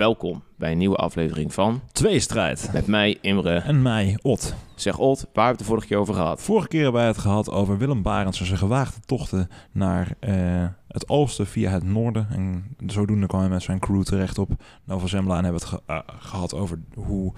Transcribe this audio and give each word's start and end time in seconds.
Welkom 0.00 0.42
bij 0.56 0.72
een 0.72 0.78
nieuwe 0.78 0.96
aflevering 0.96 1.54
van 1.54 1.80
Tweestrijd. 1.92 2.70
Met 2.72 2.86
mij 2.86 3.18
Imre. 3.20 3.54
En 3.58 3.82
mij, 3.82 4.18
Ot. 4.22 4.54
Zeg 4.74 4.98
Ot, 4.98 5.18
waar 5.20 5.28
hebben 5.46 5.52
we 5.52 5.58
het 5.58 5.66
vorige 5.66 5.86
keer 5.86 5.96
over 5.98 6.14
gehad? 6.14 6.42
Vorige 6.42 6.68
keer 6.68 6.82
hebben 6.82 7.00
wij 7.00 7.10
het 7.10 7.18
gehad 7.18 7.50
over 7.50 7.78
Willem 7.78 8.02
Barends 8.02 8.40
en 8.40 8.46
zijn 8.46 8.58
gewaagde 8.58 9.00
tochten 9.06 9.48
naar 9.72 10.14
eh, 10.20 10.66
het 10.88 11.08
oosten 11.08 11.46
via 11.46 11.70
het 11.70 11.82
noorden. 11.84 12.26
En 12.30 12.76
zodoende 12.86 13.26
kwam 13.26 13.40
hij 13.40 13.48
met 13.48 13.62
zijn 13.62 13.78
crew 13.78 14.02
terecht 14.02 14.38
op 14.38 14.50
Nova 14.84 15.06
Zembla 15.06 15.36
en 15.36 15.44
hebben 15.44 15.60
we 15.62 15.66
het 15.68 15.82
ge- 15.86 15.92
eh, 15.92 16.16
gehad 16.18 16.54
over 16.54 16.78
hoe 16.94 17.32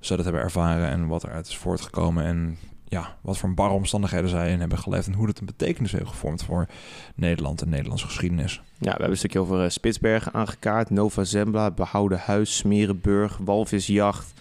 ze 0.00 0.14
dat 0.16 0.24
hebben 0.24 0.42
ervaren 0.42 0.88
en 0.88 1.06
wat 1.06 1.24
eruit 1.24 1.46
is 1.46 1.56
voortgekomen. 1.56 2.24
En 2.24 2.58
ja, 2.92 3.16
wat 3.20 3.38
voor 3.38 3.54
barre 3.54 3.74
omstandigheden 3.74 4.28
zij 4.28 4.50
in 4.50 4.60
hebben 4.60 4.78
geleefd 4.78 5.06
en 5.06 5.12
hoe 5.12 5.26
dat 5.26 5.38
een 5.38 5.46
betekenis 5.46 5.92
heeft 5.92 6.08
gevormd 6.08 6.44
voor 6.44 6.66
Nederland 7.14 7.62
en 7.62 7.68
Nederlandse 7.68 8.06
geschiedenis. 8.06 8.52
Ja, 8.54 8.62
we 8.78 8.88
hebben 8.88 9.10
een 9.10 9.16
stukje 9.16 9.38
over 9.38 9.64
eh, 9.64 9.70
Spitsbergen 9.70 10.32
aangekaart, 10.32 10.90
Nova 10.90 11.24
Zembla, 11.24 11.70
behouden 11.70 12.18
huis, 12.18 12.56
Smerenburg, 12.56 13.36
walvisjacht. 13.36 14.32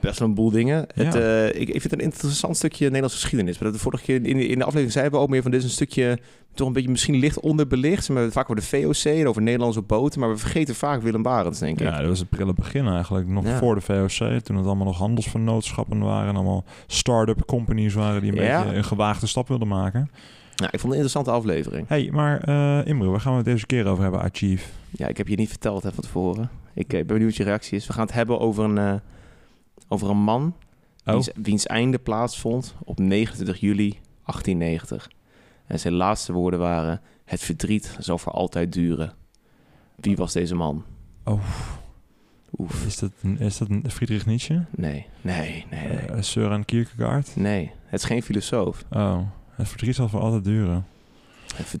Best 0.00 0.18
wel 0.18 0.28
een 0.28 0.34
boel 0.34 0.50
dingen. 0.50 0.86
Ja. 0.94 1.04
Het, 1.04 1.14
eh, 1.14 1.46
ik, 1.46 1.68
ik 1.68 1.80
vind 1.80 1.82
het 1.82 1.92
een 1.92 2.00
interessant 2.00 2.56
stukje 2.56 2.84
Nederlandse 2.84 3.18
geschiedenis. 3.18 3.54
Maar 3.58 3.64
dat 3.64 3.72
de 3.76 3.82
vorige 3.82 4.04
keer 4.04 4.14
in, 4.16 4.24
in 4.40 4.58
de 4.58 4.64
aflevering 4.64 4.92
zeiden 4.92 5.12
we 5.14 5.18
ook 5.18 5.28
meer 5.28 5.42
van 5.42 5.50
dit 5.50 5.60
is 5.60 5.66
een 5.66 5.72
stukje 5.72 6.18
toch 6.54 6.66
een 6.66 6.72
beetje 6.72 6.90
misschien 6.90 7.16
licht 7.16 7.40
onderbelicht. 7.40 8.06
We 8.06 8.12
hebben 8.14 8.32
vaak 8.32 8.50
over 8.50 8.56
de 8.56 8.62
VOC 8.62 9.12
en 9.12 9.28
over 9.28 9.42
Nederlandse 9.42 9.82
boten, 9.82 10.20
maar 10.20 10.28
we 10.30 10.36
vergeten 10.36 10.74
vaak 10.74 11.02
Willem 11.02 11.22
Barends, 11.22 11.58
denk 11.58 11.80
ik. 11.80 11.86
Ja, 11.86 11.98
dat 11.98 12.08
was 12.08 12.18
het 12.18 12.28
prille 12.28 12.52
begin 12.54 12.86
eigenlijk. 12.86 13.26
Nog 13.28 13.44
Ja. 13.44 13.58
voor 13.58 13.74
de 13.74 13.80
VOC, 13.80 14.40
toen 14.40 14.56
het 14.56 14.66
allemaal 14.66 14.86
nog 14.86 14.98
handelsvernootschappen 14.98 15.98
waren. 16.00 16.34
Allemaal 16.34 16.64
start-up 16.86 17.44
companies 17.46 17.94
waren 17.94 18.20
die 18.22 18.36
een 18.36 18.42
Ja. 18.44 18.62
beetje 18.62 18.76
een 18.76 18.84
gewaagde 18.84 19.26
stap 19.26 19.48
wilden 19.48 19.68
maken. 19.68 20.10
Ja, 20.54 20.66
ik 20.72 20.80
vond 20.80 20.82
het 20.82 21.02
een 21.02 21.06
interessante 21.06 21.30
aflevering. 21.30 21.88
hey, 21.88 22.08
maar 22.12 22.40
eh 22.40 22.86
Imre, 22.90 23.08
waar 23.08 23.20
gaan 23.20 23.32
we 23.32 23.36
het 23.38 23.46
deze 23.46 23.66
keer 23.66 23.86
over 23.86 24.02
hebben, 24.02 24.20
Achieve? 24.22 24.64
Ja, 24.90 25.06
ik 25.06 25.16
heb 25.16 25.28
je 25.28 25.36
niet 25.36 25.48
verteld 25.48 25.82
hè, 25.82 25.92
van 25.92 26.02
tevoren. 26.02 26.50
Ik 26.74 26.86
eh, 26.92 26.98
ben 26.98 27.06
benieuwd 27.06 27.26
wat 27.28 27.36
je 27.36 27.44
reactie 27.44 27.76
is. 27.76 27.86
We 27.86 27.92
gaan 27.92 28.06
het 28.06 28.14
hebben 28.14 28.38
over 28.40 28.64
een, 28.64 29.00
over 29.90 30.10
een 30.10 30.22
man 30.22 30.54
Oh, 31.04 31.12
wiens, 31.12 31.30
wiens 31.34 31.66
einde 31.66 31.98
plaatsvond 31.98 32.74
op 32.84 32.98
29 32.98 33.60
juli 33.60 33.90
1890. 34.24 35.10
En 35.66 35.80
zijn 35.80 35.94
laatste 35.94 36.32
woorden 36.32 36.60
waren: 36.60 37.00
Het 37.24 37.40
verdriet 37.40 37.96
zal 37.98 38.18
voor 38.18 38.32
altijd 38.32 38.72
duren. 38.72 39.12
Wie 39.94 40.16
was 40.16 40.32
deze 40.32 40.54
man? 40.54 40.84
Oh. 41.24 41.42
Oef. 42.58 42.86
is 42.86 42.98
dat, 42.98 43.12
is 43.38 43.58
dat 43.58 43.68
een 43.68 43.90
Friedrich 43.90 44.26
Nietzsche? 44.26 44.64
Nee, 44.70 45.06
nee, 45.20 45.66
nee, 45.70 45.86
nee. 45.88 45.98
Eh, 45.98 46.22
Søren 46.22 46.64
Kierkegaard? 46.64 47.36
Nee, 47.36 47.70
het 47.84 48.00
is 48.00 48.06
geen 48.06 48.22
filosoof. 48.22 48.84
Oh, 48.90 49.20
het 49.50 49.68
verdriet 49.68 49.94
zal 49.94 50.08
voor 50.08 50.20
altijd 50.20 50.44
duren. 50.44 50.86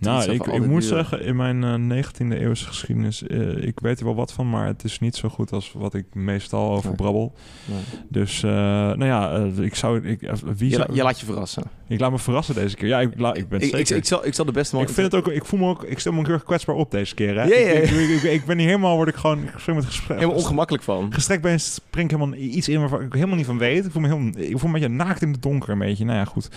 Nou, 0.00 0.30
ik, 0.32 0.46
ik 0.46 0.66
moet 0.66 0.84
zeggen, 0.84 1.22
in 1.24 1.36
mijn 1.36 1.90
eh, 1.90 2.04
19e 2.06 2.38
eeuwse 2.38 2.66
geschiedenis, 2.66 3.26
eh, 3.26 3.62
ik 3.62 3.80
weet 3.80 3.98
er 3.98 4.04
wel 4.04 4.14
wat 4.14 4.32
van, 4.32 4.50
maar 4.50 4.66
het 4.66 4.84
is 4.84 4.98
niet 4.98 5.16
zo 5.16 5.28
goed 5.28 5.52
als 5.52 5.72
wat 5.72 5.94
ik 5.94 6.04
meestal 6.14 6.70
over 6.70 6.94
brabbel. 6.94 7.32
Nee. 7.64 7.78
Dus, 8.08 8.42
eh, 8.42 8.50
nou 8.50 9.04
ja, 9.04 9.32
eh, 9.32 9.58
ik 9.64 9.74
zou, 9.74 10.08
ik, 10.08 10.22
eh, 10.22 10.32
wie 10.56 10.68
Je, 10.70 10.74
zou, 10.76 10.88
la- 10.88 10.94
je 10.94 11.02
laat 11.02 11.20
je 11.20 11.26
verrassen. 11.26 11.62
ik 11.88 12.00
laat 12.00 12.10
me 12.10 12.18
verrassen 12.18 12.54
deze 12.54 12.76
keer. 12.76 12.88
Ja, 12.88 13.00
ik, 13.00 13.12
la, 13.16 13.34
ik 13.34 13.48
ben 13.48 13.58
Ik, 13.60 13.64
zeker. 13.64 13.80
ik, 13.80 13.88
ik, 14.02 14.04
zal, 14.04 14.26
ik 14.26 14.34
zal 14.34 14.44
de 14.44 14.52
beste 14.52 14.74
man... 14.74 14.84
Ik 14.84 14.90
vind 14.90 15.12
het 15.12 15.20
ook, 15.26 15.32
ik 15.32 15.44
voel 15.44 15.60
me 15.60 15.68
ook, 15.68 15.84
ik 15.84 15.98
stel 15.98 16.12
me 16.12 16.18
ook 16.18 16.24
heel 16.26 16.34
erg 16.34 16.44
kwetsbaar 16.44 16.76
op 16.76 16.90
deze 16.90 17.14
keer. 17.14 17.40
Hè? 17.40 17.54
Ik, 17.54 18.22
ik, 18.22 18.44
ben 18.44 18.56
niet 18.56 18.66
helemaal, 18.66 18.94
word 18.96 19.08
ik 19.08 19.14
gewoon, 19.14 19.42
ik 19.42 19.52
spring 19.56 19.76
met 19.76 19.86
gesprek. 19.86 20.18
helemaal 20.18 20.36
ongemakkelijk 20.40 20.84
van. 20.84 21.12
Gestrekt 21.12 21.42
ben, 21.42 21.60
spring 21.60 22.10
ik 22.10 22.16
helemaal 22.18 22.38
iets 22.38 22.68
in 22.68 22.80
waarvan 22.80 23.00
ik 23.02 23.12
helemaal 23.12 23.36
niet 23.36 23.46
van 23.46 23.58
weet. 23.58 23.84
Ik 23.84 23.90
voel 23.92 24.02
me, 24.02 24.08
heel, 24.08 24.48
ik 24.50 24.58
voel 24.58 24.70
me 24.70 24.74
een 24.76 24.80
beetje 24.82 25.04
naakt 25.04 25.22
in 25.22 25.32
het 25.32 25.42
donker, 25.42 25.68
een 25.70 25.78
beetje. 25.78 26.04
Nou 26.04 26.18
ja, 26.18 26.24
goed. 26.24 26.48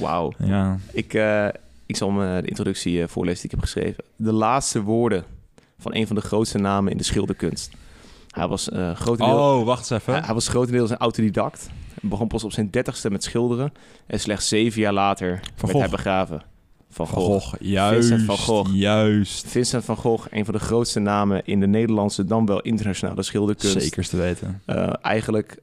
Wauw. 0.00 0.32
Ja. 0.38 0.78
Ik, 0.92 1.14
eh, 1.14 1.48
ik 1.86 1.96
zal 1.96 2.10
me 2.10 2.40
de 2.40 2.48
introductie 2.48 3.02
eh, 3.02 3.08
voorlezen 3.08 3.40
die 3.40 3.50
ik 3.50 3.50
heb 3.50 3.60
geschreven. 3.60 4.04
De 4.16 4.32
laatste 4.32 4.82
woorden 4.82 5.24
van 5.78 5.94
een 5.94 6.06
van 6.06 6.16
de 6.16 6.22
grootste 6.22 6.58
namen 6.58 6.92
in 6.92 6.98
de 6.98 7.04
schilderkunst. 7.04 7.70
Hij 8.30 8.48
was, 8.48 8.68
eh 8.68 8.94
grotendeels, 8.96 9.40
Oh, 9.40 9.64
wacht 9.64 9.78
eens 9.90 10.00
even. 10.00 10.12
hij, 10.12 10.22
hij 10.24 10.34
was 10.34 10.48
grotendeels 10.48 10.90
een 10.90 10.96
autodidact. 10.96 11.68
Begon 12.00 12.28
pas 12.28 12.44
op 12.44 12.52
zijn 12.52 12.70
dertigste 12.70 13.10
met 13.10 13.24
schilderen. 13.24 13.72
En 14.06 14.20
slechts 14.20 14.48
zeven 14.48 14.80
jaar 14.80 14.92
later 14.92 15.40
werd 15.60 15.72
hij 15.78 15.88
begraven. 15.88 16.42
Van 16.90 17.06
Van 17.06 17.22
Gogh. 17.22 17.46
Gogh, 17.48 17.60
juist. 17.60 18.08
Vincent 18.08 18.26
van 18.26 18.36
Gogh. 18.38 18.74
Juist. 18.74 19.46
Vincent 19.48 19.84
van 19.84 19.96
Gogh, 19.96 20.26
een 20.30 20.44
van 20.44 20.54
de 20.54 20.60
grootste 20.60 21.00
namen 21.00 21.44
in 21.44 21.60
de 21.60 21.66
Nederlandse, 21.66 22.24
dan 22.24 22.46
wel 22.46 22.60
internationale 22.60 23.22
schilderkunst. 23.22 23.80
Zeker 23.80 24.08
te 24.08 24.16
weten. 24.16 24.62
Eh, 24.66 24.92
eigenlijk 25.02 25.58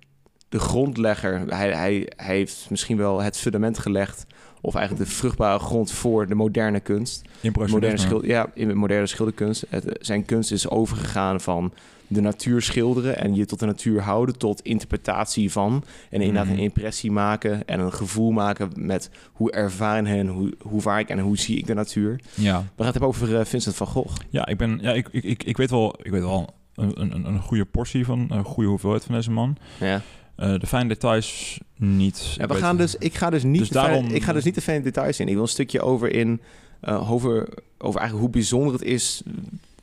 de 0.49 0.59
grondlegger. 0.59 1.43
Hij, 1.47 1.71
hij, 1.71 2.11
hij 2.15 2.35
heeft 2.35 2.67
misschien 2.69 2.97
wel 2.97 3.21
het 3.21 3.37
fundament 3.37 3.79
gelegd. 3.79 4.25
Of 4.65 4.75
eigenlijk 4.75 5.09
de 5.09 5.15
vruchtbare 5.15 5.59
grond 5.59 5.91
voor 5.91 6.27
de 6.27 6.35
moderne 6.35 6.79
kunst. 6.79 7.21
Moderne 7.23 7.41
Impressionisme. 7.41 7.97
schil, 8.07 8.25
ja, 8.25 8.49
in 8.53 8.67
de 8.67 8.73
moderne 8.73 9.07
schilderkunst. 9.07 9.65
Het, 9.69 9.97
zijn 10.01 10.25
kunst 10.25 10.51
is 10.51 10.69
overgegaan 10.69 11.41
van 11.41 11.73
de 12.07 12.21
natuur 12.21 12.61
schilderen 12.61 13.17
en 13.17 13.35
je 13.35 13.45
tot 13.45 13.59
de 13.59 13.65
natuur 13.65 14.01
houden, 14.01 14.37
tot 14.37 14.61
interpretatie 14.61 15.51
van. 15.51 15.83
En 16.09 16.19
inderdaad 16.21 16.45
Mhm. 16.45 16.53
een 16.53 16.59
impressie 16.63 17.11
maken 17.11 17.65
en 17.67 17.79
een 17.79 17.93
gevoel 17.93 18.31
maken 18.31 18.71
met 18.75 19.09
hoe 19.33 19.51
ervaren 19.51 20.05
en 20.05 20.27
hoe, 20.27 20.53
hoe 20.61 20.81
vaar 20.81 20.99
ik 20.99 21.09
en 21.09 21.19
hoe 21.19 21.37
zie 21.37 21.57
ik 21.57 21.67
de 21.67 21.73
natuur. 21.73 22.19
Ja. 22.33 22.57
We 22.59 22.63
gaan 22.65 22.65
het 22.75 22.91
hebben 22.91 23.07
over 23.07 23.39
eh, 23.39 23.45
Vincent 23.45 23.75
van 23.75 23.87
Gogh. 23.87 24.15
Ja, 24.29 24.45
ik 24.47 24.57
ben, 24.57 24.79
ja, 24.81 24.91
ik, 24.91 25.07
ik, 25.11 25.23
ik, 25.23 25.43
ik 25.43 25.57
weet 25.57 25.69
wel, 25.69 25.95
ik 26.01 26.11
weet 26.11 26.21
wel 26.21 26.53
een, 26.75 27.01
een, 27.01 27.25
een 27.25 27.39
goede 27.39 27.65
portie 27.65 28.05
van, 28.05 28.25
een 28.29 28.43
goede 28.43 28.69
hoeveelheid 28.69 29.03
van 29.03 29.15
deze 29.15 29.31
man. 29.31 29.57
Ja. 29.79 30.01
Eh, 30.35 30.59
de 30.59 30.67
fijne 30.67 30.87
details 30.87 31.59
niet. 31.75 32.33
Ja, 32.37 32.43
Ik 32.43 32.49
we 32.49 32.55
gaan 32.55 32.77
dus, 32.77 32.95
ik, 32.95 33.15
ga 33.15 33.29
dus 33.29 33.43
niet 33.43 33.59
Dus 33.59 33.69
ik 34.13 34.23
ga 34.23 34.33
dus 34.33 34.43
niet 34.43 34.53
te 34.53 34.61
veel 34.61 34.75
in 34.75 34.81
details 34.81 35.19
in. 35.19 35.27
Ik 35.27 35.33
wil 35.33 35.41
een 35.41 35.47
stukje 35.47 35.81
over 35.81 36.13
in 36.13 36.41
eh, 36.79 37.11
over, 37.11 37.49
over 37.77 37.99
eigenlijk 37.99 38.19
hoe 38.19 38.29
bijzonder 38.29 38.73
het 38.73 38.81
is 38.81 39.21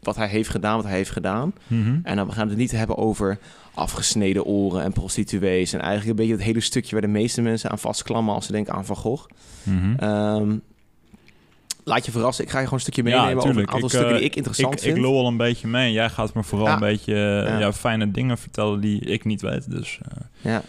wat 0.02 0.16
hij 0.16 0.28
heeft 0.28 0.48
gedaan, 0.48 0.76
wat 0.76 0.84
hij 0.84 0.96
heeft 0.96 1.10
gedaan. 1.10 1.52
Mhm. 1.66 1.98
En 2.02 2.16
dan 2.16 2.26
we 2.26 2.32
gaan 2.32 2.48
het 2.48 2.56
niet 2.56 2.70
hebben 2.70 2.96
over 2.96 3.38
afgesneden 3.74 4.44
oren 4.44 4.82
en 4.82 4.92
prostituees. 4.92 5.72
En 5.72 5.80
eigenlijk 5.80 6.10
een 6.10 6.16
beetje 6.16 6.32
het 6.32 6.42
hele 6.42 6.60
stukje 6.60 6.92
waar 6.92 7.00
de 7.00 7.08
meeste 7.08 7.42
mensen 7.42 7.70
aan 7.70 7.78
vastklammen 7.78 8.34
als 8.34 8.46
ze 8.46 8.52
denken 8.52 8.74
aan 8.74 8.84
Van 8.84 8.96
Gogh. 8.96 9.28
Mhm. 9.62 9.94
Ehm, 9.96 10.56
laat 11.84 12.04
je 12.04 12.10
verrassen. 12.10 12.44
Ik 12.44 12.50
ga 12.50 12.58
je 12.58 12.64
gewoon 12.64 12.78
een 12.84 12.90
stukje 12.92 13.10
Ja, 13.10 13.20
meenemen 13.22 13.44
over 13.44 13.56
een 13.62 13.68
aantal 13.70 13.78
Ik, 13.84 13.88
stukken 13.88 14.10
eh, 14.10 14.16
die 14.16 14.24
ik 14.26 14.36
interessant 14.36 14.74
ik, 14.74 14.80
vind. 14.80 14.96
ik 14.96 15.02
lul 15.02 15.18
al 15.18 15.26
een 15.26 15.36
beetje 15.36 15.68
mee. 15.68 15.92
Jij 15.92 16.08
gaat 16.10 16.34
me 16.34 16.42
vooral 16.42 16.66
Ja. 16.66 16.72
een 16.74 16.80
beetje 16.80 17.12
eh, 17.14 17.48
Ja. 17.48 17.58
ja. 17.58 17.72
fijne 17.72 18.10
dingen 18.10 18.38
vertellen 18.38 18.80
die 18.80 19.00
ik 19.00 19.24
niet 19.24 19.40
weet. 19.40 19.70
Dus 19.70 19.98
eh, 20.02 20.16
Ja. 20.52 20.62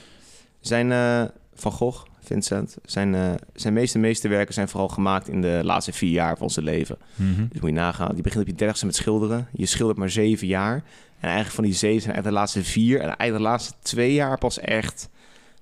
Zijn 0.60 0.92
eh, 0.92 1.24
Van 1.54 1.72
Gogh, 1.72 2.06
Vincent, 2.24 2.78
zijn, 2.86 3.16
eh, 3.16 3.30
zijn 3.54 3.74
meeste 3.74 4.00
meesterwerken 4.00 4.54
zijn 4.54 4.68
vooral 4.70 4.88
gemaakt 4.90 5.28
in 5.28 5.42
de 5.42 5.60
laatste 5.64 5.94
vier 5.94 6.12
jaar 6.12 6.38
van 6.38 6.50
zijn 6.50 6.66
leven. 6.66 6.98
mhm. 7.16 7.46
Dus 7.50 7.62
moet 7.62 7.70
je 7.70 7.76
nagaan. 7.76 8.16
Je 8.16 8.22
begint 8.22 8.42
op 8.42 8.48
je 8.50 8.56
dertigste 8.56 8.86
met 8.86 8.96
schilderen. 8.96 9.48
Je 9.52 9.66
schildert 9.66 9.98
maar 10.00 10.10
zeven 10.10 10.48
jaar. 10.48 10.74
En 11.20 11.28
eigenlijk 11.28 11.56
van 11.56 11.64
die 11.64 11.74
zeven 11.74 12.02
zijn 12.02 12.14
eigenlijk 12.14 12.36
de 12.36 12.40
laatste 12.42 12.64
vier. 12.72 12.96
En 13.00 13.06
eigenlijk 13.08 13.38
de 13.38 13.50
laatste 13.50 13.74
twee 13.82 14.14
jaar 14.14 14.38
pas 14.38 14.60
echt... 14.60 15.10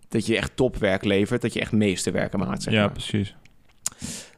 dat 0.09 0.25
je 0.25 0.37
echt 0.37 0.51
topwerk 0.55 1.03
levert. 1.03 1.41
Dat 1.41 1.53
je 1.53 1.59
echt 1.59 1.71
meesterwerken 1.71 2.39
maakt, 2.39 2.63
zeg 2.63 2.73
ja, 2.73 2.79
maar. 2.79 2.91
precies. 2.91 3.35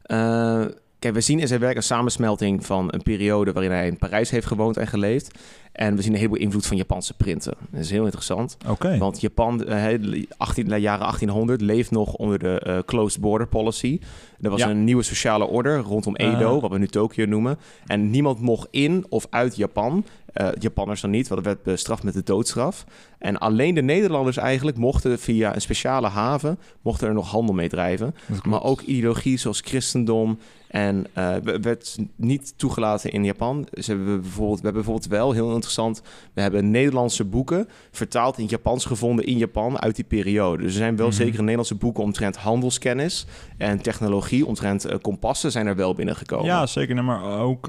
Eh, 0.03 0.65
kijk, 1.01 1.13
we 1.13 1.21
zien 1.21 1.39
in 1.39 1.47
zijn 1.47 1.59
werk 1.59 1.75
een 1.75 1.83
samensmelting 1.83 2.65
van 2.65 2.87
een 2.93 3.01
periode... 3.03 3.51
waarin 3.51 3.71
hij 3.71 3.87
in 3.87 3.97
Parijs 3.97 4.29
heeft 4.29 4.45
gewoond 4.47 4.77
en 4.77 4.87
geleefd. 4.87 5.39
En 5.71 5.95
we 5.95 6.01
zien 6.01 6.11
een 6.11 6.17
heleboel 6.17 6.39
invloed 6.39 6.65
van 6.65 6.77
Japanse 6.77 7.13
printen. 7.13 7.53
Dat 7.69 7.79
is 7.81 7.89
heel 7.89 8.03
interessant. 8.03 8.57
Oké. 8.67 8.97
Want 8.97 9.21
Japan, 9.21 9.63
eh, 9.65 10.23
18, 10.37 10.67
de 10.67 10.77
jaren 10.77 11.05
1800, 11.05 11.61
leeft 11.61 11.91
nog 11.91 12.13
onder 12.13 12.39
de 12.39 12.59
eh, 12.59 12.77
closed 12.85 13.21
border 13.21 13.47
policy. 13.47 13.99
Er 14.41 14.49
was 14.49 14.59
Ja. 14.59 14.69
een 14.69 14.83
nieuwe 14.83 15.03
sociale 15.03 15.45
orde 15.45 15.77
rondom 15.77 16.15
Edo, 16.15 16.55
Ah. 16.55 16.61
wat 16.61 16.71
we 16.71 16.77
nu 16.77 16.87
Tokio 16.87 17.25
noemen. 17.25 17.57
En 17.85 18.09
niemand 18.09 18.39
mocht 18.39 18.67
in 18.71 19.05
of 19.09 19.27
uit 19.29 19.55
Japan. 19.55 20.05
Eh, 20.33 20.47
Japanners 20.59 21.01
dan 21.01 21.09
niet, 21.09 21.27
want 21.27 21.43
dat 21.43 21.53
werd 21.53 21.63
bestraft 21.65 22.03
met 22.03 22.13
de 22.13 22.23
doodstraf. 22.23 22.85
En 23.19 23.37
alleen 23.37 23.75
de 23.75 23.81
Nederlanders 23.81 24.37
eigenlijk 24.37 24.77
mochten 24.77 25.19
via 25.19 25.55
een 25.55 25.61
speciale 25.61 26.07
haven... 26.07 26.59
mochten 26.81 27.07
er 27.07 27.13
nog 27.13 27.31
handel 27.31 27.55
mee 27.55 27.69
drijven. 27.69 28.15
Maar 28.43 28.63
ook 28.63 28.81
ideologie 28.81 29.37
zoals 29.37 29.61
christendom 29.65 30.39
en 30.67 31.05
eh, 31.13 31.35
we- 31.43 31.59
werd 31.59 31.97
niet 32.15 32.53
toegelaten 32.55 33.11
in 33.11 33.23
Japan. 33.23 33.67
Ze 33.73 33.91
hebben 33.91 34.21
bijvoorbeeld, 34.21 34.57
we 34.59 34.63
hebben 34.63 34.83
bijvoorbeeld 34.83 35.11
wel, 35.11 35.31
heel 35.31 35.53
interessant, 35.53 36.01
we 36.33 36.41
hebben 36.41 36.71
Nederlandse 36.71 37.25
boeken 37.25 37.67
vertaald 37.91 38.35
in 38.37 38.41
het 38.41 38.51
Japans 38.51 38.85
gevonden 38.85 39.25
in 39.25 39.37
Japan 39.37 39.79
uit 39.81 39.95
die 39.95 40.05
periode. 40.05 40.57
Dus 40.63 40.71
er 40.71 40.77
zijn 40.77 40.95
wel 40.95 41.07
Mhm. 41.07 41.15
zeker 41.15 41.39
Nederlandse 41.39 41.75
boeken 41.75 42.03
omtrent 42.03 42.35
handelskennis 42.37 43.25
en 43.57 43.81
technologie, 43.81 44.45
omtrent 44.45 44.85
eh, 44.85 44.97
kompassen 45.01 45.51
zijn 45.51 45.67
er 45.67 45.75
wel 45.75 45.93
binnengekomen. 45.93 46.45
Ja, 46.45 46.65
zeker. 46.65 46.95
Nee, 46.95 47.03
maar 47.03 47.39
ook 47.39 47.67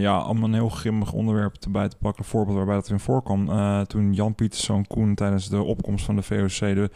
ja, 0.00 0.24
om 0.26 0.44
een 0.44 0.54
heel 0.54 0.68
grimmig 0.68 1.12
onderwerp 1.12 1.56
erbij 1.60 1.89
te 1.90 1.96
pakken. 2.00 2.24
Een 2.24 2.30
voorbeeld 2.30 2.56
waarbij 2.56 2.74
dat 2.74 2.88
in 2.88 3.00
voorkwam. 3.00 3.48
Uh, 3.48 3.80
toen 3.80 4.12
Jan 4.12 4.34
Pieterszoon 4.34 4.86
Koen 4.86 5.14
tijdens 5.14 5.48
de 5.48 5.62
opkomst 5.62 6.04
van 6.04 6.16
de 6.16 6.22
VOC... 6.22 6.58
De, 6.58 6.90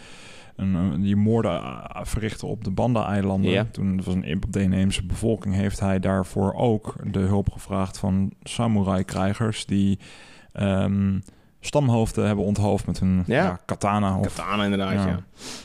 een, 0.57 1.03
die 1.03 1.17
moorden 1.17 1.63
uh, 1.63 1.85
verrichtte 2.03 2.47
op 2.47 2.65
de 2.65 2.71
Banda-eilanden. 2.71 3.51
Ja. 3.51 3.65
Toen 3.65 3.97
was 4.05 4.15
een 4.15 4.37
op 4.37 4.53
de 4.53 4.63
inheemse 4.63 5.07
bevolking... 5.07 5.55
heeft 5.55 5.81
hij 5.81 6.01
daarvoor 6.01 6.55
ook 6.55 6.97
de 7.13 7.19
hulp 7.19 7.51
gevraagd 7.53 7.99
van 7.99 8.33
samurai-krijgers... 8.43 9.67
die 9.67 9.99
um, 10.53 11.23
stamhoofden 11.67 12.27
hebben 12.27 12.45
onthoofd 12.45 12.87
met 12.87 12.99
hun 13.01 13.23
Ja. 13.27 13.43
ja, 13.45 13.59
katana. 13.65 14.19
Of 14.19 14.27
Katana 14.37 14.65
inderdaad, 14.65 14.93
ja. 14.93 15.07
Ja. 15.07 15.21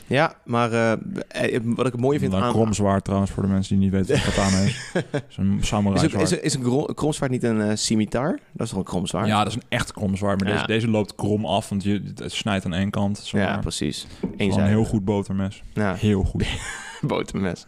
Ja, 0.06 0.34
maar 0.44 0.72
eh, 0.72 0.92
eh, 0.92 1.60
wat 1.64 1.86
ik 1.86 1.92
het 1.92 2.00
mooie 2.00 2.18
vind 2.18 2.32
een 2.32 2.40
aan... 2.42 2.52
kromzwaard 2.52 3.04
trouwens, 3.04 3.30
voor 3.30 3.42
de 3.42 3.48
mensen 3.48 3.74
die 3.78 3.84
niet 3.90 3.92
weten 4.08 4.14
wat 4.24 4.34
katana 4.34 4.58
is. 4.58 4.92
Is 5.30 5.36
een 5.36 5.58
samurai 5.60 6.06
Is, 6.06 6.14
is, 6.14 6.32
is 6.32 6.54
een 6.54 6.62
kro- 6.62 6.84
kromzwaard 6.84 7.30
niet 7.32 7.42
een 7.42 7.78
scimitar? 7.78 8.38
Dat 8.52 8.66
is 8.66 8.68
toch 8.68 8.78
een 8.78 8.84
kromzwaard? 8.84 9.26
Ja, 9.26 9.38
dat 9.38 9.46
is 9.48 9.54
een 9.54 9.62
echt 9.68 9.92
kromzwaard. 9.92 10.40
Maar 10.40 10.48
Ja. 10.48 10.54
deze, 10.54 10.66
deze 10.66 10.88
loopt 10.88 11.14
krom 11.14 11.44
af, 11.44 11.68
want 11.68 11.82
je, 11.82 12.02
het 12.14 12.32
snijdt 12.32 12.64
aan 12.64 12.72
één 12.74 12.90
kant. 12.90 13.28
Ja, 13.28 13.58
precies. 13.58 14.06
Eenzijdig. 14.22 14.56
een 14.56 14.64
heel 14.66 14.84
goed 14.84 15.04
botermes. 15.04 15.62
Ja, 15.74 15.94
Heel 15.94 16.22
goed. 16.24 16.44
botermes. 17.00 17.64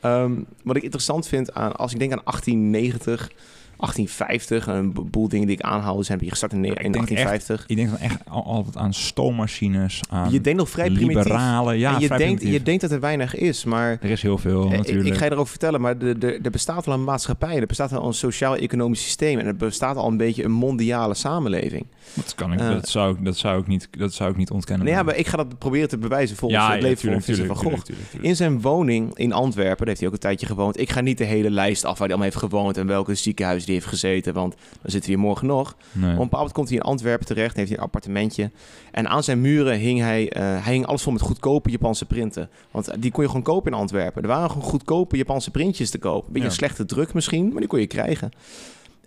Ehm, 0.00 0.32
wat 0.62 0.76
ik 0.76 0.82
interessant 0.82 1.26
vind 1.28 1.54
aan, 1.54 1.76
als 1.76 1.92
ik 1.92 1.98
denk 1.98 2.12
aan 2.12 2.20
1890, 2.24 3.30
1850, 3.76 4.66
een 4.66 4.92
boel 5.10 5.28
dingen 5.28 5.46
die 5.46 5.56
ik 5.56 5.62
aanhaal 5.62 6.02
zijn 6.04 6.18
die 6.18 6.30
gestart 6.30 6.52
in, 6.52 6.60
ne- 6.60 6.66
Ja, 6.66 6.72
ik 6.78 6.92
denk 6.92 6.94
1850. 6.94 7.64
Ik 7.66 7.76
denk 7.76 7.88
dan 7.88 7.98
echt 7.98 8.18
al- 8.28 8.44
altijd 8.44 8.76
aan 8.76 8.94
stoommachines, 8.94 10.00
aan 10.10 10.32
Je 10.32 10.40
denkt 10.40 10.58
nog 10.58 10.70
vrij 10.70 10.90
liberalen. 10.90 11.78
Ja, 11.78 11.94
en 11.94 12.00
je 12.00 12.06
vrij 12.06 12.18
denkt, 12.18 12.34
primitief. 12.34 12.58
je 12.58 12.64
denkt 12.64 12.80
dat 12.80 12.90
er 12.90 13.00
weinig 13.00 13.34
is, 13.34 13.64
maar 13.64 13.98
Er 14.00 14.10
is 14.10 14.22
heel 14.22 14.38
veel 14.38 14.64
eh, 14.66 14.70
ik, 14.72 14.76
natuurlijk. 14.76 15.08
ik 15.08 15.14
ga 15.16 15.24
je 15.24 15.30
erover 15.30 15.50
vertellen, 15.50 15.80
maar 15.80 15.96
er 16.42 16.50
bestaat 16.50 16.86
al 16.86 16.92
een 16.92 17.04
maatschappij, 17.04 17.60
er 17.60 17.66
bestaat 17.66 17.92
al 17.92 18.06
een 18.06 18.14
sociaal-economisch 18.14 19.02
systeem 19.02 19.38
en 19.38 19.46
er 19.46 19.56
bestaat 19.56 19.96
al 19.96 20.08
een 20.08 20.16
beetje 20.16 20.44
een 20.44 20.52
mondiale 20.52 21.14
samenleving. 21.14 21.86
Dat, 22.14 22.34
kan 22.34 22.52
ik, 22.52 22.60
eh, 22.60 22.68
dat, 22.68 22.88
zou, 22.88 23.14
ik- 23.16 23.24
dat, 23.24 23.36
zou 23.36 23.60
ik 23.60 23.66
niet, 23.66 23.88
dat 23.90 24.12
zou 24.14 24.30
ik 24.30 24.36
niet 24.36 24.50
ontkennen. 24.50 24.84
Nou 24.86 24.98
ja, 24.98 25.02
maar 25.04 25.16
ik 25.16 25.26
ga 25.26 25.36
dat 25.36 25.58
proberen 25.58 25.88
te 25.88 25.98
bewijzen 25.98 26.36
volgens 26.36 26.60
ja, 26.62 26.72
het 26.72 26.82
leven 26.82 26.98
tuurlijk, 26.98 27.24
van 27.24 27.34
tuurlijk, 27.34 27.58
van 27.60 27.70
Gogh. 27.70 27.82
tuurlijk. 27.84 28.08
In 28.20 28.36
zijn 28.36 28.60
woning 28.60 29.16
in 29.18 29.32
Antwerpen, 29.32 29.76
daar 29.78 29.86
heeft 29.86 29.98
hij 29.98 30.08
ook 30.08 30.14
een 30.14 30.20
tijdje 30.20 30.46
gewoond. 30.46 30.80
Ik 30.80 30.90
ga 30.90 31.00
niet 31.00 31.18
de 31.18 31.24
hele 31.24 31.50
lijst 31.50 31.84
af 31.84 31.98
waar 31.98 32.08
hij 32.08 32.16
allemaal 32.16 32.24
heeft 32.32 32.36
gewoond 32.52 32.76
en 32.76 32.86
welke 32.86 33.14
ziekenhuis 33.14 33.64
die 33.64 33.74
heeft 33.74 33.86
gezeten, 33.86 34.34
want 34.34 34.54
dan 34.82 34.90
zitten 34.90 35.10
we 35.10 35.16
hier 35.16 35.26
morgen 35.26 35.46
nog. 35.46 35.76
Nee. 35.92 36.12
Op 36.12 36.18
een 36.18 36.28
bepaald 36.28 36.52
komt 36.52 36.68
hij 36.68 36.76
in 36.76 36.82
Antwerpen 36.82 37.26
terecht, 37.26 37.56
heeft 37.56 37.68
hij 37.68 37.78
een 37.78 37.84
appartementje. 37.84 38.50
En 38.90 39.08
aan 39.08 39.22
zijn 39.22 39.40
muren 39.40 39.78
hing 39.78 40.00
hij, 40.00 40.30
eh, 40.32 40.42
hij 40.64 40.72
hing 40.72 40.86
alles 40.86 41.02
vol 41.02 41.12
met 41.12 41.20
goedkope 41.22 41.70
Japanse 41.70 42.04
printen. 42.06 42.48
Want 42.70 42.90
die 43.02 43.10
kon 43.10 43.22
je 43.22 43.28
gewoon 43.28 43.42
kopen 43.44 43.72
in 43.72 43.78
Antwerpen. 43.78 44.22
Er 44.22 44.28
waren 44.28 44.50
gewoon 44.50 44.68
goedkope 44.68 45.16
Japanse 45.16 45.50
printjes 45.50 45.90
te 45.90 45.98
kopen. 45.98 46.26
Een 46.26 46.32
beetje 46.32 46.40
Ja. 46.42 46.48
een 46.48 46.56
slechte 46.58 46.84
druk 46.84 47.14
misschien, 47.14 47.48
maar 47.48 47.58
die 47.60 47.68
kon 47.68 47.80
je 47.80 47.86
krijgen. 47.86 48.30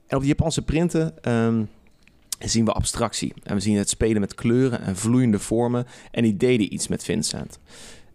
En 0.07 0.15
op 0.15 0.21
die 0.23 0.29
Japanse 0.35 0.61
printen 0.61 1.13
ehm, 1.23 1.61
zien 2.39 2.65
we 2.65 2.71
abstractie. 2.71 3.33
En 3.43 3.55
we 3.55 3.61
zien 3.61 3.77
het 3.77 3.89
spelen 3.89 4.19
met 4.21 4.35
kleuren 4.35 4.81
en 4.81 4.95
vloeiende 4.95 5.39
vormen. 5.39 5.85
En 6.11 6.23
die 6.23 6.37
deden 6.37 6.73
iets 6.73 6.87
met 6.87 7.03
Vincent. 7.03 7.59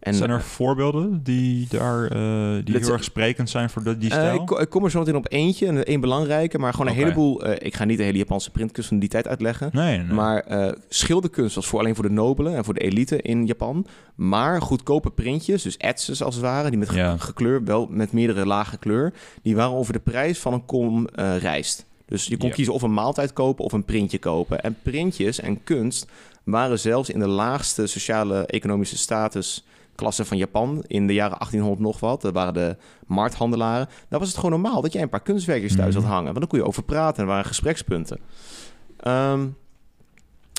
En, 0.01 0.15
zijn 0.15 0.31
er 0.31 0.43
voorbeelden 0.43 1.21
die 1.23 1.67
daar 1.71 2.05
eh, 2.05 2.65
die 2.65 2.79
heel 2.79 2.93
erg 2.93 3.05
sprekend 3.05 3.51
zijn 3.51 3.71
voor 3.71 3.83
de, 3.83 3.99
die 3.99 4.11
Eh, 4.11 4.17
stijl? 4.17 4.43
ik, 4.43 4.51
ik 4.51 4.69
kom 4.69 4.85
er 4.85 4.91
zo 4.91 4.99
meteen 4.99 5.17
op 5.17 5.27
eentje, 5.33 5.67
en 5.67 5.85
één 5.85 6.01
belangrijke, 6.01 6.59
maar 6.59 6.73
gewoon 6.73 6.87
een 6.89 6.95
heleboel. 6.95 7.45
eh, 7.45 7.67
ik 7.67 7.75
ga 7.75 7.85
niet 7.85 7.99
de 7.99 8.05
hele 8.05 8.19
Japanse 8.19 8.51
printkunst 8.51 8.89
van 8.89 8.99
die 8.99 9.09
tijd 9.09 9.29
uitleggen. 9.29 9.71
nee, 9.73 9.99
nee. 9.99 10.07
Maar 10.07 10.45
schilderkunst 10.89 11.55
was 11.55 11.67
voor 11.67 11.79
alleen 11.79 11.95
voor 11.95 12.05
de 12.05 12.11
nobelen 12.15 12.57
en 12.57 12.65
voor 12.65 12.75
de 12.75 12.81
elite 12.81 13.23
in 13.23 13.47
Japan. 13.47 13.87
Maar 14.15 14.63
goedkope 14.63 15.11
printjes, 15.11 15.63
dus 15.63 15.77
etsen 15.77 16.25
als 16.27 16.35
het 16.35 16.45
ware, 16.45 16.71
die 16.71 16.79
met 16.79 16.93
Ja. 16.95 17.17
gekleur, 17.17 17.65
wel 17.65 17.87
met 17.91 18.13
meerdere 18.13 18.47
lagen 18.47 18.79
kleur, 18.79 19.13
die 19.43 19.57
waren 19.57 19.77
over 19.77 19.93
de 19.93 19.99
prijs 20.01 20.39
van 20.39 20.53
een 20.53 20.65
kom 20.65 21.09
rijst. 21.39 21.85
Dus 22.07 22.27
je 22.27 22.37
kon 22.37 22.49
Ja. 22.49 22.55
kiezen 22.55 22.75
of 22.75 22.83
een 22.83 22.95
maaltijd 22.95 23.33
kopen 23.33 23.65
of 23.65 23.73
een 23.73 23.85
printje 23.85 24.19
kopen. 24.19 24.63
En 24.63 24.77
printjes 24.83 25.41
en 25.41 25.65
kunst 25.65 26.07
waren 26.45 26.79
zelfs 26.79 27.11
in 27.11 27.19
de 27.19 27.27
laagste 27.29 27.87
sociale 27.87 28.47
economische 28.47 28.97
statusklasse 28.99 30.25
van 30.25 30.37
Japan 30.37 30.85
in 30.87 31.07
de 31.07 31.13
jaren 31.15 31.39
1800 31.39 31.81
nog 31.81 32.01
wat. 32.01 32.21
Dat 32.23 32.33
waren 32.35 32.55
de 32.55 32.77
markthandelaren. 33.07 33.89
Daar 34.09 34.19
was 34.19 34.29
het 34.29 34.37
gewoon 34.39 34.61
normaal 34.61 34.81
dat 34.83 34.93
jij 34.93 35.03
een 35.03 35.09
paar 35.09 35.23
kunstwerkjes 35.23 35.77
thuis 35.77 35.95
Mhm. 35.95 36.03
had 36.03 36.13
hangen. 36.13 36.25
Want 36.27 36.39
dan 36.39 36.49
kon 36.49 36.59
je 36.59 36.65
over 36.67 36.83
praten 36.83 37.17
en 37.17 37.23
er 37.23 37.29
waren 37.29 37.45
gesprekspunten. 37.45 38.19
Ehm, 39.01 39.47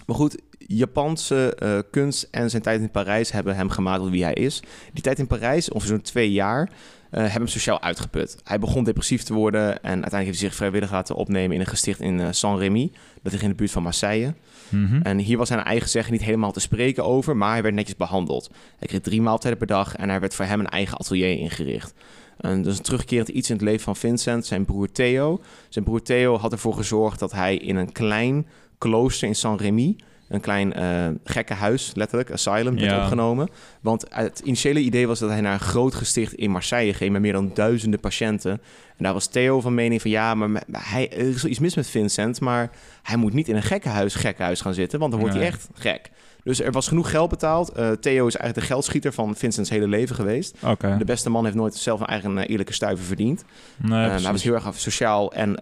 maar 0.05 0.15
goed, 0.15 0.37
Japanse 0.67 1.55
eh, 1.55 1.79
kunst 1.91 2.27
en 2.31 2.49
zijn 2.49 2.61
tijd 2.61 2.81
in 2.81 2.91
Parijs 2.91 3.31
hebben 3.31 3.55
hem 3.55 3.69
gemaakt 3.69 4.01
tot 4.01 4.09
wie 4.09 4.23
hij 4.23 4.33
is. 4.33 4.59
Die 4.93 5.03
tijd 5.03 5.19
in 5.19 5.27
Parijs, 5.27 5.69
ongeveer 5.69 5.89
zo'n 5.95 6.01
twee 6.01 6.31
jaar, 6.31 6.69
hebben 7.09 7.31
hem 7.31 7.47
sociaal 7.47 7.81
uitgeput. 7.81 8.37
Hij 8.43 8.59
begon 8.59 8.83
depressief 8.83 9.23
te 9.23 9.33
worden 9.33 9.63
en 9.63 9.71
uiteindelijk 9.81 10.25
heeft 10.25 10.39
hij 10.39 10.47
zich 10.47 10.55
vrijwillig 10.55 10.91
laten 10.91 11.15
opnemen 11.15 11.55
in 11.55 11.59
een 11.59 11.67
gesticht 11.67 11.99
in 11.99 12.19
eh, 12.19 12.27
Saint-Rémy. 12.31 12.91
Dat 13.21 13.31
ligt 13.31 13.43
in 13.43 13.49
de 13.49 13.55
buurt 13.55 13.71
van 13.71 13.83
Marseille. 13.83 14.33
Mhm. 14.69 15.01
En 15.01 15.17
hier 15.17 15.37
was 15.37 15.47
zijn 15.47 15.63
eigen 15.63 15.89
zeggen 15.89 16.13
niet 16.13 16.23
helemaal 16.23 16.51
te 16.51 16.59
spreken 16.59 17.05
over, 17.05 17.37
maar 17.37 17.51
hij 17.51 17.61
werd 17.61 17.75
netjes 17.75 17.95
behandeld. 17.95 18.49
Hij 18.77 18.87
kreeg 18.87 19.01
drie 19.01 19.21
maaltijden 19.21 19.59
per 19.59 19.67
dag 19.67 19.95
en 19.95 20.09
hij 20.09 20.19
werd 20.19 20.35
voor 20.35 20.45
hem 20.45 20.59
een 20.59 20.69
eigen 20.69 20.97
atelier 20.97 21.37
ingericht. 21.37 21.93
En 22.37 22.61
dus 22.61 22.77
een 22.77 22.83
terugkerend 22.83 23.29
iets 23.29 23.49
in 23.49 23.55
het 23.55 23.65
leven 23.65 23.83
van 23.83 23.95
Vincent, 23.95 24.45
zijn 24.45 24.65
broer 24.65 24.91
Theo. 24.91 25.41
Zijn 25.69 25.85
broer 25.85 26.01
Theo 26.01 26.37
had 26.37 26.51
ervoor 26.51 26.73
gezorgd 26.73 27.19
dat 27.19 27.31
hij 27.31 27.57
in 27.57 27.75
een 27.75 27.91
klein 27.91 28.47
klooster 28.77 29.27
in 29.27 29.35
Saint-Rémy, 29.35 29.95
een 30.29 30.39
klein 30.41 30.73
eh 30.73 31.07
gekkenhuis, 31.23 31.91
letterlijk, 31.95 32.31
asylum, 32.31 32.75
werd 32.75 32.91
Ja. 32.91 33.01
opgenomen. 33.01 33.49
Want 33.81 34.05
het 34.09 34.39
initiële 34.43 34.79
idee 34.79 35.07
was 35.07 35.19
dat 35.19 35.29
hij 35.29 35.41
naar 35.41 35.53
een 35.53 35.59
groot 35.59 35.95
gesticht 35.95 36.33
in 36.33 36.51
Marseille 36.51 36.93
ging 36.93 37.11
met 37.11 37.21
meer 37.21 37.33
dan 37.33 37.51
duizenden 37.53 37.99
patiënten. 37.99 38.51
En 38.97 39.03
daar 39.03 39.13
was 39.13 39.27
Theo 39.27 39.61
van 39.61 39.73
mening 39.73 40.01
van 40.01 40.11
ja, 40.11 40.35
maar 40.35 40.63
hij, 40.71 41.11
er 41.11 41.17
is 41.27 41.45
iets 41.45 41.59
mis 41.59 41.75
met 41.75 41.87
Vincent, 41.89 42.39
maar 42.39 42.69
hij 43.03 43.17
moet 43.17 43.33
niet 43.33 43.47
in 43.47 43.55
een 43.55 43.63
gekkenhuis, 43.63 44.15
gekkenhuis 44.15 44.61
gaan 44.61 44.73
zitten, 44.73 44.99
want 44.99 45.11
dan 45.11 45.19
wordt 45.19 45.35
hij 45.35 45.45
echt 45.45 45.67
gek. 45.73 46.09
Dus 46.43 46.59
er 46.61 46.71
was 46.71 46.87
genoeg 46.87 47.09
geld 47.09 47.29
betaald. 47.29 47.69
Eh, 47.69 47.91
Theo 47.91 48.27
is 48.27 48.35
eigenlijk 48.35 48.67
de 48.67 48.73
geldschieter 48.73 49.13
van 49.13 49.35
Vincents 49.35 49.69
hele 49.69 49.87
leven 49.87 50.15
geweest. 50.15 50.57
De 50.97 51.05
beste 51.05 51.29
man 51.29 51.43
heeft 51.43 51.55
nooit 51.55 51.75
zelf 51.75 51.99
een 51.99 52.05
eigen 52.05 52.37
eh, 52.37 52.49
eerlijke 52.49 52.73
stuiver 52.73 53.05
verdiend. 53.05 53.43
Nee, 53.77 54.09
hij 54.09 54.31
was 54.31 54.43
heel 54.43 54.53
erg 54.53 54.69
sociaal 54.75 55.31
en, 55.33 55.59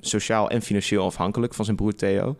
sociaal 0.00 0.50
en 0.50 0.62
financieel 0.62 1.04
afhankelijk 1.04 1.54
van 1.54 1.64
zijn 1.64 1.76
broer 1.76 1.94
Theo. 1.94 2.36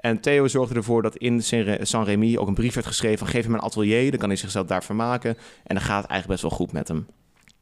En 0.00 0.20
Theo 0.20 0.48
zorgde 0.48 0.74
ervoor 0.74 1.02
dat 1.02 1.16
in 1.16 1.42
Saint- 1.42 1.88
Saint-Rémy 1.88 2.36
ook 2.36 2.48
een 2.48 2.54
brief 2.54 2.74
werd 2.74 2.86
geschreven 2.86 3.18
van 3.18 3.26
geef 3.28 3.44
hem 3.44 3.54
een 3.54 3.60
atelier, 3.60 4.10
dan 4.10 4.18
kan 4.20 4.28
hij 4.28 4.38
zichzelf 4.38 4.66
daar 4.66 4.84
vermaken. 4.84 5.30
En 5.64 5.74
dan 5.74 5.80
gaat 5.84 6.02
het 6.02 6.10
eigenlijk 6.10 6.26
best 6.40 6.42
wel 6.42 6.50
goed 6.58 6.72
met 6.72 6.88
hem. 6.88 7.06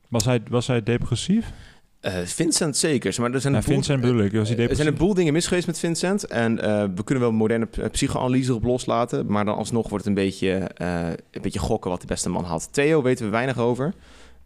was, 0.09 0.25
hij, 0.25 0.41
was 0.51 0.67
hij 0.67 0.83
depressief? 0.83 1.53
Eh, 2.01 2.13
Vincent 2.25 2.77
zeker, 2.77 3.15
maar 3.21 3.33
er 3.33 3.41
zijn, 3.41 3.53
Ja, 3.53 3.59
een 3.59 3.65
boel, 3.65 3.75
Vincent 3.75 4.01
bedoel 4.01 4.21
ik. 4.21 4.33
Was 4.33 4.49
hij 4.49 4.69
er 4.69 4.77
zijn 4.77 4.89
een 4.89 4.95
boel 4.97 5.15
dingen 5.15 5.33
mis 5.33 5.47
geweest 5.47 5.67
met 5.67 5.79
Vincent. 5.79 6.25
En 6.27 6.61
eh, 6.63 6.85
we 6.95 7.05
kunnen 7.05 7.25
wel 7.25 7.33
moderne 7.33 7.69
psychoanalyse 7.91 8.51
erop 8.51 8.65
loslaten. 8.65 9.27
Maar 9.27 9.45
dan 9.45 9.57
alsnog 9.57 9.89
wordt 9.89 10.05
het 10.05 10.17
een 10.17 10.23
beetje, 10.25 10.51
eh, 10.59 11.09
een 11.31 11.43
beetje 11.43 11.59
gokken 11.59 11.91
wat 11.91 12.01
de 12.01 12.07
beste 12.07 12.29
man 12.29 12.45
had. 12.45 12.69
Theo 12.73 13.03
weten 13.03 13.25
we 13.25 13.31
weinig 13.31 13.59
over. 13.59 13.95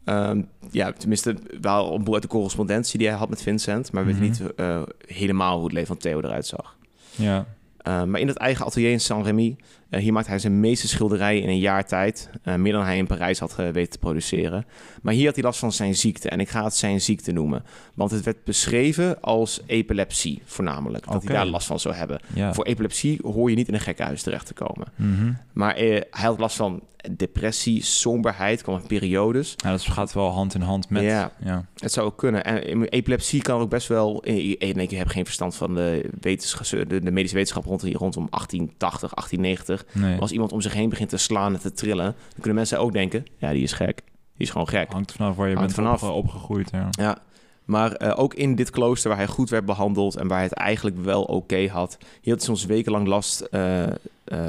Ehm, 0.05 0.43
ja, 0.71 0.93
tenminste 0.93 1.37
wel 1.61 1.95
een 1.95 2.05
boel 2.05 2.15
uit 2.15 2.23
de 2.23 2.29
correspondentie 2.29 2.99
die 2.99 3.09
hij 3.09 3.17
had 3.17 3.29
met 3.29 3.43
Vincent. 3.43 3.93
Maar 3.93 4.07
we 4.07 4.13
weten 4.15 4.29
Mhm. 4.31 4.43
niet 4.45 4.55
eh, 4.55 4.83
helemaal 5.17 5.55
hoe 5.55 5.65
het 5.65 5.73
leven 5.73 5.89
van 5.89 5.97
Theo 5.97 6.19
eruit 6.21 6.47
zag. 6.47 6.77
Ja. 7.15 7.47
Uh, 7.89 8.05
maar 8.05 8.21
in 8.21 8.27
dat 8.27 8.37
eigen 8.37 8.67
atelier 8.67 8.91
in 8.91 9.01
Saint-Rémy, 9.01 9.57
uh, 9.91 10.01
hier 10.01 10.13
maakt 10.13 10.27
hij 10.27 10.39
zijn 10.39 10.61
meeste 10.61 10.89
schilderijen 10.89 11.43
in 11.43 11.49
een 11.49 11.59
jaar 11.59 11.87
tijd. 11.87 12.31
Uh, 12.45 12.55
meer 12.55 12.73
dan 12.73 12.85
hij 12.85 12.97
in 12.97 13.07
Parijs 13.07 13.39
had 13.39 13.55
weten 13.55 13.91
te 13.91 13.99
produceren. 13.99 14.67
Maar 15.03 15.15
hier 15.15 15.27
had 15.27 15.35
hij 15.35 15.45
last 15.45 15.59
van 15.59 15.73
zijn 15.73 15.95
ziekte. 15.95 16.29
En 16.29 16.41
ik 16.41 16.49
ga 16.49 16.65
het 16.65 16.75
zijn 16.75 17.01
ziekte 17.01 17.33
noemen. 17.33 17.65
Want 17.95 18.11
het 18.11 18.25
werd 18.25 18.45
beschreven 18.45 19.21
als 19.21 19.61
epilepsie, 19.67 20.43
voornamelijk. 20.45 21.07
Dat 21.07 21.25
hij 21.25 21.35
daar 21.35 21.47
last 21.47 21.67
van 21.67 21.81
zou 21.81 21.95
hebben. 21.95 22.21
ja. 22.35 22.55
Voor 22.55 22.65
epilepsie 22.65 23.19
hoor 23.23 23.51
je 23.51 23.57
niet 23.57 23.69
in 23.69 23.75
een 23.75 23.81
gekkenhuis 23.81 24.23
terecht 24.23 24.47
te 24.47 24.55
komen. 24.55 24.87
Mhm. 24.97 25.33
Maar 25.53 25.75
eh, 25.75 25.89
hij 25.91 26.27
had 26.27 26.39
last 26.39 26.57
van 26.57 26.83
depressie, 27.11 27.83
somberheid, 27.85 28.63
kwam 28.63 28.77
in 28.81 28.87
periodes. 28.87 29.55
ja, 29.57 29.71
dat 29.71 29.81
gaat 29.83 30.13
wel 30.13 30.29
hand 30.31 30.55
in 30.55 30.61
hand 30.61 30.91
met... 30.91 31.03
Ja. 31.03 31.33
ja. 31.45 31.67
Het 31.77 31.93
zou 31.93 32.07
ook 32.07 32.17
kunnen. 32.19 32.45
En 32.45 32.85
epilepsie 32.85 33.43
kan 33.43 33.61
ook 33.61 33.71
best 33.71 33.89
wel. 33.89 34.27
Ik, 34.29 34.63
ik, 34.63 34.77
ik 34.77 34.91
heb 34.91 35.07
geen 35.09 35.25
verstand 35.25 35.55
van 35.55 35.75
de, 35.75 36.11
wetenschap, 36.21 36.89
de, 36.89 37.01
de 37.01 37.11
medische 37.11 37.37
wetenschap 37.37 37.65
rond, 37.65 37.83
rondom 37.83 38.27
1880, 38.31 39.11
1890. 39.15 39.85
Nee. 39.93 40.21
Als 40.21 40.33
iemand 40.33 40.53
om 40.53 40.61
zich 40.61 40.73
heen 40.73 40.89
begint 40.89 41.09
te 41.09 41.17
slaan 41.17 41.55
en 41.55 41.61
te 41.61 41.73
trillen, 41.73 42.05
dan 42.05 42.15
kunnen 42.35 42.55
mensen 42.55 42.79
ook 42.79 42.93
denken: 42.93 43.25
ja, 43.39 43.53
die 43.53 43.63
is 43.63 43.73
gek. 43.73 44.03
Die 44.37 44.47
is 44.47 44.51
gewoon 44.51 44.69
gek. 44.69 44.93
Hangt 44.93 45.13
vanaf 45.13 45.37
waar 45.37 45.49
je 45.49 45.55
Hangt 45.57 45.75
bent 45.77 45.87
vanaf. 45.87 46.03
opge- 46.03 46.15
opgegroeid. 46.15 46.71
Ja. 46.73 46.89
Ja. 46.91 47.19
Maar 47.65 47.93
eh, 47.93 48.19
ook 48.19 48.35
in 48.35 48.55
dit 48.55 48.71
klooster 48.71 49.09
waar 49.09 49.19
hij 49.19 49.27
goed 49.27 49.51
werd 49.51 49.65
behandeld 49.65 50.17
en 50.17 50.29
waar 50.29 50.39
hij 50.39 50.47
het 50.47 50.59
eigenlijk 50.59 50.97
wel 51.05 51.23
oké 51.23 51.69
had, 51.69 51.99
hield 52.21 52.37
hij 52.37 52.47
soms 52.47 52.65
wekenlang 52.65 53.07
last 53.07 53.41
eh, 53.41 53.83
eh, 53.83 53.93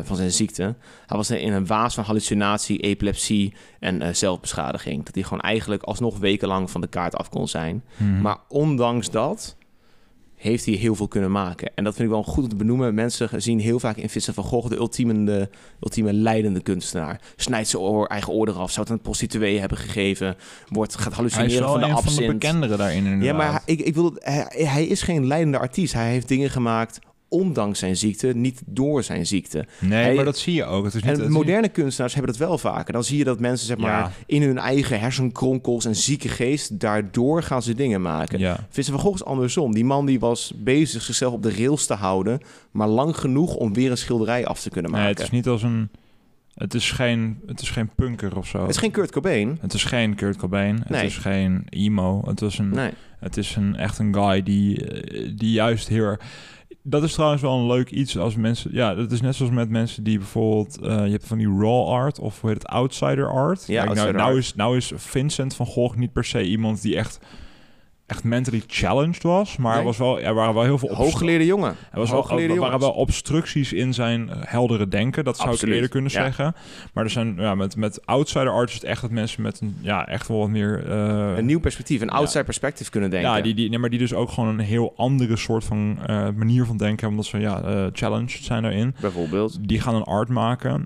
van 0.04 0.16
zijn 0.16 0.32
ziekte. 0.32 0.76
Hij 1.06 1.18
was 1.18 1.30
in 1.30 1.54
een 1.54 1.68
waas 1.68 1.94
van 1.94 2.04
hallucinatie, 2.04 2.80
epilepsie 2.80 3.54
en 3.80 4.16
zelfbeschadiging. 4.16 5.06
Dat 5.06 5.16
hij 5.16 5.24
gewoon 5.24 5.42
eigenlijk 5.42 5.84
alsnog 5.84 6.18
wekenlang 6.18 6.72
van 6.72 6.82
de 6.82 6.88
kaart 6.88 7.16
af 7.16 7.30
kon 7.30 7.48
zijn. 7.48 7.84
Mhm. 7.98 8.22
Maar 8.22 8.38
ondanks 8.48 9.10
dat 9.10 9.56
heeft 10.44 10.66
hij 10.66 10.74
heel 10.74 10.96
veel 10.96 11.08
kunnen 11.08 11.32
maken. 11.32 11.72
En 11.76 11.84
dat 11.84 11.96
vind 11.96 12.08
ik 12.08 12.14
wel 12.14 12.24
goed 12.24 12.44
om 12.44 12.50
te 12.50 12.56
benoemen. 12.56 12.94
Mensen 12.94 13.42
zien 13.42 13.60
heel 13.60 13.80
vaak 13.80 13.98
in 13.98 14.10
Vincent 14.10 14.36
van 14.36 14.44
Gogh 14.44 14.70
de 14.70 14.76
ultieme, 14.76 15.24
de 15.24 15.50
ultieme 15.80 16.14
leidende 16.14 16.62
kunstenaar. 16.62 17.22
Snijdt 17.36 17.68
zijn 17.70 17.82
oor, 17.82 18.06
eigen 18.08 18.34
oor 18.34 18.48
eraf, 18.48 18.72
zou 18.72 18.86
het 18.86 18.96
een 18.96 19.02
prostituee 19.02 19.60
hebben 19.60 19.78
gegeven, 19.78 20.36
wordt, 20.70 20.96
gaat 20.96 21.04
hij 21.04 21.26
is 21.26 21.34
hallucineren 21.34 21.70
van 21.70 21.80
de 21.80 21.86
een 21.86 21.92
van 21.94 22.02
de 22.04 22.10
absint. 22.10 22.32
bekendere 22.40 22.76
daarin 22.78 23.22
ja, 23.24 23.34
maar 23.34 23.52
hij- 23.52 23.62
ik, 23.66 23.80
ik 23.80 23.94
wil, 23.94 24.14
hij, 24.16 24.48
hij 24.68 24.86
is 24.86 25.02
geen 25.02 25.28
leidende 25.28 25.58
artiest. 25.58 25.94
Hij 25.94 26.10
heeft 26.10 26.28
dingen 26.28 26.50
gemaakt 26.50 27.00
ondanks 27.34 27.80
zijn 27.80 27.96
ziekte, 27.98 28.28
niet 28.28 28.62
door 28.66 29.04
zijn 29.04 29.26
ziekte. 29.26 29.66
Nee, 29.80 30.04
Hij- 30.04 30.16
maar 30.16 30.26
dat 30.26 30.38
zie 30.38 30.54
je 30.54 30.66
ook. 30.66 30.86
Het 30.86 30.94
is 30.94 31.04
niet, 31.04 31.18
En 31.18 31.24
is 31.24 31.30
moderne 31.30 31.70
kunstenaars 31.70 32.14
hebben 32.14 32.32
dat 32.32 32.48
wel 32.48 32.58
vaker. 32.58 32.94
Dan 32.94 33.04
zie 33.04 33.18
je 33.18 33.24
dat 33.24 33.40
mensen 33.40 33.68
zeg 33.68 33.78
maar, 33.78 33.90
Ja. 34.00 34.12
in 34.26 34.42
hun 34.42 34.58
eigen 34.58 35.00
hersenkronkels 35.00 35.86
en 35.86 35.96
zieke 35.96 36.30
geest... 36.30 36.80
daardoor 36.80 37.44
gaan 37.44 37.62
ze 37.62 37.74
dingen 37.74 38.02
maken. 38.02 38.40
Ja. 38.40 38.56
Vincent 38.70 38.96
van 38.96 39.06
Gogh 39.06 39.16
is 39.16 39.26
andersom. 39.26 39.74
Die 39.74 39.86
man 39.86 40.06
die 40.06 40.20
was 40.20 40.54
bezig 40.56 41.02
zichzelf 41.02 41.34
op 41.34 41.44
de 41.44 41.56
rails 41.56 41.86
te 41.86 41.94
houden... 41.94 42.40
maar 42.72 42.88
lang 42.88 43.16
genoeg 43.18 43.56
om 43.56 43.74
weer 43.74 43.92
een 43.92 43.98
schilderij 43.98 44.46
af 44.46 44.62
te 44.62 44.70
kunnen 44.70 44.92
maken. 44.92 45.06
Nee, 45.06 45.14
het 45.16 45.24
is 45.24 45.30
niet 45.32 45.48
als 45.48 45.64
een... 45.64 45.90
Het 46.54 46.74
is 46.74 46.92
geen, 46.92 47.40
het 47.48 47.62
is 47.62 47.70
geen 47.70 47.90
punker 47.96 48.38
of 48.38 48.48
zo. 48.48 48.62
Het 48.62 48.70
is 48.70 48.78
geen 48.78 48.92
Kurt 48.92 49.12
Cobain. 49.12 49.58
Het 49.62 49.74
is 49.74 49.84
geen 49.84 50.16
Kurt 50.16 50.38
Cobain. 50.38 50.84
Het 50.88 51.04
is 51.04 51.18
geen 51.18 51.66
emo. 51.70 52.22
Het 52.26 52.42
is 52.42 52.58
een, 52.58 52.70
Nee. 52.70 52.92
Het 53.24 53.38
is 53.38 53.56
een 53.56 53.76
echt 53.76 54.00
een 54.00 54.16
guy 54.16 54.44
die, 54.44 54.88
eh, 54.88 55.32
die 55.36 55.52
juist 55.52 55.88
heel 55.88 56.04
erg... 56.04 56.22
Dat 56.86 57.04
is 57.04 57.14
trouwens 57.14 57.42
wel 57.42 57.58
een 57.58 57.68
leuk 57.68 57.90
iets 57.90 58.18
als 58.18 58.36
mensen... 58.36 58.70
Ja, 58.74 58.96
dat 58.96 59.12
is 59.12 59.22
net 59.22 59.36
zoals 59.36 59.52
met 59.52 59.70
mensen 59.70 60.04
die 60.04 60.18
bijvoorbeeld... 60.18 60.80
eh, 60.82 61.06
je 61.06 61.12
hebt 61.12 61.28
van 61.28 61.38
die 61.38 61.58
raw 61.58 61.88
art 61.88 62.20
of 62.20 62.42
hoe 62.42 62.50
heet 62.50 62.62
het? 62.62 62.72
Outsider 62.72 63.32
art. 63.32 63.68
Ja, 63.68 63.74
Kijk, 63.76 63.88
outsider 63.88 64.14
nou, 64.14 64.26
nou, 64.26 64.36
art. 64.36 64.44
is, 64.44 64.56
nou 64.56 64.78
is 64.78 64.92
Vincent 64.96 65.56
van 65.56 65.66
Gogh 65.66 65.98
niet 65.98 66.14
per 66.14 66.26
se 66.26 66.44
iemand 66.44 66.82
die 66.82 66.96
echt... 66.96 67.20
Echt 68.14 68.24
mentally 68.24 68.64
challenged 68.68 69.24
was, 69.24 69.58
maar 69.58 69.78
er, 69.78 69.84
was 69.84 69.98
wel, 69.98 70.20
er 70.20 70.34
waren 70.34 70.54
wel 70.54 70.64
heel 70.64 70.78
veel 70.78 70.96
Hooggeleerde 70.96 71.46
jongen. 71.46 71.76
er 71.92 72.00
was 72.00 72.10
wel, 72.12 72.30
er 72.40 72.56
waren 72.60 72.80
wel 72.80 72.92
obstructies 72.92 73.74
in 73.74 73.94
zijn 73.94 74.30
eh, 74.30 74.36
heldere 74.42 74.88
denken. 74.88 75.24
Dat 75.24 75.38
zou 75.38 75.50
Absoluut, 75.50 75.70
ik 75.70 75.76
eerder 75.76 75.90
kunnen 75.90 76.12
ja. 76.12 76.24
zeggen. 76.24 76.56
Maar 76.94 77.04
er 77.04 77.10
zijn 77.10 77.36
ja, 77.38 77.56
met, 77.56 77.76
met 77.76 78.06
outsider 78.06 78.50
art 78.50 78.70
is 78.70 78.76
het 78.76 78.84
echt 78.84 79.02
dat 79.02 79.12
mensen 79.12 79.42
met 79.42 79.60
een 79.62 79.76
ja, 79.82 80.08
echt 80.08 80.28
wel 80.28 80.38
wat 80.40 80.50
meer. 80.50 80.90
eh, 80.90 81.38
Een 81.38 81.46
nieuw 81.46 81.60
perspectief, 81.60 82.02
een 82.02 82.08
Ja. 82.08 82.14
outside 82.14 82.44
perspective 82.44 82.90
kunnen 82.92 83.10
denken. 83.10 83.30
ja, 83.30 83.42
die, 83.42 83.54
die, 83.54 83.70
nee, 83.70 83.80
maar 83.80 83.90
die 83.90 84.00
dus 84.00 84.14
ook 84.14 84.30
gewoon 84.30 84.50
een 84.50 84.66
heel 84.66 84.94
andere 84.98 85.38
soort 85.38 85.64
van 85.64 85.98
eh, 86.06 86.28
manier 86.36 86.66
van 86.66 86.78
denken. 86.78 87.08
Omdat 87.08 87.26
ze 87.26 87.38
ja, 87.40 87.90
challenged 87.94 88.44
zijn 88.44 88.62
daarin. 88.64 88.96
Bijvoorbeeld. 89.02 89.58
Die 89.68 89.80
gaan 89.80 89.96
een 89.96 90.04
art 90.04 90.30
maken. 90.30 90.86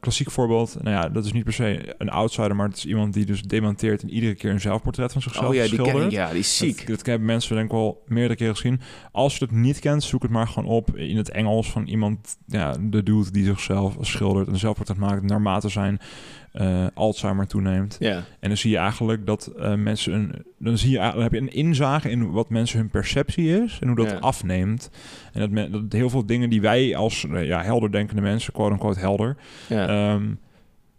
Klassiek 0.00 0.30
voorbeeld. 0.30 0.76
Nou 0.82 0.96
ja, 0.96 1.08
dat 1.08 1.24
is 1.24 1.32
niet 1.32 1.44
per 1.44 1.52
se 1.52 1.94
een 1.98 2.10
outsider, 2.10 2.56
maar 2.56 2.68
het 2.68 2.76
is 2.76 2.86
iemand 2.86 3.14
die 3.14 3.24
dus 3.26 3.42
demonteert 3.42 4.02
en 4.02 4.10
iedere 4.10 4.34
keer 4.34 4.50
een 4.50 4.60
zelfportret 4.60 5.12
van 5.12 5.22
zichzelf 5.22 5.48
Oh 5.48 5.54
ja, 5.54 5.62
die 5.68 5.82
ken 5.82 6.04
ik. 6.04 6.10
Ja, 6.10 6.30
die 6.36 6.44
is 6.44 6.56
ziek. 6.56 6.86
Dat, 6.86 6.96
dat 6.96 7.06
hebben 7.06 7.26
mensen 7.26 7.54
denk 7.54 7.66
ik 7.66 7.72
wel 7.72 8.02
meerdere 8.06 8.36
keren 8.36 8.54
gezien. 8.56 8.80
Als 9.12 9.36
je 9.36 9.44
het 9.44 9.54
niet 9.54 9.78
kent, 9.78 10.02
zoek 10.02 10.22
het 10.22 10.30
maar 10.30 10.48
gewoon 10.48 10.68
op 10.70 10.96
in 10.96 11.16
het 11.16 11.30
Engels 11.30 11.70
van 11.70 11.86
iemand, 11.86 12.36
ja, 12.46 12.76
de 12.80 13.02
dude 13.02 13.30
die 13.30 13.44
zichzelf 13.44 13.96
schildert 14.00 14.48
en 14.48 14.58
zelfportret 14.58 14.96
maakt 14.96 15.22
naarmate 15.22 15.68
zijn 15.68 15.98
eh, 16.52 16.86
Alzheimer 16.94 17.46
toeneemt. 17.46 17.96
Ja. 17.98 18.16
En 18.40 18.48
dan 18.48 18.56
zie 18.56 18.70
je 18.70 18.76
eigenlijk 18.76 19.26
dat 19.26 19.46
eh, 19.46 19.74
mensen 19.74 20.12
een, 20.12 20.44
dan 20.58 20.78
zie 20.78 20.90
je 20.90 20.98
dan 20.98 21.22
heb 21.22 21.32
je 21.32 21.38
een 21.40 21.52
inzage 21.52 22.10
in 22.10 22.30
wat 22.30 22.50
mensen 22.50 22.78
hun 22.78 22.90
perceptie 22.90 23.62
is 23.62 23.78
en 23.80 23.86
hoe 23.86 23.96
dat 23.96 24.10
Ja. 24.10 24.16
afneemt. 24.18 24.90
En 25.32 25.40
dat, 25.40 25.50
men, 25.50 25.72
dat 25.72 25.82
heel 25.92 26.10
veel 26.10 26.26
dingen 26.26 26.50
die 26.50 26.60
wij 26.60 26.96
als 26.96 27.26
eh, 27.28 27.44
ja, 27.46 27.62
helder 27.62 27.92
denkende 27.92 28.22
mensen, 28.22 28.52
quote 28.52 28.72
unquote 28.72 28.98
helder, 28.98 29.36
Ja. 29.68 29.88
ehm, 29.88 30.24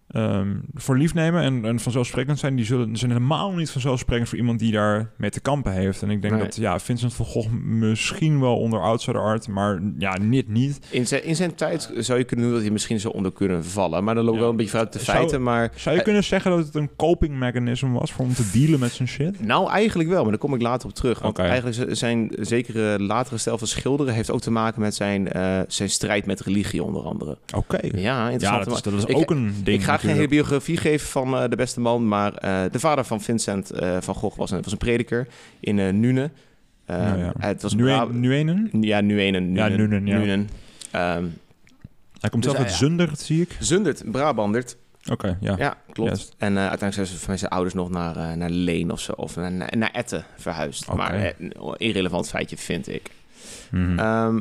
ehm, 0.07 0.55
voor 0.73 0.97
lief 0.97 1.13
nemen 1.13 1.41
en, 1.41 1.65
en 1.65 1.79
vanzelfsprekend 1.79 2.39
zijn, 2.39 2.55
die 2.55 2.65
zullen, 2.65 2.97
zijn 2.97 3.11
helemaal 3.11 3.51
niet 3.53 3.69
vanzelfsprekend 3.69 4.29
voor 4.29 4.37
iemand 4.37 4.59
die 4.59 4.71
daar 4.71 5.11
mee 5.17 5.29
te 5.29 5.39
kampen 5.39 5.71
heeft. 5.71 6.01
En 6.01 6.09
ik 6.09 6.21
denk 6.21 6.33
Nee. 6.33 6.43
dat 6.43 6.55
ja, 6.55 6.79
Vincent 6.79 7.13
van 7.13 7.25
Gogh 7.25 7.49
misschien 7.63 8.39
wel 8.39 8.57
onder 8.57 8.81
outsider 8.81 9.21
art, 9.21 9.47
maar 9.47 9.79
ja, 9.97 10.17
niet 10.17 10.47
niet. 10.47 10.79
In 10.89 11.07
zijn, 11.07 11.23
in 11.23 11.35
zijn 11.35 11.55
tijd 11.55 11.91
zou 11.97 12.19
je 12.19 12.25
kunnen 12.25 12.45
doen 12.45 12.53
dat 12.53 12.63
hij 12.63 12.71
misschien 12.71 12.99
zou 12.99 13.13
onder 13.13 13.31
kunnen 13.33 13.65
vallen. 13.65 14.03
Maar 14.03 14.15
dan 14.15 14.23
loop 14.23 14.33
ik 14.33 14.39
Ja. 14.39 14.41
wel 14.41 14.51
een 14.51 14.57
beetje 14.57 14.71
vanuit 14.71 14.93
de 14.93 14.99
Zou- 14.99 15.17
feiten. 15.17 15.43
Maar 15.43 15.71
Zou 15.75 15.95
je 15.95 16.01
kunnen 16.01 16.23
zeggen 16.23 16.51
dat 16.51 16.65
het 16.65 16.75
een 16.75 16.89
coping 16.95 17.37
mechanism 17.37 17.91
was 17.91 18.11
voor 18.11 18.25
om 18.25 18.33
te 18.33 18.49
dealen 18.53 18.79
met 18.79 18.91
zijn 18.91 19.07
shit? 19.07 19.45
Nou, 19.45 19.69
eigenlijk 19.69 20.09
wel, 20.09 20.21
maar 20.21 20.29
daar 20.31 20.39
kom 20.39 20.53
ik 20.53 20.61
later 20.61 20.89
op 20.89 20.95
terug. 20.95 21.19
Want 21.19 21.39
eigenlijk 21.39 21.95
zijn 21.97 22.31
zekere 22.39 23.03
latere 23.03 23.37
stijl 23.37 23.57
van 23.57 23.67
schilderen 23.67 24.13
heeft 24.13 24.31
ook 24.31 24.41
te 24.41 24.51
maken 24.51 24.81
met 24.81 24.95
zijn, 24.95 25.31
eh, 25.31 25.59
zijn 25.67 25.89
strijd 25.89 26.25
met 26.25 26.39
religie 26.41 26.83
onder 26.83 27.01
andere. 27.03 27.37
Oké. 27.55 27.79
Ja, 27.81 27.99
Ja, 27.99 28.29
interessant. 28.29 28.65
dat 28.65 28.73
is, 28.75 28.81
dat 28.81 28.93
is 28.93 29.03
Ik- 29.03 29.17
ook 29.17 29.29
een 29.31 29.53
ding. 29.63 29.77
ik 29.77 29.83
ga 29.83 29.96
geen 29.99 30.15
hele 30.15 30.27
biografie 30.27 30.77
geven 30.77 31.07
van 31.07 31.35
eh, 31.37 31.49
de 31.49 31.55
beste 31.55 31.79
man, 31.79 32.07
maar 32.07 32.33
eh, 32.33 32.71
de 32.71 32.79
vader 32.79 33.03
van 33.05 33.21
Vincent 33.21 33.71
eh, 33.71 33.97
van 33.99 34.15
Gogh 34.15 34.37
was 34.37 34.51
een, 34.51 34.61
was 34.61 34.71
een 34.71 34.77
prediker 34.77 35.27
in 35.59 35.99
Nune. 35.99 36.31
Nou 36.85 37.17
ja. 37.19 37.33
Het 37.37 37.61
was 37.61 37.73
Nu 37.73 37.83
Bra- 37.83 38.01
een, 38.01 38.19
nu 38.19 38.35
een? 38.35 38.69
Ja, 38.81 39.01
Nuenen. 39.01 39.53
Ja, 39.53 39.67
Nuenen, 39.67 40.05
ja. 40.05 40.17
Nuenen. 40.17 40.49
Ehm, 40.91 41.25
Hij 42.19 42.29
komt 42.29 42.43
Dus 42.43 42.51
zelf 42.51 42.65
uit 42.65 42.73
Zundert, 42.75 43.19
zie 43.19 43.41
ik. 43.41 43.55
Zundert, 43.59 44.11
Brabandert. 44.11 44.77
Oké, 45.11 45.37
ja. 45.41 45.55
Ja, 45.57 45.77
klopt. 45.91 46.33
En 46.37 46.57
uiteindelijk 46.57 46.93
zijn 46.93 47.05
ze 47.05 47.17
van 47.17 47.37
zijn 47.37 47.51
ouders 47.51 47.73
nog 47.73 47.89
naar, 47.89 48.37
naar 48.37 48.49
Leen 48.49 48.91
of 48.91 48.99
zo, 48.99 49.11
of 49.11 49.35
naar, 49.35 49.77
naar, 49.77 49.91
Etten 49.91 50.25
verhuisd. 50.37 50.93
Maar 50.93 51.33
een 51.37 51.53
irrelevant 51.77 52.29
feitje 52.29 52.57
vind 52.57 52.87
ik. 52.87 53.11
Mhm. 53.71 53.99
Ehm, 53.99 54.39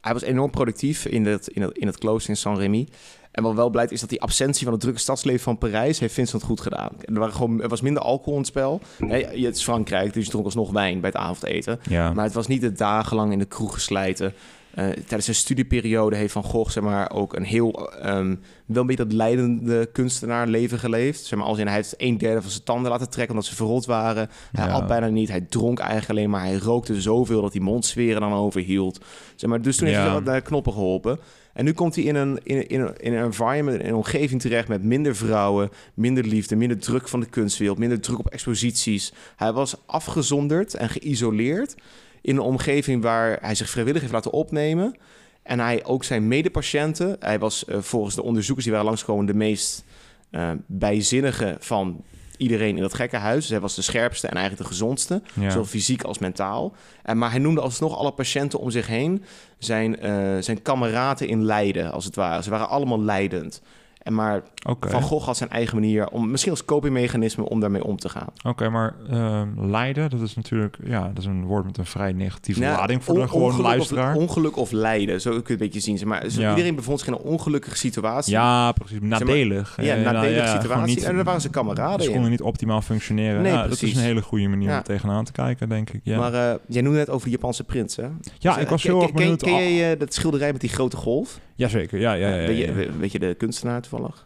hij 0.00 0.12
was 0.12 0.22
enorm 0.22 0.50
productief 0.50 1.04
in 1.04 1.26
het, 1.26 1.48
in 1.48 1.62
het, 1.62 1.78
in 1.78 1.86
het 1.86 1.98
klooster 1.98 2.30
in 2.30 2.36
Saint-Rémy. 2.36 2.88
En 3.30 3.42
wat 3.42 3.54
wel 3.54 3.70
blijkt 3.70 3.92
is 3.92 4.00
dat 4.00 4.08
die 4.08 4.22
absentie 4.22 4.62
van 4.64 4.72
het 4.72 4.82
drukke 4.82 5.00
stadsleven 5.00 5.40
van 5.40 5.58
Parijs 5.58 5.98
heeft 5.98 6.14
Vincent 6.14 6.42
goed 6.42 6.60
gedaan. 6.60 6.90
Er, 7.04 7.18
waren 7.18 7.34
gewoon, 7.34 7.62
er 7.62 7.68
was 7.68 7.80
minder 7.80 8.02
alcohol 8.02 8.32
in 8.32 8.38
het 8.38 8.48
spel. 8.48 8.80
Nee, 8.98 9.44
het 9.46 9.56
is 9.56 9.62
Frankrijk, 9.62 10.12
dus 10.12 10.24
je 10.24 10.30
dronk 10.30 10.44
alsnog 10.44 10.70
wijn 10.70 11.00
bij 11.00 11.10
het 11.10 11.18
avondeten. 11.20 11.80
ja. 11.88 12.12
Maar 12.12 12.24
het 12.24 12.34
was 12.34 12.46
niet 12.46 12.62
het 12.62 12.78
dagenlang 12.78 13.32
in 13.32 13.38
de 13.38 13.44
kroeg 13.44 13.74
geslijten. 13.74 14.34
Eh, 14.70 14.84
tijdens 14.88 15.24
zijn 15.24 15.36
studieperiode 15.36 16.16
heeft 16.16 16.32
Van 16.32 16.42
Gogh 16.44 16.70
zeg 16.70 16.82
maar, 16.82 17.10
ook 17.12 17.36
een 17.36 17.42
heel... 17.44 17.92
ehm, 17.92 18.34
wel 18.66 18.80
een 18.80 18.86
beetje 18.86 19.04
dat 19.04 19.12
leidende 19.12 19.86
kunstenaar 19.86 20.46
leven 20.46 20.78
geleefd. 20.78 21.24
Zeg 21.24 21.38
maar, 21.38 21.48
als 21.48 21.58
in, 21.58 21.66
hij 21.66 21.74
heeft 21.74 21.94
een 21.96 22.18
derde 22.18 22.42
van 22.42 22.50
zijn 22.50 22.62
tanden 22.64 22.90
laten 22.90 23.10
trekken 23.10 23.34
omdat 23.34 23.50
ze 23.50 23.56
verrot 23.56 23.86
waren. 23.86 24.28
Hij 24.52 24.66
Ja. 24.66 24.72
at 24.72 24.86
bijna 24.86 25.06
niet. 25.06 25.28
Hij 25.28 25.40
dronk 25.40 25.78
eigenlijk 25.78 26.10
alleen 26.10 26.30
maar. 26.30 26.40
Hij 26.44 26.56
rookte 26.56 27.00
zoveel 27.00 27.42
dat 27.42 27.52
hij 27.52 27.62
mondsferen 27.62 28.20
dan 28.20 28.32
overhield. 28.32 29.00
Zeg 29.36 29.50
maar, 29.50 29.62
dus 29.62 29.76
toen 29.76 29.86
heeft 29.86 29.98
hij 30.00 30.10
wel 30.10 30.20
naar 30.20 30.34
de 30.34 30.40
knoppen 30.40 30.72
geholpen. 30.72 31.18
En 31.52 31.64
nu 31.64 31.72
komt 31.72 31.94
hij 31.94 32.04
in 32.04 32.14
een, 32.14 32.40
in, 32.42 32.68
in, 32.68 32.80
een- 32.80 32.96
in 32.96 33.12
een 33.12 33.24
environment, 33.24 33.80
in 33.80 33.88
een 33.88 33.94
omgeving 33.94 34.40
terecht 34.40 34.68
met 34.68 34.82
minder 34.84 35.16
vrouwen, 35.16 35.70
minder 35.94 36.24
liefde, 36.24 36.56
minder 36.56 36.78
druk 36.78 37.08
van 37.08 37.20
de 37.20 37.26
kunstwereld, 37.26 37.78
minder 37.78 38.00
druk 38.00 38.18
op 38.18 38.26
exposities. 38.28 39.12
Hij 39.36 39.52
was 39.52 39.74
afgezonderd 39.86 40.74
en 40.74 40.88
geïsoleerd 40.88 41.74
in 42.22 42.36
een 42.36 42.42
omgeving 42.42 43.02
waar 43.02 43.38
hij 43.40 43.54
zich 43.54 43.70
vrijwillig 43.70 44.00
heeft 44.00 44.12
laten 44.12 44.32
opnemen. 44.32 44.96
En 45.42 45.60
hij 45.60 45.84
ook 45.84 46.04
zijn 46.04 46.28
medepatiënten, 46.28 47.16
hij 47.20 47.38
was 47.38 47.64
eh, 47.64 47.78
volgens 47.80 48.14
de 48.14 48.22
onderzoekers 48.22 48.64
die 48.64 48.74
waren 48.74 48.88
langskomen 48.88 49.26
de 49.26 49.34
meest 49.34 49.84
eh, 50.30 50.50
bijzinnige 50.66 51.56
van 51.58 52.04
iedereen 52.40 52.76
in 52.76 52.82
dat 52.82 52.94
gekke 52.94 53.16
huis. 53.16 53.40
Dus 53.40 53.50
hij 53.50 53.60
was 53.60 53.74
de 53.74 53.82
scherpste 53.82 54.26
en 54.26 54.34
eigenlijk 54.34 54.62
de 54.62 54.74
gezondste, 54.74 55.22
ja. 55.34 55.50
zowel 55.50 55.64
fysiek 55.64 56.02
als 56.02 56.18
mentaal. 56.18 56.74
En, 57.02 57.18
maar 57.18 57.30
hij 57.30 57.38
noemde 57.38 57.60
alsnog 57.60 57.96
alle 57.96 58.12
patiënten 58.12 58.58
om 58.58 58.70
zich 58.70 58.86
heen 58.86 59.24
zijn, 59.58 60.00
eh, 60.00 60.36
zijn 60.40 60.62
kameraden 60.62 61.28
in 61.28 61.44
lijden, 61.44 61.92
als 61.92 62.04
het 62.04 62.14
ware. 62.14 62.42
Ze 62.42 62.50
waren 62.50 62.68
allemaal 62.68 63.00
leidend. 63.00 63.62
En 64.02 64.14
maar 64.14 64.42
Van 64.80 65.02
Gogh 65.02 65.26
had 65.26 65.36
zijn 65.36 65.50
eigen 65.50 65.74
manier, 65.74 66.08
om, 66.08 66.30
misschien 66.30 66.50
als 66.52 66.64
copingmechanisme, 66.64 67.48
om 67.48 67.60
daarmee 67.60 67.84
om 67.84 67.96
te 67.96 68.08
gaan. 68.08 68.26
Oké, 68.42 68.68
maar 68.68 68.94
ehm, 69.10 69.48
lijden, 69.70 70.10
dat 70.10 70.20
is 70.20 70.34
natuurlijk, 70.36 70.76
ja, 70.84 71.08
dat 71.08 71.18
is 71.18 71.24
een 71.24 71.44
woord 71.44 71.64
met 71.64 71.78
een 71.78 71.86
vrij 71.86 72.12
negatieve 72.12 72.60
Nou, 72.60 72.76
lading 72.76 73.04
voor 73.04 73.14
on- 73.14 73.20
de 73.20 73.28
gewone 73.28 73.44
ongeluk 73.46 73.66
luisteraar. 73.66 74.14
Of, 74.16 74.22
ongeluk 74.22 74.56
of 74.56 74.70
lijden, 74.70 75.20
zo 75.20 75.30
kun 75.30 75.36
je 75.38 75.42
het 75.42 75.50
een 75.50 75.56
beetje 75.66 75.80
zien. 75.80 75.98
Zeg 75.98 76.08
maar, 76.08 76.24
Ja. 76.28 76.50
Iedereen 76.50 76.74
bevond 76.74 76.98
zich 76.98 77.08
in 77.08 77.14
een 77.14 77.20
ongelukkige 77.20 77.76
situatie. 77.76 78.32
ja, 78.32 78.72
precies, 78.72 78.98
nadelig. 79.00 79.76
ja, 79.82 79.94
Eh, 79.96 80.02
nadelige 80.04 80.34
ja, 80.34 80.44
gewoon 80.46 80.60
situatie. 80.62 80.94
Niet, 80.94 81.04
en 81.04 81.14
daar 81.14 81.24
waren 81.24 81.40
ze 81.40 81.50
kameraden 81.50 82.00
ze 82.00 82.06
in. 82.06 82.12
konden 82.12 82.30
niet 82.30 82.40
optimaal 82.42 82.82
functioneren. 82.82 83.42
Nee, 83.42 83.52
ja, 83.52 83.62
dat 83.68 83.82
is 83.82 83.94
een 83.94 84.00
hele 84.02 84.22
goede 84.22 84.48
manier 84.48 84.68
Ja. 84.68 84.76
om 84.76 84.82
tegenaan 84.82 85.24
te 85.24 85.32
kijken, 85.32 85.68
denk 85.68 85.90
ik. 85.90 86.00
Ja, 86.04 86.18
Maar 86.18 86.34
eh, 86.34 86.54
jij 86.68 86.82
noemde 86.82 86.98
net 86.98 87.10
over 87.10 87.24
de 87.26 87.32
Japanse 87.32 87.64
prins, 87.64 87.96
hè? 87.96 88.02
ja 88.38 88.54
Dus, 88.54 88.62
ik 88.62 88.68
was 88.68 88.84
eh, 88.84 88.90
heel 88.90 88.98
ken- 88.98 89.02
erg 89.02 89.10
ken- 89.16 89.16
benieuwd. 89.20 89.42
Ken, 89.42 89.52
Ah, 89.54 89.76
jij 89.76 89.96
dat 89.96 90.14
schilderij 90.14 90.52
met 90.52 90.60
die 90.60 90.70
grote 90.70 90.96
golf? 90.96 91.38
Jazeker, 91.54 91.98
ja, 92.00 92.12
ja, 92.12 92.28
ja. 92.28 92.34
ja, 92.34 92.46
weet, 92.46 92.58
je, 92.58 92.72
we- 92.72 92.90
weet 92.98 93.12
je 93.12 93.18
de 93.18 93.34
kunstenaar 93.34 93.80
toevallig? 93.80 94.24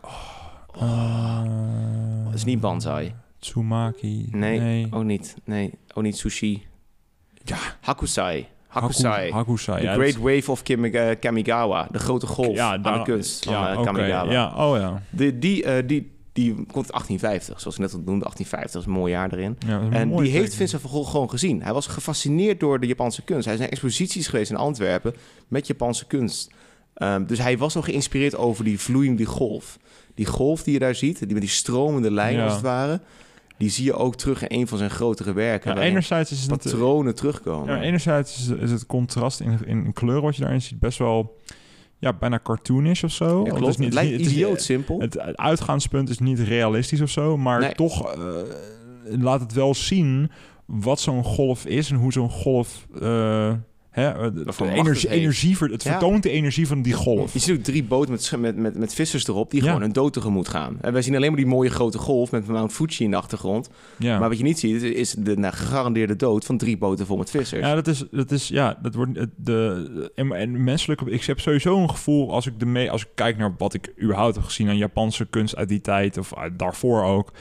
Het 2.25 2.35
is 2.35 2.45
niet 2.45 2.61
Banzai. 2.61 3.15
Tsumaki. 3.39 4.29
Nee. 4.31 4.61
nee. 4.61 4.87
Ook 4.91 5.05
niet. 5.05 5.35
Nee, 5.45 5.71
ook 5.95 6.03
niet 6.03 6.17
sushi. 6.17 6.63
Ja. 7.45 7.57
Hakusai. 7.81 8.47
Haku- 8.67 8.87
Hakusai. 8.87 9.33
Hakusai. 9.33 9.81
The 9.81 9.87
ja, 9.87 9.95
Great 9.95 10.17
Wave 10.17 10.51
of 10.51 10.63
eh, 10.63 11.11
Kamigawa. 11.21 11.89
De 11.91 11.99
grote 11.99 12.27
golf 12.27 12.55
ja, 12.55 12.79
aan 12.83 12.99
de 12.99 13.03
kunst 13.05 13.45
van 13.45 13.53
ja, 13.53 13.73
oké, 13.75 13.85
Kamigawa. 13.85 14.33
Ja, 14.33 14.69
oh 14.69 14.77
ja. 14.77 15.03
De, 15.11 15.39
die, 15.39 15.65
eh, 15.65 15.87
die, 15.87 16.13
die 16.33 16.55
komt 16.55 16.93
uit 16.93 16.93
1850, 16.93 17.61
zoals 17.61 17.77
ik 17.77 17.83
net 17.83 17.93
al 17.93 17.99
noemde. 17.99 18.25
1850 18.25 18.81
is 18.81 18.87
een 18.87 18.93
mooi 18.93 19.13
jaar 19.13 19.33
erin. 19.33 19.57
ja 19.67 19.81
En 19.91 20.09
die 20.09 20.31
heeft 20.31 20.43
teken. 20.43 20.57
Vincent 20.57 20.81
van 20.83 20.91
Gogh 20.91 21.11
gewoon 21.11 21.31
gezien. 21.31 21.63
Hij 21.63 21.73
was 21.73 21.87
gefascineerd 21.87 22.61
door 22.61 22.81
de 22.81 22.87
Japanse 22.87 23.23
kunst. 23.23 23.47
Hij 23.47 23.57
naar 23.57 23.69
exposities 23.69 24.27
geweest 24.27 24.51
in 24.51 24.57
Antwerpen 24.57 25.15
met 25.49 25.67
Japanse 25.67 26.07
kunst. 26.07 26.51
Ehm, 26.95 27.25
dus 27.27 27.39
hij 27.39 27.59
was 27.59 27.75
nog 27.75 27.85
geïnspireerd 27.85 28.37
over 28.37 28.65
die 28.65 28.81
vloeiende 28.81 29.25
golf. 29.25 29.79
Die 30.15 30.27
golf 30.27 30.63
die 30.63 30.73
je 30.73 30.79
daar 30.79 30.95
ziet, 30.95 31.19
die 31.19 31.33
met 31.33 31.41
die 31.41 31.49
stromende 31.51 32.11
lijnen 32.11 32.39
Ja. 32.39 32.45
als 32.45 32.53
het 32.55 32.63
ware... 32.63 33.01
die 33.59 33.71
zie 33.71 33.85
je 33.85 33.95
ook 33.95 34.17
terug 34.17 34.47
in 34.47 34.61
een 34.61 34.67
van 34.67 34.79
zijn 34.79 34.91
grotere 34.91 35.33
werken. 35.33 35.75
Ja, 35.75 35.81
enerzijds 35.83 36.31
is 36.33 36.41
het 36.41 36.49
patronen 36.51 37.15
terugkomen. 37.15 37.75
Ja, 37.77 37.83
enerzijds 37.83 38.39
is, 38.39 38.49
is 38.49 38.71
het 38.71 38.87
contrast 38.87 39.41
in, 39.41 39.59
in 39.67 39.93
kleur 39.93 40.21
wat 40.21 40.35
je 40.37 40.41
daarin 40.43 40.63
ziet 40.63 40.79
best 40.81 40.99
wel 40.99 41.39
ja, 41.99 42.13
bijna 42.13 42.41
cartoonish 42.43 43.03
of 43.05 43.11
zo. 43.13 43.25
Ja, 43.25 43.33
Want 43.33 43.49
klopt. 43.49 43.61
Het, 43.61 43.69
is 43.71 43.77
niet, 43.77 43.87
het 43.87 43.95
lijkt 43.95 44.13
het 44.13 44.21
is- 44.21 44.33
idioot 44.33 44.63
simpel. 44.63 45.01
Het, 45.01 45.15
het 45.23 45.37
uitgaanspunt 45.37 46.09
is 46.09 46.19
niet 46.19 46.39
realistisch 46.39 47.01
of 47.01 47.11
zo, 47.11 47.37
maar 47.37 47.61
Nee. 47.61 47.75
toch 47.75 48.13
eh, 48.15 48.19
laat 49.05 49.41
het 49.41 49.53
wel 49.53 49.75
zien 49.75 50.31
wat 50.67 51.01
zo'n 51.01 51.25
golf 51.25 51.67
is 51.67 51.91
en 51.91 51.97
hoe 51.97 52.13
zo'n 52.13 52.31
golf, 52.31 52.87
eh, 53.01 53.53
Hè, 53.95 54.09
eh, 54.11 54.31
de, 54.35 54.71
energie, 54.73 55.09
energie 55.11 55.57
het 55.59 55.83
Ja. 55.83 55.91
vertoont 55.91 56.23
de 56.23 56.31
energie 56.31 56.67
van 56.67 56.83
die 56.83 56.93
golf. 56.93 57.33
Je 57.33 57.39
ziet 57.39 57.57
ook 57.59 57.63
drie 57.65 57.85
boten 57.85 58.11
met, 58.11 58.33
met, 58.41 58.57
met, 58.57 58.79
met 58.79 58.95
vissers 58.95 59.27
erop 59.29 59.51
die 59.51 59.63
Ja. 59.63 59.67
gewoon 59.67 59.83
een 59.83 59.93
dood 59.93 60.13
tegemoet 60.13 60.49
gaan. 60.49 60.77
En 60.81 60.93
wij 60.93 61.03
zien 61.03 61.17
alleen 61.17 61.29
maar 61.29 61.37
die 61.37 61.47
mooie 61.47 61.71
grote 61.71 61.99
golf 61.99 62.31
met 62.31 62.47
Mount 62.47 62.73
Fuji 62.73 63.05
in 63.05 63.11
de 63.11 63.17
achtergrond. 63.17 63.69
Ja. 63.99 64.19
Maar 64.19 64.29
wat 64.29 64.39
je 64.39 64.45
niet 64.45 64.59
ziet 64.59 64.83
is 64.83 65.15
de 65.19 65.37
nou, 65.37 65.55
gegarandeerde 65.55 66.17
dood 66.17 66.45
van 66.45 66.59
drie 66.59 66.79
boten 66.79 67.07
vol 67.07 67.17
met 67.17 67.31
vissers. 67.31 67.61
Ja, 67.61 67.75
dat 67.75 67.87
is, 67.87 68.05
dat 68.11 68.31
is, 68.31 68.49
ja, 68.49 68.79
dat 68.83 68.95
wordt 68.95 69.17
het- 69.19 69.31
de, 69.37 70.11
en, 70.15 70.33
en 70.33 70.65
menselijke, 70.65 71.11
ik 71.11 71.25
heb 71.25 71.41
sowieso 71.41 71.79
een 71.79 71.91
gevoel 71.91 72.33
als 72.33 72.47
ik 72.47 72.59
de 72.59 72.67
mee, 72.67 72.91
als 72.91 73.03
ik 73.03 73.09
kijk 73.15 73.37
naar 73.37 73.55
wat 73.59 73.75
ik 73.75 73.93
überhaupt 74.03 74.35
heb 74.35 74.45
gezien 74.45 74.69
aan 74.69 74.77
Japanse 74.77 75.27
kunst 75.27 75.57
uit 75.57 75.69
die 75.69 75.81
tijd 75.81 76.19
of 76.19 76.37
uit 76.37 76.59
daarvoor 76.59 77.03
ook, 77.05 77.33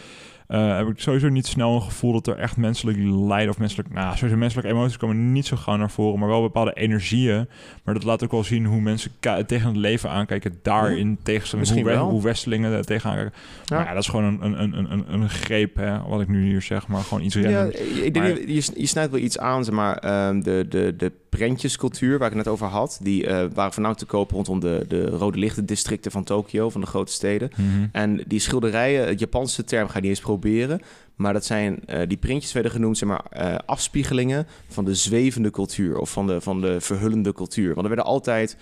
eh, 0.53 0.77
heb 0.77 0.87
ik 0.87 0.99
sowieso 0.99 1.29
niet 1.29 1.47
snel 1.47 1.75
een 1.75 1.81
gevoel 1.81 2.11
dat 2.11 2.27
er 2.27 2.37
echt 2.37 2.57
menselijk 2.57 2.97
lijden 3.01 3.49
of 3.49 3.57
menselijk, 3.59 3.93
nou, 3.93 4.15
sowieso 4.15 4.37
menselijke 4.37 4.71
emoties 4.71 4.97
komen 4.97 5.31
niet 5.31 5.45
zo 5.45 5.55
gauw 5.57 5.75
naar 5.75 5.91
voren, 5.91 6.19
maar 6.19 6.29
wel 6.29 6.41
bepaalde 6.41 6.73
energieën. 6.73 7.47
Maar 7.83 7.93
dat 7.93 8.03
laat 8.03 8.23
ook 8.23 8.31
wel 8.31 8.43
zien 8.43 8.65
hoe 8.65 8.81
mensen 8.81 9.11
tegen 9.47 9.67
het 9.67 9.75
leven 9.77 10.09
aankijken, 10.09 10.59
daarin 10.61 11.17
tegenstelling 11.23 11.49
hoe, 11.49 11.59
misschien 11.59 11.83
we- 11.83 11.91
wel. 11.91 12.09
hoe 12.09 12.21
Westelingen 12.23 12.71
er 12.71 12.85
tegenaan 12.85 13.15
kijken. 13.15 13.33
Ja. 13.65 13.75
Maar 13.77 13.85
ja, 13.85 13.93
dat 13.93 14.03
is 14.03 14.09
gewoon 14.09 14.23
een, 14.41 14.61
een, 14.61 14.77
een, 14.77 14.91
een, 14.91 15.13
een 15.13 15.29
greep, 15.29 15.75
hè, 15.75 16.01
wat 16.07 16.21
ik 16.21 16.27
nu 16.27 16.43
hier 16.45 16.61
zeg, 16.61 16.87
maar 16.87 17.01
gewoon 17.01 17.23
iets 17.23 17.35
Ja, 17.35 17.41
random. 17.41 17.81
ik 18.03 18.13
denk, 18.13 18.15
Maar- 18.15 18.39
je, 18.47 18.61
je, 18.75 18.85
snijdt 18.85 19.11
wel 19.11 19.21
iets 19.21 19.37
aan, 19.39 19.63
maar, 19.71 19.97
ehm, 19.97 20.41
de, 20.41 20.65
de, 20.69 20.93
de 20.97 21.11
prentjescultuur 21.37 22.17
waar 22.17 22.27
ik 22.27 22.35
het 22.35 22.45
net 22.45 22.53
over 22.53 22.67
had, 22.67 22.99
die 23.01 23.27
eh, 23.27 23.35
waren 23.53 23.73
voornamelijk 23.73 23.99
te 23.99 24.05
koop 24.05 24.31
rondom 24.31 24.59
de, 24.59 24.85
de 24.87 25.05
rode 25.05 25.37
lichten 25.37 25.65
districten 25.65 26.11
van 26.11 26.23
Tokio, 26.23 26.69
van 26.69 26.81
de 26.81 26.87
grote 26.87 27.11
steden. 27.11 27.49
Mhm. 27.55 27.87
En 27.91 28.23
die 28.27 28.39
schilderijen, 28.39 29.07
het 29.07 29.19
Japanse 29.19 29.63
term 29.63 29.87
ga 29.87 29.93
je 29.95 30.01
niet 30.01 30.09
eens 30.09 30.19
proberen, 30.19 30.81
maar 31.15 31.33
dat 31.33 31.45
zijn, 31.45 31.85
eh, 31.85 32.07
die 32.07 32.17
printjes 32.17 32.51
werden 32.51 32.71
genoemd, 32.71 32.97
zeg 32.97 33.09
maar, 33.09 33.25
eh, 33.29 33.55
afspiegelingen 33.65 34.47
van 34.67 34.85
de 34.85 34.95
zwevende 34.95 35.51
cultuur 35.51 35.97
of 35.97 36.11
van 36.11 36.27
de, 36.27 36.41
van 36.41 36.61
de 36.61 36.81
verhullende 36.81 37.33
cultuur. 37.33 37.73
Want 37.73 37.81
er 37.81 37.95
werden 37.95 38.05
altijd 38.05 38.57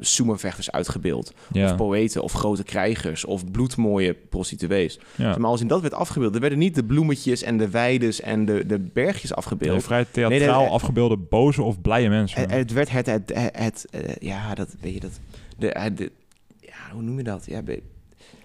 sumo-vechters 0.00 0.70
uitgebeeld, 0.70 1.32
Ja, 1.52 1.64
of 1.70 1.76
poëten, 1.76 2.22
of 2.22 2.32
grote 2.32 2.62
krijgers, 2.62 3.24
of 3.24 3.50
bloedmooie 3.50 4.14
prostituees. 4.14 4.98
ja. 5.16 5.36
Maar 5.38 5.50
als 5.50 5.60
in 5.60 5.66
dat 5.68 5.80
werd 5.80 5.94
afgebeeld, 5.94 6.34
er 6.34 6.40
werden 6.40 6.58
niet 6.58 6.74
de 6.74 6.84
bloemetjes 6.84 7.42
en 7.42 7.56
de 7.58 7.70
weides 7.70 8.20
en 8.20 8.44
de, 8.44 8.66
de 8.66 8.78
bergjes 8.78 9.34
afgebeeld. 9.34 9.70
Nee, 9.72 9.80
vrij 9.80 10.04
theatraal 10.10 10.60
Nee, 10.62 10.70
afgebeelde 10.70 11.16
boze 11.16 11.62
of 11.62 11.80
blije 11.80 12.08
mensen. 12.08 12.40
Het, 12.40 12.50
het 12.50 12.72
werd 12.72 12.90
het, 12.90 13.06
het, 13.06 13.30
het, 13.34 13.50
het, 13.56 13.86
eh, 13.90 14.00
ja, 14.20 14.54
dat 14.54 14.74
weet 14.80 14.94
je 14.94 15.00
dat. 15.00 15.20
De, 15.58 15.66
het- 15.78 15.96
de, 15.96 16.12
ja, 16.60 16.74
hoe 16.92 17.02
noem 17.02 17.16
je 17.16 17.24
dat? 17.24 17.44
Ja, 17.46 17.62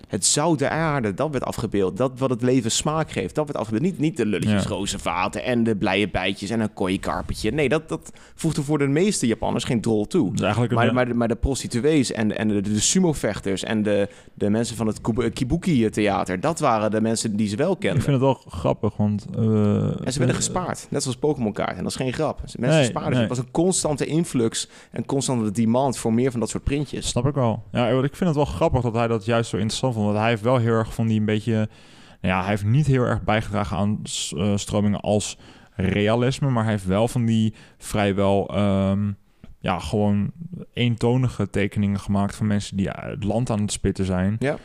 het 0.10 0.26
zout 0.26 0.60
der 0.60 0.70
aarde, 0.70 1.14
dat 1.14 1.32
werd 1.32 1.44
afgebeeld. 1.44 1.98
Dat 1.98 2.12
wat 2.20 2.30
het 2.30 2.42
leven 2.42 2.72
smaak 2.72 3.12
geeft, 3.12 3.36
dat 3.36 3.46
werd 3.46 3.58
afgebeeld. 3.58 3.84
Niet, 3.84 4.00
niet 4.00 4.18
de 4.18 4.26
lulletjes, 4.26 4.64
Ja. 4.64 4.70
roze 4.70 5.00
vaten 5.00 5.44
en 5.44 5.64
de 5.64 5.76
blije 5.76 6.10
bijtjes 6.10 6.50
en 6.50 6.60
een 6.60 6.74
kooikarpetje. 6.74 7.52
Nee, 7.52 7.70
dat, 7.70 7.90
dat 7.90 8.12
voegde 8.36 8.64
voor 8.64 8.78
de 8.78 8.88
meeste 8.88 9.28
Japanners 9.28 9.64
geen 9.64 9.82
drol 9.82 10.06
toe. 10.08 10.34
Dus 10.36 10.56
Maar, 10.70 10.94
maar, 10.94 11.06
de- 11.08 11.14
maar 11.14 11.28
de 11.28 11.36
prostituees 11.36 12.12
en, 12.12 12.38
en 12.38 12.48
de, 12.48 12.62
de 12.62 12.80
sumo-vechters 12.80 13.64
en 13.64 13.84
de, 13.84 14.10
de 14.34 14.50
mensen 14.50 14.76
van 14.76 14.88
het 14.88 15.02
Kibuki-theater... 15.34 16.40
dat 16.40 16.60
waren 16.60 16.92
de 16.92 17.02
mensen 17.02 17.36
die 17.36 17.48
ze 17.48 17.56
wel 17.56 17.72
ik 17.72 17.80
kenden. 17.80 18.02
vind 18.02 18.16
het 18.16 18.26
wel 18.26 18.34
grappig, 18.50 18.98
want... 18.98 19.26
eh, 19.36 19.42
En 19.44 20.12
ze 20.14 20.18
werden 20.18 20.28
eh, 20.30 20.36
gespaard, 20.36 20.88
net 20.90 21.02
zoals 21.02 21.18
Pokémon-kaarten. 21.18 21.78
En 21.78 21.84
dat 21.84 21.92
is 21.92 21.98
geen 21.98 22.14
grap. 22.14 22.42
Mensen 22.42 22.80
Nee, 22.80 22.86
spaarden 22.90 23.12
nee. 23.12 23.20
Het 23.20 23.30
was 23.30 23.38
een 23.38 23.52
constante 23.52 24.06
influx 24.06 24.70
en 24.92 25.06
constante 25.06 25.52
demand 25.52 25.98
voor 25.98 26.14
meer 26.14 26.32
van 26.32 26.40
dat 26.40 26.50
soort 26.50 26.64
printjes. 26.64 27.08
Snap 27.08 27.26
ik 27.28 27.34
wel. 27.34 27.64
Ja, 27.72 27.88
ik 27.88 28.16
vind 28.16 28.20
het 28.20 28.36
wel 28.36 28.46
grappig 28.46 28.82
dat 28.82 28.94
hij 28.94 29.08
dat 29.08 29.26
juist 29.26 29.50
zo 29.50 29.56
interessant 29.58 29.94
vond. 29.94 29.99
Want 30.06 30.18
hij 30.18 30.30
heeft 30.30 30.42
wel 30.42 30.58
heel 30.58 30.74
erg 30.74 30.94
van 30.94 31.08
die 31.08 31.20
een 31.20 31.26
beetje... 31.26 31.54
Nou 32.22 32.34
ja, 32.34 32.40
hij 32.40 32.50
heeft 32.50 32.66
niet 32.66 32.86
heel 32.86 33.04
erg 33.04 33.24
bijgedragen 33.24 33.78
aan 33.78 34.02
eh, 34.38 34.56
stromingen 34.56 35.00
als 35.00 35.38
realisme. 35.76 36.50
Maar 36.50 36.64
hij 36.64 36.72
heeft 36.72 36.86
wel 36.86 37.08
van 37.08 37.26
die 37.26 37.54
vrijwel... 37.78 38.50
ehm, 38.56 39.12
ja, 39.60 39.80
gewoon 39.80 40.32
eentonige 40.74 41.50
tekeningen 41.50 42.00
gemaakt 42.00 42.36
van 42.36 42.48
mensen 42.48 42.78
die 42.78 42.90
eh, 42.90 43.10
het 43.10 43.24
land 43.24 43.50
aan 43.50 43.62
het 43.62 43.72
spitten 43.72 44.06
zijn. 44.06 44.36
Ja. 44.40 44.58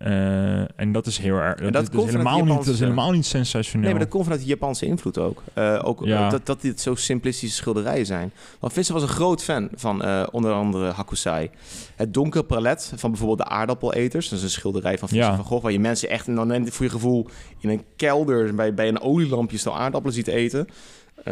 Eh, 0.00 0.80
en 0.80 0.92
dat 0.92 1.06
is 1.06 1.18
heel 1.18 1.36
erg. 1.36 1.60
Dat, 1.60 1.72
dat 1.72 1.82
is, 1.82 2.10
helemaal, 2.10 2.36
niet, 2.38 2.46
dat 2.46 2.58
is 2.58 2.64
Japanse- 2.64 2.84
helemaal 2.84 3.10
niet 3.12 3.26
sensationeel. 3.26 3.82
Nee, 3.82 3.90
maar 3.90 4.00
dat 4.02 4.10
komt 4.10 4.22
vanuit 4.24 4.42
de 4.42 4.48
Japanse 4.48 4.86
invloed 4.86 5.18
ook. 5.18 5.42
Eh, 5.54 5.80
ook 5.82 6.04
Ja. 6.04 6.24
eh, 6.24 6.30
dat, 6.30 6.46
dat 6.46 6.60
dit 6.60 6.80
zo 6.80 6.94
simplistische 6.94 7.56
schilderijen 7.56 8.06
zijn. 8.06 8.32
Want 8.60 8.72
Vincent 8.72 8.98
was 9.00 9.08
een 9.08 9.14
groot 9.14 9.42
fan 9.42 9.68
van 9.74 10.02
onder 10.32 10.52
andere 10.52 10.90
Hakusai. 10.90 11.50
Het 11.96 12.14
donkere 12.14 12.44
palet 12.44 12.92
van 12.96 13.10
bijvoorbeeld 13.10 13.38
de 13.48 13.54
aardappeleters. 13.54 14.28
Dat 14.28 14.38
is 14.38 14.44
een 14.44 14.50
schilderij 14.50 14.98
van 14.98 15.08
Vincent 15.08 15.30
Ja. 15.30 15.36
van 15.36 15.44
Gogh... 15.44 15.62
waar 15.62 15.72
je 15.72 15.80
mensen 15.80 16.08
echt, 16.10 16.26
dan 16.34 16.66
voor 16.70 16.84
je 16.84 16.90
gevoel... 16.90 17.26
in 17.58 17.68
een 17.68 17.84
kelder 17.96 18.54
bij, 18.54 18.74
bij 18.74 18.88
een 18.88 19.00
olielampje 19.00 19.58
stel 19.58 19.78
aardappelen 19.78 20.14
ziet 20.14 20.26
eten... 20.28 20.66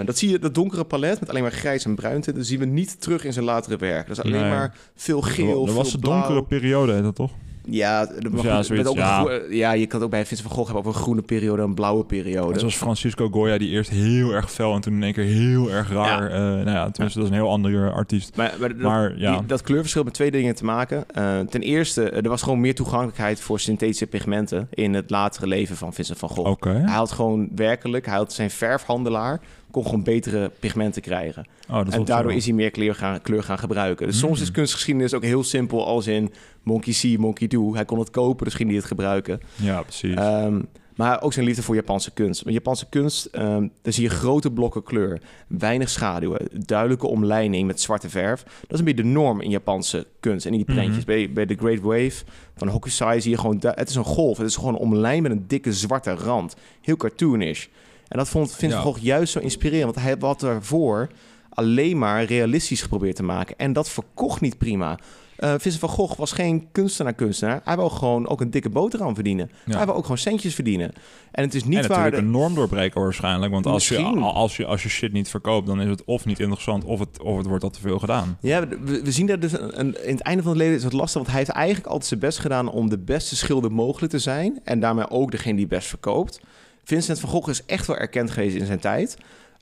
Dat 0.04 0.18
zie 0.18 0.30
je, 0.30 0.38
dat 0.38 0.54
donkere 0.54 0.84
palet 0.84 1.20
met 1.20 1.28
alleen 1.28 1.42
maar 1.42 1.52
grijs 1.52 1.84
en 1.84 1.94
bruin 1.94 2.20
dat 2.20 2.34
zien 2.38 2.58
we 2.58 2.64
niet 2.64 3.00
terug 3.00 3.24
in 3.24 3.32
zijn 3.32 3.44
latere 3.44 3.76
werk. 3.76 4.08
Dat 4.08 4.18
is 4.18 4.24
alleen 4.24 4.40
Nee. 4.40 4.50
maar 4.50 4.74
veel 4.94 5.20
geel, 5.20 5.64
dat 5.66 5.74
was 5.74 5.90
veel 5.90 6.00
de 6.00 6.06
blauw. 6.06 6.18
donkere 6.20 6.44
periode, 6.44 6.92
heet 6.92 7.02
dat 7.02 7.14
toch? 7.14 7.30
Ja, 7.70 8.08
ja, 8.42 8.62
zoiets, 8.62 8.88
ook 8.88 8.96
een 8.96 9.56
ja. 9.56 9.72
je 9.72 9.86
kan 9.86 9.94
het 9.94 10.02
ook 10.02 10.10
bij 10.10 10.26
Vincent 10.26 10.48
van 10.48 10.56
Gogh 10.56 10.64
hebben 10.72 10.86
over 10.86 10.98
een 10.98 11.04
groene 11.04 11.22
periode 11.22 11.62
en 11.62 11.68
een 11.68 11.74
blauwe 11.74 12.04
periode. 12.04 12.58
Zoals 12.58 12.76
Francisco 12.76 13.28
Goya, 13.28 13.58
die 13.58 13.68
eerst 13.70 13.90
heel 13.90 14.30
erg 14.32 14.52
fel 14.52 14.74
en 14.74 14.80
toen 14.80 14.92
in 14.94 15.02
één 15.02 15.12
keer 15.12 15.24
heel 15.24 15.70
erg 15.70 15.92
raar. 15.92 16.22
Ja. 16.22 16.34
eh, 16.34 16.40
nou 16.40 16.70
ja, 16.70 16.90
tenminste, 16.90 17.18
dat 17.18 17.28
is 17.28 17.34
een 17.34 17.40
heel 17.42 17.50
andere 17.50 17.90
artiest. 17.90 18.36
Maar, 18.36 18.54
maar, 18.60 18.78
dat, 18.78 19.12
ja, 19.20 19.36
die- 19.38 19.46
dat 19.46 19.62
kleurverschil 19.62 20.02
met 20.04 20.14
twee 20.14 20.30
dingen 20.30 20.54
te 20.54 20.64
maken. 20.64 21.04
Eh, 21.10 21.38
ten 21.40 21.60
eerste, 21.62 22.10
eh, 22.10 22.22
er 22.22 22.28
was 22.28 22.42
gewoon 22.42 22.60
meer 22.60 22.74
toegankelijkheid 22.74 23.40
voor 23.40 23.60
synthetische 23.60 24.06
pigmenten 24.06 24.68
in 24.70 24.94
het 24.94 25.10
latere 25.10 25.46
leven 25.46 25.76
van 25.76 25.92
Vincent 25.92 26.18
van 26.18 26.28
Gogh. 26.28 26.62
Hij 26.64 26.94
had 26.96 27.12
gewoon 27.12 27.48
werkelijk, 27.54 28.06
hij 28.06 28.16
had 28.16 28.32
zijn 28.32 28.50
verfhandelaar, 28.50 29.40
kon 29.70 29.84
gewoon 29.84 30.02
betere 30.02 30.50
pigmenten 30.60 31.02
krijgen. 31.02 31.46
Oh, 31.70 31.82
en 31.90 32.04
daardoor 32.04 32.32
is 32.32 32.44
hij 32.44 32.54
meer 32.54 32.70
kleur 32.70 32.94
gaan, 32.94 33.22
kleur 33.22 33.42
gaan 33.42 33.58
gebruiken. 33.58 34.06
Dus 34.06 34.18
soms 34.18 34.40
is 34.40 34.50
kunstgeschiedenis 34.50 35.14
ook 35.14 35.24
heel 35.24 35.44
simpel 35.44 35.86
als 35.86 36.06
in 36.06 36.32
monkey 36.62 36.92
see, 36.92 37.18
monkey 37.18 37.46
do. 37.46 37.74
Hij 37.74 37.84
kon 37.84 37.98
het 37.98 38.10
kopen, 38.10 38.44
dus 38.44 38.54
ging 38.54 38.68
hij 38.68 38.78
het 38.78 38.86
gebruiken. 38.86 39.40
Ja, 39.56 39.82
precies. 39.82 40.14
Ehm, 40.14 40.60
maar 40.98 41.22
ook 41.22 41.32
zijn 41.32 41.46
liefde 41.46 41.62
voor 41.62 41.74
Japanse 41.74 42.10
kunst. 42.10 42.42
Want 42.42 42.54
Japanse 42.54 42.86
kunst, 42.88 43.24
ehm 43.24 43.68
daar 43.82 43.92
zie 43.92 44.02
je 44.02 44.08
grote 44.08 44.50
blokken 44.50 44.82
kleur, 44.82 45.20
weinig 45.46 45.88
schaduwen, 45.88 46.48
duidelijke 46.66 47.06
omlijning 47.06 47.66
met 47.66 47.80
zwarte 47.80 48.08
verf. 48.08 48.42
Dat 48.42 48.72
is 48.72 48.78
een 48.78 48.84
beetje 48.84 49.02
de 49.02 49.08
norm 49.08 49.40
in 49.40 49.50
Japanse 49.50 50.06
kunst 50.20 50.46
en 50.46 50.52
in 50.52 50.64
die 50.64 50.74
prentjes. 50.74 51.04
Mhm. 51.04 51.06
bij, 51.06 51.32
bij 51.32 51.46
The 51.46 51.54
Great 51.54 51.80
Wave 51.80 52.24
van 52.56 52.68
Hokusai 52.68 53.20
zie 53.20 53.30
je 53.30 53.38
gewoon, 53.38 53.56
het 53.60 53.88
is 53.88 53.94
een 53.94 54.04
golf. 54.04 54.38
Het 54.38 54.46
is 54.46 54.56
gewoon 54.56 54.76
omlijnd 54.76 55.22
met 55.22 55.30
een 55.30 55.44
dikke 55.46 55.72
zwarte 55.72 56.14
rand. 56.14 56.56
Heel 56.80 56.96
cartoonish. 56.96 57.66
En 58.08 58.18
dat 58.18 58.28
vond 58.28 58.48
Vincent 58.48 58.72
Ja. 58.72 58.82
van 58.82 58.92
Gogh 58.92 59.04
juist 59.04 59.32
zo 59.32 59.38
inspirerend, 59.38 59.94
want 59.94 60.06
hij 60.06 60.16
had 60.20 60.40
daarvoor 60.40 61.08
alleen 61.48 61.98
maar 61.98 62.24
realistisch 62.24 62.82
geprobeerd 62.82 63.16
te 63.16 63.22
maken. 63.22 63.56
En 63.58 63.72
dat 63.72 63.88
verkocht 63.90 64.40
niet 64.40 64.58
prima. 64.58 64.98
Vincent 65.40 65.78
van 65.78 65.88
Gogh 65.88 66.16
was 66.18 66.32
geen 66.32 66.68
kunstenaar-kunstenaar. 66.72 67.60
Hij 67.64 67.76
wou 67.76 67.90
gewoon 67.90 68.28
ook 68.28 68.40
een 68.40 68.50
dikke 68.50 68.68
boterham 68.70 69.14
verdienen. 69.14 69.50
Ja. 69.66 69.76
Hij 69.76 69.86
wil 69.86 69.94
ook 69.94 70.02
gewoon 70.02 70.18
centjes 70.18 70.54
verdienen. 70.54 70.92
En 71.30 71.44
het 71.44 71.54
is 71.54 71.64
niet 71.64 71.78
en 71.78 71.88
waar... 71.88 71.88
natuurlijk 71.98 72.16
de- 72.16 72.22
een 72.22 72.30
norm 72.30 72.54
doorbreken 72.54 73.00
waarschijnlijk. 73.00 73.52
Want 73.52 73.66
als 73.66 73.88
je, 73.88 73.98
als, 74.20 74.56
je, 74.56 74.64
als 74.66 74.82
je 74.82 74.88
shit 74.88 75.12
niet 75.12 75.28
verkoopt, 75.28 75.66
dan 75.66 75.80
is 75.80 75.88
het 75.88 76.04
of 76.04 76.24
niet 76.24 76.38
interessant... 76.40 76.84
of 76.84 76.98
het, 76.98 77.22
of 77.22 77.36
het 77.36 77.46
wordt 77.46 77.64
al 77.64 77.70
te 77.70 77.80
veel 77.80 77.98
gedaan. 77.98 78.38
Ja, 78.40 78.68
we, 78.68 79.02
we 79.02 79.12
zien 79.12 79.26
dat 79.26 79.40
dus 79.40 79.52
een, 79.52 79.80
een- 79.80 80.04
in 80.06 80.12
het 80.14 80.22
einde 80.22 80.42
van 80.42 80.52
het 80.52 80.60
leven 80.60 80.76
is 80.76 80.84
het 80.84 80.92
lastig, 80.92 81.14
want 81.14 81.26
hij 81.28 81.36
heeft 81.38 81.50
eigenlijk 81.50 81.86
altijd 81.86 82.06
zijn 82.08 82.20
best 82.20 82.38
gedaan 82.38 82.70
om 82.70 82.88
de 82.88 82.98
beste 82.98 83.36
schilder 83.36 83.72
mogelijk 83.72 84.12
te 84.12 84.18
zijn 84.18 84.60
en 84.64 84.80
daarmee 84.80 85.10
ook 85.10 85.30
degene 85.30 85.56
die 85.56 85.66
best 85.66 85.88
verkoopt. 85.88 86.40
Vincent 86.88 87.20
van 87.20 87.28
Gogh 87.28 87.48
is 87.50 87.64
echt 87.64 87.86
wel 87.86 87.96
erkend 87.96 88.30
geweest 88.30 88.56
in 88.56 88.66
zijn 88.66 88.78
tijd. 88.78 89.16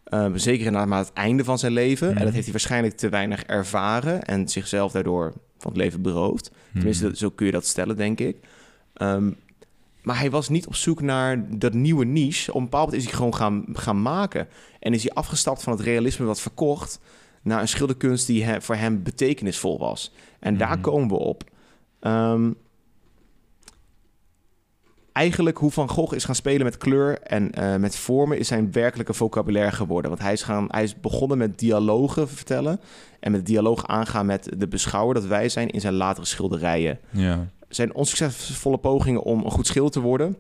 Ehm, 0.05 0.37
zeker 0.37 0.71
na 0.73 0.85
maar 0.85 0.99
het 0.99 1.12
einde 1.12 1.45
van 1.45 1.59
zijn 1.59 1.73
leven. 1.73 2.09
Mhm. 2.09 2.17
En 2.17 2.23
dat 2.25 2.33
heeft 2.33 2.45
hij 2.45 2.53
waarschijnlijk 2.53 2.97
te 2.97 3.09
weinig 3.09 3.43
ervaren 3.45 4.23
en 4.25 4.49
zichzelf 4.49 4.93
daardoor 4.93 5.33
van 5.59 5.71
het 5.71 5.81
leven 5.81 6.03
beroofd. 6.03 6.51
Tenminste, 6.73 7.05
dat- 7.05 7.19
zo 7.19 7.31
kun 7.31 7.47
je 7.47 7.53
dat 7.53 7.67
stellen, 7.67 7.97
denk 7.97 8.21
ik. 8.21 8.37
Ehm, 8.95 9.31
maar 10.03 10.19
hij 10.19 10.31
was 10.31 10.49
niet 10.49 10.67
op 10.67 10.75
zoek 10.75 11.01
naar 11.01 11.59
dat 11.59 11.73
nieuwe 11.75 12.05
niche. 12.05 12.51
Op 12.53 12.57
een 12.59 12.65
bepaald 12.65 12.85
moment 12.85 13.03
is 13.03 13.09
hij 13.09 13.19
gewoon 13.19 13.35
gaan, 13.35 13.65
gaan 13.73 14.03
maken. 14.03 14.49
En 14.81 14.95
is 14.95 15.03
hij 15.03 15.12
afgestapt 15.12 15.62
van 15.62 15.73
het 15.73 15.83
realisme 15.83 16.27
wat 16.27 16.41
verkocht... 16.41 17.01
naar 17.43 17.61
een 17.61 17.69
schilderkunst 17.69 18.27
die 18.27 18.45
he- 18.45 18.61
voor 18.61 18.75
hem 18.75 19.03
betekenisvol 19.03 19.79
was. 19.79 20.12
En 20.39 20.57
daar 20.57 20.69
Mhm. 20.73 20.81
komen 20.81 21.09
we 21.09 21.15
op. 21.25 21.45
Ehm, 22.01 22.51
eigenlijk 25.17 25.59
hoe 25.59 25.71
Van 25.71 25.89
Gogh 25.89 26.15
is 26.15 26.25
gaan 26.25 26.35
spelen 26.35 26.65
met 26.65 26.77
kleur 26.77 27.19
en 27.21 27.53
eh, 27.53 27.77
met 27.77 27.97
vormen... 27.97 28.39
is 28.39 28.49
zijn 28.49 28.73
werkelijke 28.73 29.15
vocabulaire 29.15 29.77
geworden. 29.77 30.11
Want 30.11 30.23
hij 30.23 30.33
is, 30.33 30.43
gaan, 30.43 30.67
hij 30.71 30.83
is 30.83 31.01
begonnen 31.01 31.39
met 31.39 31.59
dialogen 31.59 32.29
vertellen... 32.29 32.81
en 33.21 33.33
met 33.33 33.47
dialoog 33.47 33.87
aangaan 33.87 34.27
met 34.27 34.49
de 34.57 34.69
beschouwer 34.69 35.15
dat 35.15 35.25
wij 35.27 35.49
zijn... 35.49 35.71
in 35.71 35.81
zijn 35.81 35.95
latere 35.95 36.27
schilderijen 36.27 36.99
Ja. 37.11 37.49
zijn 37.69 37.95
onsuccesvolle 37.95 38.79
pogingen 38.79 39.23
om 39.23 39.45
een 39.45 39.51
goed 39.51 39.67
schilder 39.67 39.93
te 39.93 40.01
worden, 40.01 40.37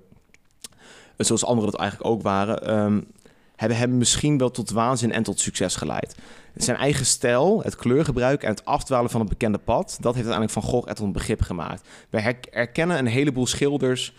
eh, 1.16 1.26
zoals 1.26 1.44
anderen 1.44 1.70
dat 1.70 1.80
eigenlijk 1.80 2.10
ook 2.10 2.22
waren, 2.22 2.66
ehm, 2.66 3.00
hebben 3.56 3.78
hem 3.78 3.98
misschien 3.98 4.38
wel 4.38 4.50
tot 4.50 4.70
waanzin 4.70 5.12
en 5.12 5.22
tot 5.22 5.40
succes 5.40 5.76
geleid. 5.76 6.14
Zijn 6.54 6.76
eigen 6.76 7.06
stijl, 7.06 7.62
het 7.62 7.76
kleurgebruik 7.76 8.42
en 8.42 8.50
het 8.50 8.64
afdwalen 8.64 9.10
van 9.10 9.20
het 9.20 9.28
bekende 9.28 9.58
pad, 9.58 9.86
dat 10.00 10.14
heeft 10.14 10.26
uiteindelijk 10.28 10.52
Van 10.52 10.62
Gogh 10.62 10.86
tot 10.88 10.98
een 11.06 11.12
begrip 11.12 11.40
gemaakt. 11.40 11.88
Wij 12.10 12.20
her- 12.20 12.36
herkennen 12.50 12.98
een 12.98 13.06
heleboel 13.06 13.46
schilders 13.46 14.14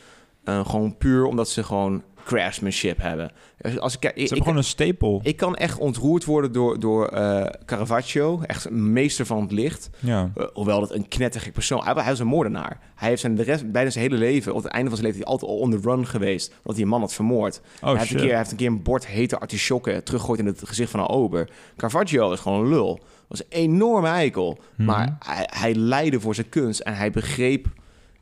eh, 0.47 0.65
gewoon 0.65 0.97
puur 0.97 1.25
omdat 1.25 1.49
ze 1.49 1.63
gewoon 1.63 2.03
craftsmanship 2.25 3.01
hebben. 3.01 3.31
Als- 3.61 3.79
Als 3.79 3.95
ik, 3.97 4.03
ik, 4.03 4.11
Ze 4.13 4.19
hebben 4.19 4.37
ik, 4.37 4.43
gewoon 4.43 4.57
een 4.57 4.63
stapel. 4.63 5.19
ik 5.23 5.37
kan 5.37 5.55
echt 5.55 5.77
ontroerd 5.77 6.25
worden 6.25 6.51
door, 6.51 6.79
door 6.79 7.07
eh, 7.07 7.45
Caravaggio, 7.65 8.41
echt 8.41 8.65
een 8.65 8.93
meester 8.93 9.25
van 9.25 9.41
het 9.41 9.51
licht. 9.51 9.89
ja. 9.99 10.31
Eh, 10.35 10.45
hoewel 10.53 10.79
dat 10.79 10.91
een 10.93 11.07
knettergek 11.07 11.53
persoon... 11.53 11.83
Hij, 11.83 11.93
hij 11.93 12.03
was 12.05 12.19
een 12.19 12.27
moordenaar. 12.27 12.79
Hij 12.95 13.09
heeft 13.09 13.21
zijn 13.21 13.35
de 13.35 13.43
rest, 13.43 13.71
bijna 13.71 13.89
zijn 13.89 14.03
hele 14.09 14.17
leven... 14.17 14.53
op 14.53 14.63
het 14.63 14.71
einde 14.71 14.89
van 14.89 14.97
zijn 14.99 15.11
leven... 15.11 15.25
altijd 15.27 15.51
al 15.51 15.57
on 15.57 15.71
the 15.71 15.79
run 15.83 16.07
geweest... 16.07 16.49
omdat 16.57 16.73
hij 16.73 16.81
een 16.81 16.87
man 16.87 16.99
had 16.99 17.13
vermoord. 17.13 17.61
Oh 17.81 17.89
hij, 17.89 17.97
heeft 17.97 18.11
een 18.11 18.17
keer, 18.17 18.27
hij 18.27 18.37
heeft 18.37 18.51
een 18.51 18.57
keer 18.57 18.67
een 18.67 18.83
bord 18.83 19.07
hete 19.07 19.39
artisjokken... 19.39 20.03
teruggegooid 20.03 20.39
in 20.39 20.45
het 20.45 20.61
gezicht 20.63 20.91
van 20.91 20.99
een 20.99 21.07
ober. 21.09 21.49
Caravaggio 21.77 22.31
is 22.31 22.39
gewoon 22.39 22.59
een 22.63 22.69
lul. 22.69 22.99
Was 23.27 23.39
een 23.39 23.45
enorme 23.49 24.07
eikel. 24.07 24.57
Mhm. 24.75 24.85
Maar 24.87 25.15
hij, 25.25 25.47
hij 25.53 25.75
leidde 25.75 26.19
voor 26.19 26.35
zijn 26.35 26.49
kunst... 26.49 26.79
en 26.79 26.95
hij 26.95 27.11
begreep 27.11 27.67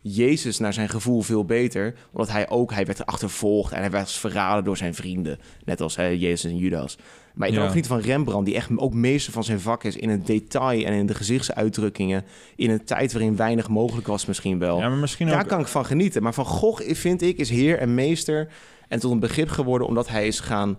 Jezus 0.07 0.59
naar 0.59 0.73
zijn 0.73 0.89
gevoel 0.89 1.21
veel 1.21 1.45
beter... 1.45 1.93
omdat 2.11 2.31
hij 2.31 2.49
ook... 2.49 2.71
hij 2.73 2.85
werd 2.85 3.05
achtervolgd... 3.05 3.73
en 3.73 3.79
hij 3.79 3.91
werd 3.91 4.11
verraden 4.11 4.63
door 4.63 4.77
zijn 4.77 4.93
vrienden. 4.93 5.39
Net 5.63 5.81
als 5.81 5.95
hè, 5.95 6.05
Jezus 6.05 6.51
en 6.51 6.57
Judas. 6.57 6.97
Maar 7.33 7.47
ik 7.47 7.53
kan 7.53 7.63
Ja. 7.63 7.69
ook 7.69 7.75
niet 7.75 7.87
van 7.87 7.99
Rembrandt, 7.99 8.45
die 8.45 8.55
echt 8.55 8.69
ook 8.77 8.93
meester 8.93 9.33
van 9.33 9.43
zijn 9.43 9.59
vak 9.59 9.83
is 9.83 9.95
in 9.95 10.09
het 10.09 10.25
detail 10.27 10.85
en 10.85 10.93
in 10.93 11.05
de 11.05 11.13
gezichtsuitdrukkingen. 11.13 12.23
In 12.55 12.69
een 12.69 12.83
tijd 12.83 13.11
waarin 13.13 13.35
weinig 13.35 13.69
mogelijk 13.69 14.07
was, 14.07 14.25
misschien 14.25 14.59
wel. 14.59 14.79
Ja, 14.79 14.89
maar 14.89 14.97
misschien 14.97 15.27
Daar 15.27 15.41
ook... 15.41 15.47
kan 15.47 15.59
ik 15.59 15.67
van 15.67 15.85
genieten. 15.85 16.23
Maar 16.23 16.33
Van 16.33 16.45
Gogh, 16.45 16.93
vind 16.93 17.21
ik, 17.21 17.37
is 17.37 17.49
heer 17.49 17.77
en 17.77 17.93
meester. 17.93 18.47
En 18.87 18.99
tot 18.99 19.11
een 19.11 19.19
begrip 19.19 19.49
geworden 19.49 19.87
omdat 19.87 20.07
hij 20.07 20.27
is 20.27 20.39
gaan 20.39 20.77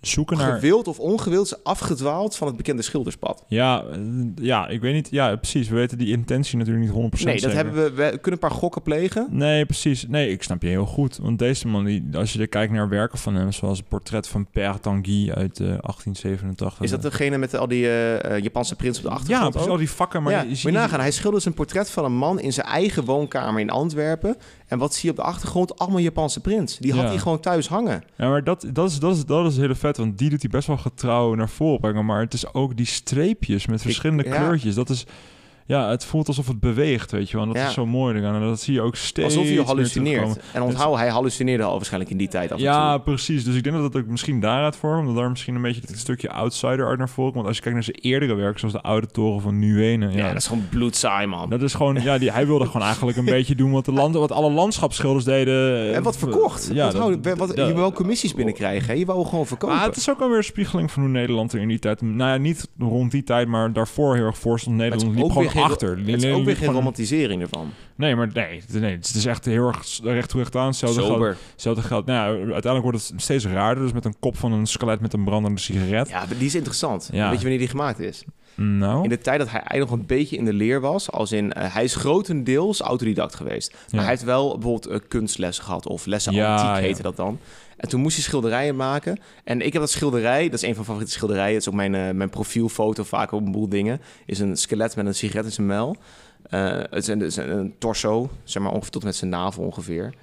zoeken 0.00 0.36
naar... 0.36 0.52
gewild 0.54 0.88
of 0.88 0.98
ongewild 0.98 1.46
is 1.46 1.64
afgedwaald 1.64 2.36
van 2.36 2.46
het 2.46 2.56
bekende 2.56 2.82
schilderspad. 2.82 3.44
Ja, 3.48 3.84
eh, 3.92 3.98
ja, 4.34 4.68
ik 4.68 4.80
weet 4.80 4.94
niet. 4.94 5.08
Ja, 5.10 5.36
precies. 5.36 5.68
We 5.68 5.74
weten 5.74 5.98
die 5.98 6.08
intentie 6.08 6.58
natuurlijk 6.58 6.86
niet 6.86 6.94
100% 7.20 7.24
Nee, 7.24 7.32
dat 7.40 7.42
zeker. 7.42 7.56
hebben 7.56 7.74
we, 7.84 7.90
we 7.90 8.08
kunnen 8.10 8.32
een 8.32 8.38
paar 8.48 8.50
gokken 8.50 8.82
plegen. 8.82 9.26
Nee, 9.30 9.64
precies. 9.66 10.06
Nee, 10.08 10.30
ik 10.30 10.42
snap 10.42 10.62
je 10.62 10.68
heel 10.68 10.86
goed. 10.86 11.16
Want 11.22 11.38
deze 11.38 11.66
man, 11.68 11.84
die, 11.84 12.08
als 12.12 12.32
je 12.32 12.40
er 12.40 12.48
kijkt 12.48 12.72
naar 12.72 12.88
werken 12.88 13.18
van 13.18 13.34
hem... 13.34 13.52
zoals 13.52 13.78
het 13.78 13.88
portret 13.88 14.28
van 14.28 14.46
Père 14.50 14.80
Tanguy 14.80 15.30
uit 15.30 15.60
eh 15.60 15.66
1887. 15.66 16.80
Is 16.80 16.90
dat 16.90 17.02
degene 17.02 17.38
met 17.38 17.54
al 17.56 17.68
die 17.68 17.90
eh, 17.90 18.42
Japanse 18.42 18.76
prins 18.76 18.96
op 18.96 19.02
de 19.02 19.08
Ja, 19.08 19.14
achtergrond? 19.14 19.50
precies, 19.50 19.66
ook? 19.68 19.72
al 19.74 19.78
die 19.80 19.90
vakken. 19.90 20.22
Maar 20.22 20.32
ja, 20.32 20.42
je, 20.42 20.56
je 20.58 20.70
nagaan. 20.70 21.00
Hij 21.00 21.10
schildert 21.10 21.44
een 21.44 21.54
portret 21.54 21.90
van 21.90 22.04
een 22.04 22.16
man 22.16 22.40
in 22.40 22.52
zijn 22.52 22.66
eigen 22.66 23.04
woonkamer 23.04 23.60
in 23.60 23.70
Antwerpen. 23.70 24.36
En 24.68 24.78
wat 24.78 24.94
zie 24.94 25.04
je 25.04 25.10
op 25.10 25.16
de 25.16 25.22
achtergrond? 25.22 25.78
Allemaal 25.78 26.00
Japanse 26.00 26.40
prins. 26.40 26.76
Die 26.78 26.92
had 26.92 27.02
Ja. 27.02 27.08
hij 27.08 27.18
gewoon 27.18 27.40
thuis 27.40 27.68
hangen. 27.68 28.02
Ja, 28.16 28.28
maar 28.28 28.44
dat, 28.44 28.66
dat, 28.72 28.90
is, 28.90 28.98
dat, 28.98 29.16
is, 29.16 29.24
dat 29.24 29.46
is 29.52 29.56
heel 29.56 29.74
vet, 29.74 29.96
want 29.96 30.18
die 30.18 30.30
doet 30.30 30.40
hij 30.42 30.50
best 30.50 30.66
wel 30.66 30.76
getrouw 30.76 31.34
naar 31.34 31.48
voren 31.48 31.80
brengen. 31.80 32.04
Maar 32.04 32.20
het 32.20 32.34
is 32.34 32.54
ook 32.54 32.76
die 32.76 32.86
streepjes 32.86 33.66
met 33.66 33.82
verschillende 33.82 34.22
kleurtjes. 34.22 34.74
Dat 34.74 34.90
is, 34.90 35.04
ja, 35.68 35.88
het 35.90 36.04
voelt 36.04 36.28
alsof 36.28 36.46
het 36.48 36.60
beweegt, 36.60 37.10
weet 37.10 37.30
je 37.30 37.36
wel. 37.36 37.46
En 37.46 37.52
dat 37.52 37.62
Ja. 37.62 37.68
is 37.68 37.74
zo 37.74 37.86
mooi. 37.86 38.22
En 38.22 38.40
dat 38.40 38.60
zie 38.60 38.74
je 38.74 38.80
ook 38.80 38.96
steeds 38.96 39.36
Alsof 39.36 39.50
meer 39.50 39.64
hallucineert. 39.64 40.38
En 40.52 40.62
onthoud, 40.62 40.96
hij 40.96 41.08
hallucineerde 41.08 41.62
al 41.64 41.74
waarschijnlijk 41.76 42.10
in 42.10 42.16
die 42.16 42.28
tijd 42.28 42.52
af 42.52 42.58
en 42.58 42.64
Ja, 42.64 42.94
toe. 42.94 43.02
precies. 43.02 43.44
Dus 43.44 43.54
ik 43.56 43.62
denk 43.64 43.76
dat 43.76 43.92
dat 43.92 44.02
ook 44.02 44.08
misschien 44.08 44.40
daaruit 44.40 44.76
voor, 44.76 44.96
omdat 44.98 45.16
daar 45.16 45.30
misschien 45.30 45.54
een 45.54 45.62
beetje 45.62 45.80
het 45.86 45.98
stukje 45.98 46.30
outsider 46.30 46.86
uit 46.86 46.98
naar 46.98 47.08
voren 47.08 47.32
komt. 47.32 47.34
Want 47.34 47.46
als 47.46 47.56
je 47.56 47.62
kijkt 47.62 47.76
naar 47.76 47.86
zijn 47.94 48.12
eerdere 48.12 48.34
werk, 48.34 48.58
zoals 48.58 48.74
de 48.74 48.80
oude 48.82 49.06
toren 49.06 49.40
van 49.40 49.58
Nuene. 49.58 50.08
Ja, 50.10 50.16
Ja, 50.16 50.26
dat 50.28 50.36
is 50.36 50.46
gewoon 50.46 50.66
bloedsaai, 50.70 51.26
man. 51.26 51.50
dat 51.50 51.62
is 51.62 51.74
gewoon, 51.74 52.02
ja, 52.02 52.18
die, 52.18 52.32
hij 52.32 52.46
wilde 52.46 52.66
gewoon 52.66 52.82
eigenlijk 52.92 53.18
een 53.18 53.24
beetje 53.24 53.54
doen 53.54 53.70
wat, 53.70 53.84
de 53.84 53.92
land, 53.92 54.14
wat 54.14 54.32
alle 54.32 54.50
landschapsschilders 54.50 55.24
deden. 55.24 55.94
en 55.94 56.02
wat 56.02 56.16
verkocht. 56.18 56.70
Ja, 56.72 56.90
dat- 56.90 57.36
wat, 57.36 57.52
je 57.56 57.72
wou 57.74 57.92
commissies 57.92 58.34
binnenkrijgen. 58.34 58.86
Hè? 58.86 58.92
Je 58.92 59.04
wou 59.06 59.24
gewoon 59.26 59.46
verkopen. 59.46 59.76
Maar 59.76 59.86
het 59.86 59.96
is 59.96 60.10
ook 60.10 60.20
alweer 60.20 60.36
een 60.36 60.44
spiegeling 60.44 60.90
van 60.90 61.02
hoe 61.02 61.10
Nederland 61.10 61.52
er 61.52 61.60
in 61.60 61.68
die 61.68 61.78
tijd... 61.78 62.00
Nou 62.02 62.30
ja, 62.30 62.36
niet 62.36 62.68
rond 62.78 63.10
die 63.10 63.22
tijd, 63.24 63.48
maar 63.48 63.72
daarvoor 63.72 64.14
heel 64.14 64.24
erg 64.24 64.38
voor 64.38 64.58
stond. 64.60 64.76
Maar 64.76 64.84
het 64.84 64.94
Nederland 64.94 65.22
liep 65.22 65.32
gewoon 65.32 65.48
geen- 65.60 65.70
achter. 65.70 65.98
het 65.98 66.24
is 66.24 66.32
ook 66.32 66.44
weer 66.44 66.56
geen 66.56 66.72
romantisering 66.72 67.42
ervan. 67.42 67.70
Nee, 67.96 68.16
maar 68.16 68.30
nee, 68.34 68.60
het- 68.68 68.80
nee, 68.80 68.96
het 68.96 69.14
is 69.14 69.26
echt 69.26 69.44
heel 69.44 69.66
erg 69.66 69.98
recht 70.02 70.28
toe 70.28 70.40
recht 70.40 70.56
aan. 70.56 70.66
Hetzelfde 70.66 71.02
Sober. 71.02 71.36
hetzelfde 71.52 71.82
geldt. 71.82 72.06
Nou 72.06 72.18
ja, 72.36 72.36
uiteindelijk 72.38 72.82
wordt 72.82 73.08
het 73.08 73.22
steeds 73.22 73.46
raarder. 73.46 73.82
Dus 73.82 73.92
met 73.92 74.04
een 74.04 74.14
kop 74.18 74.36
van 74.36 74.52
een 74.52 74.66
skelet 74.66 75.00
met 75.00 75.12
een 75.12 75.24
brandende 75.24 75.60
sigaret. 75.60 76.08
Ja, 76.08 76.26
die 76.38 76.46
is 76.46 76.54
interessant. 76.54 77.08
Ja. 77.12 77.24
Weet 77.24 77.36
je 77.36 77.40
wanneer 77.40 77.58
die 77.58 77.68
gemaakt 77.68 77.98
is? 77.98 78.24
Nou, 78.60 79.02
In 79.02 79.08
de 79.08 79.18
tijd 79.18 79.38
dat 79.38 79.50
hij 79.50 79.60
eigenlijk 79.60 79.90
nog 79.90 79.98
een 80.00 80.06
beetje 80.06 80.36
in 80.36 80.44
de 80.44 80.52
leer 80.52 80.80
was. 80.80 81.10
Als 81.10 81.32
in, 81.32 81.52
eh, 81.52 81.74
hij 81.74 81.84
is 81.84 81.94
grotendeels 81.94 82.80
autodidact 82.80 83.34
geweest. 83.34 83.72
Maar 83.72 83.80
Ja. 83.90 83.98
hij 84.00 84.08
heeft 84.08 84.22
wel 84.24 84.52
bijvoorbeeld 84.58 84.86
eh, 84.86 85.08
kunstlessen 85.08 85.64
gehad. 85.64 85.86
Of 85.86 86.06
lessen 86.06 86.32
Ja, 86.32 86.56
antiek 86.56 86.84
heette 86.84 87.02
dat 87.02 87.16
dan. 87.16 87.38
En 87.76 87.88
toen 87.88 88.00
moest 88.00 88.14
hij 88.14 88.24
schilderijen 88.24 88.76
maken. 88.76 89.18
En 89.44 89.60
ik 89.60 89.72
heb 89.72 89.82
dat 89.82 89.90
schilderij, 89.90 90.44
dat 90.44 90.52
is 90.54 90.62
een 90.62 90.66
van 90.66 90.74
mijn 90.74 90.84
favoriete 90.84 91.12
schilderijen. 91.12 91.52
Dat 91.52 91.60
is 91.62 91.68
ook 91.68 91.74
mijn, 91.74 91.94
eh, 91.94 92.10
mijn 92.10 92.30
profielfoto 92.30 93.02
vaak 93.04 93.32
op 93.32 93.46
een 93.46 93.52
boel 93.52 93.68
dingen. 93.68 94.00
Is 94.26 94.38
een 94.38 94.56
skelet 94.56 94.96
met 94.96 95.06
een 95.06 95.14
sigaret 95.14 95.44
in 95.44 95.52
zijn 95.52 95.66
mel. 95.66 95.96
Het 96.48 96.94
is 96.94 97.06
een, 97.06 97.20
het 97.20 97.28
is 97.28 97.36
een, 97.36 97.74
torso, 97.78 98.30
zeg 98.44 98.62
maar 98.62 98.72
ongeveer 98.72 98.90
tot 98.90 99.04
met 99.04 99.16
zijn 99.16 99.30
navel 99.30 99.64
ongeveer. 99.64 100.14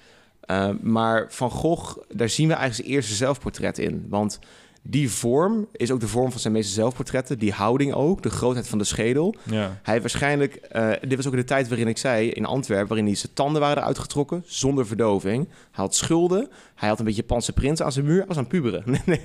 Maar 0.81 1.25
Van 1.29 1.49
Gogh, 1.49 1.97
daar 2.09 2.29
zien 2.29 2.47
we 2.47 2.53
eigenlijk 2.53 2.83
zijn 2.83 2.97
eerste 2.97 3.13
zelfportret 3.15 3.77
in. 3.77 4.05
Want 4.09 4.39
die 4.87 5.11
vorm 5.11 5.67
is 5.71 5.91
ook 5.91 5.99
de 5.99 6.07
vorm 6.07 6.31
van 6.31 6.39
zijn 6.39 6.53
meeste 6.53 6.73
zelfportretten. 6.73 7.39
Die 7.39 7.51
houding 7.51 7.93
ook, 7.93 8.21
de 8.21 8.29
grootheid 8.29 8.67
van 8.67 8.77
de 8.77 8.83
schedel. 8.83 9.35
ja. 9.43 9.79
Hij 9.83 9.93
heeft 9.93 10.01
waarschijnlijk, 10.01 10.55
eh, 10.55 10.91
dit 11.01 11.15
was 11.15 11.27
ook 11.27 11.35
de 11.35 11.43
tijd 11.43 11.67
waarin 11.67 11.87
ik 11.87 11.97
zei, 11.97 12.29
in 12.29 12.45
Antwerpen, 12.45 12.87
waarin 12.87 13.05
hij 13.05 13.15
zijn 13.15 13.33
tanden 13.33 13.61
waren 13.61 13.83
uitgetrokken, 13.83 14.43
zonder 14.45 14.87
verdoving. 14.87 15.47
Hij 15.47 15.83
had 15.83 15.95
schulden, 15.95 16.49
hij 16.75 16.89
had 16.89 16.99
een 16.99 17.05
beetje 17.05 17.21
Japanse 17.21 17.53
prins 17.53 17.81
aan 17.81 17.91
zijn 17.91 18.05
muur, 18.05 18.17
hij 18.17 18.27
was 18.27 18.37
aan 18.37 18.43
het 18.43 18.51
puberen. 18.51 18.83
Nee, 18.91 19.01
nee, 19.05 19.21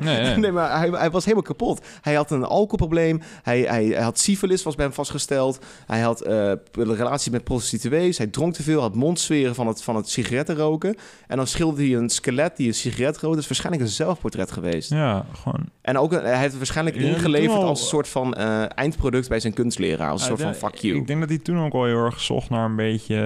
Nee, 0.00 0.20
nee. 0.22 0.36
nee 0.36 0.52
maar 0.52 0.78
hij, 0.78 0.88
hij 0.88 1.10
was 1.10 1.22
helemaal 1.24 1.44
kapot. 1.46 1.86
Hij 2.00 2.14
had 2.14 2.30
een 2.30 2.44
alcoholprobleem, 2.44 3.20
hij, 3.42 3.60
hij, 3.60 3.84
hij 3.86 4.02
had 4.02 4.18
syfilis, 4.18 4.62
was 4.62 4.74
bij 4.74 4.84
hem 4.84 4.94
vastgesteld. 4.94 5.58
Hij 5.86 6.00
had 6.00 6.20
eh, 6.20 6.46
een 6.72 6.94
relatie 6.94 7.32
met 7.32 7.44
prostituees, 7.44 8.18
hij 8.18 8.26
dronk 8.26 8.54
te 8.54 8.62
veel, 8.62 8.80
had 8.80 8.94
mondzweren 8.94 9.54
van 9.54 9.66
het, 9.66 9.82
van 9.82 9.96
het 9.96 10.08
sigaretten 10.08 10.56
roken. 10.56 10.96
En 11.26 11.36
dan 11.36 11.46
schilderde 11.46 11.82
hij 11.88 11.96
een 11.96 12.08
skelet 12.10 12.56
die 12.56 12.66
een 12.68 12.74
sigaret 12.74 13.12
rookte. 13.18 13.28
Dat 13.28 13.38
is 13.38 13.46
waarschijnlijk 13.48 13.84
een 13.84 13.90
zelfportret 13.90 14.52
geweest. 14.52 14.90
Ja, 14.90 15.24
gewoon... 15.32 15.60
En 15.80 15.98
ook, 15.98 16.12
hij 16.12 16.30
heeft 16.36 16.42
het 16.48 16.56
waarschijnlijk 16.56 16.96
Ja, 16.96 17.02
ingeleverd 17.02 17.62
als 17.62 17.80
een 17.80 17.86
soort 17.86 18.08
van 18.08 18.34
eh, 18.34 18.78
eindproduct 18.78 19.28
bij 19.28 19.40
zijn 19.40 19.52
kunstleraar. 19.52 20.10
Als 20.10 20.20
een 20.20 20.26
soort 20.26 20.40
van 20.40 20.54
fuck 20.54 20.74
you. 20.74 20.96
Ik 20.96 21.06
denk 21.06 21.20
dat 21.20 21.28
hij 21.28 21.38
toen 21.38 21.58
ook 21.64 21.72
al 21.72 21.84
heel 21.84 22.04
erg 22.04 22.20
zocht 22.20 22.50
naar 22.50 22.64
een 22.64 22.76
beetje... 22.76 23.16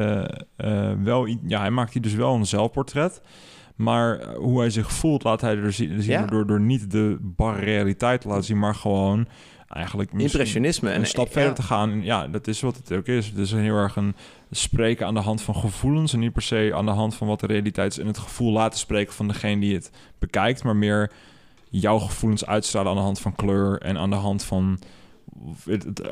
eh, 0.56 0.90
wel, 1.02 1.26
ja, 1.46 1.60
hij 1.60 1.70
maakt 1.70 1.92
hier 1.92 2.02
dus 2.02 2.14
wel 2.14 2.34
een 2.34 2.46
zelfportret. 2.46 3.20
Maar 3.76 4.18
eh, 4.18 4.36
hoe 4.36 4.58
hij 4.58 4.70
zich 4.70 4.92
voelt, 4.92 5.24
laat 5.24 5.40
hij 5.40 5.56
er 5.56 5.72
zien, 5.72 6.02
Ja. 6.02 6.26
door, 6.26 6.46
door 6.46 6.60
niet 6.60 6.90
de 6.90 7.16
barre 7.20 7.64
realiteit 7.64 8.20
te 8.20 8.28
laten 8.28 8.44
zien, 8.44 8.58
maar 8.58 8.74
gewoon 8.74 9.26
eigenlijk 9.68 10.12
Impressionisme. 10.16 10.90
En, 10.90 11.00
een 11.00 11.06
stap 11.06 11.26
ja, 11.26 11.32
verder 11.32 11.54
te 11.54 11.62
gaan. 11.62 11.90
En 11.90 12.02
ja, 12.02 12.28
dat 12.28 12.46
is 12.46 12.60
wat 12.60 12.76
het 12.76 12.92
ook 12.92 13.06
is. 13.06 13.26
Het 13.26 13.38
is 13.38 13.52
heel 13.52 13.76
erg 13.76 13.96
een 13.96 14.14
spreken 14.50 15.06
aan 15.06 15.14
de 15.14 15.20
hand 15.20 15.42
van 15.42 15.54
gevoelens 15.54 16.12
en 16.12 16.18
niet 16.18 16.32
per 16.32 16.42
se 16.42 16.72
aan 16.74 16.84
de 16.84 16.90
hand 16.90 17.14
van 17.14 17.26
wat 17.26 17.40
de 17.40 17.46
realiteit 17.46 17.92
is 17.92 17.98
en 17.98 18.06
het 18.06 18.18
gevoel 18.18 18.52
laten 18.52 18.78
spreken 18.78 19.14
van 19.14 19.28
degene 19.28 19.60
die 19.60 19.74
het 19.74 19.90
bekijkt, 20.18 20.64
maar 20.64 20.76
meer 20.76 21.10
jouw 21.68 21.98
gevoelens 21.98 22.46
uitstralen 22.46 22.90
aan 22.90 22.96
de 22.96 23.02
hand 23.02 23.20
van 23.20 23.34
kleur 23.34 23.80
en 23.80 23.98
aan 23.98 24.10
de 24.10 24.16
hand 24.16 24.44
van 24.44 24.78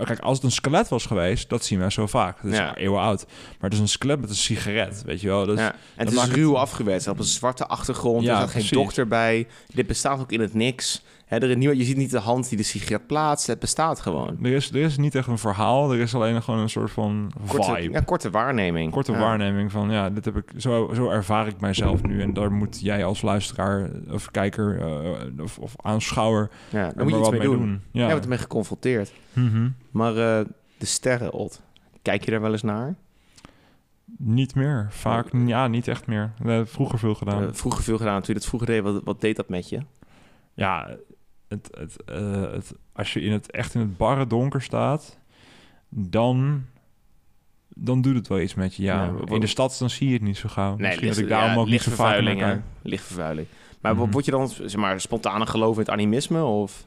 Kijk, 0.04 0.18
als 0.18 0.36
het 0.36 0.44
een 0.46 0.50
skelet 0.52 0.88
was 0.88 1.06
geweest, 1.06 1.48
dat 1.48 1.64
zien 1.64 1.78
wij 1.78 1.90
zo 1.90 2.06
vaak. 2.06 2.42
Dat 2.42 2.52
is 2.52 2.58
Ja. 2.58 2.76
eeuwen 2.76 3.00
oud. 3.00 3.24
Maar 3.26 3.56
het 3.70 3.72
is 3.72 3.78
een 3.78 3.88
skelet 3.88 4.20
met 4.20 4.30
een 4.30 4.36
sigaret, 4.36 5.02
weet 5.06 5.20
je 5.20 5.26
wel. 5.28 5.46
Dus, 5.46 5.58
ja. 5.58 5.72
En 5.72 5.74
het 5.96 6.04
dat 6.04 6.08
is 6.08 6.14
maakt 6.14 6.32
ruw 6.32 6.56
afgewerkt. 6.58 7.08
Op 7.08 7.18
een 7.18 7.24
zwarte 7.24 7.66
achtergrond. 7.66 8.22
Ja, 8.24 8.30
er 8.42 8.48
staat 8.48 8.62
geen 8.62 8.78
dokter 8.82 9.06
bij. 9.06 9.46
Dit 9.74 9.86
bestaat 9.86 10.20
ook 10.20 10.32
in 10.32 10.40
het 10.40 10.54
niks. 10.54 11.02
Er 11.28 11.42
is 11.50 11.56
niemand, 11.56 11.78
je 11.78 11.84
ziet 11.84 11.96
niet 11.96 12.10
de 12.10 12.18
hand 12.18 12.48
die 12.48 12.58
de 12.58 12.64
sigaret 12.64 13.06
plaatst. 13.06 13.46
Het 13.46 13.58
bestaat 13.58 14.00
gewoon. 14.00 14.38
Er, 14.42 14.52
is, 14.52 14.70
er 14.70 14.76
is 14.76 14.96
niet 14.96 15.14
echt 15.14 15.26
een 15.26 15.38
verhaal, 15.38 15.92
er 15.92 15.98
is 16.00 16.14
alleen 16.14 16.42
gewoon 16.42 16.60
een 16.60 16.68
soort 16.70 16.90
van 16.90 17.32
Korte, 17.46 17.74
vibe. 17.74 17.92
ja, 17.92 18.00
korte 18.00 18.30
waarneming. 18.30 18.92
korte 18.92 19.12
Ja. 19.12 19.18
waarneming 19.18 19.70
van 19.72 19.90
ja, 19.90 20.10
dit 20.10 20.24
heb 20.24 20.36
ik 20.36 20.44
zo, 20.58 20.90
zo 20.94 21.10
ervaar 21.10 21.46
ik 21.46 21.60
mijzelf 21.60 22.02
nu 22.02 22.22
en 22.22 22.32
daar 22.34 22.52
moet 22.52 22.80
jij 22.80 23.04
als 23.04 23.22
luisteraar 23.22 23.90
of 24.10 24.30
kijker 24.30 24.80
eh, 24.80 25.42
of, 25.42 25.58
of 25.58 25.74
aanschouwer 25.82 26.50
Ja, 26.70 26.92
daar 26.94 27.04
moet 27.04 27.12
je 27.14 27.18
iets 27.18 27.30
mee 27.30 27.40
doen. 27.40 27.80
Ja. 27.90 28.00
Jij 28.00 28.08
wordt 28.10 28.22
ermee 28.24 28.38
geconfronteerd. 28.38 29.09
Mhm. 29.32 29.68
Maar 29.90 30.10
eh, 30.16 30.46
de 30.78 30.86
sterren, 30.86 31.32
Ot. 31.32 31.60
Kijk 32.02 32.24
je 32.24 32.30
daar 32.30 32.40
wel 32.40 32.52
eens 32.52 32.62
naar? 32.62 32.94
Niet 34.18 34.54
meer, 34.54 34.86
vaak 34.90 35.28
ja, 35.46 35.66
niet 35.68 35.88
echt 35.88 36.06
meer. 36.06 36.32
We 36.38 36.48
hebben 36.50 36.68
vroeger 36.68 36.98
veel 36.98 37.14
gedaan. 37.14 37.42
Eh, 37.42 37.48
vroeger 37.52 37.82
veel 37.82 37.96
gedaan. 37.98 38.18
Toen 38.22 38.34
je 38.34 38.40
dat 38.40 38.48
vroeger 38.48 38.68
deed, 38.68 38.82
wat, 38.82 39.02
wat 39.04 39.20
deed 39.20 39.36
dat 39.36 39.48
met 39.48 39.68
je? 39.68 39.80
ja, 40.54 40.96
het, 41.48 41.68
het, 41.78 42.04
eh, 42.04 42.40
het, 42.52 42.72
als 42.92 43.12
je 43.12 43.20
in 43.20 43.32
het 43.32 43.50
echt 43.50 43.74
in 43.74 43.80
het 43.80 43.96
barre 43.96 44.26
donker 44.26 44.62
staat, 44.62 45.18
dan 45.88 46.64
dan 47.68 48.00
doet 48.00 48.14
het 48.14 48.28
wel 48.28 48.40
iets 48.40 48.54
met 48.54 48.74
je. 48.74 48.82
Ja, 48.82 49.12
in 49.24 49.40
de 49.40 49.46
stad 49.46 49.76
dan 49.78 49.90
zie 49.90 50.06
je 50.08 50.12
het 50.12 50.22
niet 50.22 50.36
zo 50.36 50.48
gauw. 50.48 50.76
Misschien 50.76 51.08
dat 51.08 51.16
ik 51.16 51.28
daarom 51.28 51.50
ja, 51.50 51.56
ook 51.56 51.66
niet 51.68 51.82
zo 51.82 51.90
vaak 51.90 52.20
lichtvervuiling. 52.82 53.46
Maar 53.80 53.96
Mhm. 53.96 54.10
word 54.10 54.24
je 54.24 54.30
dan 54.30 54.48
zeg 54.48 54.76
maar, 54.76 55.00
spontaan 55.00 55.46
geloof 55.48 55.74
in 55.74 55.80
het 55.80 55.90
animisme? 55.90 56.42
Of? 56.44 56.82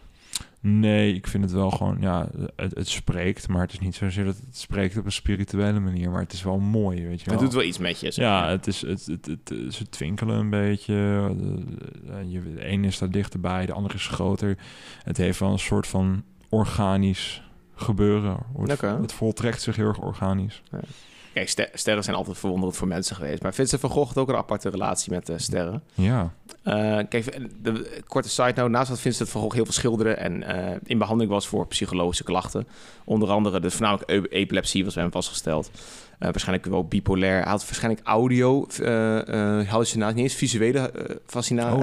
Nee, 0.66 1.14
ik 1.14 1.28
vind 1.28 1.44
het 1.44 1.54
wel 1.54 1.70
gewoon, 1.72 1.98
ja, 2.00 2.30
het, 2.56 2.76
het 2.76 2.88
spreekt, 2.88 3.48
maar 3.48 3.62
het 3.62 3.72
is 3.74 3.80
niet 3.80 3.96
zozeer 3.96 4.26
dat 4.26 4.36
het 4.46 4.58
spreekt 4.58 4.98
op 4.98 5.06
een 5.06 5.12
spirituele 5.12 5.80
manier, 5.80 6.10
maar 6.12 6.22
het 6.22 6.34
is 6.34 6.44
wel 6.44 6.60
mooi, 6.60 7.08
weet 7.08 7.20
je 7.22 7.26
wel. 7.26 7.36
Het 7.36 7.44
doet 7.44 7.54
wel 7.54 7.64
iets 7.64 7.78
met 7.78 8.00
je. 8.00 8.12
zeg 8.12 8.26
Ja, 8.26 8.50
het 8.50 8.68
is, 8.68 8.82
het, 8.82 9.06
het, 9.06 9.26
het, 9.26 9.50
het- 9.50 9.74
ze 9.74 9.90
twinkelen 9.90 10.36
een 10.38 10.50
beetje. 10.50 10.94
De, 11.38 11.64
de- 12.06 12.30
je- 12.30 12.54
de 12.56 12.64
ene 12.64 12.88
is 12.88 12.98
daar 12.98 13.10
dichterbij, 13.12 13.66
de 13.66 13.74
andere 13.74 13.94
is 13.96 14.08
groter. 14.08 14.58
Het 15.04 15.18
heeft 15.18 15.40
wel 15.40 15.52
een 15.52 15.60
soort 15.60 15.88
van 15.88 16.24
organisch 16.50 17.44
gebeuren. 17.76 18.38
Het, 18.58 18.68
het 19.02 19.14
voltrekt 19.14 19.62
zich 19.62 19.76
heel 19.76 19.88
erg 19.88 20.00
organisch. 20.00 20.62
Kijk, 21.34 21.50
ster- 21.50 21.70
sterren 21.74 22.04
zijn 22.04 22.16
altijd 22.16 22.38
verwonderend 22.38 22.78
voor 22.78 22.88
mensen 22.88 23.16
geweest. 23.16 23.42
Maar 23.42 23.54
Vincent 23.54 23.82
van 23.82 23.90
Gogh 23.90 24.08
had 24.08 24.18
ook 24.18 24.30
een 24.30 24.36
aparte 24.36 24.70
relatie 24.70 25.12
met 25.12 25.26
de 25.26 25.40
sterren. 25.40 25.84
Ja. 25.94 26.34
Eh, 26.64 27.00
kijk, 27.10 27.40
de, 27.62 28.02
korte 28.08 28.30
side 28.30 28.54
note. 28.56 28.70
Naast 28.70 28.90
dat 28.90 29.00
Vincent 29.00 29.30
van 29.30 29.42
Gogh 29.42 29.56
heel 29.56 29.64
veel 29.64 29.74
schilderde 29.74 30.14
en 30.14 30.44
eh, 30.44 30.78
in 30.84 30.98
behandeling 30.98 31.32
was 31.32 31.48
voor 31.48 31.68
psychologische 31.68 32.24
klachten. 32.24 32.68
Onder 33.04 33.30
andere 33.30 33.60
de 33.60 33.72
voornamelijk 33.72 34.28
epilepsie 34.34 34.84
was 34.84 34.94
bij 34.94 35.04
hem 35.04 35.12
vastgesteld. 35.12 35.72
Eh, 36.24 36.30
waarschijnlijk 36.32 36.66
wel 36.68 36.86
bipolair. 36.88 37.42
Hij 37.42 37.52
had 37.52 37.66
waarschijnlijk 37.66 38.08
audio 38.08 38.66
eh, 38.82 39.60
eh, 39.60 39.68
hallucinaties. 39.70 40.16
Niet 40.16 40.24
eens 40.24 40.34
visuele 40.34 40.80
eh, 40.80 41.16
fascina- 41.26 41.74
Oh, 41.74 41.80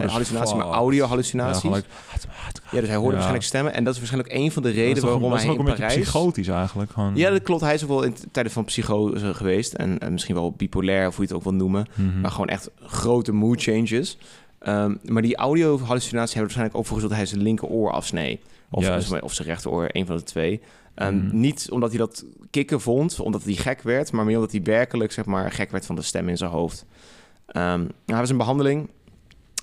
maar 0.57 0.67
audio 0.67 1.03
Ja, 1.03 1.09
hallucinaties. 1.09 1.61
gelijk. 1.61 1.85
Ja, 2.71 2.81
dus 2.81 2.89
hij 2.89 2.97
hoorde 2.97 3.01
Ja. 3.01 3.11
waarschijnlijk 3.13 3.45
stemmen. 3.45 3.75
En 3.75 3.85
dat 3.85 3.93
is 3.95 3.99
waarschijnlijk 3.99 4.35
een 4.35 4.53
van 4.53 4.63
de 4.63 4.71
redenen 4.71 5.03
waarom 5.03 5.33
hij 5.33 5.49
ook 5.49 5.55
in 5.59 5.59
een 5.59 5.65
beetje 5.65 6.01
psychotisch 6.01 6.49
eigenlijk. 6.49 6.91
Gewoon. 6.91 7.17
Ja, 7.17 7.31
dat 7.31 7.43
klopt. 7.43 7.61
Hij 7.61 7.75
is 7.75 7.83
ook 7.83 7.89
wel 7.89 8.03
in 8.03 8.15
tijden 8.33 8.53
van 8.53 8.65
psychose 8.65 9.35
geweest. 9.35 9.73
En, 9.73 9.99
en 9.99 10.13
misschien 10.13 10.35
wel 10.35 10.53
bipolair, 10.53 11.07
of 11.07 11.17
hoe 11.17 11.25
je 11.25 11.31
het 11.31 11.39
ook 11.39 11.51
wil 11.51 11.59
noemen. 11.59 11.87
Mhm. 11.95 12.21
Maar 12.21 12.31
gewoon 12.31 12.49
echt 12.49 12.71
grote 12.83 13.33
mood 13.33 13.63
changes. 13.63 14.19
Ehm, 14.59 14.95
maar 15.05 15.23
die 15.23 15.37
audio-hallucinaties 15.37 16.35
hebben 16.35 16.43
waarschijnlijk 16.55 16.77
ook 16.77 16.87
voor 16.87 16.95
gezorgd 16.97 17.17
dat 17.17 17.25
hij 17.27 17.27
zijn 17.35 17.43
linkeroor 17.43 17.91
afsnee. 17.93 18.41
Of, 18.71 18.89
of 19.23 19.33
zijn 19.35 19.49
rechteroor, 19.49 19.89
een 19.93 20.07
van 20.07 20.17
de 20.17 20.23
twee. 20.23 20.61
Ehm, 21.01 21.17
Mhm. 21.17 21.41
Niet 21.41 21.71
omdat 21.71 21.89
hij 21.91 21.99
dat 21.99 22.25
kicken 22.51 22.81
vond, 22.81 23.21
omdat 23.21 23.45
hij 23.45 23.55
gek 23.55 23.83
werd, 23.83 24.13
maar 24.13 24.25
meer 24.25 24.37
omdat 24.37 24.53
hij 24.53 24.63
werkelijk 24.63 25.13
zeg 25.13 25.25
maar, 25.25 25.53
gek 25.53 25.71
werd 25.71 25.87
van 25.87 25.97
de 25.97 26.03
stem 26.03 26.29
in 26.29 26.37
zijn 26.37 26.51
hoofd. 26.51 26.85
Ehm, 27.47 27.87
hij 28.07 28.17
was 28.19 28.31
in 28.31 28.37
behandeling 28.37 28.89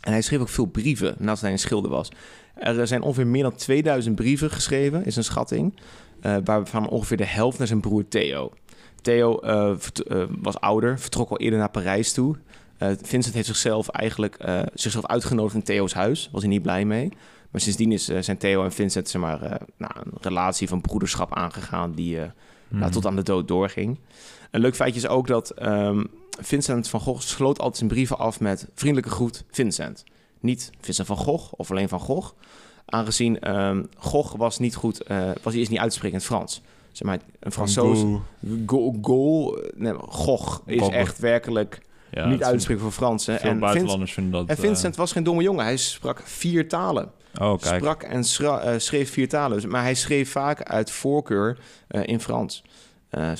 en 0.01 0.11
hij 0.11 0.21
schreef 0.21 0.39
ook 0.39 0.49
veel 0.49 0.65
brieven 0.65 1.15
nadat 1.19 1.41
hij 1.41 1.51
een 1.51 1.59
schilder 1.59 1.91
was. 1.91 2.09
Er 2.55 2.87
zijn 2.87 3.01
ongeveer 3.01 3.27
meer 3.27 3.43
dan 3.43 3.55
2000 3.55 4.15
brieven 4.15 4.51
geschreven, 4.51 5.05
is 5.05 5.15
een 5.15 5.23
schatting. 5.23 5.73
eh, 6.21 6.35
waarvan 6.43 6.89
ongeveer 6.89 7.17
de 7.17 7.25
helft 7.25 7.57
naar 7.57 7.67
zijn 7.67 7.79
broer 7.79 8.07
Theo. 8.07 8.51
Theo 9.01 9.39
eh, 9.39 9.69
eh, 10.07 10.23
was 10.41 10.59
ouder, 10.59 10.99
vertrok 10.99 11.29
al 11.29 11.37
eerder 11.39 11.59
naar 11.59 11.69
Parijs 11.69 12.13
toe. 12.13 12.35
Vincent 13.01 13.33
heeft 13.35 13.47
zichzelf 13.47 13.87
eigenlijk 13.89 14.37
zichzelf 14.73 15.05
uitgenodigd 15.05 15.55
in 15.55 15.63
Theo's 15.63 15.93
huis. 15.93 16.29
Was 16.31 16.41
hij 16.41 16.51
niet 16.51 16.61
blij 16.61 16.85
mee. 16.85 17.11
Maar 17.51 17.61
sindsdien 17.61 17.91
is, 17.91 18.09
eh, 18.09 18.21
zijn 18.21 18.37
Theo 18.37 18.63
en 18.63 18.71
Vincent 18.71 19.09
zeg 19.09 19.21
maar, 19.21 19.41
eh, 19.41 19.67
nou, 19.77 19.91
een 20.03 20.11
relatie 20.21 20.67
van 20.67 20.81
broederschap 20.81 21.35
aangegaan 21.35 21.91
die 21.93 22.15
eh, 22.15 22.21
nou, 22.67 22.83
Mhm. 22.83 22.91
tot 22.91 23.05
aan 23.05 23.15
de 23.15 23.23
dood 23.23 23.47
doorging. 23.47 23.97
Een 24.51 24.61
leuk 24.61 24.75
feitje 24.75 24.99
is 24.99 25.07
ook 25.07 25.27
dat 25.27 25.49
ehm, 25.49 26.03
Vincent 26.39 26.89
van 26.89 26.99
Gogh 26.99 27.21
sloot 27.21 27.57
altijd 27.57 27.77
zijn 27.77 27.89
brieven 27.89 28.17
af 28.17 28.39
met 28.39 28.67
vriendelijke 28.75 29.09
groet 29.15 29.43
Vincent. 29.51 30.03
Niet 30.39 30.69
Vincent 30.81 31.07
van 31.07 31.17
Gogh 31.17 31.53
of 31.57 31.71
alleen 31.71 31.89
van 31.89 31.99
Gogh. 31.99 32.31
Aangezien 32.85 33.39
ehm, 33.39 33.83
Gogh 33.97 34.35
was 34.37 34.59
niet 34.59 34.75
goed, 34.75 35.03
was 35.43 35.53
eerst 35.53 35.69
niet 35.71 35.79
uit 35.79 35.89
te 35.89 35.95
spreken 35.95 36.17
in 36.19 36.23
het 36.25 36.33
Frans. 36.33 36.61
Zeg 36.91 37.07
maar, 37.07 37.19
een 37.39 37.51
Fransoos... 37.51 37.99
Go. 37.99 38.21
Go, 38.65 38.95
go, 39.01 39.57
nee, 39.75 39.93
Gogh 39.93 40.59
is 40.65 40.79
Gogh. 40.81 40.93
echt 40.95 41.19
werkelijk 41.19 41.81
Ja, 42.11 42.25
niet 42.25 42.33
het 42.33 42.41
uit 42.41 42.49
te 42.51 42.55
is- 42.57 42.61
spreken 42.63 42.83
voor 42.83 42.91
Fransen. 42.91 43.39
Veel 43.39 43.49
En, 43.49 43.59
buitenlanders 43.59 44.13
vinden 44.13 44.31
dat... 44.31 44.49
en 44.49 44.57
Vincent 44.57 44.95
was 44.95 45.11
geen 45.11 45.23
domme 45.23 45.43
jongen. 45.43 45.63
Hij 45.65 45.77
sprak 45.77 46.21
vier 46.25 46.67
talen. 46.67 47.11
eh, 47.33 47.51
oh, 47.51 47.59
kijk. 47.61 47.75
Sprak 47.75 48.03
en 48.03 48.23
eh, 48.43 48.73
schreef 48.77 49.11
vier 49.11 49.29
talen. 49.29 49.69
Maar 49.69 49.81
hij 49.81 49.95
schreef 49.95 50.31
vaak 50.31 50.63
uit 50.63 50.91
voorkeur 50.91 51.59
eh, 51.87 52.01
in 52.05 52.19
Frans. 52.19 52.63
Eh, 53.09 53.31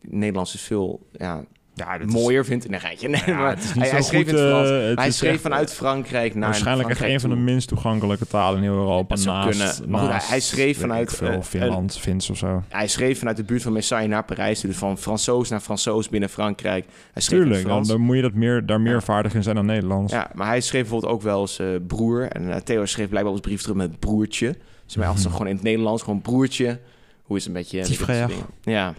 Nederlands 0.00 0.54
is 0.54 0.60
veel 0.60 1.06
ja, 1.12 1.44
ja, 1.78 1.98
dit 1.98 2.08
is- 2.08 2.12
mooier, 2.14 2.44
vindt 2.44 2.64
ik. 2.64 2.70
Nee, 2.70 2.80
geitje. 2.80 3.08
Nee, 3.08 3.22
Ja, 3.26 3.36
maar 3.38 3.48
het 3.50 3.58
is 3.64 3.74
niet 3.74 3.82
hij, 3.82 3.90
hij 3.92 4.02
schreef 4.02 4.20
goed, 4.20 4.28
in 4.28 4.34
het 4.40 4.48
Frans. 4.50 4.68
eh, 4.70 4.86
het 4.88 4.98
hij 4.98 5.10
schreef 5.10 5.32
echt, 5.32 5.40
vanuit 5.42 5.72
Frankrijk 5.74 6.34
naar 6.34 6.44
Waarschijnlijk 6.48 6.88
echt 6.88 6.98
Frankrijk 6.98 7.22
een 7.24 7.28
van 7.30 7.38
de 7.38 7.50
minst 7.50 7.68
toegankelijke 7.68 8.26
talen 8.26 8.56
in 8.58 8.62
heel 8.62 8.72
Europa. 8.74 9.14
Dat 9.14 9.24
naast, 9.24 9.48
kunnen. 9.76 9.90
Maar 9.90 10.00
goed, 10.00 10.28
hij- 10.28 10.40
schreef 10.40 10.80
vanuit, 10.80 11.12
veel, 11.12 11.28
eh, 11.28 11.42
Finland, 11.42 11.98
Fins 11.98 12.30
of 12.30 12.36
zo. 12.36 12.62
Hij 12.68 12.88
schreef 12.88 13.18
vanuit 13.18 13.36
de 13.36 13.44
buurt 13.44 13.62
van 13.62 13.72
Messiaen 13.72 14.08
naar 14.08 14.24
Parijs. 14.24 14.60
Dus 14.60 14.76
van 14.76 14.98
Fransoos 14.98 15.48
naar 15.48 15.60
Fransoos 15.60 16.08
binnen 16.08 16.28
Frankrijk. 16.28 16.84
Hij 17.12 17.22
schreef 17.22 17.40
Tuurlijk, 17.40 17.66
dan, 17.66 18.00
moet 18.00 18.16
je 18.16 18.22
dat 18.22 18.34
meer, 18.34 18.66
daar 18.66 18.80
meer 18.80 18.92
Ja. 18.92 19.00
vaardig 19.00 19.34
in 19.34 19.42
zijn 19.42 19.54
dan 19.56 19.66
Nederlands. 19.66 20.12
Ja, 20.12 20.30
maar 20.34 20.46
hij 20.46 20.60
schreef 20.60 20.80
bijvoorbeeld 20.82 21.12
ook 21.12 21.22
wel 21.22 21.40
eens 21.40 21.58
eh, 21.58 21.66
broer. 21.86 22.28
En 22.28 22.50
eh, 22.52 22.60
Theo 22.60 22.84
schreef 22.84 23.08
blijkbaar 23.08 23.32
zijn 23.32 23.44
brief 23.44 23.60
terug 23.62 23.76
met 23.76 23.98
broertje. 23.98 24.56
Dus 24.86 24.96
mij 24.96 25.06
altijd 25.06 25.24
Mhm. 25.26 25.32
gewoon 25.32 25.48
in 25.48 25.54
het 25.54 25.64
Nederlands, 25.64 26.02
gewoon 26.02 26.20
broertje. 26.20 26.78
Hoe 27.22 27.36
is 27.36 27.44
het 27.44 27.54
een 27.56 27.60
beetje... 27.62 27.82
Die. 27.84 28.36
Ja. 28.62 28.94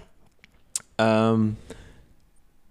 Ehm, 0.96 1.42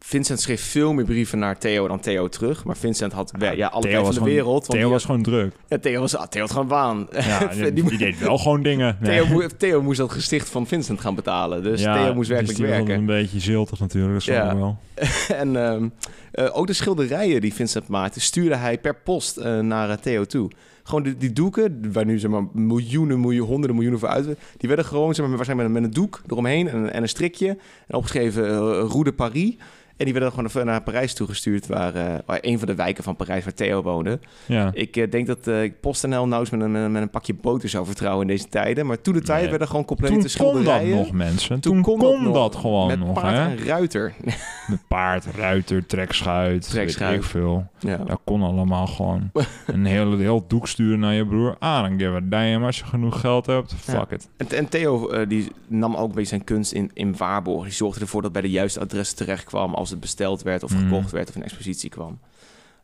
Vincent 0.09 0.41
schreef 0.41 0.61
veel 0.61 0.93
meer 0.93 1.05
brieven 1.05 1.39
naar 1.39 1.59
Theo 1.59 1.89
dan 1.89 2.01
Theo 2.01 2.29
terug. 2.29 2.65
Maar 2.65 2.77
Vincent 2.77 3.13
had 3.13 3.33
Ja, 3.39 3.51
ja, 3.51 3.67
alle 3.67 3.83
tijd 3.83 4.05
van 4.07 4.15
de 4.15 4.21
wereld. 4.21 4.53
want 4.67 4.67
Theo 4.71 4.81
die 4.81 4.89
was 4.91 5.05
gewoon 5.05 5.23
druk. 5.23 5.55
ja, 5.69 5.79
Theo, 5.79 6.01
was, 6.01 6.17
ah, 6.17 6.27
Theo 6.27 6.41
had 6.41 6.51
gewoon 6.51 6.67
baan. 6.69 7.07
Ja, 7.13 7.47
die, 7.71 7.97
deed 7.99 8.19
wel 8.19 8.39
gewoon 8.39 8.63
dingen. 8.63 8.97
Nee. 9.01 9.21
Theo, 9.23 9.27
moe- 9.33 9.57
Theo 9.57 9.83
moest 9.83 9.99
dat 9.99 10.13
gesticht 10.13 10.49
van 10.49 10.67
Vincent 10.67 11.01
gaan 11.01 11.15
betalen. 11.15 11.63
Dus 11.63 11.81
Ja, 11.83 11.95
Theo 12.03 12.15
moest 12.15 12.29
werkelijk 12.29 12.59
dus 12.59 12.67
die 12.69 12.77
was 12.77 12.87
werken. 12.87 12.95
een 12.99 13.07
beetje 13.07 13.41
ziltig 13.41 13.79
natuurlijk, 13.81 14.15
dat 14.15 14.25
Ja. 14.25 14.57
wel. 14.57 14.79
en 15.43 15.57
ehm, 15.57 15.89
eh, 16.33 16.57
ook 16.59 16.67
de 16.67 16.73
schilderijen 16.73 17.41
die 17.41 17.55
Vincent 17.55 17.89
maakte, 17.89 18.21
stuurde 18.21 18.57
hij 18.57 18.79
per 18.79 18.95
post 18.97 19.37
eh, 19.37 19.59
naar 19.61 19.91
eh, 19.91 19.97
Theo 19.97 20.25
toe. 20.25 20.51
Gewoon 20.83 21.03
die, 21.03 21.17
die 21.17 21.33
doeken, 21.33 21.93
waar 21.93 22.05
nu 22.05 22.19
zeg 22.19 22.31
maar 22.31 22.45
miljoenen, 22.53 23.21
miljoenen, 23.21 23.47
honderden 23.49 23.75
miljoenen 23.77 24.01
voor 24.01 24.09
uit, 24.09 24.25
die 24.57 24.69
werden 24.69 24.85
gewoon 24.87 25.15
zeg 25.15 25.27
maar, 25.27 25.37
waarschijnlijk 25.37 25.71
met, 25.73 25.83
een 25.85 25.91
doek 25.91 26.23
eromheen 26.29 26.69
en, 26.69 26.93
en 26.93 27.03
een 27.03 27.09
strikje 27.09 27.49
en 27.87 27.95
opgeschreven 27.95 28.45
uh, 28.51 29.03
de 29.03 29.13
Paris. 29.13 29.55
En 29.97 30.05
die 30.05 30.15
werden 30.15 30.33
dan 30.35 30.51
gewoon 30.51 30.67
naar 30.67 30.83
Parijs 30.83 31.15
toegestuurd, 31.15 31.67
waar, 31.67 31.95
eh, 31.95 32.15
waar 32.27 32.39
een 32.41 32.59
van 32.59 32.69
de 32.69 32.75
wijken 32.75 33.05
van 33.05 33.17
Parijs 33.17 33.45
waar 33.45 33.55
Theo 33.55 33.83
woonde. 33.83 34.19
Ja. 34.47 34.71
Ik 34.73 34.97
eh, 34.97 35.11
denk 35.11 35.27
dat 35.27 35.47
ik 35.47 35.81
PostNL 35.81 36.27
nou 36.27 36.41
eens 36.41 36.51
met 36.51 36.61
een, 36.61 36.93
met 36.93 37.03
een 37.03 37.11
pakje 37.11 37.35
boter 37.35 37.69
zou 37.69 37.87
vertrouwen 37.87 38.23
in 38.23 38.27
deze 38.35 38.49
tijden. 38.49 38.87
Maar 38.87 39.01
toen 39.01 39.15
de 39.15 39.21
tijd 39.23 39.41
Nee. 39.41 39.51
werden 39.51 39.69
gewoon 39.69 39.85
complete 39.85 40.13
Toen 40.13 40.23
kon 40.23 40.31
dat 40.53 40.63
schilderijen. 40.63 40.97
nog, 40.97 41.13
mensen. 41.13 41.61
Toen, 41.61 41.83
kon, 41.83 41.99
dat, 41.99 42.21
nog. 42.21 42.61
gewoon 42.61 42.87
met 42.87 42.99
nog, 42.99 43.13
paard 43.13 43.37
hè? 43.37 43.43
en 43.43 43.59
ruiter. 43.67 44.15
Met 44.67 44.81
paard, 44.89 45.25
ruiter, 45.37 45.87
trekschuit, 45.87 46.71
Trekschuit. 46.71 47.11
weet 47.11 47.21
ik 47.21 47.27
veel. 47.27 47.67
ja. 47.79 47.97
Dat 47.97 48.21
kon 48.25 48.43
allemaal 48.43 48.87
gewoon. 48.87 49.31
een 49.67 49.85
heel, 49.85 50.19
heel 50.19 50.45
doek 50.49 50.69
sturen 50.69 50.99
naar 50.99 51.15
je 51.15 51.27
broer. 51.27 51.57
Ah, 51.59 51.81
dan 51.83 51.99
give 51.99 52.15
a 52.15 52.21
damn 52.23 52.65
als 52.65 52.79
je 52.79 52.85
genoeg 52.85 53.21
geld 53.21 53.47
hebt. 53.47 53.75
Fuck 53.75 54.11
it. 54.11 54.29
En, 54.37 54.49
en 54.49 54.69
Theo 54.69 55.27
die 55.27 55.53
nam 55.69 55.95
ook 55.97 56.09
een 56.09 56.15
beetje 56.15 56.29
zijn 56.29 56.45
kunst 56.45 56.73
in, 56.73 56.91
in 56.95 57.17
waarborg. 57.17 57.65
Die 57.65 57.73
zorgde 57.73 58.01
ervoor 58.01 58.23
dat 58.23 58.31
het 58.33 58.41
bij 58.41 58.51
de 58.51 58.57
juiste 58.57 58.81
adressen 58.81 59.17
terecht 59.17 59.45
kwam 59.45 59.75
als 59.87 59.95
het 59.95 60.01
besteld 60.01 60.43
werd 60.43 60.63
of 60.63 60.73
Mhm. 60.73 60.83
gekocht 60.83 61.11
werd 61.11 61.29
of 61.29 61.35
een 61.35 61.43
expositie 61.43 61.91
kwam. 61.91 62.19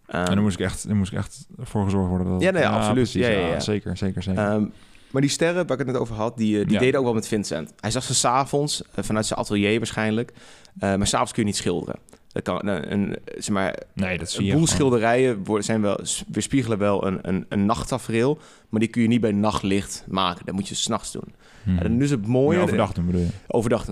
Ehm, 0.07 0.19
en 0.25 0.35
daar 0.35 0.43
moest 0.43 0.59
ik 0.59 0.65
echt, 0.65 0.87
daar 0.87 0.97
moest 0.97 1.13
ik 1.13 1.19
echt 1.19 1.47
voor 1.59 1.85
gezorgd 1.85 2.09
worden. 2.09 2.27
Dat, 2.33 2.43
Ja, 2.43 2.51
nee, 2.51 2.67
absoluut. 2.67 3.13
Ja, 3.13 3.29
ja, 3.29 3.47
ja. 3.47 3.61
Zeker, 3.61 3.97
zeker, 3.97 4.23
zeker. 4.23 4.43
ehm, 4.45 4.65
maar 5.11 5.21
die 5.23 5.31
sterren, 5.31 5.67
waar 5.67 5.79
ik 5.81 5.85
het 5.87 5.93
net 5.93 5.97
over 6.03 6.15
had, 6.15 6.37
die, 6.37 6.59
eh, 6.61 6.65
die 6.65 6.73
Ja. 6.73 6.79
deden 6.79 6.99
ook 6.99 7.05
wel 7.05 7.15
met 7.15 7.29
Vincent. 7.29 7.73
Hij 7.81 7.91
zag 7.91 8.03
ze 8.03 8.15
s'avonds, 8.15 8.83
uh, 8.83 9.05
vanuit 9.05 9.27
zijn 9.27 9.39
atelier 9.39 9.79
waarschijnlijk. 9.79 10.33
Uh, 10.33 10.95
maar 10.95 11.07
s'avonds 11.07 11.33
kun 11.33 11.43
je 11.43 11.49
niet 11.49 11.57
schilderen. 11.59 11.97
Dat 12.29 12.43
kan, 12.43 12.67
een, 12.67 12.93
een, 12.93 13.17
zeg 13.25 13.49
maar, 13.55 13.79
nee, 13.95 14.19
dat 14.19 14.31
zie 14.31 14.41
een 14.41 14.47
je 14.47 14.53
boel 14.53 14.67
schilderijen 14.67 15.45
worden, 15.45 15.65
zijn 15.65 15.81
wel, 15.83 16.01
weerspiegelen 16.29 16.79
wel 16.79 17.07
een, 17.07 17.19
een, 17.23 17.47
een 17.49 17.67
nachttafereel. 17.67 18.39
Maar 18.69 18.81
die 18.81 18.89
kun 18.89 19.03
je 19.03 19.09
niet 19.09 19.21
bij 19.21 19.33
nachtlicht 19.33 20.05
maken. 20.09 20.47
Dat 20.47 20.55
moet 20.55 20.69
je 20.69 20.75
s'nachts 20.75 21.13
doen. 21.13 21.35
Hmm. 21.65 21.79
En 21.79 21.97
nu 21.97 22.05
is 22.05 22.11
het 22.11 22.27
mooie... 22.27 22.59
Doen 22.95 23.07
bedoel 23.07 23.21
je. 23.21 23.29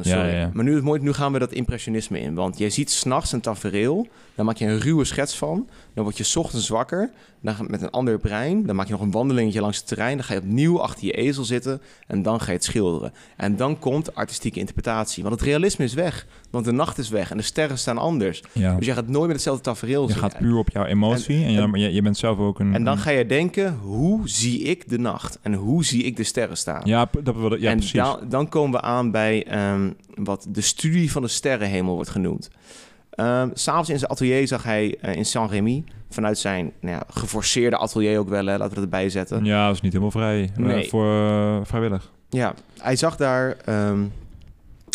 Ja, 0.04 0.12
sorry. 0.12 0.28
ja, 0.28 0.38
ja. 0.38 0.50
Maar 0.54 0.64
nu 0.64 0.70
is 0.70 0.76
het 0.76 0.84
mooi, 0.84 1.00
nu 1.00 1.12
gaan 1.12 1.32
we 1.32 1.38
dat 1.38 1.52
impressionisme 1.52 2.20
in. 2.20 2.34
Want 2.34 2.58
jij 2.58 2.70
ziet 2.70 2.90
s'nachts 2.90 3.32
een 3.32 3.40
tafereel, 3.40 4.08
dan 4.34 4.46
maak 4.46 4.56
je 4.56 4.66
een 4.66 4.80
ruwe 4.80 5.04
schets 5.04 5.36
van. 5.36 5.68
Dan 5.94 6.04
word 6.04 6.16
je 6.16 6.24
's 6.24 6.36
ochtends 6.36 6.68
wakker, 6.68 7.10
dan 7.40 7.54
met 7.68 7.82
een 7.82 7.90
ander 7.90 8.18
brein. 8.18 8.66
Dan 8.66 8.76
maak 8.76 8.86
je 8.86 8.92
nog 8.92 9.00
een 9.00 9.10
wandelingetje 9.10 9.60
langs 9.60 9.76
het 9.76 9.86
terrein. 9.86 10.16
Dan 10.16 10.24
ga 10.24 10.34
je 10.34 10.40
opnieuw 10.40 10.80
achter 10.80 11.04
je 11.04 11.12
ezel 11.12 11.44
zitten 11.44 11.80
en 12.06 12.22
dan 12.22 12.40
ga 12.40 12.46
je 12.46 12.52
het 12.52 12.64
schilderen. 12.64 13.12
En 13.36 13.56
dan 13.56 13.78
komt 13.78 14.14
artistieke 14.14 14.58
interpretatie. 14.58 15.22
Want 15.22 15.34
het 15.34 15.44
realisme 15.44 15.84
is 15.84 15.94
weg, 15.94 16.26
want 16.50 16.64
de 16.64 16.72
nacht 16.72 16.98
is 16.98 17.08
weg 17.08 17.30
en 17.30 17.36
de 17.36 17.42
sterren 17.42 17.78
staan 17.78 17.98
anders. 17.98 18.42
Ja. 18.52 18.74
Dus 18.76 18.86
je 18.86 18.92
gaat 18.92 19.06
nooit 19.08 19.26
met 19.26 19.32
hetzelfde 19.32 19.62
tafereel 19.62 20.08
Je 20.08 20.14
gaat 20.14 20.38
puur 20.38 20.56
op 20.56 20.70
jouw 20.70 20.84
emotie 20.84 21.44
en, 21.44 21.56
en- 21.56 21.70
je, 21.72 21.78
je, 21.78 21.92
je 21.92 22.02
bent 22.02 22.16
zelf 22.18 22.38
ook 22.38 22.58
een... 22.60 22.74
En 22.74 22.84
dan 22.84 22.98
ga 22.98 23.10
je 23.10 23.26
denken, 23.26 23.74
hoe 23.74 24.28
zie 24.28 24.62
ik 24.62 24.88
de 24.88 24.98
nacht? 24.98 25.38
En 25.42 25.54
hoe 25.54 25.84
zie 25.84 26.02
ik 26.02 26.16
de 26.16 26.24
sterren 26.24 26.56
staan? 26.56 26.80
Ja, 26.84 27.08
dat, 27.22 27.34
ja 27.58 27.70
en 27.70 27.76
precies. 27.76 27.92
dan, 27.92 28.18
dan 28.28 28.48
komen 28.48 28.80
we 28.80 28.86
aan 28.86 29.10
bij 29.10 29.46
ehm, 29.46 29.90
wat 30.14 30.46
de 30.48 30.60
studie 30.60 31.12
van 31.12 31.22
de 31.22 31.28
sterrenhemel 31.28 31.94
wordt 31.94 32.10
genoemd. 32.10 32.50
Ehm, 33.10 33.48
S'avonds 33.52 33.88
in 33.90 33.98
zijn 33.98 34.10
atelier 34.10 34.48
zag 34.48 34.62
hij 34.62 34.96
eh, 35.00 35.14
in 35.14 35.24
Saint-Rémy, 35.26 35.84
vanuit 36.10 36.38
zijn 36.38 36.72
nou 36.80 36.94
ja, 36.96 37.02
geforceerde 37.08 37.76
atelier 37.76 38.18
ook 38.18 38.28
wel, 38.28 38.46
hè, 38.46 38.52
laten 38.56 38.68
we 38.68 38.74
dat 38.74 38.84
erbij 38.84 39.10
zetten. 39.10 39.44
Ja, 39.44 39.66
dat 39.66 39.74
is 39.74 39.80
niet 39.80 39.92
helemaal 39.92 40.12
vrij. 40.12 40.50
eh, 40.56 40.88
voor 40.88 41.06
eh, 41.14 41.60
vrijwillig. 41.62 42.10
Ja, 42.28 42.54
hij 42.78 42.96
zag 42.96 43.16
daar 43.16 43.56
ehm, 43.64 44.04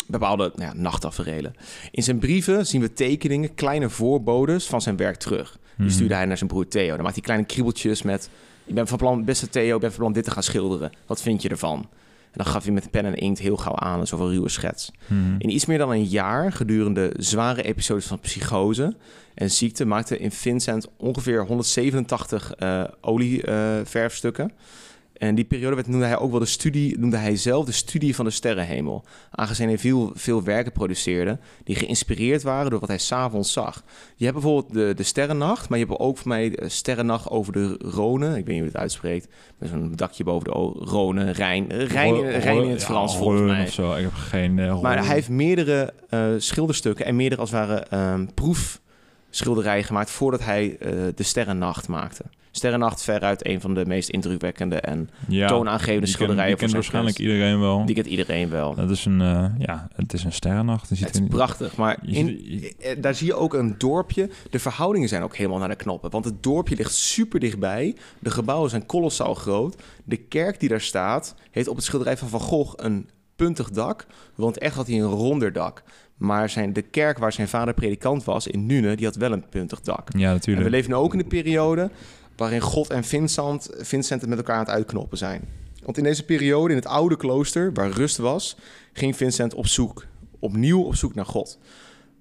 bepaalde 0.06 0.52
nou 0.56 0.76
ja. 0.84 1.50
In 1.90 2.02
zijn 2.02 2.18
brieven 2.18 2.66
zien 2.66 2.80
we 2.80 2.92
tekeningen, 2.92 3.54
kleine 3.54 3.88
voorbodes 3.88 4.66
van 4.66 4.80
zijn 4.82 4.96
werk 4.96 5.16
terug. 5.16 5.58
Die 5.76 5.84
Mhm. 5.86 5.94
stuurde 5.94 6.14
hij 6.14 6.24
naar 6.24 6.36
zijn 6.36 6.50
broer 6.50 6.68
Theo. 6.68 6.94
Dan 6.94 7.02
maakt 7.02 7.14
hij 7.14 7.22
kleine 7.24 7.46
kriebeltjes 7.46 8.02
met... 8.02 8.30
Ik 8.64 8.74
ben 8.74 8.86
van 8.86 8.98
plan, 8.98 9.24
beste 9.24 9.48
Theo, 9.48 9.74
ik 9.74 9.80
ben 9.80 9.90
van 9.90 9.98
plan 10.00 10.12
dit 10.12 10.24
te 10.24 10.30
gaan 10.30 10.42
schilderen. 10.42 10.90
Wat 11.06 11.22
vind 11.22 11.42
je 11.42 11.48
ervan? 11.48 11.88
En 12.36 12.44
dan 12.44 12.52
gaf 12.52 12.64
hij 12.64 12.72
met 12.72 12.90
pen 12.90 13.04
en 13.04 13.14
inkt 13.14 13.38
heel 13.38 13.56
gauw 13.56 13.76
aan, 13.76 14.00
een 14.00 14.06
soort 14.06 14.20
ruwe 14.20 14.48
schets. 14.48 14.92
Mhm. 15.06 15.34
In 15.38 15.50
iets 15.50 15.66
meer 15.66 15.78
dan 15.78 15.90
een 15.90 16.04
jaar, 16.04 16.52
gedurende 16.52 17.12
zware 17.16 17.62
episodes 17.62 18.06
van 18.06 18.20
psychose 18.20 18.96
en 19.34 19.50
ziekte, 19.50 19.84
maakte 19.84 20.18
in 20.18 20.30
Vincent 20.30 20.88
ongeveer 20.96 21.46
187 21.46 22.52
eh 22.54 22.84
olieverfstukken. 23.00 24.52
En 25.18 25.34
die 25.34 25.44
periode 25.44 25.74
werd, 25.74 25.86
noemde 25.88 26.06
hij 26.06 26.18
ook 26.18 26.30
wel 26.30 26.40
de 26.40 26.46
studie, 26.46 26.98
noemde 26.98 27.16
hij 27.16 27.36
zelf 27.36 27.64
de 27.64 27.72
studie 27.72 28.14
van 28.14 28.24
de 28.24 28.30
sterrenhemel. 28.30 29.04
Aangezien 29.30 29.68
hij 29.68 29.78
veel, 29.78 30.10
veel 30.14 30.42
werken 30.42 30.72
produceerde 30.72 31.38
die 31.64 31.74
geïnspireerd 31.76 32.42
waren 32.42 32.70
door 32.70 32.80
wat 32.80 32.88
hij 32.88 32.98
s'avonds 32.98 33.52
zag. 33.52 33.84
Je 34.16 34.24
hebt 34.24 34.36
bijvoorbeeld 34.40 34.72
de, 34.74 34.92
de 34.96 35.02
sterrennacht, 35.02 35.68
maar 35.68 35.78
je 35.78 35.84
hebt 35.86 35.98
ook 35.98 36.18
voor 36.18 36.28
mij 36.28 36.50
de 36.50 36.68
sterrennacht 36.68 37.28
over 37.30 37.52
de 37.52 37.80
Rhône. 37.84 38.36
Ik 38.38 38.44
weet 38.44 38.46
niet 38.46 38.56
hoe 38.58 38.66
het 38.66 38.76
uitspreekt. 38.76 39.28
Met 39.58 39.68
zo'n 39.68 39.92
dakje 39.94 40.24
boven 40.24 40.44
de 40.44 40.54
O- 40.54 40.74
Rhône, 40.84 41.30
Rijn. 41.30 41.70
eh, 41.70 41.86
Rijn, 41.86 42.14
in 42.62 42.70
het 42.70 42.80
ja, 42.80 42.86
Frans 42.86 43.16
volgens 43.16 43.40
mij. 43.42 43.62
Of 43.62 43.72
zo. 43.72 43.94
Ik 43.94 44.02
heb 44.02 44.12
geen... 44.14 44.58
eh, 44.58 44.80
Maar 44.80 45.04
hij 45.04 45.14
heeft 45.14 45.28
meerdere 45.28 45.92
eh, 46.08 46.26
schilderstukken 46.38 47.04
en 47.06 47.16
meerdere 47.16 47.40
als 47.40 47.50
het 47.50 47.58
ware 47.66 47.80
ehm, 47.80 48.26
proefschilderijen 48.34 49.84
gemaakt 49.84 50.10
voordat 50.10 50.44
hij 50.44 50.76
eh, 50.80 50.90
de 51.14 51.22
Sterrennacht 51.22 51.88
maakte. 51.88 52.24
Sterrennacht 52.56 53.02
veruit 53.02 53.46
een 53.46 53.60
van 53.60 53.74
de 53.74 53.86
meest 53.86 54.08
indrukwekkende 54.08 54.80
en 54.80 55.10
ja, 55.28 55.46
toonaangevende 55.48 55.92
die 55.92 56.00
ken- 56.00 56.08
schilderijen 56.08 56.50
Die 56.50 56.58
kent 56.58 56.72
waarschijnlijk 56.72 57.18
iedereen 57.18 57.60
wel. 57.60 57.86
Die 57.86 57.94
kent 57.94 58.06
iedereen 58.06 58.50
wel. 58.50 58.74
Dat 58.74 58.90
is 58.90 59.04
een, 59.04 59.20
eh, 59.20 59.46
ja, 59.58 59.88
het 59.94 60.12
is 60.12 60.24
een 60.24 60.32
sterrennacht. 60.32 60.88
Het 60.90 61.14
is 61.14 61.20
prachtig, 61.28 61.76
maar 61.76 61.98
je 62.02 62.16
in, 62.16 62.26
ziet- 62.26 62.76
eh, 62.76 62.96
daar 63.02 63.14
zie 63.14 63.26
je 63.26 63.34
ook 63.34 63.54
een 63.54 63.74
dorpje. 63.78 64.30
De 64.50 64.58
verhoudingen 64.58 65.08
zijn 65.08 65.22
ook 65.22 65.36
helemaal 65.36 65.58
naar 65.58 65.68
de 65.68 65.74
knoppen. 65.76 66.10
Want 66.10 66.24
het 66.24 66.42
dorpje 66.42 66.76
ligt 66.76 66.94
super 66.94 67.40
dichtbij. 67.40 67.96
De 68.18 68.30
gebouwen 68.30 68.70
zijn 68.70 68.86
kolossaal 68.86 69.34
groot. 69.34 69.82
De 70.04 70.16
kerk 70.16 70.60
die 70.60 70.68
daar 70.68 70.80
staat, 70.80 71.34
heeft 71.50 71.68
op 71.68 71.76
het 71.76 71.84
schilderij 71.84 72.16
van 72.16 72.28
Van 72.28 72.40
Gogh 72.40 72.72
een 72.76 73.08
puntig 73.36 73.70
dak. 73.70 74.06
Want 74.34 74.58
echt 74.58 74.74
had 74.74 74.86
hij 74.86 74.96
een 74.96 75.04
ronder 75.10 75.52
dak. 75.52 75.82
Maar 76.16 76.50
zijn, 76.50 76.72
de 76.72 76.82
kerk 76.82 77.18
waar 77.18 77.32
zijn 77.32 77.48
vader 77.48 77.74
predikant 77.74 78.24
was, 78.24 78.46
in 78.46 78.66
Nune, 78.66 78.96
die 78.96 79.06
had 79.06 79.16
wel 79.16 79.32
een 79.32 79.48
puntig 79.48 79.80
dak. 79.80 80.08
Ja, 80.18 80.26
En 80.28 80.32
natuurlijk. 80.34 80.64
we 80.66 80.70
leven 80.72 80.90
nu 80.90 80.96
ook 80.96 81.12
in 81.12 81.18
de 81.18 81.24
periode 81.24 81.90
waarin 82.36 82.60
God 82.60 82.90
en 82.90 83.04
Vincent, 83.04 83.68
Vincent 83.76 84.20
het 84.20 84.30
met 84.30 84.38
elkaar 84.38 84.54
aan 84.56 84.64
het 84.64 84.74
uitknoppen 84.74 85.18
zijn. 85.18 85.48
Want 85.84 85.98
in 85.98 86.04
deze 86.04 86.24
periode, 86.24 86.70
in 86.70 86.78
het 86.78 86.86
oude 86.86 87.16
klooster, 87.16 87.72
waar 87.72 87.90
rust 87.90 88.16
was, 88.16 88.56
ging 88.92 89.16
Vincent 89.16 89.54
op 89.54 89.66
zoek, 89.66 90.06
opnieuw 90.38 90.82
op 90.82 90.94
zoek 90.94 91.14
naar 91.14 91.26
God. 91.26 91.58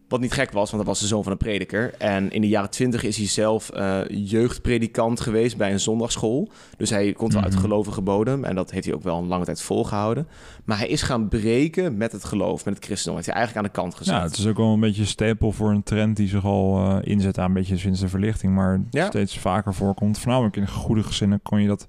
Wat 0.07 0.19
niet 0.19 0.31
gek 0.33 0.51
was, 0.51 0.71
want 0.71 0.83
hij 0.83 0.91
was 0.91 0.99
de 0.99 1.07
zoon 1.07 1.23
van 1.23 1.31
een 1.31 1.37
prediker. 1.37 1.93
En 1.97 2.31
in 2.31 2.41
de 2.41 2.47
jaren 2.47 2.69
twintig 2.69 3.03
is 3.03 3.17
hij 3.17 3.27
zelf 3.27 3.69
eh, 3.69 3.99
jeugdpredikant 4.09 5.19
geweest 5.19 5.57
bij 5.57 5.71
een 5.71 5.79
zondagschool. 5.79 6.49
Dus 6.77 6.89
hij 6.89 7.13
komt 7.13 7.33
wel 7.33 7.41
uit 7.41 7.51
Mhm. 7.53 7.61
gelovige 7.61 8.01
bodem. 8.01 8.43
En 8.43 8.55
dat 8.55 8.71
heeft 8.71 8.85
hij 8.85 8.93
ook 8.93 9.03
wel 9.03 9.17
een 9.17 9.27
lange 9.27 9.45
tijd 9.45 9.61
volgehouden. 9.61 10.27
Maar 10.65 10.77
hij 10.77 10.87
is 10.87 11.01
gaan 11.01 11.27
breken 11.27 11.97
met 11.97 12.11
het 12.11 12.23
geloof, 12.23 12.65
met 12.65 12.75
het 12.75 12.85
christendom. 12.85 13.15
Heeft 13.15 13.27
hij 13.27 13.35
eigenlijk 13.37 13.65
aan 13.67 13.73
de 13.73 13.79
kant 13.81 13.95
gezet. 13.95 14.15
Ja, 14.15 14.21
het 14.21 14.37
is 14.37 14.47
ook 14.47 14.57
wel 14.57 14.73
een 14.73 14.79
beetje 14.79 15.01
een 15.01 15.07
stapel 15.07 15.51
voor 15.51 15.69
een 15.71 15.83
trend 15.83 16.17
die 16.17 16.27
zich 16.27 16.45
al 16.45 16.77
eh, 16.77 16.97
inzet 17.11 17.37
aan 17.37 17.45
een 17.45 17.53
beetje 17.53 17.77
sinds 17.77 17.99
de 17.99 18.07
verlichting, 18.07 18.53
maar 18.55 18.81
Ja. 18.89 19.05
steeds 19.07 19.37
vaker 19.39 19.73
voorkomt. 19.73 20.19
Voornamelijk 20.19 20.55
in 20.55 20.67
goede 20.67 21.03
gezinnen 21.03 21.39
kon 21.43 21.61
je 21.61 21.67
dat 21.67 21.87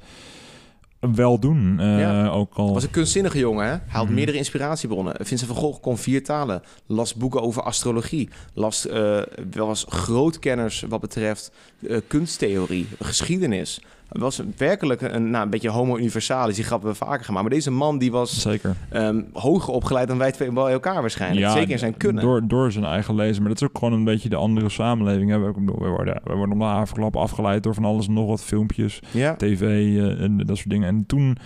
wel 1.15 1.39
doen. 1.39 1.81
eh, 1.81 1.99
Ja. 1.99 2.29
Ook 2.29 2.55
al. 2.55 2.73
was 2.75 2.83
een 2.83 2.91
kunstzinnige 2.91 3.39
jongen, 3.39 3.65
hè? 3.65 3.71
Hij 3.71 3.81
had 3.87 4.09
meerdere 4.09 4.39
inspiratiebronnen. 4.39 5.15
Vincent 5.19 5.51
van 5.51 5.61
Gogh 5.61 5.81
kon 5.81 5.99
vier 5.99 6.25
talen, 6.25 6.63
las 6.87 7.15
boeken 7.15 7.43
over 7.43 7.63
astrologie, 7.63 8.29
las, 8.55 8.87
eh 8.89 9.21
was 9.53 9.87
grootkenners 9.89 10.85
wat 10.89 11.01
betreft 11.01 11.51
eh, 11.89 11.97
kunsttheorie, 12.07 12.87
geschiedenis. 13.01 13.81
Was 14.09 14.43
werkelijk 14.57 15.01
een, 15.01 15.31
nou, 15.31 15.45
een 15.45 15.51
beetje 15.51 15.69
homo 15.69 15.97
universalis, 15.97 16.55
die 16.55 16.65
grappen 16.65 16.89
we 16.89 16.95
vaker 16.95 17.25
gemaakt. 17.25 17.43
Maar 17.45 17.55
deze 17.55 17.71
man 17.71 17.99
die 17.99 18.11
was 18.11 18.41
Zeker. 18.41 18.77
ehm, 18.91 19.23
hoger 19.33 19.73
opgeleid 19.75 20.09
dan 20.09 20.19
wij 20.19 20.33
twee 20.33 20.51
bij 20.53 20.73
elkaar 20.73 21.01
waarschijnlijk. 21.01 21.51
Zeker 21.51 21.71
in 21.71 21.79
zijn 21.79 21.97
kunnen. 21.97 22.23
Door, 22.23 22.49
door 22.49 22.73
zijn 22.73 22.85
eigen 22.85 23.15
lezen. 23.15 23.43
Maar 23.43 23.53
dat 23.53 23.61
is 23.63 23.69
ook 23.69 23.79
gewoon 23.79 23.95
een 23.95 24.05
beetje 24.05 24.29
de 24.29 24.37
andere 24.37 24.69
samenleving. 24.69 25.31
Hè. 25.31 25.39
We, 25.39 25.53
we, 25.55 25.89
worden, 25.89 26.21
we 26.25 26.35
worden 26.35 26.53
om 26.53 26.59
de 26.59 26.65
haverklap 26.65 27.17
afgeleid 27.17 27.63
door 27.63 27.75
van 27.75 27.85
alles 27.85 28.07
en 28.07 28.13
nog 28.13 28.27
wat 28.29 28.45
filmpjes, 28.45 29.01
Ja. 29.13 29.37
tv 29.37 29.61
eh, 29.63 30.21
en 30.23 30.37
dat 30.37 30.57
soort 30.57 30.71
dingen. 30.71 30.89
En 30.89 31.05
toen 31.07 31.37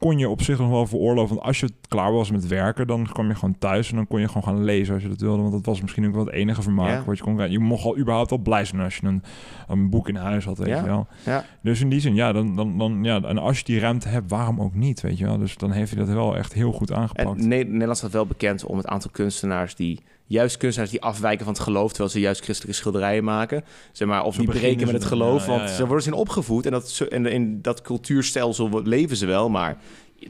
kon 0.00 0.18
je 0.18 0.28
op 0.28 0.42
zich 0.42 0.58
nog 0.58 0.68
wel 0.70 0.86
veroorloven. 0.86 1.34
Want 1.34 1.46
als 1.46 1.60
je 1.60 1.70
klaar 1.88 2.12
was 2.12 2.30
met 2.30 2.46
werken, 2.46 2.86
dan 2.86 3.06
kwam 3.12 3.28
je 3.28 3.34
gewoon 3.34 3.58
thuis 3.58 3.90
en 3.90 3.96
dan 3.96 4.06
kon 4.06 4.20
je 4.20 4.26
gewoon 4.26 4.42
gaan 4.42 4.64
lezen 4.64 4.94
als 4.94 5.02
je 5.02 5.08
dat 5.08 5.20
wilde. 5.20 5.40
Want 5.40 5.52
dat 5.52 5.66
was 5.66 5.80
misschien 5.80 6.06
ook 6.06 6.14
wel 6.14 6.24
het 6.24 6.34
enige 6.34 6.62
vermaak 6.62 6.88
Ja. 6.90 7.04
wat 7.04 7.16
je 7.16 7.22
kon 7.22 7.34
krijgen. 7.34 7.58
Je 7.58 7.64
mocht 7.64 7.84
al 7.84 7.98
überhaupt 7.98 8.30
al 8.30 8.38
blij 8.38 8.64
zijn 8.64 8.80
als 8.80 8.96
je 8.96 9.06
een, 9.06 9.22
een 9.68 9.90
boek 9.90 10.08
in 10.08 10.16
huis 10.16 10.44
had, 10.44 10.58
weet 10.58 10.68
Ja. 10.68 10.76
je 10.76 10.84
wel. 10.86 11.06
Ja. 11.24 11.44
Dus 11.62 11.80
in 11.80 11.88
die 11.88 12.00
zin, 12.00 12.14
ja, 12.14 12.32
dan, 12.32 12.56
dan, 12.56 12.78
dan, 12.78 13.04
ja, 13.04 13.22
en 13.22 13.38
als 13.38 13.58
je 13.58 13.64
die 13.64 13.78
ruimte 13.80 14.08
hebt, 14.08 14.30
waarom 14.30 14.60
ook 14.60 14.74
niet, 14.74 15.00
weet 15.00 15.18
je 15.18 15.24
wel. 15.24 15.38
Dus 15.38 15.56
dan 15.56 15.70
heeft 15.70 15.94
hij 15.94 16.04
dat 16.04 16.14
wel 16.14 16.36
echt 16.36 16.52
heel 16.52 16.72
goed 16.72 16.92
aangepakt. 16.92 17.40
En 17.40 17.48
Ne- 17.48 17.56
Nederland 17.64 17.96
staat 17.98 18.12
wel 18.12 18.26
bekend 18.26 18.64
om 18.64 18.76
het 18.76 18.86
aantal 18.86 19.10
kunstenaars 19.10 19.74
die... 19.74 20.00
Juist 20.30 20.56
kunstenaars 20.56 20.92
die 20.92 21.02
afwijken 21.02 21.44
van 21.44 21.54
het 21.54 21.62
geloof... 21.62 21.88
terwijl 21.88 22.10
ze 22.10 22.20
juist 22.20 22.42
christelijke 22.42 22.76
schilderijen 22.76 23.24
maken. 23.24 23.64
Zeg 23.92 24.08
maar, 24.08 24.24
of 24.24 24.36
die 24.36 24.46
breken 24.46 24.86
met 24.86 24.94
het 24.94 25.04
geloof. 25.04 25.46
ja, 25.46 25.50
want 25.50 25.68
ja. 25.68 25.74
ze 25.74 25.86
worden 25.86 26.02
ze 26.02 26.10
in 26.10 26.16
opgevoed. 26.16 26.66
En, 26.66 26.72
dat, 26.72 27.06
en 27.08 27.26
in 27.26 27.62
dat 27.62 27.82
cultuurstelsel 27.82 28.82
leven 28.82 29.16
ze 29.16 29.26
wel. 29.26 29.48
Maar 29.48 29.78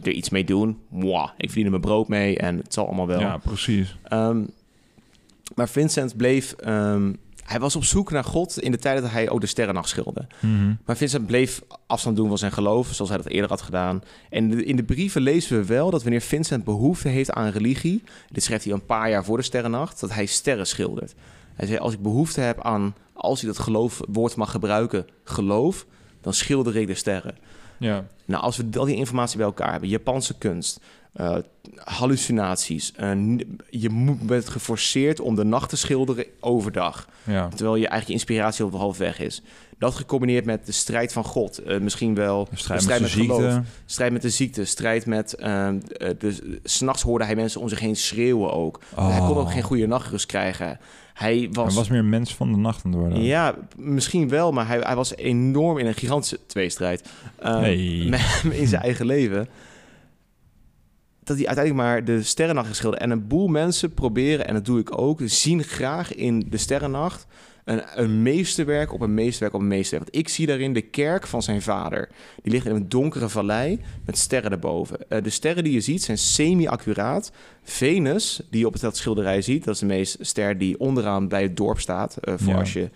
er 0.03 0.13
iets 0.13 0.31
mee 0.31 0.45
doen... 0.45 0.79
Mwah, 0.89 1.31
ik 1.37 1.47
verdien 1.47 1.65
er 1.65 1.71
mijn 1.71 1.83
brood 1.83 2.09
mee 2.09 2.39
en 2.39 2.57
het 2.57 2.75
zal 2.75 2.87
allemaal 2.87 3.07
wel. 3.07 3.21
Ja, 3.21 3.37
precies. 3.37 3.97
Ehm, 4.03 4.45
maar 5.55 5.69
Vincent 5.69 6.17
bleef... 6.17 6.53
ehm, 6.53 7.13
hij 7.51 7.61
was 7.61 7.77
op 7.77 7.85
zoek 7.85 8.11
naar 8.11 8.25
God 8.25 8.61
in 8.61 8.71
de 8.71 8.79
tijd 8.79 9.03
dat 9.03 9.11
hij 9.11 9.31
ook 9.31 9.41
de 9.41 9.47
sterrennacht 9.47 9.89
schilderde. 9.89 10.27
Mhm. 10.41 10.75
Maar 10.85 10.97
Vincent 10.97 11.27
bleef 11.27 11.63
afstand 11.87 12.17
doen 12.17 12.29
van 12.29 12.39
zijn 12.39 12.53
geloof, 12.53 12.89
zoals 12.93 13.11
hij 13.11 13.19
dat 13.23 13.29
eerder 13.33 13.51
had 13.51 13.61
gedaan. 13.63 14.03
En 14.31 14.51
de- 14.51 14.65
in 14.65 14.77
de 14.77 14.83
brieven 14.85 15.23
lezen 15.23 15.59
we 15.59 15.65
wel 15.67 15.91
dat 15.91 16.03
wanneer 16.03 16.21
Vincent 16.21 16.65
behoefte 16.65 17.09
heeft 17.09 17.31
aan 17.33 17.49
religie, 17.51 18.03
dit 18.33 18.43
schrijft 18.43 18.65
hij 18.65 18.73
een 18.73 18.87
paar 18.87 19.11
jaar 19.11 19.25
voor 19.25 19.37
de 19.37 19.43
sterrennacht, 19.43 20.01
dat 20.01 20.13
hij 20.13 20.27
sterren 20.27 20.67
schildert. 20.67 21.15
Hij 21.55 21.67
zei, 21.67 21.79
als 21.79 21.93
ik 21.93 22.03
behoefte 22.03 22.41
heb 22.41 22.63
aan, 22.63 22.95
als 23.13 23.41
ik 23.41 23.47
dat 23.47 23.59
geloof 23.59 24.01
woord 24.09 24.37
mag 24.37 24.51
gebruiken, 24.51 25.07
geloof, 25.25 25.87
dan 26.21 26.35
schilder 26.35 26.77
ik 26.77 26.87
de 26.87 26.95
sterren. 26.95 27.37
Ja. 27.79 28.07
Nou, 28.25 28.43
als 28.43 28.57
we 28.57 28.65
al 28.79 28.85
die 28.85 28.97
informatie 28.97 29.37
bij 29.37 29.47
elkaar 29.47 29.71
hebben, 29.71 29.89
Japanse 29.89 30.39
kunst, 30.39 30.81
eh, 31.13 31.37
hallucinaties, 32.01 32.93
eh, 32.97 33.11
je 33.71 33.89
moet, 33.91 34.21
bent 34.23 34.49
geforceerd 34.49 35.21
om 35.21 35.35
de 35.35 35.45
nacht 35.45 35.69
te 35.69 35.77
schilderen 35.77 36.25
overdag. 36.41 37.09
Ja. 37.25 37.49
Terwijl 37.49 37.75
je 37.77 37.89
eigenlijk 37.89 38.07
je 38.07 38.13
inspiratie 38.13 38.65
op 38.65 38.73
half 38.73 38.99
weg 38.99 39.19
is. 39.21 39.43
Dat 39.79 39.95
gecombineerd 39.95 40.45
met 40.45 40.67
de 40.67 40.73
strijd 40.73 41.13
van 41.13 41.25
God. 41.25 41.59
eh, 41.59 41.79
misschien 41.81 42.15
wel 42.15 42.49
De 42.51 42.57
strijd, 42.57 42.79
de 42.81 42.85
strijd 42.85 43.01
met, 43.03 43.11
met, 43.17 43.27
de 43.29 43.35
geloof. 43.35 43.53
ziekte. 43.53 43.69
Strijd 43.87 44.13
met 44.13 44.23
de 44.23 44.31
ziekte. 44.31 44.65
Strijd 44.65 45.07
met... 45.07 45.35
ehm 45.35 45.79
eh, 45.97 46.11
de, 46.19 46.61
S'nachts 46.65 47.03
hoorde 47.03 47.25
hij 47.25 47.35
mensen 47.37 47.61
om 47.61 47.69
zich 47.69 47.81
heen 47.81 47.97
schreeuwen 47.97 48.53
ook. 48.53 48.81
Oh. 48.97 49.09
Hij 49.11 49.19
kon 49.19 49.37
ook 49.37 49.51
geen 49.53 49.63
goede 49.63 49.87
nachtrust 49.87 50.27
krijgen. 50.27 50.79
Hij 51.15 51.49
was... 51.53 51.67
Hij 51.67 51.75
was 51.75 51.89
meer 51.89 52.05
mens 52.05 52.35
van 52.35 52.53
de 52.53 52.59
nacht 52.59 52.85
aan 52.85 52.91
het 52.91 53.01
worden. 53.01 53.23
Ja, 53.23 53.55
misschien 53.77 54.29
wel, 54.29 54.53
maar 54.53 54.67
hij, 54.67 54.79
hij 54.79 54.97
was 54.97 55.17
enorm 55.17 55.79
in 55.79 55.87
een 55.87 55.95
gigantische 55.95 56.39
tweestrijd. 56.47 57.09
ehm, 57.39 57.59
Hey. 57.61 58.07
met- 58.11 58.45
in 58.53 58.67
zijn 58.67 58.83
eigen 58.83 59.07
leven. 59.07 59.49
Dat 61.31 61.39
hij 61.39 61.49
uiteindelijk 61.49 61.87
maar 61.87 62.05
de 62.05 62.23
sterrennacht 62.23 62.69
geschilderd. 62.69 63.03
En 63.03 63.11
een 63.11 63.27
boel 63.27 63.49
mensen 63.49 63.95
proberen, 63.95 64.47
en 64.47 64.55
dat 64.55 64.65
doe 64.65 64.81
ik 64.81 64.99
ook, 64.99 65.21
zien 65.25 65.63
graag 65.65 66.15
in 66.15 66.47
de 66.51 66.57
sterrennacht 66.57 67.27
een, 67.65 67.83
een 67.95 68.23
meesterwerk 68.23 68.93
op 68.93 69.01
een 69.01 69.15
meesterwerk 69.15 69.55
op 69.55 69.61
een 69.61 69.69
meesterwerk. 69.69 70.13
Want 70.13 70.25
ik 70.25 70.29
zie 70.33 70.47
daarin 70.47 70.73
de 70.73 70.81
kerk 70.81 71.27
van 71.27 71.43
zijn 71.43 71.63
vader. 71.63 72.09
Die 72.43 72.53
ligt 72.53 72.67
in 72.67 72.75
een 72.75 72.89
donkere 72.89 73.29
vallei 73.29 73.81
met 74.05 74.19
sterren 74.19 74.51
erboven. 74.51 75.09
Eh, 75.09 75.23
de 75.23 75.31
sterren 75.31 75.65
die 75.65 75.73
je 75.73 75.81
ziet 75.81 76.03
zijn 76.03 76.19
semi-accuraat. 76.19 77.33
Venus, 77.63 78.41
die 78.51 78.61
je 78.61 78.67
op 78.67 78.81
het 78.81 78.97
schilderij 78.97 79.43
ziet, 79.43 79.65
dat 79.65 79.75
is 79.75 79.81
de 79.81 79.87
meest 79.87 80.17
ster 80.21 80.59
die 80.59 80.79
onderaan 80.79 81.29
bij 81.29 81.43
het 81.43 81.57
dorp 81.57 81.81
staat. 81.81 82.17
Eh, 82.17 82.35
voor 82.37 82.53
Ja. 82.53 82.59
als 82.59 82.73
je, 82.73 82.91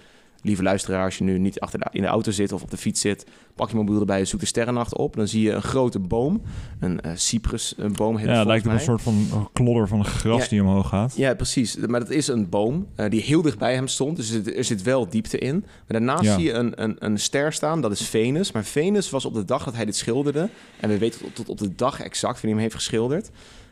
lieve 0.44 0.62
luisteraar, 0.62 1.04
als 1.04 1.18
je 1.18 1.24
nu 1.24 1.38
niet 1.38 1.60
achter 1.60 1.78
de, 1.78 1.86
in 1.90 2.02
de 2.02 2.08
auto 2.08 2.30
zit 2.30 2.52
of 2.52 2.62
op 2.62 2.70
de 2.70 2.76
fiets 2.76 3.00
zit, 3.00 3.26
pak 3.54 3.70
je 3.70 3.76
mobiel 3.76 4.00
erbij, 4.00 4.24
zoek 4.24 4.40
de 4.40 4.46
sterrennacht 4.46 4.96
op. 4.96 5.16
Dan 5.16 5.28
zie 5.28 5.42
je 5.42 5.52
een 5.52 5.62
grote 5.62 5.98
boom, 5.98 6.42
een 6.80 7.00
eh, 7.00 7.12
cyprus, 7.14 7.74
een 7.76 7.92
boom 7.92 8.16
heet 8.16 8.26
Ja, 8.28 8.38
het 8.38 8.46
lijkt 8.46 8.66
op 8.66 8.72
een 8.72 8.80
soort 8.80 9.02
van 9.02 9.48
klodder 9.52 9.88
van 9.88 10.04
gras 10.04 10.42
Ja. 10.42 10.48
die 10.48 10.60
omhoog 10.62 10.88
gaat. 10.88 11.16
Ja, 11.16 11.34
precies. 11.34 11.76
Maar 11.76 12.00
dat 12.00 12.10
is 12.10 12.26
een 12.28 12.48
boom 12.48 12.86
eh, 12.94 13.10
die 13.10 13.20
heel 13.22 13.42
dicht 13.42 13.58
bij 13.58 13.74
hem 13.74 13.88
stond. 13.88 14.16
Dus 14.16 14.30
er, 14.30 14.56
er 14.56 14.64
zit 14.64 14.82
wel 14.82 15.08
diepte 15.08 15.38
in. 15.38 15.54
Maar 15.60 15.70
daarnaast 15.86 16.22
Ja. 16.24 16.34
zie 16.34 16.44
je 16.44 16.52
een, 16.52 16.82
een, 16.82 16.96
een 16.98 17.18
ster 17.18 17.52
staan. 17.52 17.80
Dat 17.80 17.92
is 17.92 18.08
Venus. 18.08 18.52
Maar 18.52 18.64
Venus 18.64 19.10
was 19.10 19.24
op 19.24 19.34
de 19.34 19.44
dag 19.44 19.64
dat 19.64 19.74
hij 19.74 19.84
dit 19.84 19.96
schilderde. 19.96 20.48
En 20.80 20.88
we 20.88 20.98
weten 20.98 21.20
tot, 21.20 21.34
tot 21.34 21.48
op 21.48 21.58
de 21.58 21.74
dag 21.74 22.00
exact 22.00 22.22
wanneer 22.40 22.40
hij 22.42 22.50
hem 22.50 22.60
heeft 22.60 22.74
geschilderd. 22.74 23.30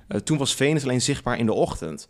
Eh, 0.09 0.21
toen 0.21 0.39
was 0.39 0.55
Venus 0.55 0.83
alleen 0.83 1.03
zichtbaar 1.03 1.39
in 1.39 1.47
de 1.47 1.53
ochtend. 1.53 2.09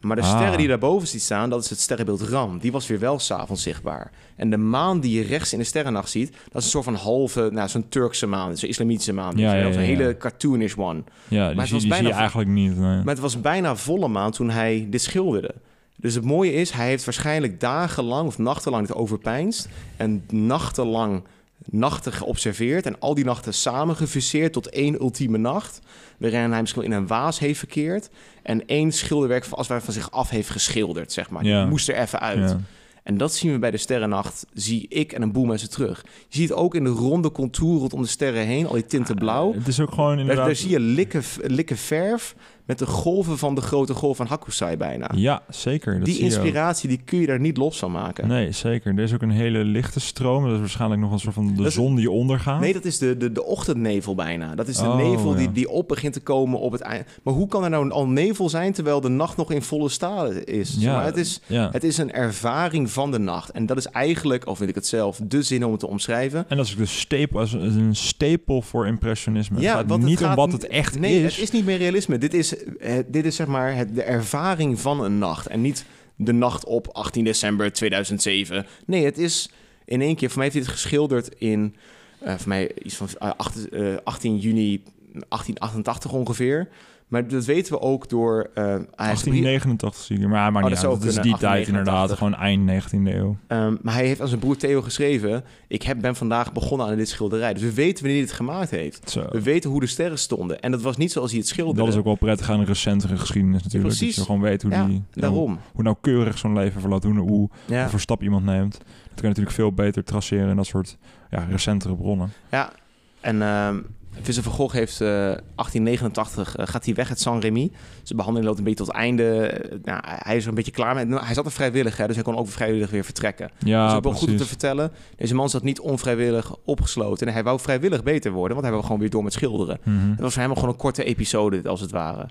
Maar 0.00 0.16
de 0.16 0.22
Ah. 0.22 0.36
sterren 0.36 0.58
die 0.58 0.68
daarboven 0.68 1.08
ziet 1.08 1.22
staan, 1.22 1.50
dat 1.50 1.64
is 1.64 1.70
het 1.70 1.80
sterrenbeeld 1.80 2.20
Ram. 2.22 2.58
Die 2.58 2.72
was 2.72 2.86
weer 2.86 2.98
wel 2.98 3.18
s'avonds 3.18 3.62
zichtbaar. 3.62 4.10
En 4.36 4.50
de 4.50 4.56
maan 4.56 5.00
die 5.00 5.16
je 5.18 5.22
rechts 5.26 5.52
in 5.52 5.58
de 5.58 5.64
sterrennacht 5.64 6.10
ziet, 6.10 6.30
dat 6.32 6.40
is 6.60 6.64
een 6.64 6.70
soort 6.70 6.84
van 6.84 6.94
halve, 6.94 7.48
nou, 7.52 7.68
zo'n 7.68 7.88
Turkse 7.88 8.26
maan. 8.26 8.56
Zo'n 8.56 8.68
islamitische 8.68 9.12
maan. 9.12 9.36
Ja, 9.36 9.54
Ja, 9.54 9.60
ja, 9.60 9.66
Een 9.74 9.78
hele 9.78 10.16
cartoonish 10.16 10.74
one. 10.76 11.02
Ja, 11.28 11.28
die, 11.28 11.38
het 11.38 11.48
zie, 11.48 11.56
was 11.56 11.68
die 11.70 11.80
zie 11.80 11.88
bijna 11.88 12.08
je 12.08 12.14
eigenlijk 12.14 12.50
niet. 12.50 12.76
nee. 12.78 12.96
Maar 12.96 13.04
het 13.14 13.18
was 13.18 13.40
bijna 13.40 13.76
volle 13.76 14.08
maan 14.08 14.30
toen 14.30 14.50
hij 14.50 14.86
dit 14.90 15.02
schilderde. 15.02 15.54
Dus 15.96 16.14
het 16.14 16.24
mooie 16.24 16.52
is, 16.52 16.70
hij 16.70 16.86
heeft 16.86 17.04
waarschijnlijk 17.04 17.60
dagenlang 17.60 18.26
of 18.26 18.38
nachtenlang 18.38 18.86
het 18.88 18.96
overpeinst. 18.96 19.68
En 19.96 20.24
nachtenlang 20.32 21.22
nachten 21.64 22.12
geobserveerd. 22.12 22.86
En 22.86 22.98
al 22.98 23.14
die 23.14 23.24
nachten 23.24 23.54
samengefuseerd 23.54 24.52
tot 24.52 24.68
één 24.68 24.94
ultieme 24.94 25.38
nacht. 25.38 25.80
Waarin 26.18 26.50
hij 26.50 26.60
misschien 26.60 26.82
in 26.82 26.92
een 26.92 27.06
waas 27.06 27.38
heeft 27.38 27.58
verkeerd. 27.58 28.10
En 28.42 28.66
één 28.66 28.92
schilderwerk 28.92 29.44
van, 29.44 29.64
van 29.64 29.92
zich 29.92 30.10
af 30.10 30.30
heeft 30.30 30.50
geschilderd, 30.50 31.12
zeg 31.12 31.30
maar. 31.30 31.44
Ja. 31.44 31.60
Die 31.60 31.70
moest 31.70 31.88
er 31.88 31.96
even 31.96 32.20
uit. 32.20 32.50
Ja. 32.50 32.60
En 33.02 33.16
dat 33.16 33.34
zien 33.34 33.52
we 33.52 33.58
bij 33.58 33.70
de 33.70 33.76
sterrennacht, 33.76 34.46
zie 34.52 34.86
ik 34.88 35.12
en 35.12 35.22
een 35.22 35.32
boel 35.32 35.44
mensen 35.44 35.70
terug. 35.70 36.04
Je 36.28 36.38
ziet 36.38 36.52
ook 36.52 36.74
in 36.74 36.84
de 36.84 36.90
ronde 36.90 37.32
contour 37.32 37.78
rondom 37.78 38.02
de 38.02 38.08
sterren 38.08 38.46
heen, 38.46 38.66
al 38.66 38.72
die 38.72 38.86
tinten 38.86 39.14
blauw. 39.14 39.54
Het 39.54 39.68
is 39.68 39.80
ook 39.80 39.90
gewoon 39.90 40.10
Daar, 40.10 40.18
inderdaad... 40.18 40.46
daar 40.46 40.54
zie 40.54 40.70
je 40.70 40.80
likken, 40.80 41.22
likken 41.42 41.76
verf 41.76 42.34
met 42.70 42.78
de 42.78 42.86
golven 42.86 43.38
van 43.38 43.54
de 43.54 43.60
grote 43.60 43.94
golf 43.94 44.16
van 44.16 44.26
Hakusai 44.26 44.76
bijna. 44.76 45.10
Ja, 45.14 45.42
zeker. 45.48 45.96
Dat 45.98 46.04
die 46.04 46.18
inspiratie 46.18 46.88
die 46.88 47.00
kun 47.04 47.18
je 47.20 47.26
daar 47.26 47.40
niet 47.40 47.56
los 47.56 47.78
van 47.78 47.90
maken. 47.90 48.28
Nee, 48.28 48.52
zeker. 48.52 48.92
Er 48.96 49.02
is 49.02 49.14
ook 49.14 49.22
een 49.22 49.30
hele 49.30 49.64
lichte 49.64 50.00
stroom. 50.00 50.44
Dat 50.44 50.52
is 50.52 50.58
waarschijnlijk 50.58 51.00
nog 51.00 51.12
een 51.12 51.18
soort 51.18 51.34
van 51.34 51.54
de 51.56 51.62
is- 51.62 51.74
zon 51.74 51.94
die 51.94 52.10
ondergaat. 52.10 52.60
Nee, 52.60 52.72
dat 52.72 52.84
is 52.84 52.98
de, 52.98 53.16
de, 53.16 53.32
de 53.32 53.44
ochtendnevel 53.44 54.14
bijna. 54.14 54.54
Dat 54.54 54.68
is 54.68 54.76
de 54.76 54.84
Oh, 54.84 54.96
nevel 54.96 55.34
die, 55.34 55.46
ja. 55.46 55.52
die 55.52 55.68
op 55.68 55.88
begint 55.88 56.12
te 56.12 56.20
komen 56.20 56.58
op 56.60 56.72
het 56.72 56.80
eind. 56.80 57.06
Maar 57.22 57.34
hoe 57.34 57.46
kan 57.48 57.64
er 57.64 57.70
nou 57.70 57.90
al 57.90 58.08
nevel 58.08 58.48
zijn 58.48 58.72
terwijl 58.72 59.00
de 59.00 59.08
nacht 59.08 59.36
nog 59.36 59.52
in 59.52 59.62
volle 59.62 59.88
stalen 59.88 60.44
is? 60.46 60.76
Ja, 60.78 60.92
maar 60.94 61.04
het 61.04 61.16
is? 61.16 61.40
ja. 61.46 61.68
Het 61.72 61.84
is 61.84 61.98
een 61.98 62.12
ervaring 62.12 62.90
van 62.90 63.10
de 63.10 63.18
nacht. 63.18 63.50
En 63.50 63.66
dat 63.66 63.76
is 63.76 63.86
eigenlijk, 63.86 64.46
of 64.46 64.56
vind 64.58 64.68
ik 64.68 64.74
het 64.74 64.86
zelf, 64.86 65.20
de 65.24 65.42
zin 65.42 65.64
om 65.64 65.70
het 65.70 65.80
te 65.80 65.86
omschrijven. 65.88 66.44
En 66.48 66.56
dat 66.56 66.66
is 66.66 66.72
ook 66.72 66.78
de 66.78 66.86
stapel, 66.86 67.40
een 67.52 67.96
stapel 67.96 68.62
voor 68.62 68.86
impressionisme. 68.86 69.56
het 69.56 69.66
gaat 69.66 69.86
want 69.88 70.02
niet 70.02 70.24
om 70.24 70.34
wat 70.34 70.52
het 70.52 70.66
echt 70.66 70.98
nee, 70.98 71.22
is. 71.24 71.34
het 71.34 71.42
is 71.42 71.50
niet 71.50 71.64
meer 71.64 71.78
realisme. 71.78 72.18
Dit 72.18 72.34
is, 72.34 72.54
eh, 72.78 72.94
dit 73.06 73.24
is 73.24 73.36
zeg 73.36 73.46
maar 73.46 73.76
het, 73.76 73.94
de 73.94 74.02
ervaring 74.02 74.80
van 74.80 75.04
een 75.04 75.18
nacht. 75.18 75.46
En 75.46 75.60
niet 75.60 75.84
de 76.16 76.32
nacht 76.32 76.64
op 76.64 76.88
18 76.88 77.24
december 77.24 77.72
2007. 77.72 78.66
Nee, 78.86 79.04
het 79.04 79.18
is 79.18 79.50
in 79.84 80.00
één 80.00 80.16
keer... 80.16 80.28
Voor 80.28 80.38
mij 80.38 80.50
heeft 80.52 80.66
het 80.66 80.74
geschilderd 80.74 81.28
in... 81.38 81.74
eh 82.20 82.34
voor 82.38 82.48
mij 82.48 82.70
iets 82.82 82.94
van 82.96 83.08
eh, 83.18 83.30
acht- 83.36 83.68
eh, 83.68 83.94
18 84.04 84.38
juni 84.38 84.82
1888 85.12 86.12
ongeveer. 86.12 86.68
Maar 87.10 87.28
dat 87.28 87.44
weten 87.44 87.72
we 87.72 87.80
ook 87.80 88.08
door... 88.08 88.50
eh, 88.54 88.64
hij 88.64 88.74
is- 88.74 88.84
1889 88.94 90.02
zie 90.04 90.18
ik. 90.18 90.26
Maar, 90.28 90.52
maar 90.52 90.62
Oh, 90.62 90.70
niet 90.70 90.80
dat 90.80 91.04
is 91.04 91.14
die 91.14 91.22
tijd 91.22 91.40
1889. 91.40 91.68
inderdaad. 91.68 92.12
Gewoon 92.12 92.34
eind 92.34 92.66
19e 92.66 93.14
eeuw. 93.16 93.36
Ehm, 93.46 93.76
maar 93.82 93.94
hij 93.94 94.06
heeft 94.06 94.20
aan 94.20 94.28
zijn 94.28 94.40
broer 94.40 94.56
Theo 94.56 94.82
geschreven... 94.82 95.44
Ik 95.68 95.82
heb, 95.82 96.00
ben 96.00 96.16
vandaag 96.16 96.52
begonnen 96.52 96.86
aan 96.86 96.96
dit 96.96 97.08
schilderij. 97.08 97.52
Dus 97.54 97.62
we 97.62 97.72
weten 97.72 97.94
wanneer 98.04 98.20
hij 98.20 98.26
het 98.28 98.36
gemaakt 98.36 98.70
heeft. 98.70 99.10
Zo. 99.10 99.26
We 99.30 99.42
weten 99.42 99.70
hoe 99.70 99.80
de 99.80 99.86
sterren 99.86 100.18
stonden. 100.18 100.60
En 100.60 100.70
dat 100.70 100.82
was 100.82 100.96
niet 100.96 101.12
zoals 101.12 101.30
hij 101.30 101.38
het 101.38 101.48
schilderde. 101.48 101.80
Dat 101.80 101.88
is 101.88 101.96
ook 101.96 102.04
wel 102.04 102.14
prettig 102.14 102.50
aan 102.50 102.58
een 102.60 102.66
recentere 102.66 103.16
geschiedenis 103.16 103.62
natuurlijk. 103.62 103.94
Precies. 103.94 104.16
Dat 104.16 104.24
je 104.26 104.30
gewoon 104.32 104.40
weet 104.48 104.62
hoe, 104.62 104.70
ja, 104.70 104.86
die, 104.86 105.02
daarom. 105.10 105.58
hoe 105.72 105.82
nauwkeurig 105.82 106.38
zo'n 106.38 106.54
leven 106.54 106.80
verloopt. 106.80 107.04
Hoe, 107.04 107.18
hoe, 107.18 107.48
Ja. 107.66 107.88
voor 107.88 108.00
stap 108.00 108.22
iemand 108.22 108.44
neemt. 108.44 108.72
Dat 108.78 108.84
kun 109.14 109.22
je 109.22 109.28
natuurlijk 109.28 109.54
veel 109.56 109.72
beter 109.72 110.04
traceren 110.04 110.48
in 110.50 110.56
dat 110.56 110.66
soort 110.66 110.96
ja, 111.30 111.46
recentere 111.50 111.94
bronnen. 111.96 112.32
Ja, 112.50 112.72
en 113.20 113.42
ehm 113.42 113.78
Vincent 114.22 114.46
van 114.46 114.54
Gogh 114.54 114.74
heeft 114.74 115.00
eh 115.00 115.08
1889 115.08 116.56
eh, 116.56 116.66
gaat 116.66 116.84
hij 116.84 116.94
weg 116.94 117.08
uit 117.08 117.20
Saint-Rémy. 117.20 117.70
Zijn 118.02 118.16
behandeling 118.16 118.44
loopt 118.46 118.58
een 118.58 118.64
beetje 118.64 118.84
tot 118.84 118.94
einde. 118.94 119.46
Eh, 119.46 119.78
nou, 119.82 120.00
hij 120.04 120.36
is 120.36 120.42
er 120.42 120.48
een 120.48 120.54
beetje 120.54 120.70
klaar 120.70 120.94
mee. 120.94 121.04
Nou, 121.04 121.24
Hij 121.24 121.34
zat 121.34 121.44
er 121.44 121.52
vrijwillig, 121.52 121.96
hè, 121.96 122.06
dus 122.06 122.14
hij 122.14 122.24
kon 122.24 122.36
ook 122.36 122.48
vrijwillig 122.48 122.90
weer 122.90 123.04
vertrekken. 123.04 123.50
dat 123.58 123.68
Ja, 123.68 123.88
is 123.88 123.94
ook 123.94 124.02
wel 124.04 124.12
goed 124.12 124.28
om 124.30 124.36
te 124.36 124.46
vertellen. 124.46 124.92
Deze 125.16 125.34
man 125.34 125.48
zat 125.50 125.62
niet 125.62 125.80
onvrijwillig 125.80 126.56
opgesloten. 126.64 127.26
En 127.26 127.32
hij 127.32 127.42
wou 127.42 127.60
vrijwillig 127.60 128.02
beter 128.02 128.32
worden, 128.32 128.50
want 128.50 128.62
hij 128.62 128.70
wou 128.70 128.84
gewoon 128.84 129.00
weer 129.00 129.10
door 129.10 129.22
met 129.22 129.32
schilderen. 129.32 129.78
Mhm. 129.82 130.10
Het 130.10 130.20
was 130.20 130.32
voor 130.32 130.42
hem 130.42 130.54
gewoon 130.54 130.68
een 130.68 130.76
korte 130.76 131.04
episode, 131.04 131.68
als 131.68 131.80
het 131.80 131.90
ware. 131.90 132.28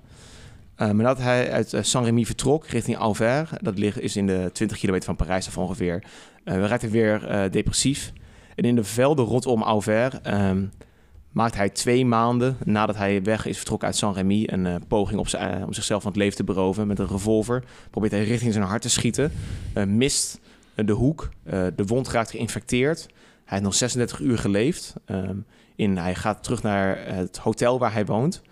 Eh, 0.74 0.86
maar 0.86 1.04
nadat 1.04 1.18
hij 1.18 1.52
uit 1.52 1.72
eh, 1.72 1.82
Saint-Rémy 1.82 2.24
vertrok 2.24 2.66
richting 2.66 2.96
Auvers, 2.96 3.50
dat 3.60 3.78
ligt, 3.78 4.00
is 4.00 4.16
in 4.16 4.26
de 4.26 4.50
20 4.52 4.78
kilometer 4.78 5.06
van 5.06 5.16
Parijs 5.16 5.46
af 5.46 5.58
ongeveer, 5.58 6.02
eh 6.44 6.54
raakte 6.54 6.86
hij 6.86 6.90
weer 6.90 7.26
eh, 7.26 7.50
depressief. 7.50 8.12
En 8.54 8.64
in 8.64 8.74
de 8.74 8.84
velden 8.84 9.24
rondom 9.24 9.62
Auvers 9.62 10.20
ehm, 10.22 10.62
maakt 11.30 11.56
hij 11.56 11.68
twee 11.68 12.06
maanden 12.06 12.56
nadat 12.64 12.96
hij 12.96 13.22
weg 13.22 13.46
is 13.46 13.56
vertrokken 13.56 13.88
uit 13.88 13.96
Saint-Rémy 13.96 14.44
een 14.46 14.66
eh, 14.66 14.74
poging 14.88 15.20
op 15.20 15.28
eh, 15.28 15.62
om 15.66 15.72
zichzelf 15.72 16.02
van 16.02 16.10
het 16.10 16.20
leven 16.20 16.36
te 16.36 16.44
beroven 16.44 16.86
met 16.86 16.98
een 16.98 17.08
revolver. 17.08 17.64
Probeert 17.90 18.12
hij 18.12 18.24
richting 18.24 18.52
zijn 18.52 18.64
hart 18.64 18.82
te 18.82 18.90
schieten, 18.90 19.32
eh, 19.74 19.84
mist 19.84 20.40
de 20.74 20.92
hoek, 20.92 21.28
de 21.74 21.84
wond 21.86 22.08
raakt 22.08 22.30
geïnfecteerd. 22.30 23.00
Hij 23.00 23.12
heeft 23.44 23.62
nog 23.62 23.74
36 23.74 24.20
uur 24.20 24.38
geleefd. 24.38 24.94
ehm, 25.04 25.36
in, 25.76 25.96
hij 25.96 26.14
gaat 26.14 26.42
terug 26.42 26.62
naar 26.62 27.06
het 27.06 27.36
hotel 27.36 27.78
waar 27.78 27.92
hij 27.92 28.06
woont. 28.06 28.42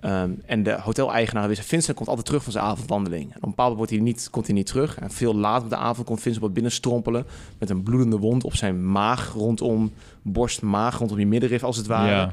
Ehm, 0.00 0.30
en 0.46 0.62
de 0.62 0.80
hoteleigenaar 0.80 1.48
wist, 1.48 1.64
Vincent 1.64 1.96
komt 1.96 2.08
altijd 2.08 2.26
terug 2.26 2.42
van 2.42 2.52
zijn 2.52 2.64
avondwandeling. 2.64 3.30
En 3.30 3.36
op 3.36 3.42
een 3.42 3.48
bepaald 3.48 3.72
moment 3.72 3.90
hij 3.90 3.98
niet, 3.98 4.28
komt 4.30 4.46
hij 4.46 4.54
niet 4.54 4.66
terug. 4.66 4.98
En 4.98 5.10
veel 5.10 5.34
later 5.34 5.64
op 5.64 5.70
de 5.70 5.76
avond 5.76 6.06
komt 6.06 6.20
Vincent 6.20 6.44
wat 6.44 6.54
binnenstrompelen... 6.54 7.26
met 7.58 7.70
een 7.70 7.82
bloedende 7.82 8.16
wond 8.16 8.44
op 8.44 8.54
zijn 8.54 8.90
maag 8.90 9.32
rondom, 9.32 9.92
borst, 10.22 10.62
maag, 10.62 10.98
rondom 10.98 11.18
je 11.18 11.26
middenrif 11.26 11.62
als 11.62 11.76
het 11.76 11.86
ware. 11.86 12.10
Ja. 12.10 12.32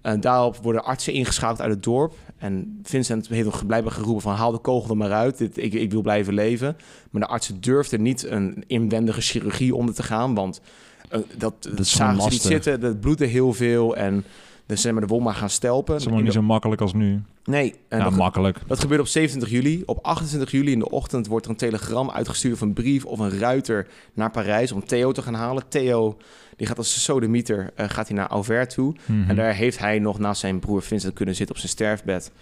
En 0.00 0.20
daarop 0.20 0.56
worden 0.56 0.84
artsen 0.84 1.12
ingeschakeld 1.12 1.60
uit 1.60 1.70
het 1.70 1.82
dorp. 1.82 2.14
En 2.38 2.80
Vincent 2.82 3.28
heeft 3.28 3.44
nog 3.44 3.66
blijkbaar 3.66 3.92
geroepen 3.92 4.22
van 4.22 4.34
haal 4.34 4.52
de 4.52 4.58
kogel 4.58 4.90
er 4.90 4.96
maar 4.96 5.12
uit. 5.12 5.38
Dit, 5.38 5.56
ik, 5.56 5.72
ik 5.72 5.90
wil 5.90 6.02
blijven 6.02 6.34
leven. 6.34 6.76
Maar 7.10 7.20
de 7.20 7.28
artsen 7.28 7.60
durfden 7.60 8.02
niet 8.02 8.26
een 8.26 8.64
inwendige 8.66 9.20
chirurgie 9.20 9.74
onder 9.74 9.94
te 9.94 10.02
gaan. 10.02 10.34
Want 10.34 10.60
eh, 11.08 11.20
dat, 11.38 11.68
dat 11.76 11.86
zagen 11.86 12.22
ze 12.22 12.28
niet 12.28 12.42
zitten. 12.42 12.80
Dat 12.80 13.00
bloedde 13.00 13.26
heel 13.26 13.52
veel. 13.52 13.96
En 13.96 14.24
dan 14.66 14.76
zijn 14.76 14.94
we 14.94 15.00
de 15.00 15.06
wond 15.06 15.24
maar 15.24 15.34
gaan 15.34 15.50
stelpen. 15.50 15.94
Het 15.94 16.06
is 16.06 16.22
niet 16.22 16.32
zo 16.32 16.42
makkelijk 16.42 16.80
als 16.80 16.92
nu. 16.92 17.22
Nee, 17.44 17.74
en 17.88 17.98
ja, 17.98 18.04
dat, 18.04 18.16
makkelijk. 18.16 18.58
dat 18.66 18.80
gebeurt 18.80 19.00
op 19.00 19.06
27 19.06 19.58
juli. 19.58 19.82
Op 19.86 19.98
28 20.02 20.50
juli 20.50 20.72
in 20.72 20.78
de 20.78 20.90
ochtend 20.90 21.26
wordt 21.26 21.44
er 21.44 21.50
een 21.50 21.56
telegram 21.56 22.10
uitgestuurd... 22.10 22.54
of 22.54 22.60
een 22.60 22.72
brief 22.72 23.04
of 23.04 23.18
een 23.18 23.38
ruiter 23.38 23.86
naar 24.14 24.30
Parijs 24.30 24.72
om 24.72 24.84
Theo 24.84 25.12
te 25.12 25.22
gaan 25.22 25.34
halen. 25.34 25.68
Theo 25.68 26.16
die 26.56 26.66
gaat 26.66 26.78
als 26.78 27.02
sodemieter 27.04 27.70
eh, 27.74 27.88
gaat 27.88 28.08
hij 28.08 28.16
naar 28.16 28.28
Auvers 28.28 28.74
toe. 28.74 28.94
Mhm. 29.04 29.30
En 29.30 29.36
daar 29.36 29.54
heeft 29.54 29.78
hij 29.78 29.98
nog 29.98 30.18
naast 30.18 30.40
zijn 30.40 30.58
broer 30.58 30.82
Vincent 30.82 31.14
kunnen 31.14 31.34
zitten 31.34 31.54
op 31.54 31.60
zijn 31.60 31.72
sterfbed. 31.72 32.32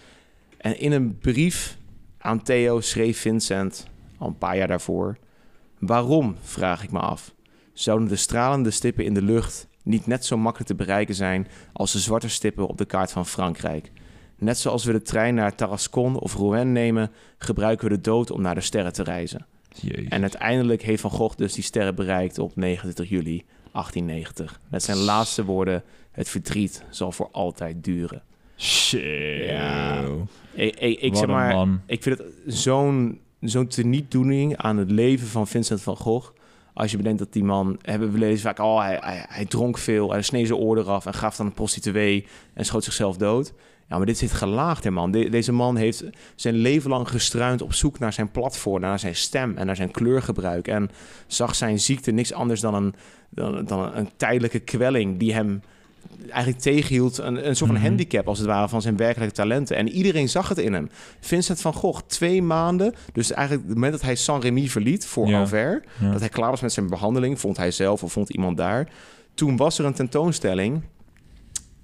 En 0.57 0.81
in 0.81 0.93
een 0.93 1.19
brief 1.19 1.77
aan 2.19 2.43
Theo 2.43 2.81
schreef 2.81 3.21
Vincent, 3.21 3.87
al 4.19 4.27
een 4.27 4.39
paar 4.39 4.57
jaar 4.57 4.69
daarvoor... 4.69 5.17
Waarom, 5.79 6.37
vraag 6.43 6.83
ik 6.83 6.91
me 6.91 6.99
af, 6.99 7.35
zouden 7.73 8.09
de 8.09 8.17
stralende 8.17 8.71
stippen 8.71 9.05
in 9.05 9.15
de 9.15 9.23
lucht... 9.23 9.69
niet 9.85 10.07
net 10.07 10.25
zo 10.25 10.37
makkelijk 10.37 10.71
te 10.71 10.77
bereiken 10.77 11.15
zijn 11.15 11.47
als 11.73 11.93
de 11.93 11.99
zwarte 11.99 12.29
stippen 12.29 12.67
op 12.67 12.79
de 12.79 12.85
kaart 12.85 13.13
van 13.13 13.27
Frankrijk? 13.27 13.93
Net 14.37 14.59
zoals 14.59 14.85
we 14.85 14.93
de 14.93 15.03
trein 15.03 15.35
naar 15.35 15.55
Tarascon 15.55 16.19
of 16.19 16.35
Rouen 16.35 16.73
nemen... 16.73 17.11
gebruiken 17.39 17.89
we 17.89 17.95
de 17.95 18.01
dood 18.01 18.31
om 18.31 18.41
naar 18.41 18.55
de 18.55 18.61
sterren 18.61 18.93
te 18.93 19.03
reizen. 19.03 19.47
Jezus. 19.81 20.09
En 20.09 20.23
uiteindelijk 20.23 20.83
heeft 20.83 21.01
Van 21.01 21.11
Gogh 21.11 21.37
dus 21.37 21.53
die 21.53 21.65
sterren 21.65 21.95
bereikt 21.95 22.39
op 22.39 22.57
29 22.57 23.09
juli 23.09 23.45
1890. 23.73 24.61
Met 24.69 24.83
zijn 24.83 24.99
laatste 24.99 25.45
woorden: 25.45 25.83
Het 26.11 26.29
verdriet 26.29 26.85
zal 26.91 27.13
voor 27.13 27.29
altijd 27.33 27.85
duren. 27.85 28.23
Shit. 28.57 29.45
Ja. 29.47 30.05
Ik, 30.53 30.77
ik, 30.77 31.01
ik 31.01 31.17
zeg 31.17 31.27
maar, 31.27 31.55
man. 31.55 31.81
ik 31.87 32.03
vind 32.03 32.19
het 32.19 32.29
zo'n 32.47 33.21
zo'n 33.41 33.67
tenietdoening 33.67 34.57
aan 34.57 34.77
het 34.77 34.91
leven 34.91 35.27
van 35.27 35.47
Vincent 35.47 35.83
van 35.83 35.97
Gogh. 35.97 36.31
Als 36.75 36.91
je 36.91 36.97
bedenkt 36.97 37.19
dat 37.19 37.33
die 37.33 37.45
man, 37.45 37.79
hebben 37.83 38.13
we 38.13 38.19
lezen 38.19 38.41
vaak, 38.41 38.59
oh, 38.59 38.81
hij, 38.81 38.99
hij, 39.29 39.45
dronk 39.45 39.79
veel, 39.79 40.11
hij 40.11 40.23
sneed 40.23 40.47
zijn 40.47 40.59
oor 40.59 40.79
eraf 40.79 41.07
en 41.07 41.15
gaf 41.15 41.37
dan 41.37 41.47
een 41.47 41.53
prostituee 41.53 42.27
en 42.55 42.65
schoot 42.65 42.85
zichzelf 42.85 43.17
dood. 43.17 43.53
Ja, 43.89 43.97
maar 43.97 44.07
dit 44.07 44.19
zit 44.19 44.33
gelaagd, 44.33 44.85
hè, 44.85 44.91
man. 44.91 45.11
De- 45.11 45.29
deze 45.29 45.53
man 45.53 45.77
heeft 45.77 46.05
zijn 46.35 46.55
leven 46.55 46.91
lang 46.91 47.09
gestruind 47.09 47.63
op 47.63 47.73
zoek 47.73 47.99
naar 47.99 48.13
zijn 48.13 48.31
platform, 48.31 48.81
naar 48.81 48.99
zijn 48.99 49.17
stem 49.17 49.57
en 49.57 49.67
naar 49.67 49.77
zijn 49.77 49.91
kleurgebruik. 49.91 50.69
En 50.69 50.91
zag 51.27 51.55
zijn 51.55 51.81
ziekte 51.81 52.11
niks 52.11 52.33
anders 52.33 52.61
dan 52.61 52.75
een, 52.75 52.95
dan 53.67 53.97
een 53.97 54.11
tijdelijke 54.17 54.59
kwelling 54.59 55.19
die 55.19 55.35
hem 55.35 55.63
eigenlijk 56.29 56.63
tegenhield. 56.63 57.19
Een, 57.19 57.49
een 57.49 57.57
soort 57.57 57.71
van 57.71 57.79
Mhm. 57.81 57.89
handicap, 57.89 58.29
als 58.29 58.39
het 58.39 58.47
ware, 58.47 58.69
van 58.69 58.83
zijn 58.83 58.97
werkelijke 58.97 59.35
talenten. 59.35 59.77
En 59.77 59.89
iedereen 59.89 60.29
zag 60.29 60.49
het 60.49 60.59
in 60.59 60.73
hem. 60.73 60.91
Vincent 61.21 61.61
van 61.61 61.73
Gogh, 61.73 62.01
twee 62.07 62.43
maanden. 62.43 62.95
Dus 63.13 63.33
eigenlijk 63.33 63.67
het 63.67 63.75
moment 63.75 63.93
dat 63.93 64.03
hij 64.03 64.15
Saint-Rémy 64.15 64.69
verliet 64.69 65.07
voor 65.07 65.29
Ja. 66.01 66.11
Dat 66.11 66.21
hij 66.21 66.29
klaar 66.29 66.51
was 66.51 66.61
met 66.61 66.73
zijn 66.73 66.89
behandeling, 66.89 67.41
vond 67.41 67.57
hij 67.57 67.71
zelf 67.71 68.03
of 68.03 68.13
vond 68.13 68.31
iemand 68.31 68.57
daar. 68.57 68.89
Toen 69.35 69.57
was 69.57 69.79
er 69.79 69.85
een 69.85 69.95
tentoonstelling 69.95 70.83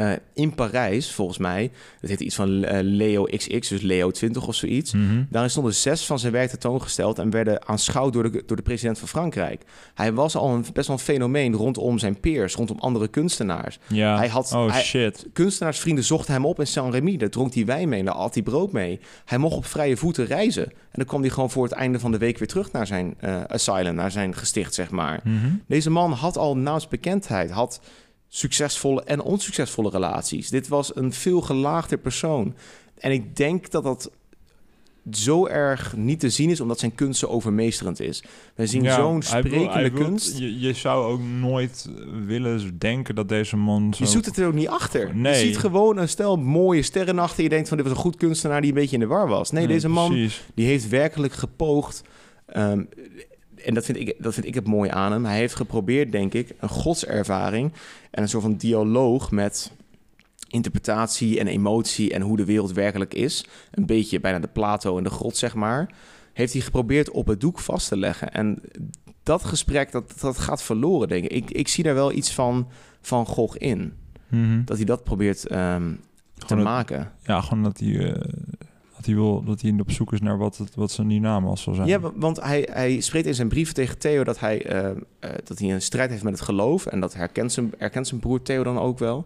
eh, 0.01 0.12
in 0.34 0.55
Parijs, 0.55 1.12
volgens 1.12 1.38
mij. 1.38 1.70
Dat 2.01 2.11
heette 2.11 2.24
iets 2.24 2.34
van 2.34 2.64
eh, 2.64 2.78
Leo 2.82 3.24
XX, 3.24 3.68
dus 3.68 3.80
Leo 3.82 4.11
20 4.11 4.46
of 4.46 4.55
zoiets. 4.55 4.92
Mhm. 4.92 5.22
Daarin 5.28 5.51
stonden 5.51 5.74
zes 5.74 6.07
van 6.07 6.18
zijn 6.18 6.32
werk 6.32 6.48
tentoongesteld 6.51 7.18
en 7.18 7.30
werden 7.30 7.68
aanschouwd 7.68 8.12
door 8.12 8.30
de, 8.32 8.42
door 8.46 8.57
de 8.57 8.62
president 8.62 8.98
van 8.98 9.09
Frankrijk. 9.09 9.62
Hij 9.94 10.12
was 10.12 10.36
al 10.36 10.48
een, 10.55 10.64
best 10.72 10.86
wel 10.86 10.96
een 10.96 11.03
fenomeen 11.03 11.55
rondom 11.55 11.98
zijn 11.98 12.20
peers, 12.20 12.55
rondom 12.55 12.78
andere 12.78 13.09
kunstenaars. 13.09 13.78
Ja. 13.86 14.16
Hij 14.16 14.28
had- 14.28 14.53
oh 14.53 14.70
hij- 14.72 14.82
shit. 14.82 15.26
Kunstenaarsvrienden 15.32 16.05
zochten 16.05 16.34
hem 16.34 16.46
op 16.46 16.59
in 16.61 16.66
Saint-Rémy. 16.66 17.16
Daar 17.16 17.28
dronk 17.30 17.55
hij 17.55 17.64
wijn 17.64 17.88
mee, 17.88 18.05
daar 18.05 18.14
at 18.14 18.34
hij 18.34 18.42
brood 18.42 18.72
mee. 18.72 19.01
Hij 19.24 19.38
mocht 19.38 19.57
op 19.57 19.64
vrije 19.66 19.96
voeten 19.96 20.26
reizen. 20.26 20.64
En 20.66 20.72
dan 20.92 21.05
kwam 21.07 21.20
hij 21.20 21.30
gewoon 21.30 21.51
voor 21.51 21.64
het 21.64 21.72
einde 21.72 21.98
van 21.98 22.11
de 22.12 22.18
week 22.18 22.38
weer 22.38 22.48
terug 22.48 22.72
naar 22.72 22.86
zijn 22.86 23.14
eh, 23.18 23.42
asylum, 23.44 23.94
naar 23.94 24.11
zijn 24.11 24.34
gesticht, 24.36 24.74
zeg 24.74 24.90
maar. 24.90 25.20
Mhm. 25.24 25.34
Deze 25.66 25.90
man 25.90 26.12
had 26.12 26.36
al 26.36 26.57
naamsbekendheid, 26.57 27.51
had 27.51 27.80
succesvolle 28.33 29.03
en 29.03 29.20
onsuccesvolle 29.22 29.91
relaties. 29.91 30.49
Dit 30.49 30.68
was 30.68 30.97
een 30.97 31.12
veel 31.12 31.41
gelaagder 31.41 31.99
persoon. 31.99 32.55
En 32.99 33.12
ik 33.12 33.37
denk 33.37 33.70
dat 33.70 33.83
dat 33.83 34.11
zo 35.11 35.47
erg 35.47 35.97
niet 35.97 36.20
te 36.20 36.31
zien 36.31 36.51
is, 36.51 36.61
omdat 36.61 36.78
zijn 36.78 36.95
kunst 36.95 37.20
zo 37.20 37.26
overmeesterend 37.26 38.01
is. 38.01 38.22
We 38.55 38.66
zien 38.66 38.83
Ja, 38.83 38.95
zo'n 38.95 39.22
sprekende 39.22 39.68
hij 39.70 39.93
wil- 39.93 40.05
kunst. 40.05 40.39
Je, 40.39 40.59
je 40.61 40.72
zou 40.72 41.12
ook 41.12 41.20
nooit 41.22 41.89
willen 42.26 42.78
denken 42.78 43.14
dat 43.14 43.28
deze 43.28 43.57
man 43.57 43.95
zo... 43.95 44.05
Je 44.05 44.11
zoekt 44.11 44.26
het 44.26 44.37
er 44.37 44.47
ook 44.47 44.53
niet 44.55 44.68
achter. 44.68 45.14
Nee. 45.16 45.33
Je 45.33 45.47
ziet 45.47 45.59
gewoon 45.59 45.97
een 45.97 46.09
stel 46.09 46.37
mooie 46.37 46.83
sterrennachten. 46.83 47.37
En 47.37 47.43
je 47.45 47.49
denkt 47.49 47.68
van 47.68 47.76
dit 47.76 47.87
was 47.87 47.97
een 47.97 48.03
goed 48.03 48.16
kunstenaar 48.16 48.61
die 48.61 48.70
een 48.70 48.76
beetje 48.76 48.95
in 48.95 49.01
de 49.01 49.07
war 49.09 49.28
was. 49.28 49.51
Nee, 49.51 49.66
deze 49.66 49.89
man 49.89 50.09
Precies. 50.11 50.43
die 50.55 50.66
heeft 50.66 50.89
werkelijk 50.89 51.33
gepoogd. 51.33 52.03
ehm, 52.47 52.83
en 53.65 53.75
dat 53.75 53.85
vind, 53.85 53.99
ik, 53.99 54.15
dat 54.19 54.35
vind 54.35 54.47
ik 54.47 54.55
het 54.55 54.67
mooi 54.67 54.91
aan 54.91 55.13
hem. 55.13 55.25
Hij 55.25 55.37
heeft 55.37 55.55
geprobeerd, 55.55 56.13
denk 56.13 56.35
ik, 56.35 56.55
een 56.59 56.69
godservaring 56.69 57.73
en 58.11 58.23
een 58.23 58.29
soort 58.29 58.43
van 58.43 58.57
dialoog 58.57 59.31
met 59.31 59.73
interpretatie 60.49 61.39
en 61.41 61.47
emotie 61.47 62.13
en 62.13 62.23
hoe 62.23 62.37
de 62.37 62.45
wereld 62.45 62.73
werkelijk 62.73 63.15
is. 63.15 63.45
Een 63.71 63.87
beetje 63.87 64.21
bijna 64.21 64.39
de 64.39 64.49
Plato 64.49 64.97
en 64.99 65.05
de 65.05 65.11
grot, 65.11 65.37
zeg 65.37 65.55
maar. 65.55 65.91
Heeft 66.33 66.53
hij 66.53 66.63
geprobeerd 66.63 67.11
op 67.11 67.27
het 67.27 67.41
doek 67.41 67.59
vast 67.59 67.89
te 67.89 67.97
leggen. 67.97 68.33
En 68.33 68.59
dat 69.23 69.45
gesprek, 69.45 69.93
dat, 69.93 70.15
dat 70.21 70.39
gaat 70.39 70.63
verloren, 70.63 71.09
denk 71.09 71.25
ik. 71.25 71.31
ik. 71.33 71.51
Ik 71.51 71.69
zie 71.69 71.85
daar 71.85 71.95
wel 71.95 72.13
iets 72.13 72.33
van 72.35 72.69
Van 73.01 73.27
Gogh 73.27 73.57
in. 73.59 73.93
Mhm. 74.29 74.65
Dat 74.65 74.77
hij 74.77 74.87
dat 74.87 75.05
probeert 75.05 75.47
ehm, 75.47 75.93
te 76.47 76.55
het- 76.55 76.65
maken. 76.65 77.13
Ja, 77.23 77.41
gewoon 77.41 77.63
dat 77.63 77.79
hij, 77.79 78.13
eh, 78.13 78.33
dat 79.01 79.09
hij 79.09 79.14
wil 79.14 79.42
dat 79.44 79.61
hij 79.61 79.74
op 79.80 79.90
zoek 79.90 80.12
is 80.12 80.20
naar 80.20 80.38
wat, 80.38 80.57
het, 80.57 80.74
wat 80.74 80.90
zijn 80.90 81.07
was 81.44 81.62
zal 81.62 81.74
zijn. 81.74 81.88
Ja, 81.88 82.01
wa- 82.01 82.12
want 82.16 82.40
hij, 82.42 82.68
hij 82.72 83.01
spreekt 83.01 83.26
in 83.26 83.34
zijn 83.34 83.48
brieven 83.48 83.74
tegen 83.74 83.98
Theo 83.98 84.24
dat 84.24 84.40
hij, 84.40 84.66
eh, 84.66 84.90
eh, 84.90 84.94
dat 85.44 85.59
hij 85.59 85.72
een 85.72 85.82
strijd 85.82 86.11
heeft 86.11 86.22
met 86.22 86.32
het 86.32 86.42
geloof. 86.42 86.86
En 86.86 87.01
dat 87.01 87.14
herkent 87.14 87.53
zijn, 87.53 87.72
herkent 87.78 88.07
zijn 88.07 88.20
broer 88.20 88.42
Theo 88.42 88.62
dan 88.62 88.78
ook 88.78 88.98
wel. 88.98 89.24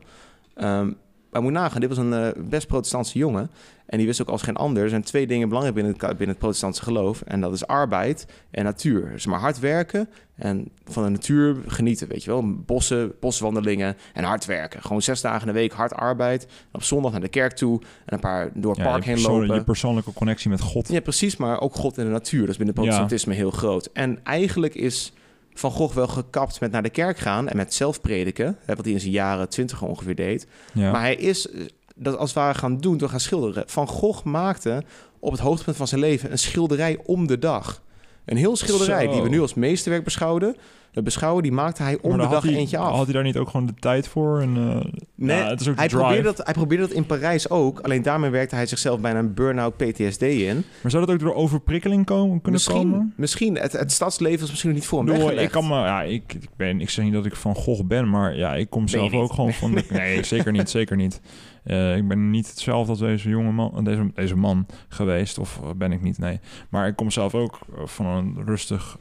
Ehm, 0.54 0.90
maar 1.35 1.43
moet 1.43 1.53
nagaan, 1.53 1.80
dit 1.80 1.89
was 1.89 1.99
een 1.99 2.12
eh, 2.12 2.28
best 2.45 2.66
protestantse 2.66 3.18
jongen. 3.18 3.51
En 3.87 3.99
die 3.99 4.07
wist 4.07 4.22
ook 4.22 4.28
als 4.28 4.43
geen 4.43 4.57
ander. 4.57 4.82
Er 4.82 4.89
zijn 4.89 5.03
twee 5.03 5.26
dingen 5.26 5.49
belangrijk 5.49 5.76
binnen 5.76 5.95
het, 5.99 6.09
binnen 6.09 6.28
het 6.28 6.39
protestantse 6.39 6.82
geloof. 6.82 7.20
En 7.22 7.41
dat 7.41 7.53
is 7.53 7.66
arbeid 7.66 8.26
en 8.51 8.64
natuur. 8.64 9.11
Dus 9.12 9.26
maar 9.26 9.41
hard 9.41 9.59
werken 9.59 10.09
en 10.37 10.68
van 10.85 11.03
de 11.05 11.09
natuur 11.09 11.57
genieten, 11.66 12.09
weet 12.09 12.24
je 12.24 12.30
wel. 12.30 12.55
Bossen, 12.66 13.12
boswandelingen 13.20 13.97
en 14.12 14.24
hard 14.24 14.45
werken. 14.45 14.82
Gewoon 14.82 15.03
zes 15.03 15.20
dagen 15.20 15.41
in 15.41 15.47
de 15.47 15.59
week 15.61 15.72
hard 15.72 15.95
arbeid. 15.95 16.47
Op 16.72 16.82
zondag 16.82 17.12
naar 17.12 17.20
de 17.20 17.28
kerk 17.28 17.53
toe 17.53 17.80
en 17.80 18.14
een 18.14 18.20
paar 18.20 18.51
door 18.55 18.70
het 18.70 18.80
Ja, 18.80 18.91
park 18.91 19.05
heen 19.05 19.20
lopen. 19.20 19.55
Je 19.55 19.64
persoonlijke 19.64 20.12
connectie 20.12 20.51
met 20.51 20.61
God. 20.61 20.89
Ja, 20.89 21.01
precies, 21.01 21.37
maar 21.37 21.61
ook 21.61 21.74
God 21.74 21.99
en 21.99 22.05
de 22.05 22.11
natuur. 22.11 22.41
Dat 22.41 22.49
is 22.51 22.57
binnen 22.57 22.74
het 22.74 22.85
Ja. 22.85 22.91
protestantisme 22.91 23.35
heel 23.35 23.51
groot. 23.51 23.89
En 23.93 24.18
eigenlijk 24.24 24.74
is 24.74 25.12
Van 25.55 25.70
Gogh 25.70 25.94
wel 25.94 26.09
gekapt 26.09 26.61
met 26.61 26.70
naar 26.72 26.82
de 26.82 26.90
kerk 26.90 27.18
gaan 27.18 27.48
en 27.48 27.57
met 27.57 27.74
zelf 27.74 28.00
prediken. 28.00 28.59
Hè, 28.64 28.74
wat 28.74 28.84
hij 28.84 28.94
in 28.94 29.00
zijn 29.00 29.12
jaren 29.12 29.48
twintig 29.48 29.82
ongeveer 29.82 30.14
deed. 30.14 30.46
Ja. 30.72 30.90
Maar 30.92 31.00
hij 31.00 31.14
is 31.14 31.50
eh, 31.50 31.61
dat 31.94 32.16
als 32.16 32.28
het 32.28 32.38
ware 32.38 32.59
gaan 32.59 32.80
doen 32.80 32.96
door 32.96 33.09
gaan 33.09 33.20
schilderen. 33.20 33.64
Van 33.66 33.88
Gogh 33.88 34.24
maakte 34.24 34.82
op 35.18 35.32
het 35.32 35.40
hoogtepunt 35.40 35.76
van 35.76 35.88
zijn 35.88 36.00
leven 36.00 36.30
een 36.30 36.38
schilderij 36.38 36.98
om 37.05 37.26
de 37.26 37.38
dag. 37.38 37.82
Een 38.24 38.36
heel 38.36 38.57
schilderij 38.57 39.05
Zo. 39.05 39.12
die 39.12 39.22
we 39.22 39.28
nu 39.28 39.40
als 39.40 39.55
meesterwerk 39.55 40.05
beschouwden. 40.05 40.57
Beschouwen, 41.03 41.42
die 41.42 41.53
maakte 41.53 41.82
hij 41.82 41.99
om 42.01 42.11
de 42.18 42.28
dag 42.28 42.42
hij, 42.42 42.55
eentje 42.55 42.78
af. 42.78 42.97
Had 42.97 43.05
hij 43.05 43.14
daar 43.14 43.22
niet 43.22 43.36
ook 43.36 43.49
gewoon 43.49 43.66
de 43.66 43.74
tijd 43.74 44.09
voor? 44.09 44.40
En, 44.40 44.57
eh, 44.57 44.92
Nee, 45.16 45.36
ja, 45.36 45.49
het 45.49 45.61
is 45.61 45.68
ook 45.68 45.76
hij, 45.76 45.88
drive. 45.88 46.03
probeerde 46.03 46.22
dat, 46.22 46.40
hij 46.45 46.55
probeerde 46.55 46.86
dat 46.86 46.92
in 46.92 47.07
Parijs 47.07 47.51
ook. 47.51 47.80
Alleen 47.80 48.03
daarmee 48.03 48.30
werkte 48.30 48.55
hij 48.55 48.66
zichzelf 48.66 49.01
bijna 49.01 49.18
een 49.18 49.34
burn-out 49.34 49.76
PTSD 49.76 50.22
in. 50.22 50.64
Maar 50.82 50.90
zou 50.90 51.07
dat 51.07 51.14
ook 51.14 51.20
door 51.20 51.34
overprikkeling 51.34 52.05
komen, 52.07 52.40
kunnen 52.40 52.53
Misschien, 52.53 52.90
komen? 52.90 53.12
misschien. 53.16 53.59
Het, 53.59 53.72
het 53.72 53.92
stadsleven 53.92 54.45
is 54.45 54.49
misschien 54.49 54.70
nog 54.70 54.78
niet 54.78 54.88
voor 54.88 55.05
hem 55.05 55.38
ik 55.38 55.51
kan 55.51 55.68
me, 55.68 55.74
ja, 55.74 56.03
ik, 56.03 56.34
ik 56.34 56.49
ben, 56.57 56.80
ik 56.80 56.90
zeg 56.90 57.05
niet 57.05 57.14
dat 57.14 57.26
ik 57.26 57.36
van 57.36 57.55
Gogh 57.55 57.84
ben, 57.84 58.11
maar 58.11 58.36
ja, 58.36 58.55
ik 58.55 58.70
kom 58.70 58.88
zelf 58.88 59.12
ook 59.12 59.32
gewoon 59.32 59.53
van 59.53 59.70
de. 59.74 59.84
Nee, 59.95 60.22
zeker 60.24 60.53
niet, 60.53 60.70
zeker 60.70 60.97
niet. 60.97 61.20
Eh, 61.64 61.97
ik 61.97 62.09
ben 62.09 62.30
niet 62.30 62.49
hetzelfde 62.49 62.90
als 62.90 62.99
deze 62.99 63.28
jonge 63.28 63.53
man, 63.53 63.84
deze, 63.84 64.11
deze 64.14 64.36
man 64.36 64.66
geweest, 64.88 65.38
of 65.38 65.61
ben 65.76 65.92
ik 65.92 66.03
niet, 66.03 66.18
nee. 66.18 66.40
Maar 66.68 66.86
ik 66.86 66.97
kom 66.97 67.11
zelf 67.11 67.34
ook 67.34 67.59
eh, 67.76 67.86
van 67.86 68.07
een 68.07 68.36
rustig 68.45 68.99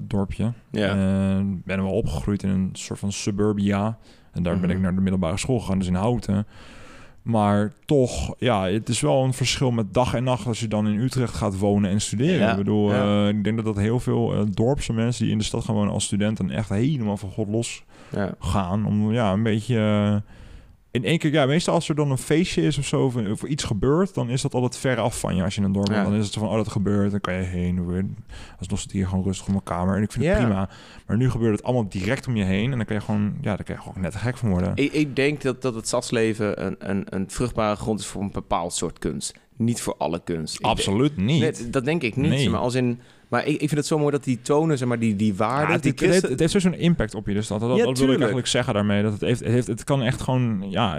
dorpje. 0.00 0.52
Ja. 0.70 0.94
Eh, 1.30 1.44
ben 1.64 1.82
wel 1.82 1.92
opgegroeid 1.92 2.42
in 2.42 2.48
een 2.48 2.70
soort 2.72 2.98
van 2.98 3.12
suburbia. 3.12 3.98
En 4.32 4.42
daar 4.42 4.54
ben 4.58 4.68
Mhm. 4.68 4.76
ik 4.76 4.82
naar 4.82 4.94
de 4.94 5.00
middelbare 5.00 5.36
school 5.36 5.58
gegaan, 5.60 5.78
dus 5.78 5.86
in 5.88 5.94
Houten. 5.94 6.46
Maar 7.22 7.72
toch, 7.84 8.34
ja, 8.38 8.66
het 8.68 8.88
is 8.88 9.00
wel 9.00 9.24
een 9.24 9.32
verschil 9.32 9.70
met 9.70 9.94
dag 9.94 10.14
en 10.14 10.24
nacht 10.24 10.46
als 10.46 10.60
je 10.60 10.68
dan 10.68 10.86
in 10.88 10.98
Utrecht 11.00 11.34
gaat 11.34 11.58
wonen 11.58 11.90
en 11.90 12.00
studeren. 12.00 12.40
Ja, 12.40 12.50
Ik 12.50 12.56
bedoel, 12.56 12.92
ja. 12.92 13.22
eh, 13.24 13.28
ik 13.28 13.44
denk 13.44 13.56
dat 13.56 13.64
dat 13.64 13.76
heel 13.76 14.00
veel 14.00 14.34
eh, 14.34 14.40
dorpse 14.50 14.92
mensen 14.92 15.22
die 15.24 15.32
in 15.32 15.38
de 15.38 15.44
stad 15.44 15.64
gaan 15.64 15.74
wonen 15.74 15.92
als 15.92 16.04
studenten 16.04 16.50
echt 16.50 16.68
helemaal 16.68 17.16
van 17.16 17.30
God 17.30 17.48
los 17.48 17.84
ja. 18.12 18.34
gaan. 18.38 18.86
Om 18.86 19.12
ja, 19.12 19.32
een 19.32 19.42
beetje. 19.42 20.22
In 20.92 21.04
één 21.04 21.18
keer, 21.18 21.32
ja, 21.32 21.46
meestal 21.46 21.74
als 21.74 21.88
er 21.88 21.94
dan 21.94 22.10
een 22.10 22.18
feestje 22.18 22.62
is 22.62 22.78
of 22.78 22.86
zo, 22.86 23.04
of, 23.04 23.16
of 23.16 23.42
iets 23.42 23.64
gebeurt, 23.64 24.14
dan 24.14 24.28
is 24.30 24.42
dat 24.42 24.54
altijd 24.54 24.76
ver 24.76 24.98
af 24.98 25.18
van 25.20 25.36
je. 25.36 25.42
Als 25.42 25.54
je 25.54 25.60
in 25.60 25.66
een 25.66 25.72
dorp 25.72 25.88
Ja. 25.88 25.94
bent, 25.94 26.06
dan 26.06 26.16
is 26.18 26.24
het 26.24 26.32
zo 26.34 26.40
van, 26.40 26.48
oh, 26.48 26.56
dat 26.56 26.68
gebeurt, 26.68 27.10
dan 27.10 27.20
kan 27.20 27.34
je 27.34 27.42
heen. 27.42 27.86
Weer. 27.86 28.04
Alsnog 28.58 28.78
zit 28.80 28.92
hier 28.92 29.06
gewoon 29.08 29.24
rustig 29.24 29.46
op 29.46 29.52
mijn 29.52 29.64
kamer. 29.64 29.96
En 29.96 30.02
ik 30.02 30.12
vind 30.12 30.24
het 30.24 30.36
prima. 30.36 30.68
Maar 31.06 31.16
nu 31.16 31.30
gebeurt 31.30 31.56
het 31.56 31.62
allemaal 31.62 31.88
direct 31.88 32.26
om 32.26 32.36
je 32.36 32.44
heen. 32.44 32.70
En 32.70 32.76
dan 32.76 32.86
kan 32.86 32.96
je 32.96 33.02
gewoon, 33.02 33.34
ja, 33.40 33.56
daar 33.56 33.64
kan 33.64 33.74
je 33.74 33.80
gewoon 33.80 34.02
net 34.02 34.12
te 34.12 34.18
gek 34.18 34.36
van 34.36 34.48
worden. 34.50 34.72
Ik, 34.74 34.92
ik 34.92 35.16
denk 35.16 35.40
dat, 35.40 35.62
dat 35.62 35.74
het 35.74 35.86
stadsleven 35.86 36.66
een, 36.66 36.76
een, 36.78 37.04
een 37.08 37.30
vruchtbare 37.30 37.76
grond 37.76 38.00
is 38.00 38.06
voor 38.06 38.22
een 38.22 38.30
bepaald 38.32 38.72
soort 38.74 38.98
kunst. 38.98 39.34
Niet 39.56 39.80
voor 39.80 39.94
alle 39.98 40.20
kunst. 40.24 40.62
Absoluut 40.62 41.16
niet. 41.16 41.40
Nee, 41.40 41.70
dat 41.70 41.84
denk 41.84 42.02
ik 42.02 42.16
niet. 42.16 42.30
Nee. 42.30 42.50
Maar, 42.50 42.60
als 42.60 42.74
in, 42.74 43.00
maar 43.32 43.46
ik, 43.46 43.52
ik 43.52 43.58
vind 43.58 43.74
het 43.74 43.86
zo 43.86 43.98
mooi 43.98 44.10
dat 44.10 44.24
die 44.24 44.38
tonen, 44.42 44.78
zeg 44.78 44.88
maar, 44.88 44.98
die, 44.98 45.16
die 45.16 45.34
waarden... 45.34 45.66
Ja, 45.68 45.72
het, 45.72 45.82
die 45.98 46.08
het, 46.08 46.22
het 46.22 46.38
heeft 46.38 46.52
sowieso 46.52 46.68
een 46.76 46.84
impact 46.84 47.14
op 47.14 47.26
je. 47.26 47.34
Dus 47.34 47.46
dat, 47.46 47.60
dat, 47.60 47.76
Ja, 47.76 47.84
dat 47.84 47.98
wil 47.98 48.08
ik 48.10 48.16
eigenlijk 48.18 48.46
zeggen 48.46 48.74
daarmee. 48.74 49.02
Dat 49.02 49.12
het, 49.12 49.20
heeft, 49.20 49.40
het, 49.40 49.48
heeft, 49.48 49.66
het 49.66 49.84
kan 49.84 50.02
echt 50.02 50.20
gewoon... 50.20 50.64
Ja, 50.70 50.96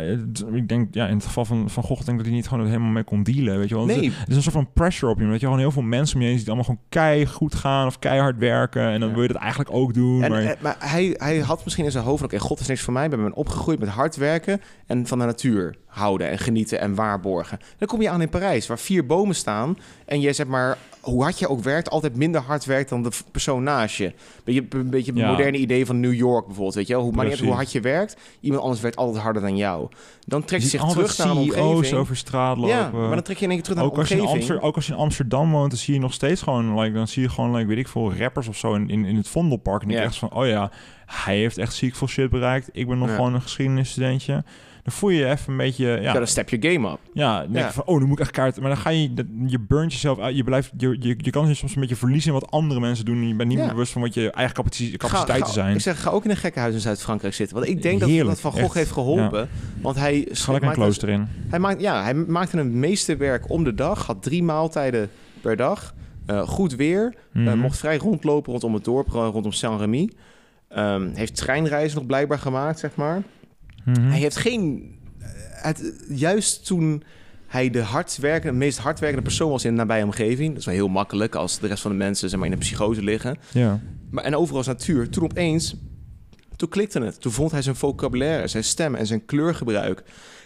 ik 0.54 0.68
denk, 0.68 0.94
ja, 0.94 1.08
in 1.08 1.16
het 1.16 1.26
geval 1.26 1.46
van, 1.46 1.70
van 1.70 1.84
Gogh 1.84 2.06
denk 2.06 2.18
dat 2.18 2.28
hij 2.28 2.36
niet 2.36 2.48
gewoon 2.48 2.66
helemaal 2.66 2.90
mee 2.92 3.04
kon 3.04 3.24
dealen. 3.24 3.58
Weet 3.58 3.70
je 3.70 3.76
wel. 3.76 3.88
Het 3.88 3.96
is- 3.96 4.02
nee, 4.02 4.12
Het 4.12 4.30
is 4.30 4.36
een 4.36 4.42
soort 4.42 4.56
van 4.56 4.70
pressure 4.74 5.12
op 5.12 5.20
je. 5.20 5.26
Dat 5.26 5.34
je 5.40 5.46
gewoon 5.46 5.60
heel 5.60 5.72
veel 5.72 5.82
mensen 5.82 6.16
om 6.16 6.22
je 6.22 6.28
heen 6.28 6.38
ziet 6.38 6.46
die 6.46 6.56
allemaal 6.56 6.76
gewoon 6.76 6.90
keihard 6.90 7.36
goed 7.36 7.56
gaan 7.56 7.88
of 7.88 8.00
keihard 8.00 8.38
werken. 8.38 8.88
En 8.90 9.00
dan 9.00 9.10
Ja. 9.10 9.14
wil 9.16 9.24
je 9.24 9.30
dat 9.34 9.42
eigenlijk 9.42 9.74
ook 9.74 9.94
doen. 9.94 10.24
En, 10.24 10.32
maar, 10.32 10.44
eh, 10.44 10.62
maar 10.62 10.76
hij, 10.80 11.14
hij 11.18 11.38
had 11.40 11.64
misschien 11.64 11.86
in 11.86 11.92
zijn 11.92 12.04
hoofd... 12.04 12.24
Oké, 12.24 12.40
God 12.40 12.60
is 12.60 12.68
niks 12.68 12.82
voor 12.82 12.94
mij. 12.94 13.04
Ik 13.06 13.10
ben 13.10 13.34
opgegroeid 13.34 13.80
met 13.80 13.90
hard 13.90 14.16
werken... 14.16 14.62
en 14.88 15.08
van 15.08 15.20
de 15.20 15.26
natuur 15.26 15.76
houden 15.94 16.30
en 16.30 16.38
genieten 16.40 16.80
en 16.80 16.96
waarborgen. 16.96 17.60
Dan 17.78 17.88
kom 17.88 18.02
je 18.02 18.10
aan 18.10 18.22
in 18.22 18.30
Parijs, 18.30 18.68
waar 18.68 18.80
vier 18.80 19.06
bomen 19.06 19.36
staan... 19.36 19.78
en 20.06 20.22
je, 20.22 20.34
zeg 20.34 20.48
maar, 20.48 20.78
hoe 21.02 21.22
hard 21.24 21.40
je 21.40 21.48
ook 21.48 21.64
werkt... 21.64 21.90
altijd 21.90 22.16
minder 22.16 22.42
hard 22.42 22.66
werkt 22.66 22.90
dan 22.90 23.04
de 23.04 23.10
persoon 23.32 23.64
naast 23.64 23.96
je. 23.96 24.14
Beetje, 24.44 24.66
een 24.70 24.90
beetje 24.90 25.12
het 25.12 25.20
Ja. 25.20 25.30
moderne 25.30 25.58
idee 25.58 25.86
van 25.86 26.00
New 26.00 26.14
York 26.14 26.46
bijvoorbeeld. 26.46 26.76
Weet 26.76 26.88
je 26.88 26.94
wel? 26.94 27.02
Hoe, 27.04 27.12
maar 27.12 27.26
niet 27.26 27.40
hoe 27.40 27.54
hard 27.54 27.72
je 27.72 27.80
werkt... 27.82 28.18
iemand 28.40 28.62
anders 28.64 28.82
werkt 28.82 28.98
altijd 28.98 29.24
harder 29.24 29.42
dan 29.42 29.58
jou. 29.58 29.88
Dan 30.26 30.44
trekt 30.44 30.64
je 30.64 30.72
je 30.72 30.78
zich 30.78 30.90
terug 30.90 31.18
naar 31.18 31.30
een 31.30 31.38
omgeving... 31.38 31.94
over 31.94 32.16
straat 32.18 32.58
lopen. 32.58 32.76
Ja, 32.76 32.90
maar 32.92 33.10
dan 33.10 33.22
trek 33.22 33.38
je 33.38 33.44
in 33.44 33.52
één 33.52 33.62
keer 33.62 33.68
terug 33.68 33.78
naar 33.82 33.92
ook, 33.92 33.98
als 33.98 34.08
je 34.08 34.14
een 34.14 34.20
in 34.22 34.28
omgeving. 34.28 34.50
Amsterdam, 34.50 34.70
ook 34.70 34.76
als 34.76 34.86
je 34.88 34.94
in 34.94 35.00
Amsterdam 35.00 35.52
woont, 35.52 35.70
dan 35.70 35.80
zie 35.80 35.94
je 35.94 36.00
nog 36.00 36.14
steeds 36.14 36.42
gewoon, 36.42 36.80
like, 36.80 36.94
dan 36.94 37.08
zie 37.08 37.22
je 37.22 37.30
gewoon, 37.30 37.56
like, 37.56 37.68
weet 37.68 37.78
ik 37.78 37.88
veel, 37.88 38.14
rappers 38.14 38.48
of 38.48 38.58
zo 38.58 38.74
in, 38.74 38.90
in, 38.90 39.06
in 39.06 39.16
het 39.16 39.28
Vondelpark. 39.28 39.82
En 39.84 39.90
ik 39.90 39.96
Ja. 39.96 40.02
echt 40.02 40.16
van, 40.18 40.34
oh 40.34 40.48
ja, 40.48 40.72
hij 41.06 41.38
heeft 41.38 41.58
echt 41.58 41.74
ziek 41.74 41.96
veel 41.96 42.08
shit 42.08 42.30
bereikt. 42.30 42.70
Ik 42.72 42.88
ben 42.88 42.98
nog 42.98 43.10
Ja. 43.10 43.16
gewoon 43.16 43.34
een 43.34 43.42
geschiedenisstudentje. 43.42 44.44
Dan 44.84 44.94
voel 44.94 45.10
je 45.10 45.18
je 45.20 45.26
even 45.30 45.52
een 45.52 45.58
beetje, 45.58 45.86
ja, 45.88 45.96
Ja, 45.98 46.14
dan 46.14 46.28
step 46.28 46.50
je 46.50 46.58
game 46.72 46.90
up. 46.92 47.00
Ja, 47.14 47.40
dan 47.42 47.52
denk 47.52 47.60
Ja. 47.64 47.66
je 47.68 47.74
van, 47.74 47.84
oh, 47.86 48.00
dan 48.00 48.08
moet 48.08 48.18
ik 48.18 48.24
echt 48.24 48.32
kaart. 48.34 48.60
Maar 48.60 48.70
dan 48.70 48.78
ga 48.78 48.90
je, 48.90 49.14
dat- 49.14 49.26
je 49.46 49.60
burnt 49.60 49.94
jezelf 49.94 50.20
uit. 50.20 50.36
Je, 50.36 50.44
blijft, 50.44 50.72
je, 50.78 50.96
je, 51.00 51.16
je 51.18 51.30
kan 51.32 51.48
je 51.48 51.54
soms 51.54 51.76
een 51.76 51.82
beetje 51.82 51.96
verliezen 51.96 52.34
in 52.34 52.40
wat 52.40 52.52
andere 52.52 52.80
mensen 52.80 53.06
doen. 53.06 53.16
En 53.16 53.28
je 53.28 53.36
bent 53.36 53.50
niet 53.50 53.58
Ja. 53.58 53.64
meer 53.64 53.74
bewust 53.74 53.92
van 53.92 54.02
wat 54.02 54.14
je 54.14 54.32
eigen 54.32 54.56
capaciteit, 54.56 55.02
Ga- 55.02 55.08
capaciteiten 55.08 55.48
ga- 55.48 55.54
zijn. 55.54 55.76
Ik 55.76 55.82
zeg, 55.82 56.02
ga 56.02 56.10
ook 56.10 56.24
in 56.24 56.30
een 56.30 56.38
gekkenhuis 56.38 56.74
in 56.74 56.80
Zuid-Frankrijk 56.82 57.34
zitten. 57.34 57.56
Want 57.58 57.68
ik 57.70 57.82
denk 57.82 58.00
dat 58.00 58.10
Heerlijk, 58.10 58.30
dat 58.30 58.40
Van 58.40 58.52
Gogh 58.52 58.64
echt. 58.66 58.74
heeft 58.74 58.92
geholpen. 58.92 59.50
Want 59.82 59.96
hij, 59.96 60.14
lekker 60.14 60.48
een 60.48 60.60
maakte- 60.62 60.80
klooster 60.80 61.10
in. 61.10 61.28
hij, 61.50 61.60
maakt, 61.60 61.82
ja, 61.82 62.04
hij 62.04 62.14
maakte 62.14 62.58
een 62.60 62.80
meesterwerk 62.80 63.50
om 63.50 63.64
de 63.64 63.74
dag. 63.74 64.06
Had 64.06 64.24
drie 64.24 64.44
maaltijden 64.44 65.10
per 65.42 65.56
dag. 65.56 65.94
Eh, 66.26 66.42
goed 66.48 66.76
weer. 66.76 67.14
Eh, 67.34 67.42
Mhm. 67.44 67.58
mocht 67.58 67.78
vrij 67.78 67.98
rondlopen 67.98 68.52
rondom 68.52 68.74
het 68.74 68.84
dorp, 68.84 69.08
rondom 69.08 69.52
Saint-Rémy. 69.52 70.10
Ehm, 70.70 71.10
heeft 71.14 71.36
treinreizen 71.36 71.98
nog 71.98 72.06
blijkbaar 72.08 72.40
gemaakt, 72.40 72.80
zeg 72.80 72.96
maar. 72.96 73.22
Mhm. 73.86 74.02
Hij 74.10 74.20
heeft 74.20 74.36
geen... 74.36 74.92
eh, 75.20 75.28
Het, 75.52 75.94
juist 76.10 76.66
toen 76.66 77.04
hij 77.48 77.70
de 77.70 77.82
hardwerkende, 77.82 78.52
de 78.52 78.66
meest 78.66 78.78
hardwerkende 78.78 79.24
persoon 79.24 79.50
was 79.50 79.66
in 79.66 79.72
de 79.72 79.78
nabije 79.78 80.04
omgeving... 80.04 80.50
dat 80.50 80.60
is 80.60 80.66
wel 80.66 80.76
heel 80.76 80.88
makkelijk 80.88 81.36
als 81.36 81.60
de 81.60 81.68
rest 81.68 81.82
van 81.82 81.92
de 81.92 81.98
mensen 81.98 82.30
zeg 82.30 82.38
maar, 82.40 82.48
in 82.48 82.54
een 82.54 82.60
psychose 82.60 83.02
liggen... 83.04 83.38
Ja. 83.52 83.80
Maar, 84.10 84.24
en 84.24 84.36
overal 84.36 84.62
is 84.62 84.68
natuur. 84.68 85.10
Toen 85.10 85.24
opeens, 85.24 85.76
toen 86.56 86.70
klikte 86.70 87.02
het. 87.02 87.22
Toen 87.22 87.32
vond 87.32 87.52
hij 87.52 87.62
zijn 87.62 87.76
vocabulaire, 87.76 88.48
zijn 88.48 88.64
stem 88.64 88.96
en 88.96 89.08
zijn 89.08 89.26
kleurgebruik. 89.26 90.04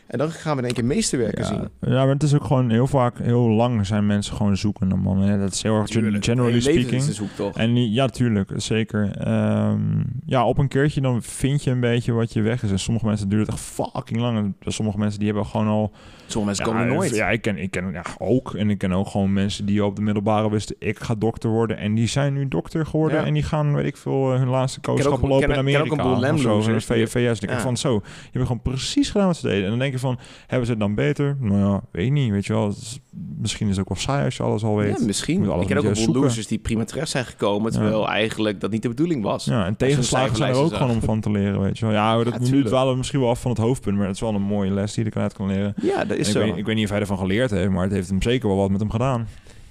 En 0.08 0.18
dan 0.18 0.32
gaan 0.32 0.52
we 0.56 0.58
in 0.60 0.66
één 0.66 0.74
keer 0.76 0.86
meesterwerken 0.86 1.42
Ja, 1.44 1.48
zien. 1.48 1.70
ja, 1.94 2.06
maar 2.06 2.14
het 2.14 2.24
is 2.24 2.34
ook 2.36 2.44
gewoon 2.44 2.70
heel 2.70 2.88
vaak, 2.88 3.18
heel 3.20 3.50
lang 3.50 3.86
zijn 3.86 4.06
mensen 4.06 4.36
gewoon 4.36 4.58
zoekende 4.58 4.96
man. 4.96 5.26
Ja, 5.26 5.38
dat 5.38 5.54
is 5.54 5.64
heel 5.64 5.76
erg 5.76 5.88
Tuurlijk. 5.88 6.24
generally 6.26 6.60
speaking. 6.62 7.02
zoektocht. 7.04 7.58
En 7.58 7.92
ja, 7.92 8.08
tuurlijk, 8.08 8.52
zeker. 8.56 9.12
Ehm, 9.18 9.80
ja, 10.26 10.46
op 10.46 10.58
een 10.58 10.68
keertje 10.68 11.02
dan 11.02 11.22
vind 11.24 11.64
je 11.64 11.72
een 11.72 11.80
beetje 11.80 12.12
wat 12.12 12.34
je 12.34 12.42
weg 12.42 12.64
is. 12.64 12.72
En 12.72 12.80
sommige 12.80 13.06
mensen 13.06 13.30
duurt 13.30 13.46
het 13.48 13.56
echt 13.56 13.66
fucking 13.66 14.20
lang. 14.20 14.38
En 14.38 14.56
sommige 14.72 14.98
mensen 14.98 15.20
die 15.20 15.28
hebben 15.28 15.46
gewoon 15.46 15.68
al... 15.68 15.92
Sommige 16.28 16.46
mensen 16.46 16.66
ja, 16.66 16.72
komen 16.72 16.96
nooit. 16.96 17.16
Ja, 17.16 17.30
ik 17.30 17.42
ken, 17.42 17.58
ik 17.58 17.72
ken 17.72 17.92
ja, 17.92 18.04
ook. 18.18 18.54
En 18.54 18.70
ik 18.70 18.78
ken 18.78 18.92
ook 18.92 19.08
gewoon 19.08 19.34
mensen 19.34 19.66
die 19.66 19.86
op 19.86 19.96
de 19.96 20.02
middelbare 20.02 20.50
wisten... 20.50 20.76
ik 20.80 21.00
ga 21.00 21.16
dokter 21.16 21.50
worden. 21.50 21.78
En 21.78 21.94
die 21.94 22.08
zijn 22.08 22.34
nu 22.34 22.48
dokter 22.48 22.86
geworden. 22.86 23.20
Ja. 23.20 23.26
En 23.26 23.34
die 23.34 23.44
gaan, 23.44 23.76
weet 23.76 23.86
ik 23.86 23.98
veel, 23.98 24.34
eh, 24.34 24.40
hun 24.40 24.48
laatste 24.48 24.80
kooschappen 24.80 25.30
lopen 25.30 25.42
in 25.42 25.48
ken 25.48 25.52
ook 25.52 25.62
Amerika. 25.62 26.04
een 26.04 26.20
boel 26.20 26.56
of 26.56 26.64
zo, 26.64 26.94
die- 26.94 27.08
VS. 27.08 27.40
Ik 27.40 27.50
van 27.50 27.78
zo, 27.78 27.94
je 28.04 28.30
hebt 28.32 28.46
gewoon 28.46 28.62
precies 28.62 29.10
gedaan 29.10 29.28
wat 29.28 29.38
ze 29.38 29.48
deden. 29.48 29.64
En 29.64 29.70
dan 29.70 29.80
denk 29.80 29.94
je 29.94 30.00
van, 30.00 30.20
hebben 30.48 30.66
ze 30.66 30.72
het 30.72 30.82
dan 30.82 30.96
beter? 30.96 31.38
Nou 31.40 31.60
ja, 31.60 31.82
weet 31.92 32.12
niet, 32.12 32.32
weet 32.32 32.46
je 32.46 32.54
wel. 32.54 32.68
Is- 32.68 33.00
misschien 33.38 33.70
is 33.70 33.78
het 33.78 33.82
ook 33.88 33.94
wel 33.94 34.04
saai 34.04 34.26
als 34.26 34.38
je 34.38 34.44
alles 34.44 34.64
al 34.64 34.76
weet. 34.76 35.00
Ja, 35.00 35.06
misschien. 35.06 35.44
Ik 35.44 35.68
ken 35.68 35.78
ook 35.78 35.84
een 35.84 36.06
boel 36.06 36.22
losers 36.22 36.48
die 36.48 36.58
prima 36.58 36.84
terecht 36.84 37.10
zijn 37.10 37.26
gekomen... 37.26 37.72
terwijl 37.72 38.10
eigenlijk 38.10 38.62
dat 38.62 38.72
niet 38.72 38.82
de 38.82 38.88
bedoeling 38.88 39.24
was. 39.24 39.46
Ja, 39.46 39.66
en 39.66 39.78
tegenslagen 39.78 40.36
zijn 40.36 40.54
er 40.54 40.60
ook 40.60 40.74
gewoon 40.74 40.92
om 40.92 41.02
van 41.02 41.20
te 41.20 41.32
leren, 41.32 41.62
weet 41.62 41.80
je 41.80 41.86
wel. 41.86 41.94
Ja, 41.94 42.24
dat 42.24 42.40
nu 42.52 42.64
dwalen 42.64 42.92
we 42.92 42.98
misschien 42.98 43.20
wel 43.20 43.30
af 43.30 43.42
van 43.42 43.52
het 43.52 43.60
hoofdpunt, 43.60 43.98
maar 43.98 44.06
het 44.06 44.16
is 44.16 44.22
wel 44.22 44.34
een 44.34 44.42
mooie 44.42 44.72
les 44.72 44.94
die 44.94 45.04
je 45.04 45.12
eruit 45.14 45.34
kan 45.34 45.48
leren. 45.48 45.74
Ja, 45.82 46.06
is 46.18 46.34
En 46.34 46.42
ik, 46.42 46.42
zo. 46.42 46.50
weet, 46.52 46.58
ik 46.60 46.66
weet 46.66 46.76
niet 46.76 46.84
of 46.86 46.92
hij 46.92 47.00
ervan 47.00 47.18
geleerd 47.18 47.52
heeft, 47.52 47.70
maar 47.70 47.84
het 47.84 47.92
heeft 47.94 48.10
hem 48.10 48.22
zeker 48.22 48.48
wel 48.48 48.58
wat 48.58 48.70
met 48.72 48.80
hem 48.80 48.90
gedaan. 48.92 49.28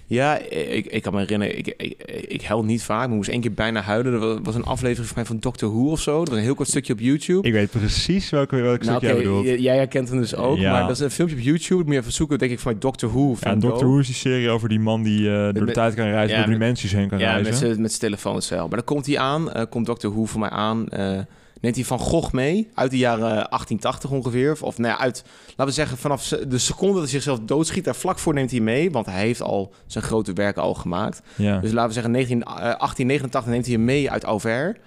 Ja, 0.08 0.38
ik, 0.50 0.86
ik 0.86 1.02
kan 1.02 1.12
me 1.12 1.18
herinneren, 1.20 1.58
ik, 1.58 1.74
ik, 1.76 1.94
ik 2.28 2.42
huil 2.42 2.64
niet 2.64 2.82
vaak, 2.82 2.98
maar 2.98 3.08
ik 3.08 3.14
moest 3.14 3.28
één 3.28 3.40
keer 3.40 3.52
bijna 3.52 3.80
huilen. 3.80 4.12
Er 4.22 4.42
was 4.42 4.54
een 4.54 4.64
aflevering 4.64 5.06
van 5.06 5.16
mij 5.16 5.24
van 5.26 5.38
Doctor 5.38 5.70
Who 5.70 5.90
of 5.90 6.00
zo. 6.00 6.18
Dat 6.18 6.28
was 6.28 6.36
een 6.38 6.44
heel 6.44 6.54
kort 6.54 6.68
stukje 6.68 6.92
op 6.92 7.00
YouTube. 7.00 7.46
Ik 7.46 7.52
weet 7.52 7.70
precies 7.70 8.30
welke, 8.30 8.56
welke 8.56 8.84
nou, 8.84 8.96
stuk 8.98 9.08
jij 9.10 9.12
oké, 9.12 9.22
bedoelt. 9.22 9.46
j- 9.46 9.62
jij 9.62 9.76
herkent 9.76 10.08
hem 10.08 10.18
dus 10.18 10.34
ook, 10.34 10.58
Ja. 10.58 10.70
maar 10.72 10.80
dat 10.80 10.90
is 10.90 10.98
een 11.00 11.10
filmpje 11.10 11.36
op 11.36 11.42
YouTube. 11.42 11.84
Moet 11.84 11.92
je 11.92 11.98
even 12.00 12.12
zoeken, 12.12 12.38
denk 12.38 12.50
ik, 12.50 12.58
van 12.58 12.76
Doctor 12.78 13.10
Who. 13.10 13.36
Ja, 13.40 13.50
en 13.50 13.58
Doctor 13.58 13.88
Who 13.88 13.98
is 13.98 14.06
die 14.06 14.14
serie 14.14 14.50
over 14.50 14.68
die 14.68 14.80
man 14.80 15.02
die 15.02 15.28
eh, 15.30 15.42
door 15.42 15.52
de 15.52 15.60
met- 15.60 15.74
tijd 15.74 15.94
kan 15.94 16.06
reizen, 16.06 16.36
ja, 16.38 16.42
door 16.44 16.52
dimensies 16.52 16.92
heen 16.92 17.08
kan 17.08 17.18
Ja, 17.18 17.32
met 17.34 17.42
reizen. 17.46 17.66
zijn 17.68 17.80
met 17.80 17.90
zijn 17.90 18.02
telefoon 18.02 18.40
wel. 18.48 18.58
Maar 18.68 18.76
dan 18.76 18.84
komt 18.84 19.06
hij 19.06 19.18
aan, 19.18 19.52
eh, 19.52 19.62
komt 19.70 19.86
Doctor 19.86 20.10
Who 20.10 20.24
voor 20.24 20.40
mij 20.40 20.50
aan. 20.50 20.88
eh, 20.88 21.18
neemt 21.66 21.78
hij 21.78 21.84
Van 21.98 22.06
Gogh 22.06 22.32
mee 22.32 22.68
uit 22.74 22.90
de 22.90 22.96
jaren 22.98 23.20
1880 23.20 24.10
ongeveer. 24.10 24.52
Of, 24.52 24.62
of 24.62 24.78
nou 24.78 24.92
ja, 24.92 24.98
uit, 24.98 25.24
laten 25.46 25.66
we 25.66 25.70
zeggen, 25.70 25.98
vanaf 25.98 26.28
de 26.28 26.58
seconde 26.58 26.92
dat 26.92 27.02
hij 27.02 27.10
zichzelf 27.10 27.38
doodschiet, 27.40 27.84
daar 27.84 27.94
vlak 27.94 28.18
voor 28.18 28.34
neemt 28.34 28.50
hij 28.50 28.60
mee. 28.60 28.90
Want 28.90 29.06
hij 29.06 29.20
heeft 29.20 29.42
al 29.42 29.72
zijn 29.86 30.04
grote 30.04 30.32
werken 30.32 30.62
al 30.62 30.74
gemaakt. 30.74 31.22
Ja. 31.34 31.58
Dus 31.58 31.70
laten 31.72 31.86
we 31.88 31.94
zeggen, 31.94 32.12
19, 32.12 32.42
eh, 32.42 32.54
1889 32.54 33.52
neemt 33.52 33.64
hij 33.66 33.74
hem 33.74 33.84
mee 33.84 34.10
uit 34.10 34.24
Auvers. 34.24 34.78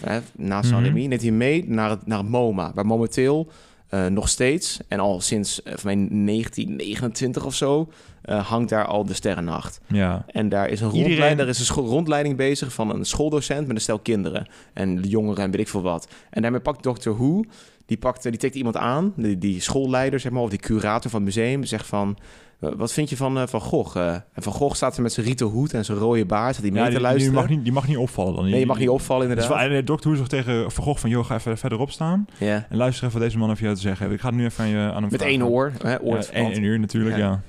eh, 0.00 0.16
na 0.36 0.62
Saint-Rémy. 0.62 1.00
Mhm. 1.00 1.08
Neemt 1.08 1.22
hij 1.22 1.30
mee 1.30 1.64
naar 1.68 1.90
het, 1.90 2.06
naar 2.06 2.18
het 2.18 2.28
MoMA. 2.28 2.72
Waar 2.74 2.86
momenteel 2.86 3.48
eh, 3.92 4.06
nog 4.06 4.28
steeds, 4.28 4.78
en 4.88 5.00
al 5.00 5.20
sinds 5.20 5.62
eh, 5.62 5.72
van 5.76 5.84
mij 5.84 6.08
1929 6.08 7.44
of 7.44 7.54
zo, 7.54 7.88
eh, 8.22 8.46
hangt 8.48 8.68
daar 8.68 8.86
al 8.86 9.04
de 9.04 9.14
Sterrennacht. 9.14 9.80
ja. 9.86 10.24
En 10.28 10.48
daar 10.48 10.68
is 10.68 10.80
een 10.80 10.86
Iedereen- 10.86 11.06
rondleiding, 11.08 11.38
daar 11.40 11.48
is 11.48 11.68
een 11.68 11.74
rondleiding 11.76 12.36
bezig 12.36 12.72
van 12.72 12.90
een 12.90 13.04
schooldocent 13.04 13.66
met 13.66 13.76
een 13.76 13.82
stel 13.82 13.98
kinderen. 13.98 14.46
En 14.72 15.00
jongeren 15.02 15.44
en 15.44 15.50
weet 15.50 15.60
ik 15.60 15.68
veel 15.68 15.82
wat. 15.82 16.08
En 16.30 16.42
daarmee 16.42 16.60
pakt 16.60 16.82
Dr. 16.82 17.10
Who, 17.10 17.42
die, 17.86 17.96
pakt, 17.96 18.22
die 18.22 18.36
tikt 18.36 18.54
iemand 18.54 18.76
aan, 18.76 19.12
die, 19.16 19.38
die 19.38 19.60
schoolleider 19.60 20.20
zeg 20.20 20.32
maar, 20.32 20.42
of 20.42 20.50
die 20.50 20.58
curator 20.58 21.10
van 21.10 21.24
het 21.24 21.34
museum, 21.34 21.64
zegt 21.64 21.86
van... 21.86 22.16
"Eh, 22.62 22.70
Wat 22.76 22.92
vind 22.92 23.10
je 23.10 23.16
van 23.16 23.38
eh, 23.38 23.46
Van 23.46 23.60
Gogh? 23.60 23.96
Eh, 23.96 24.12
en 24.12 24.42
Van 24.42 24.52
Gogh 24.52 24.74
staat 24.74 24.96
er 24.96 25.02
met 25.02 25.12
zijn 25.12 25.26
rieten 25.26 25.46
hoed 25.46 25.74
en 25.74 25.84
zijn 25.84 25.98
rode 25.98 26.24
baard, 26.26 26.52
staat 26.54 26.62
hij 26.64 26.72
mee 26.72 26.80
Ja, 26.82 26.86
te 26.88 26.90
die, 26.94 26.98
die, 27.00 27.08
luisteren. 27.08 27.34
mag 27.34 27.48
niet, 27.48 27.62
die 27.64 27.72
mag 27.72 27.88
niet 27.88 27.96
opvallen 27.96 28.34
dan. 28.34 28.50
nee, 28.50 28.60
je 28.60 28.66
mag 28.66 28.78
niet 28.78 28.88
opvallen 28.88 29.28
Dus 29.28 29.44
inderdaad. 29.44 29.70
de 29.70 29.84
dokter 29.84 30.08
Who 30.10 30.18
zegt 30.18 30.30
tegen 30.30 30.70
Van 30.72 30.84
Gogh 30.84 31.00
van... 31.00 31.10
joh, 31.10 31.24
ga 31.24 31.34
even 31.34 31.58
verderop 31.58 31.90
staan 31.90 32.26
ja. 32.38 32.66
en 32.70 32.76
luister 32.76 33.06
even 33.06 33.18
wat 33.18 33.26
deze 33.28 33.38
man 33.38 33.50
over 33.50 33.62
jou 33.62 33.74
te 33.74 33.80
zeggen 33.80 34.02
heeft. 34.02 34.14
Ik 34.16 34.20
ga 34.22 34.28
het 34.28 34.36
nu 34.36 34.44
even 34.44 34.64
aan, 34.64 34.70
je, 34.70 34.76
aan 34.78 34.92
hem 34.92 35.02
Met 35.02 35.10
vragen. 35.14 35.26
één 35.28 35.42
oor, 35.46 35.72
hè, 35.82 36.00
oor 36.02 36.16
Ja, 36.16 36.22
één, 36.32 36.62
uur 36.62 36.78
natuurlijk, 36.80 37.16
Ja. 37.16 37.22
ja. 37.26 37.40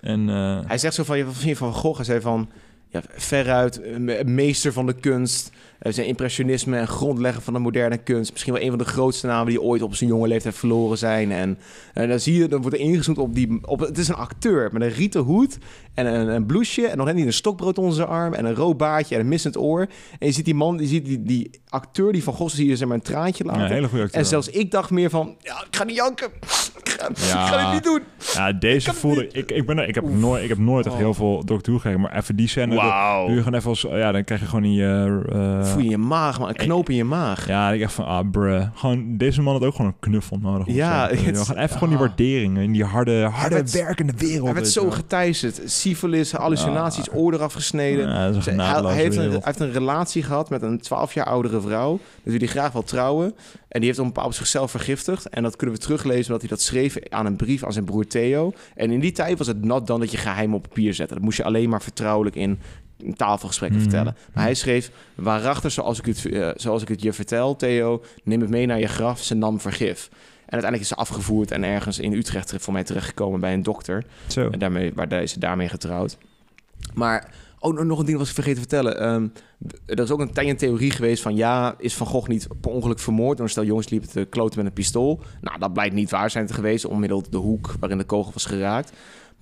En 0.00 0.26
Hij 0.66 0.78
zegt 0.78 0.94
zo 0.94 1.04
van, 1.04 1.18
ja, 1.18 1.24
wat 1.24 1.34
vind 1.34 1.48
je 1.48 1.56
van 1.56 1.72
Van 1.72 1.80
Gogh? 1.80 1.96
Hij 1.96 2.04
zei 2.04 2.20
van, 2.20 2.50
ja, 2.88 3.00
veruit 3.08 3.98
me- 3.98 4.22
meester 4.24 4.72
van 4.72 4.86
de 4.86 4.92
kunst. 4.92 5.50
Eh, 5.82 5.92
zijn 5.92 6.06
impressionisme 6.06 6.76
en 6.78 6.88
grondlegger 6.88 7.42
van 7.42 7.52
de 7.52 7.58
moderne 7.58 7.96
kunst. 7.98 8.32
Misschien 8.32 8.52
wel 8.52 8.62
een 8.62 8.68
van 8.68 8.78
de 8.78 8.84
grootste 8.84 9.26
namen 9.26 9.46
die 9.46 9.62
ooit 9.62 9.82
op 9.82 9.94
zijn 9.94 10.10
jonge 10.10 10.28
leeftijd 10.28 10.54
verloren 10.54 10.98
zijn. 10.98 11.32
En, 11.32 11.58
en 11.94 12.08
dan 12.08 12.20
zie 12.20 12.34
je, 12.38 12.48
dan 12.48 12.60
wordt 12.60 12.76
er 12.76 12.82
ingezoomd 12.82 13.18
op 13.18 13.34
die... 13.34 13.58
Op, 13.62 13.80
het 13.80 13.98
is 13.98 14.08
een 14.08 14.14
acteur 14.14 14.68
met 14.72 14.82
een 14.82 14.88
rieten 14.92 15.20
hoed 15.20 15.58
en 15.94 16.06
een, 16.06 16.28
een 16.28 16.46
blouseje. 16.46 16.86
En 16.88 16.96
nog 16.96 17.06
net 17.06 17.14
niet 17.14 17.26
een 17.26 17.32
stokbrood 17.32 17.78
onder 17.78 17.94
zijn 17.94 18.08
arm. 18.08 18.34
En 18.34 18.44
een 18.44 18.54
rood 18.54 18.76
baardje 18.76 19.14
en 19.14 19.20
een 19.20 19.28
missend 19.28 19.56
oor. 19.58 19.80
En 20.18 20.26
je 20.26 20.32
ziet 20.32 20.44
die 20.44 20.54
man, 20.54 20.78
je 20.80 20.86
ziet 20.86 21.04
die, 21.04 21.22
die 21.22 21.50
acteur 21.68 22.12
die 22.12 22.22
van 22.22 22.34
Gogh 22.34 22.54
zie 22.54 22.68
je 22.68 22.76
zeg 22.76 22.88
maar 22.88 22.96
een 22.96 23.02
traantje 23.02 23.44
ja, 23.44 23.50
laten. 23.50 23.66
een 23.66 23.72
hele 23.72 23.88
goede 23.88 24.04
acteur. 24.04 24.20
en 24.20 24.26
zelfs 24.26 24.48
ik 24.48 24.70
dacht 24.70 24.90
meer 24.90 25.10
van, 25.10 25.36
ja, 25.38 25.64
ik 25.70 25.76
ga 25.76 25.84
niet 25.84 25.96
janken. 25.96 26.28
Ik 26.84 26.88
ga, 26.88 27.08
ik 27.08 27.16
Ja. 27.18 27.46
ga 27.46 27.64
dit 27.64 27.72
niet 27.72 27.84
doen. 27.84 28.00
Ja, 28.34 28.52
deze 28.52 28.88
het 28.90 28.98
voelde 28.98 29.26
ik. 29.32 29.50
Ik, 29.50 29.66
ben, 29.66 29.88
ik, 29.88 29.94
heb 29.94 30.08
nooit, 30.08 30.42
ik 30.42 30.48
heb 30.48 30.58
nooit 30.58 30.84
echt 30.86 30.94
Oh. 30.94 31.00
heel 31.00 31.14
veel 31.14 31.44
Doctor 31.44 31.72
Who 31.72 31.78
gekeken, 31.78 32.00
maar 32.00 32.16
even 32.16 32.36
die 32.36 32.48
scène. 32.48 32.74
Doe 33.26 33.34
je 33.34 33.42
gewoon 33.42 33.54
even 33.54 33.68
als. 33.68 33.80
Ja, 33.80 34.12
dan 34.12 34.24
krijg 34.24 34.40
je 34.40 34.46
gewoon 34.46 34.62
die. 34.62 34.82
eh, 34.82 35.04
eh, 35.60 35.71
Voel 35.72 35.82
je 35.82 35.88
je 35.90 35.98
maag, 35.98 36.38
man. 36.38 36.48
Een 36.48 36.54
knoop 36.54 36.88
in 36.88 36.96
je 36.96 37.04
maag. 37.04 37.46
Ja, 37.46 37.70
ik 37.72 37.80
dacht 37.80 37.92
van, 37.92 38.04
ah, 38.04 38.30
bruh. 38.30 38.66
Gewoon, 38.74 39.16
deze 39.16 39.42
man 39.42 39.52
had 39.54 39.64
ook 39.64 39.74
gewoon 39.74 39.90
een 39.90 39.98
knuffel 40.00 40.38
nodig. 40.42 40.66
Ja, 40.66 41.08
wel. 41.10 41.24
het- 41.24 41.38
gewoon 41.38 41.62
even 41.62 41.70
gewoon 41.78 41.88
die 41.88 41.98
ah. 41.98 42.04
waardering 42.06 42.58
in 42.58 42.72
die 42.72 42.84
harde, 42.84 43.22
harde 43.22 43.54
werd- 43.54 43.70
werkende 43.72 44.12
wereld. 44.16 44.44
Hij 44.44 44.54
werd 44.54 44.68
zo 44.68 44.82
wel. 44.82 44.90
geteisterd. 44.90 45.60
Syphilis, 45.64 46.32
hallucinaties, 46.32 47.10
Ah. 47.10 47.16
oor 47.16 47.32
eraf 47.34 47.52
gesneden. 47.52 48.08
Ja, 48.08 48.26
dat 48.26 48.36
is 48.36 48.46
een 48.46 48.58
Hij, 48.60 48.66
heeft 48.94 49.16
een, 49.16 49.20
hij 49.20 49.28
wereld. 49.28 49.44
heeft 49.44 49.60
een 49.60 49.72
relatie 49.72 50.22
gehad 50.22 50.50
met 50.50 50.62
een 50.62 50.80
12 50.80 51.14
jaar 51.14 51.26
oudere 51.26 51.60
vrouw. 51.60 51.98
Dus 52.22 52.38
die 52.38 52.48
graag 52.48 52.72
wil 52.72 52.82
trouwen. 52.82 53.34
En 53.68 53.80
die 53.80 53.88
heeft 53.88 53.98
op 53.98 54.06
een 54.06 54.12
bepaald 54.12 54.34
zichzelf 54.34 54.70
vergiftigd. 54.70 55.28
En 55.28 55.42
dat 55.42 55.56
kunnen 55.56 55.76
we 55.76 55.82
teruglezen 55.82 56.26
omdat 56.26 56.40
hij 56.40 56.48
dat 56.50 56.60
schreef 56.60 56.96
aan 57.08 57.26
een 57.26 57.36
brief 57.36 57.64
aan 57.64 57.72
zijn 57.72 57.84
broer 57.84 58.06
Theo. 58.06 58.52
En 58.74 58.90
in 58.90 59.00
die 59.00 59.12
tijd 59.12 59.38
was 59.38 59.46
het 59.46 59.64
nat 59.64 59.86
dan 59.86 60.00
dat 60.00 60.10
je 60.10 60.16
geheim 60.16 60.54
op 60.54 60.62
papier 60.62 60.94
zette. 60.94 61.14
Dat 61.14 61.22
moest 61.22 61.36
je 61.36 61.44
alleen 61.44 61.68
maar 61.68 61.82
vertrouwelijk 61.82 62.36
in 62.36 62.58
tafelgesprekken 63.16 63.80
Mhm. 63.80 63.88
vertellen. 63.88 64.16
Maar 64.32 64.44
hij 64.44 64.54
schreef, 64.54 64.90
waarachtig 65.14 65.72
zoals 65.72 65.98
ik, 65.98 66.06
het, 66.06 66.26
eh, 66.26 66.50
zoals 66.54 66.82
ik 66.82 66.88
het 66.88 67.02
je 67.02 67.12
vertel, 67.12 67.56
Theo, 67.56 68.02
neem 68.24 68.40
het 68.40 68.50
mee 68.50 68.66
naar 68.66 68.78
je 68.78 68.88
graf, 68.88 69.22
ze 69.22 69.34
nam 69.34 69.60
vergif. 69.60 70.08
En 70.12 70.58
uiteindelijk 70.58 70.82
is 70.82 70.88
ze 70.88 70.94
afgevoerd 70.94 71.50
en 71.50 71.64
ergens 71.64 71.98
in 71.98 72.12
Utrecht 72.12 72.54
voor 72.58 72.72
mij 72.72 72.84
terechtgekomen 72.84 73.40
bij 73.40 73.52
een 73.52 73.62
dokter. 73.62 74.04
Zo. 74.26 74.48
En 74.50 74.58
daarmee, 74.58 74.92
waar 74.94 75.12
is 75.12 75.32
ze 75.32 75.38
daarmee 75.38 75.68
getrouwd. 75.68 76.18
Maar 76.94 77.30
oh, 77.58 77.78
nog 77.78 77.98
een 77.98 78.06
ding 78.06 78.18
was 78.18 78.28
ik 78.28 78.34
vergeten 78.34 78.62
te 78.62 78.68
vertellen. 78.68 79.00
Ehm, 79.00 79.26
er 79.86 79.98
is 79.98 80.10
ook 80.10 80.20
een 80.20 80.32
tijdje 80.32 80.52
een 80.52 80.58
theorie 80.58 80.90
geweest 80.90 81.22
van... 81.22 81.36
ja, 81.36 81.74
is 81.78 81.94
Van 81.94 82.06
Gogh 82.06 82.28
niet 82.28 82.46
per 82.60 82.70
ongeluk 82.70 82.98
vermoord... 82.98 83.36
door 83.36 83.46
een 83.46 83.52
stel 83.52 83.64
jongens 83.64 83.88
liepen 83.88 84.08
te 84.08 84.26
kloten 84.30 84.58
met 84.58 84.66
een 84.66 84.72
pistool. 84.72 85.20
Nou, 85.40 85.58
dat 85.58 85.72
blijkt 85.72 85.94
niet 85.94 86.10
waar 86.10 86.30
zijn 86.30 86.46
te 86.46 86.54
geweest... 86.54 86.84
onmiddels 86.84 87.30
de 87.30 87.36
hoek 87.36 87.74
waarin 87.80 87.98
de 87.98 88.04
kogel 88.04 88.32
was 88.32 88.44
geraakt. 88.44 88.92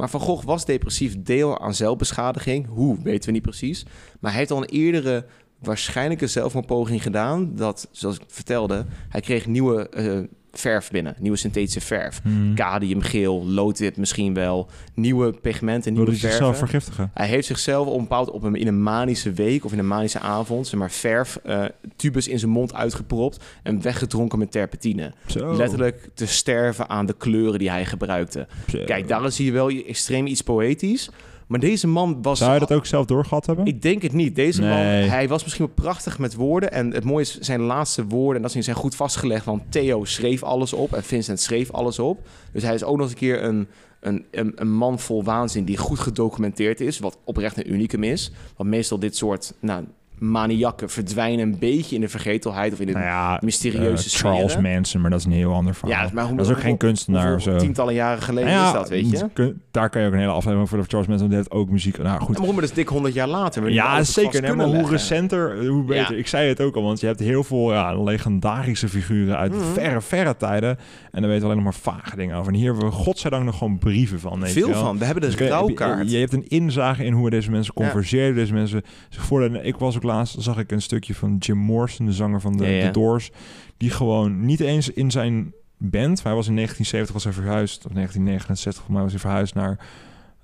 Maar 0.00 0.10
Van 0.10 0.20
Gogh 0.20 0.44
was 0.44 0.64
depressief 0.64 1.22
deel 1.22 1.60
aan 1.60 1.74
zelfbeschadiging. 1.74 2.66
Hoe, 2.66 3.02
weten 3.02 3.26
we 3.26 3.32
niet 3.32 3.42
precies. 3.42 3.84
Maar 4.20 4.30
hij 4.30 4.40
heeft 4.40 4.50
al 4.50 4.62
een 4.62 4.68
eerdere 4.68 5.24
waarschijnlijke 5.58 6.26
zelfmoordpoging 6.26 7.02
gedaan... 7.02 7.54
dat, 7.54 7.88
zoals 7.90 8.16
ik 8.16 8.22
vertelde, 8.26 8.86
hij 9.08 9.20
kreeg 9.20 9.46
nieuwe 9.46 9.88
eh, 9.88 10.18
verf 10.52 10.90
binnen. 10.90 11.14
Nieuwe 11.18 11.36
synthetische 11.36 11.80
verf. 11.80 12.20
Hmm. 12.22 12.54
Cadmiumgeel, 12.54 13.44
loodwit 13.44 13.96
misschien 13.96 14.34
wel. 14.34 14.68
Nieuwe 14.94 15.32
pigmenten, 15.32 15.92
nieuwe 15.92 16.10
hij 16.10 16.18
zichzelf 16.18 16.58
vergiftigen? 16.58 17.10
Hij 17.14 17.26
heeft 17.26 17.46
zichzelf 17.46 17.86
op 17.86 17.94
een 17.94 18.00
bepaald 18.00 18.30
op 18.30 18.42
een, 18.42 18.54
in 18.54 18.66
een 18.66 18.82
manische 18.82 19.32
week 19.32 19.64
of 19.64 19.72
in 19.72 19.78
een 19.78 19.86
manische 19.86 20.18
avond, 20.18 20.66
zeg 20.66 20.80
maar, 20.80 20.90
verf 20.90 21.38
eh, 21.44 21.64
tubus 21.96 22.28
in 22.28 22.38
zijn 22.38 22.50
mond 22.50 22.74
uitgepropt 22.74 23.44
en 23.62 23.82
weggedronken 23.82 24.38
met 24.38 24.52
terpentine. 24.52 25.12
Zo. 25.26 25.56
Letterlijk 25.56 26.08
te 26.14 26.26
sterven 26.26 26.88
aan 26.88 27.06
de 27.06 27.14
kleuren 27.18 27.58
die 27.58 27.70
hij 27.70 27.86
gebruikte. 27.86 28.46
Zo. 28.68 28.84
Kijk, 28.84 29.08
daar 29.08 29.32
zie 29.32 29.44
je 29.44 29.52
wel 29.52 29.68
extreem 29.68 30.26
iets 30.26 30.42
poëtisch. 30.42 31.10
Maar 31.50 31.60
deze 31.60 31.86
man 31.86 32.22
was. 32.22 32.38
Zou 32.38 32.52
je 32.52 32.58
dat 32.58 32.72
ook 32.72 32.86
zelf 32.86 33.06
doorgehad 33.06 33.46
hebben? 33.46 33.66
Ik 33.66 33.82
denk 33.82 34.02
het 34.02 34.12
niet. 34.12 34.34
Deze 34.34 34.60
Nee. 34.60 34.70
man, 35.00 35.10
hij 35.10 35.28
was 35.28 35.42
misschien 35.42 35.64
wel 35.66 35.74
prachtig 35.74 36.18
met 36.18 36.34
woorden. 36.34 36.72
En 36.72 36.92
het 36.92 37.04
mooie 37.04 37.22
is, 37.22 37.38
zijn 37.38 37.60
laatste 37.60 38.04
woorden, 38.06 38.36
en 38.36 38.42
dat 38.42 38.64
zijn 38.64 38.76
goed 38.76 38.94
vastgelegd. 38.94 39.44
Want 39.44 39.62
Theo 39.68 40.04
schreef 40.04 40.42
alles 40.42 40.72
op 40.72 40.92
en 40.92 41.02
Vincent 41.02 41.40
schreef 41.40 41.70
alles 41.70 41.98
op. 41.98 42.26
Dus 42.52 42.62
hij 42.62 42.74
is 42.74 42.84
ook 42.84 42.92
nog 42.96 43.02
eens 43.02 43.10
een 43.12 43.18
keer 43.18 43.44
een, 43.44 43.68
een, 44.00 44.24
een, 44.30 44.52
een 44.54 44.72
man 44.72 44.98
vol 44.98 45.24
waanzin 45.24 45.64
die 45.64 45.76
goed 45.76 45.98
gedocumenteerd 45.98 46.80
is. 46.80 46.98
Wat 46.98 47.18
oprecht 47.24 47.56
een 47.56 47.72
unicum 47.72 48.02
is. 48.04 48.32
Want 48.56 48.68
meestal 48.68 48.98
dit 48.98 49.16
soort 49.16 49.54
nou, 49.60 49.84
maniakken 50.20 50.90
verdwijnen 50.90 51.40
een 51.46 51.58
beetje 51.58 51.94
in 51.94 52.00
de 52.00 52.08
vergetelheid 52.08 52.72
of 52.72 52.80
in 52.80 52.86
de 52.86 52.92
nou 52.92 53.04
ja, 53.04 53.38
mysterieuze 53.44 54.04
eh, 54.04 54.10
Charles 54.14 54.52
sferen. 54.52 54.72
Manson, 54.72 55.00
maar 55.00 55.10
dat 55.10 55.18
is 55.18 55.24
een 55.26 55.32
heel 55.32 55.52
ander 55.52 55.74
verhaal. 55.74 56.04
Ja, 56.06 56.10
maar 56.12 56.24
hoe, 56.26 56.36
dat 56.36 56.46
is 56.46 56.52
ook 56.52 56.60
geen 56.60 56.76
kunstenaar 56.76 57.40
zo. 57.42 57.56
Tientallen 57.56 57.94
jaren 57.94 58.22
geleden 58.22 58.50
Nou 58.50 58.60
ja, 58.62 58.66
is 58.66 58.72
dat, 58.72 58.88
weet 58.88 59.10
je? 59.10 59.28
kun- 59.32 59.60
Daar 59.70 59.90
kan 59.90 60.00
je 60.00 60.06
ook 60.06 60.12
een 60.12 60.18
hele 60.18 60.32
aflevering 60.32 60.68
voor 60.68 60.78
de 60.78 60.84
Charles 60.88 61.08
Manson. 61.08 61.30
Heeft 61.32 61.50
ook 61.50 61.70
muziek. 61.70 61.98
Nou 61.98 62.20
goed. 62.20 62.36
Waarom 62.38 62.54
dat 62.54 62.64
is 62.64 62.72
dik 62.72 62.88
100 62.88 63.14
jaar 63.14 63.28
later? 63.28 63.70
Ja, 63.70 64.04
zeker. 64.04 64.42
Nee, 64.42 64.52
maar 64.54 64.66
hoe 64.66 64.74
leggen. 64.74 64.92
recenter, 64.92 65.66
hoe 65.68 65.84
beter. 65.84 66.18
Ik 66.18 66.26
zei 66.26 66.48
het 66.48 66.60
ook 66.60 66.76
al, 66.76 66.82
want 66.82 67.00
je 67.00 67.06
hebt 67.06 67.20
heel 67.20 67.44
veel 67.44 67.72
ja, 67.72 68.02
legendarische 68.02 68.88
figuren 68.88 69.36
uit 69.36 69.52
Mhm. 69.54 69.64
verre, 69.72 70.00
verre 70.00 70.36
tijden. 70.36 70.78
En 71.12 71.20
daar 71.20 71.30
weten 71.30 71.46
we 71.46 71.52
alleen 71.52 71.64
nog 71.64 71.82
maar 71.82 71.94
vage 71.94 72.16
dingen 72.16 72.36
over. 72.36 72.52
En 72.52 72.58
hier 72.58 72.66
hebben 72.70 72.84
we 72.90 72.94
godzijdank 72.94 73.44
nog 73.44 73.58
gewoon 73.58 73.78
brieven 73.78 74.20
van. 74.20 74.46
Veel 74.46 74.70
wel. 74.70 74.80
van. 74.84 74.98
We 74.98 75.04
hebben 75.04 75.22
Dus 75.22 75.34
je- 75.34 75.48
rouwkaart. 75.48 76.04
Je, 76.10 76.14
je 76.14 76.20
hebt 76.20 76.32
een 76.32 76.48
inzage 76.48 77.04
in 77.04 77.12
hoe 77.12 77.30
deze 77.30 77.50
mensen 77.50 77.74
converseerden. 77.74 78.34
Deze 78.34 78.52
mensen 78.52 78.82
zich 79.08 79.22
voorden. 79.24 79.64
Ik 79.66 79.76
was 79.76 79.96
ook 79.96 80.02
laatst, 80.10 80.42
zag 80.42 80.58
ik 80.58 80.72
een 80.72 80.82
stukje 80.82 81.14
van 81.14 81.36
Jim 81.38 81.58
Morrison, 81.58 82.06
de 82.06 82.12
zanger 82.12 82.40
van 82.40 82.56
de, 82.56 82.64
Ja, 82.64 82.70
ja. 82.70 82.86
The 82.86 82.90
Doors. 82.90 83.30
Die 83.76 83.90
gewoon 83.90 84.44
niet 84.44 84.60
eens 84.60 84.90
in 84.90 85.10
zijn 85.10 85.52
band. 85.76 86.22
Hij 86.22 86.34
was 86.34 86.48
in 86.48 86.54
1970 86.54 87.12
was 87.12 87.24
hij 87.24 87.32
verhuisd. 87.32 87.86
Of 87.86 87.92
1969 87.92 88.82
voor 88.84 88.92
mij 88.92 89.02
was 89.02 89.10
hij 89.10 89.20
verhuisd 89.20 89.54
naar 89.54 89.78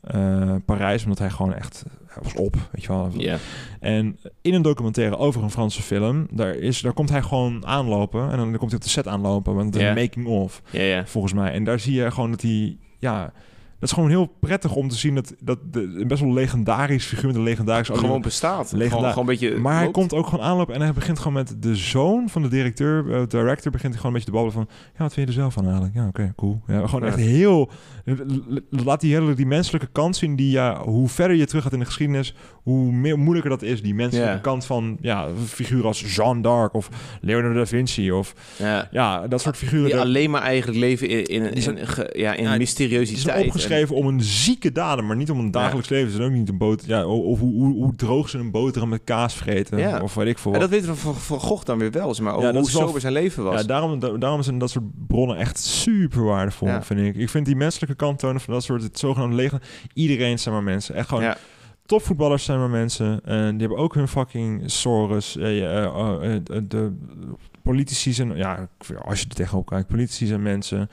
eh, 0.00 0.54
Parijs. 0.64 1.02
Omdat 1.02 1.18
hij 1.18 1.30
gewoon 1.30 1.54
echt... 1.54 1.84
Hij 2.06 2.22
was 2.22 2.34
op, 2.34 2.56
weet 2.72 2.82
je 2.82 2.88
wel. 2.88 3.10
Ja. 3.16 3.36
En 3.80 4.18
in 4.40 4.54
een 4.54 4.62
documentaire 4.62 5.16
over 5.16 5.42
een 5.42 5.50
Franse 5.50 5.82
film, 5.82 6.26
daar, 6.30 6.54
is, 6.54 6.80
daar 6.80 6.92
komt 6.92 7.10
hij 7.10 7.22
gewoon 7.22 7.66
aanlopen. 7.66 8.30
En 8.30 8.36
dan 8.36 8.56
komt 8.56 8.70
hij 8.70 8.78
op 8.78 8.84
de 8.84 8.90
set 8.90 9.08
aanlopen, 9.08 9.54
want 9.54 9.76
een 9.76 9.94
making 9.94 10.26
of, 10.26 10.62
volgens 11.04 11.32
mij. 11.32 11.52
En 11.52 11.64
daar 11.64 11.80
zie 11.80 11.94
je 11.94 12.10
gewoon 12.10 12.30
dat 12.30 12.42
hij, 12.42 12.76
ja, 12.98 13.32
dat 13.78 13.88
is 13.88 13.92
gewoon 13.94 14.08
heel 14.08 14.26
prettig 14.40 14.74
om 14.74 14.88
te 14.88 14.96
zien 14.96 15.14
dat, 15.14 15.34
dat 15.40 15.58
de, 15.72 15.80
een 15.80 16.08
best 16.08 16.20
wel 16.22 16.32
legendarisch 16.32 17.04
figuur 17.04 17.26
met 17.26 17.36
een 17.36 17.42
legendarische 17.42 17.94
Gewoon 17.94 18.20
bestaat. 18.22 18.68
Gewoon, 18.68 18.90
gewoon 18.90 19.14
een 19.16 19.24
beetje... 19.26 19.56
maar 19.58 19.76
hij 19.78 19.90
komt 19.90 20.14
ook 20.14 20.26
gewoon 20.26 20.44
aanlopen 20.44 20.74
en 20.74 20.80
hij 20.80 20.92
begint 20.92 21.18
gewoon 21.18 21.32
met 21.32 21.62
de 21.62 21.76
zoon 21.76 22.28
van 22.28 22.42
de 22.42 22.48
directeur, 22.48 23.12
eh, 23.14 23.22
director, 23.28 23.72
begint 23.72 23.92
hij 23.92 24.02
gewoon 24.02 24.06
een 24.06 24.12
beetje 24.12 24.24
te 24.26 24.30
babbelen 24.30 24.52
van, 24.52 24.66
ja, 24.96 25.02
wat 25.02 25.12
vind 25.12 25.28
je 25.28 25.34
er 25.34 25.40
zelf 25.40 25.52
van 25.52 25.64
eigenlijk? 25.64 25.94
Ja, 25.94 26.06
oké, 26.06 26.32
cool. 26.36 26.60
Ja, 26.66 26.86
gewoon 26.86 27.00
Ja. 27.00 27.06
echt 27.06 27.16
heel, 27.16 27.70
laat 28.70 29.00
die 29.00 29.14
hele 29.14 29.34
die 29.34 29.46
menselijke 29.46 29.88
kant 29.92 30.16
zien 30.16 30.36
die, 30.36 30.50
ja, 30.50 30.82
hoe 30.82 31.08
verder 31.08 31.36
je 31.36 31.46
terug 31.46 31.62
gaat 31.62 31.72
in 31.72 31.78
de 31.78 31.84
geschiedenis, 31.84 32.34
hoe 32.62 32.92
meer 32.92 33.18
moeilijker 33.18 33.50
dat 33.50 33.62
is, 33.62 33.82
die 33.82 33.94
menselijke 33.94 34.40
kant 34.40 34.64
van, 34.66 34.96
ja, 35.00 35.28
figuren 35.46 35.84
als 35.86 36.14
Jeanne 36.14 36.42
d'Arc 36.42 36.74
of 36.74 36.88
Leonardo 37.20 37.58
da 37.58 37.66
Vinci 37.66 38.12
of, 38.12 38.34
Ja. 38.58 38.88
ja, 38.90 39.28
dat 39.28 39.40
soort 39.40 39.56
figuren. 39.56 39.84
Die 39.84 39.98
alleen 39.98 40.30
maar 40.30 40.42
eigenlijk 40.42 40.78
leven 40.78 41.08
in, 41.08 41.24
in, 41.24 41.42
in, 41.52 41.78
in 41.78 41.86
ja, 42.12 42.34
in 42.34 42.44
Ja, 42.44 43.38
opgesloten 43.44 43.65
geschreven 43.66 43.96
om 43.96 44.06
een 44.06 44.22
zieke 44.22 44.72
daden, 44.72 45.06
maar 45.06 45.16
niet 45.16 45.30
om 45.30 45.38
een 45.38 45.50
dagelijks 45.50 45.88
leven. 45.88 46.10
Ze 46.10 46.16
zijn 46.16 46.28
ook 46.28 46.34
niet 46.34 46.48
een 46.48 46.58
boter. 46.58 46.88
Ja, 46.88 47.06
of 47.06 47.38
hoe, 47.40 47.52
hoe, 47.54 47.74
hoe 47.74 47.94
droog 47.94 48.28
ze 48.28 48.38
een 48.38 48.50
boterham 48.50 48.88
met 48.90 49.00
kaas 49.04 49.34
vreten. 49.34 49.78
Ja. 49.78 50.00
Of 50.02 50.14
weet 50.14 50.26
ik 50.26 50.38
veel 50.38 50.52
En 50.52 50.60
wat. 50.60 50.70
dat 50.70 50.78
weten 50.78 50.94
we 50.94 51.00
van, 51.00 51.14
van 51.14 51.40
Gogh 51.40 51.64
dan 51.64 51.78
weer 51.78 51.90
wel, 51.90 52.14
zeg 52.14 52.24
maar, 52.24 52.40
Ja, 52.40 52.52
hoe 52.52 52.70
sober 52.70 53.00
zijn 53.00 53.12
leven 53.12 53.44
was. 53.44 53.60
Ja, 53.60 53.66
daarom, 53.66 53.98
da- 53.98 54.16
daarom 54.16 54.42
zijn 54.42 54.58
dat 54.58 54.70
soort 54.70 54.84
bronnen 55.06 55.36
echt 55.36 55.58
super 55.58 56.24
waardevol, 56.24 56.68
Ja. 56.68 56.82
vind 56.82 57.00
ik. 57.00 57.16
Ik 57.16 57.28
vind 57.28 57.46
die 57.46 57.56
menselijke 57.56 57.94
kant 57.96 58.18
tonen 58.18 58.40
van 58.40 58.54
dat 58.54 58.62
soort 58.62 58.82
het 58.82 58.98
zogenaamde 58.98 59.36
leger. 59.36 59.62
Iedereen 59.94 60.38
zijn 60.38 60.54
maar 60.54 60.62
mensen. 60.64 60.94
Echt 60.94 61.08
gewoon 61.08 61.22
Ja. 61.24 61.36
topvoetballers 61.86 62.44
zijn 62.44 62.58
maar 62.58 62.70
mensen. 62.70 63.20
En 63.24 63.50
die 63.50 63.60
hebben 63.66 63.78
ook 63.84 63.94
hun 63.94 64.08
fucking 64.08 64.62
sores. 64.70 65.36
Eh, 65.36 65.82
eh, 65.84 65.96
oh, 65.96 66.24
eh, 66.34 66.40
de 66.68 66.92
politici 67.62 68.12
zijn, 68.12 68.36
ja, 68.36 68.68
als 69.04 69.20
je 69.20 69.26
er 69.28 69.34
tegenop 69.34 69.66
kijkt, 69.66 69.88
politici 69.88 70.26
zijn 70.26 70.42
mensen. 70.42 70.90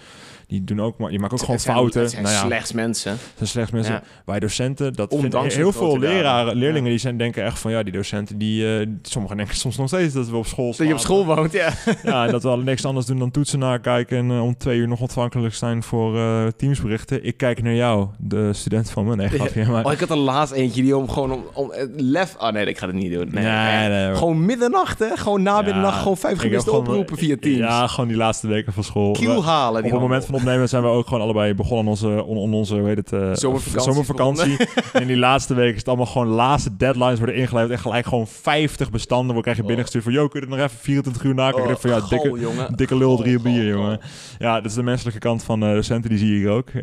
Die 0.54 0.64
doen 0.64 0.82
ook 0.82 0.98
maar, 0.98 1.12
je 1.12 1.20
maakt 1.20 1.34
ook 1.34 1.40
gewoon 1.40 1.60
zijn- 1.60 1.76
fouten. 1.76 2.02
Het 2.02 2.12
zijn 2.12 2.24
nou 2.24 2.36
ja, 2.36 2.42
slechts 2.42 2.72
mensen. 2.72 3.12
het 3.12 3.20
zijn 3.36 3.50
slechts 3.50 3.72
mensen. 3.72 3.94
Ja. 3.94 4.04
Wij 4.26 4.40
docenten, 4.40 4.94
dat 4.94 5.12
Ondanks 5.12 5.56
heel 5.56 5.72
veel 5.72 6.00
leraren, 6.00 6.56
leerlingen, 6.56 6.90
die 6.90 7.00
zijn 7.00 7.18
denken 7.18 7.44
echt 7.44 7.60
van 7.60 7.72
ja, 7.72 7.84
die 7.84 7.94
docenten, 7.94 8.38
die, 8.38 8.78
eh, 8.78 8.88
sommigen 9.02 9.38
denken 9.38 9.56
soms 9.56 9.78
nog 9.78 9.88
steeds 9.88 10.14
dat 10.14 10.30
we 10.30 10.36
op 10.36 10.46
school 10.46 10.76
Dat 10.78 10.88
je 10.88 10.94
op 10.94 11.00
school 11.00 11.26
woont, 11.26 11.52
ja. 11.52 11.70
Ja, 12.04 12.26
en 12.26 12.32
dat 12.32 12.44
we 12.44 12.50
al 12.50 12.58
niks 12.58 12.86
anders 12.86 13.06
doen 13.06 13.20
dan 13.20 13.32
toetsen 13.32 13.60
nakijken 13.60 14.18
en 14.18 14.32
eh, 14.32 14.44
om 14.44 14.58
twee 14.58 14.78
uur 14.78 14.88
nog 14.88 15.00
ontvankelijk 15.02 15.54
zijn 15.54 15.84
voor 15.84 16.18
eh, 16.18 16.48
teamsberichten. 16.58 17.26
Ik 17.26 17.38
kijk 17.38 17.64
naar 17.64 17.74
jou, 17.74 18.08
de 18.18 18.54
student 18.54 18.90
van 18.90 19.06
me. 19.06 19.16
Nee, 19.16 19.30
grapje, 19.40 19.66
maar... 19.66 19.86
Oh, 19.86 19.92
ik 19.92 20.00
had 20.00 20.10
er 20.10 20.18
laatst 20.18 20.54
eentje 20.54 20.82
die 20.82 20.98
om 20.98 21.10
gewoon 21.10 21.32
om, 21.32 21.44
om 21.54 21.72
lef... 21.96 22.36
Oh 22.40 22.50
nee, 22.50 22.66
ik 22.66 22.78
ga 22.78 22.86
het 22.86 22.96
niet 22.96 23.14
doen. 23.14 23.30
Nee, 23.32 23.44
Nee, 23.44 23.90
nee, 23.90 24.08
hoor. 24.08 24.16
Gewoon 24.16 24.46
middernacht, 24.46 25.00
hè? 25.00 25.18
Gewoon 25.18 25.44
na 25.44 25.62
middernacht 25.62 25.98
gewoon 25.98 26.18
vijf 26.18 26.40
gemiste 26.40 26.72
oproepen 26.72 27.18
via 27.18 27.36
Teams. 27.40 27.58
Ja, 27.58 27.88
gewoon 27.88 28.08
die 28.08 28.18
laatste 28.18 28.48
weken 28.48 28.74
van 28.74 28.84
school. 28.84 29.12
Kiel 29.12 29.46
halen. 29.46 29.78
op 29.78 29.84
die 29.84 29.92
het 29.92 30.02
moment 30.02 30.26
van 30.26 30.34
handel. 30.34 30.43
Opnemen 30.44 30.70
zijn 30.70 30.84
we 30.84 30.88
ook 30.90 31.08
gewoon 31.08 31.24
allebei 31.24 31.54
begonnen 31.54 31.80
aan 31.86 31.90
onze, 31.92 32.24
on, 32.24 32.38
on 32.38 32.54
onze 32.54 32.76
hoe 32.80 32.88
heet 32.88 32.98
het, 32.98 33.12
eh, 33.14 33.20
Zomervakantie 33.34 33.82
zomervakantie. 33.94 34.58
en 34.94 35.02
in 35.02 35.08
die 35.08 35.18
laatste 35.18 35.54
week 35.54 35.72
is 35.72 35.78
het 35.78 35.88
allemaal 35.88 36.06
gewoon 36.06 36.28
laatste 36.28 36.76
deadlines 36.78 37.18
worden 37.18 37.36
ingeleverd. 37.36 37.72
En 37.72 37.80
gelijk 37.80 38.06
gewoon 38.06 38.28
50 38.28 38.92
bestanden. 38.92 39.36
We 39.36 39.42
krijgen 39.42 39.64
binnengestuurd 39.66 40.04
van, 40.04 40.14
yo, 40.14 40.28
kun 40.28 40.40
je 40.40 40.46
het 40.46 40.56
nog 40.56 40.66
even 40.66 40.80
24 40.82 41.24
uur 41.24 41.34
nakijken? 41.36 41.64
Oh, 41.64 41.72
Ik 41.72 41.78
van, 41.78 41.90
ja, 41.90 42.00
dikke, 42.10 42.40
jongen. 42.40 42.76
dikke 42.76 42.96
lul, 42.98 43.18
drie 43.18 43.40
Goal, 43.40 43.54
bier, 43.54 43.68
jongen. 43.68 44.00
Ja, 44.40 44.56
dat 44.56 44.66
is 44.66 44.74
de 44.74 44.84
menselijke 44.84 45.20
kant 45.20 45.44
van 45.44 45.64
eh, 45.64 45.74
docenten, 45.74 46.10
die 46.10 46.20
zie 46.20 46.28
je 46.32 46.36
hier 46.38 46.50
ook. 46.50 46.70
Eh, 46.70 46.82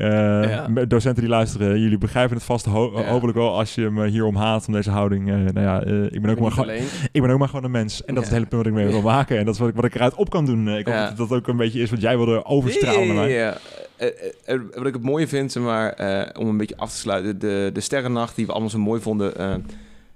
Ja. 0.50 0.66
Docenten 0.88 1.22
die 1.22 1.30
luisteren, 1.32 1.80
jullie 1.80 1.98
begrijpen 1.98 2.36
het 2.36 2.44
vast 2.44 2.64
ho- 2.66 2.92
Ja. 2.94 3.04
hopelijk 3.10 3.38
wel 3.38 3.58
als 3.58 3.74
je 3.74 3.90
me 3.90 4.06
hierom 4.08 4.36
haat, 4.36 4.66
om 4.66 4.72
deze 4.72 4.90
houding. 4.90 5.24
Nou 5.26 5.60
ja, 5.60 5.82
ik, 6.10 6.22
ben 6.22 6.30
ook 6.30 6.38
maar 6.40 6.50
gewoon, 6.52 6.70
ik 7.12 7.22
ben 7.22 7.30
ook 7.30 7.38
maar 7.38 7.48
gewoon 7.48 7.64
een 7.64 7.70
mens. 7.70 8.04
En 8.04 8.14
dat 8.14 8.22
is 8.22 8.28
het 8.28 8.38
hele 8.38 8.48
punt 8.50 8.64
dat 8.64 8.72
ik 8.72 8.78
mee 8.78 8.86
wil 8.92 9.02
maken. 9.02 9.38
En 9.38 9.44
dat 9.44 9.54
is 9.54 9.60
wat 9.60 9.68
ik, 9.68 9.74
wat 9.74 9.84
ik 9.84 9.94
eruit 9.94 10.14
op 10.14 10.30
kan 10.30 10.44
doen. 10.46 10.68
Ik 10.68 10.86
hoop 10.86 10.96
dat 11.16 11.28
dat 11.28 11.38
ook 11.38 11.48
een 11.48 11.56
beetje 11.56 11.80
is 11.80 11.90
wat 11.90 12.00
jij 12.00 12.16
wilde 12.16 12.44
overstralen. 12.44 13.28
Ja, 13.28 13.49
Eh, 13.96 14.06
eh, 14.06 14.14
eh, 14.44 14.60
wat 14.74 14.86
ik 14.86 14.92
het 14.94 15.02
mooie 15.02 15.28
vind, 15.28 15.54
maar, 15.54 15.94
om 16.38 16.48
een 16.48 16.56
beetje 16.56 16.76
af 16.76 16.90
te 16.90 16.96
sluiten, 16.98 17.38
de, 17.38 17.70
de 17.72 17.80
sterrennacht 17.80 18.36
die 18.36 18.46
we 18.46 18.52
allemaal 18.52 18.70
zo 18.70 18.78
mooi 18.78 19.00
vonden. 19.00 19.64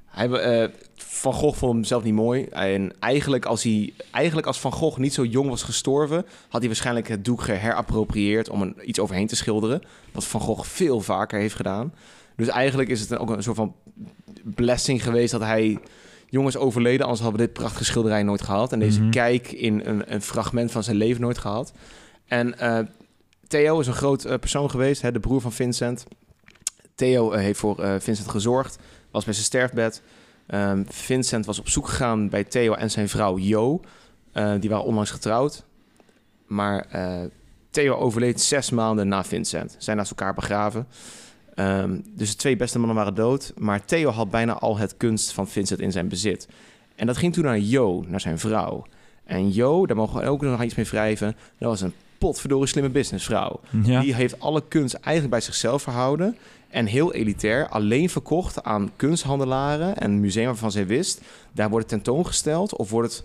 hij, 0.07 0.71
van 0.97 1.33
Gogh 1.33 1.59
vond 1.59 1.73
hem 1.73 1.85
zelf 1.85 2.03
niet 2.03 2.15
mooi. 2.15 2.45
En 2.45 2.93
eigenlijk 3.01 3.45
als, 3.47 3.63
hij, 3.63 3.93
eigenlijk 4.11 4.47
als 4.47 4.61
Van 4.61 4.73
Gogh 4.73 4.99
niet 4.99 5.15
zo 5.15 5.25
jong 5.25 5.49
was 5.49 5.63
gestorven, 5.63 6.25
had 6.49 6.59
hij 6.61 6.67
waarschijnlijk 6.67 7.09
het 7.09 7.25
doek 7.25 7.41
geherapproprieerd 7.43 8.49
om 8.49 8.75
iets 8.85 8.99
overheen 9.01 9.27
te 9.27 9.37
schilderen. 9.37 9.83
Wat 10.13 10.25
Van 10.25 10.41
Gogh 10.41 10.65
veel 10.69 11.01
vaker 11.01 11.39
heeft 11.39 11.55
gedaan. 11.55 11.95
Dus 12.37 12.49
eigenlijk 12.49 12.89
is 12.89 13.01
het 13.01 13.11
een- 13.11 13.19
ook 13.19 13.31
een 13.31 13.43
soort 13.43 13.57
van 13.57 13.75
blessing 14.43 15.03
geweest 15.03 15.33
dat 15.33 15.41
hij 15.41 15.79
jong 16.29 16.47
is 16.47 16.57
overleden. 16.57 17.03
Anders 17.03 17.21
hadden 17.21 17.41
we 17.41 17.47
dit 17.47 17.55
prachtige 17.57 17.85
schilderij 17.85 18.23
nooit 18.23 18.43
gehad. 18.43 18.73
En 18.73 18.79
deze 18.79 19.01
Mhm. 19.01 19.11
kijk 19.11 19.53
in 19.53 19.81
een, 19.85 20.13
een 20.15 20.23
fragment 20.23 20.71
van 20.71 20.83
zijn 20.83 20.97
leven 20.97 21.21
nooit 21.21 21.39
gehad. 21.39 21.73
En 22.27 22.59
Theo 23.49 23.81
is 23.81 23.87
een 23.87 23.93
groot 23.95 24.25
eh, 24.25 24.39
persoon 24.39 24.71
geweest, 24.71 25.03
hè, 25.03 25.13
de 25.13 25.21
broer 25.21 25.41
van 25.41 25.53
Vincent. 25.53 26.07
Theo 26.95 27.33
eh, 27.33 27.41
heeft 27.41 27.59
voor 27.59 27.79
eh, 27.79 27.95
Vincent 27.99 28.29
gezorgd, 28.29 28.79
was 29.11 29.25
bij 29.25 29.35
zijn 29.35 29.47
sterfbed. 29.47 30.03
Ehm, 30.47 30.83
Vincent 30.87 31.47
was 31.47 31.59
op 31.59 31.69
zoek 31.69 31.89
gegaan 31.89 32.29
bij 32.29 32.45
Theo 32.45 32.75
en 32.75 32.91
zijn 32.91 33.09
vrouw 33.09 33.39
Jo. 33.39 33.81
Die 34.61 34.71
waren 34.71 34.85
onlangs 34.85 35.11
getrouwd. 35.11 35.65
Maar 36.47 36.87
Theo 37.71 37.95
overleed 37.95 38.41
zes 38.41 38.71
maanden 38.71 39.09
na 39.09 39.25
Vincent. 39.25 39.77
Zijn 39.79 39.97
naast 39.97 40.11
elkaar 40.11 40.35
begraven. 40.35 40.87
Ehm, 41.55 42.01
dus 42.11 42.31
de 42.31 42.37
twee 42.37 42.57
beste 42.57 42.79
mannen 42.79 42.97
waren 42.97 43.15
dood. 43.15 43.53
Maar 43.57 43.85
Theo 43.85 44.11
had 44.11 44.31
bijna 44.31 44.53
al 44.53 44.79
het 44.79 44.97
kunst 44.97 45.33
van 45.33 45.49
Vincent 45.49 45.81
in 45.81 45.93
zijn 45.93 46.09
bezit. 46.09 46.49
En 46.97 47.07
dat 47.07 47.17
ging 47.17 47.33
toen 47.33 47.45
naar 47.45 47.59
Jo, 47.59 48.05
naar 48.09 48.21
zijn 48.21 48.39
vrouw. 48.39 48.87
En 49.25 49.53
Jo, 49.53 49.87
daar 49.87 49.97
mogen 49.97 50.21
we 50.21 50.29
ook 50.29 50.43
nog 50.43 50.63
iets 50.63 50.75
mee 50.75 50.87
wrijven. 50.87 51.37
Dat 51.59 51.69
was 51.69 51.81
een 51.81 51.95
potverdorie 52.25 52.69
slimme 52.69 52.91
businessvrouw. 52.91 53.61
Ja. 53.83 54.01
Die 54.01 54.15
heeft 54.15 54.41
alle 54.41 54.63
kunst 54.69 54.95
eigenlijk 54.95 55.31
bij 55.31 55.41
zichzelf 55.41 55.83
verhouden. 55.83 56.37
En 56.69 56.87
heel 56.87 57.13
elitair, 57.13 57.69
alleen 57.69 58.11
verkocht 58.11 58.63
aan 58.63 58.91
kunsthandelaren 58.97 59.97
en 59.97 60.21
musea 60.21 60.45
waarvan 60.45 60.71
zij 60.71 60.87
wist. 60.87 61.21
Daar 61.53 61.71
wordt 61.71 61.91
het 61.91 62.03
tentoongesteld 62.03 62.77
of 62.77 62.91
wordt 62.91 63.13
het 63.13 63.25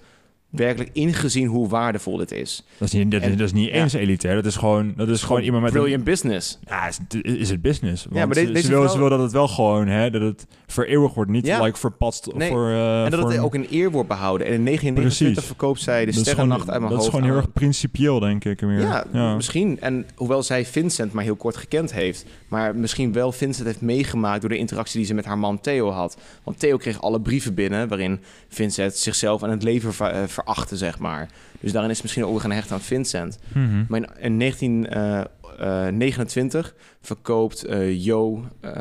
werkelijk 0.49 0.89
ingezien 0.93 1.47
hoe 1.47 1.67
waardevol 1.69 2.17
dit 2.17 2.31
is. 2.31 2.63
Dat 2.77 2.87
is 2.87 2.93
niet, 2.93 3.11
dat, 3.11 3.21
En- 3.21 3.31
dat 3.37 3.39
is 3.47 3.53
niet 3.53 3.67
ja. 3.69 3.73
eens 3.73 3.93
elitair. 3.93 4.35
Dat 4.35 4.45
is 4.45 4.55
gewoon, 4.55 4.93
dat 4.97 5.09
is 5.09 5.23
gewoon 5.23 5.41
iemand 5.41 5.63
met 5.63 5.71
een- 5.73 5.77
Brilliant 5.79 6.03
business. 6.03 6.59
Ja, 6.67 6.87
is, 6.87 6.97
is 7.21 7.49
het 7.49 7.61
business. 7.61 8.05
Want 8.09 8.25
maar 8.25 8.35
ze- 8.35 8.45
deze 8.51 8.61
ze, 8.61 8.67
wil, 8.69 8.77
vrouw- 8.81 8.91
ze 8.93 8.97
wil 8.99 9.09
dat 9.09 9.19
het 9.19 9.31
wel 9.31 9.47
gewoon, 9.47 9.87
hè, 9.87 10.09
dat 10.09 10.21
het 10.21 10.45
vereeuwigd 10.67 11.15
wordt. 11.15 11.31
Niet 11.31 11.45
Ja. 11.45 11.61
like 11.63 11.77
verpatst 11.79 12.33
Nee, 12.33 12.49
voor... 12.49 12.69
eh, 12.69 13.03
en 13.03 13.11
dat 13.11 13.19
voor 13.19 13.31
het 13.31 13.39
ook 13.39 13.55
een 13.55 13.67
eer 13.69 13.91
wordt 13.91 14.07
behouden. 14.09 14.47
En 14.47 14.53
in 14.53 14.63
1929 14.63 15.33
Precies. 15.33 15.45
verkoopt 15.47 15.81
zij 15.81 15.99
de 15.99 16.05
dat 16.05 16.15
is 16.15 16.21
sterrennacht 16.21 16.69
uit 16.69 16.79
mijn 16.79 16.81
Dat 16.81 16.91
is 16.91 16.97
hoofd. 16.97 17.09
gewoon 17.09 17.25
heel 17.25 17.33
aan- 17.33 17.41
erg 17.41 17.53
principieel, 17.53 18.19
denk 18.19 18.45
ik. 18.45 18.61
Meer. 18.61 19.05
Ja, 19.13 19.35
misschien. 19.35 19.79
En 19.81 20.05
hoewel 20.15 20.43
zij 20.43 20.65
Vincent 20.65 21.11
maar 21.13 21.23
heel 21.23 21.35
kort 21.35 21.57
gekend 21.57 21.93
heeft, 21.93 22.25
maar 22.47 22.75
misschien 22.75 23.13
wel 23.13 23.31
Vincent 23.31 23.67
heeft 23.67 23.81
meegemaakt 23.81 24.41
door 24.41 24.49
de 24.49 24.57
interactie 24.57 24.97
die 24.97 25.05
ze 25.07 25.13
met 25.13 25.25
haar 25.25 25.37
man 25.37 25.61
Theo 25.61 25.89
had. 25.89 26.17
Want 26.43 26.59
Theo 26.59 26.77
kreeg 26.77 27.01
alle 27.01 27.21
brieven 27.21 27.53
binnen 27.53 27.87
waarin 27.87 28.19
Vincent 28.49 28.95
zichzelf 28.95 29.43
en 29.43 29.49
het 29.49 29.63
leven 29.63 29.93
ver- 30.39 30.47
eh, 30.47 30.53
verachtte, 30.53 30.77
zeg 30.77 30.99
maar. 30.99 31.29
Dus 31.59 31.71
daarin 31.71 31.91
is 31.91 32.01
misschien 32.01 32.25
ook 32.25 32.39
gaan 32.41 32.51
hechten 32.51 32.75
aan 32.75 32.81
Vincent. 32.81 33.37
Mhm. 33.53 33.83
Maar 33.87 33.99
in, 33.99 34.07
in 34.19 34.37
1929 34.39 36.75
verkoopt 37.01 37.63
eh, 37.63 38.03
Jo, 38.03 38.43
eh, 38.61 38.71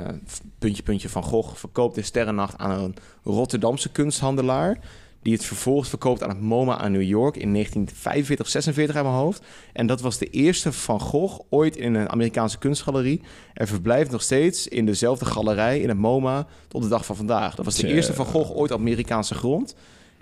puntje 0.59 0.83
puntje 0.83 1.09
van 1.09 1.23
Gogh, 1.23 1.55
verkoopt 1.55 1.95
de 1.95 2.03
Sterrennacht 2.03 2.59
aan 2.59 2.71
een 2.71 2.95
Rotterdamse 3.25 3.89
kunsthandelaar. 3.89 4.79
Die 5.23 5.33
het 5.33 5.45
vervolgens 5.45 5.89
verkoopt 5.89 6.23
aan 6.23 6.29
het 6.29 6.41
MoMA 6.41 6.79
aan 6.79 6.93
New 6.93 7.03
York 7.03 7.37
in 7.37 7.53
1945, 7.53 8.49
46 8.49 8.97
uit 8.97 9.05
mijn 9.05 9.17
hoofd. 9.17 9.43
En 9.73 9.87
dat 9.87 10.01
was 10.01 10.19
de 10.19 10.27
eerste 10.27 10.73
Van 10.73 11.01
Gogh 11.01 11.41
ooit 11.51 11.77
in 11.77 11.95
een 11.95 12.09
Amerikaanse 12.09 12.59
kunstgalerie. 12.59 13.23
Er 13.55 13.67
verblijft 13.67 14.11
nog 14.11 14.23
steeds 14.23 14.69
in 14.69 14.87
dezelfde 14.87 15.25
galerij 15.25 15.81
in 15.81 15.89
het 15.89 15.99
MoMA 15.99 16.47
tot 16.69 16.83
de 16.83 16.89
dag 16.89 17.07
van 17.07 17.17
vandaag. 17.17 17.55
Dat 17.55 17.65
was 17.65 17.77
de 17.77 17.87
eerste 17.87 18.15
Van 18.15 18.27
Gogh 18.27 18.57
ooit 18.57 18.71
op 18.71 18.79
Amerikaanse 18.79 19.35
grond. 19.35 19.75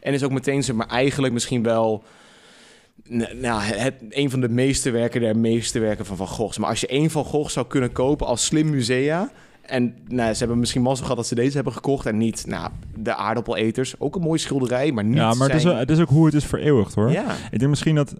En 0.06 0.12
is 0.12 0.22
ook 0.22 0.30
meteen, 0.30 0.62
zeg 0.62 0.76
maar, 0.76 0.86
eigenlijk 0.86 1.32
misschien 1.32 1.62
wel... 1.62 2.02
Nou, 3.40 3.62
het, 3.62 3.94
een 4.08 4.30
van 4.30 4.40
de 4.40 4.48
meeste 4.48 4.90
werken 4.90 5.20
der 5.20 5.36
meeste 5.36 5.78
werken 5.78 6.06
van 6.06 6.16
Van 6.16 6.26
Gogh. 6.26 6.58
Maar 6.58 6.68
als 6.68 6.80
je 6.80 6.86
één 6.86 7.10
Van 7.10 7.24
Gogh 7.24 7.50
zou 7.50 7.66
kunnen 7.66 7.92
kopen 7.92 8.26
als 8.26 8.44
slim 8.44 8.70
musea... 8.70 9.30
En 9.62 9.94
nou, 10.08 10.32
ze 10.32 10.38
hebben 10.38 10.58
misschien 10.58 10.82
mazzel 10.82 11.02
gehad 11.02 11.16
dat 11.18 11.26
ze 11.26 11.34
deze 11.34 11.54
hebben 11.54 11.72
gekocht... 11.72 12.06
en 12.06 12.16
niet 12.16 12.46
nou, 12.46 12.70
de 12.94 13.14
aardappeleters. 13.14 14.00
Ook 14.00 14.14
een 14.14 14.22
mooie 14.22 14.38
schilderij, 14.38 14.92
maar 14.92 15.04
niet 15.04 15.16
Ja, 15.16 15.34
maar 15.34 15.48
het 15.48 15.56
is, 15.56 15.64
wel- 15.64 15.76
het 15.76 15.90
is 15.90 16.00
ook 16.00 16.08
hoe 16.08 16.26
het 16.26 16.34
is 16.34 16.44
vereeuwigd, 16.44 16.94
hoor. 16.94 17.10
Ja, 17.10 17.34
Ik 17.50 17.58
denk 17.58 17.70
misschien 17.70 17.94
dat... 17.94 18.14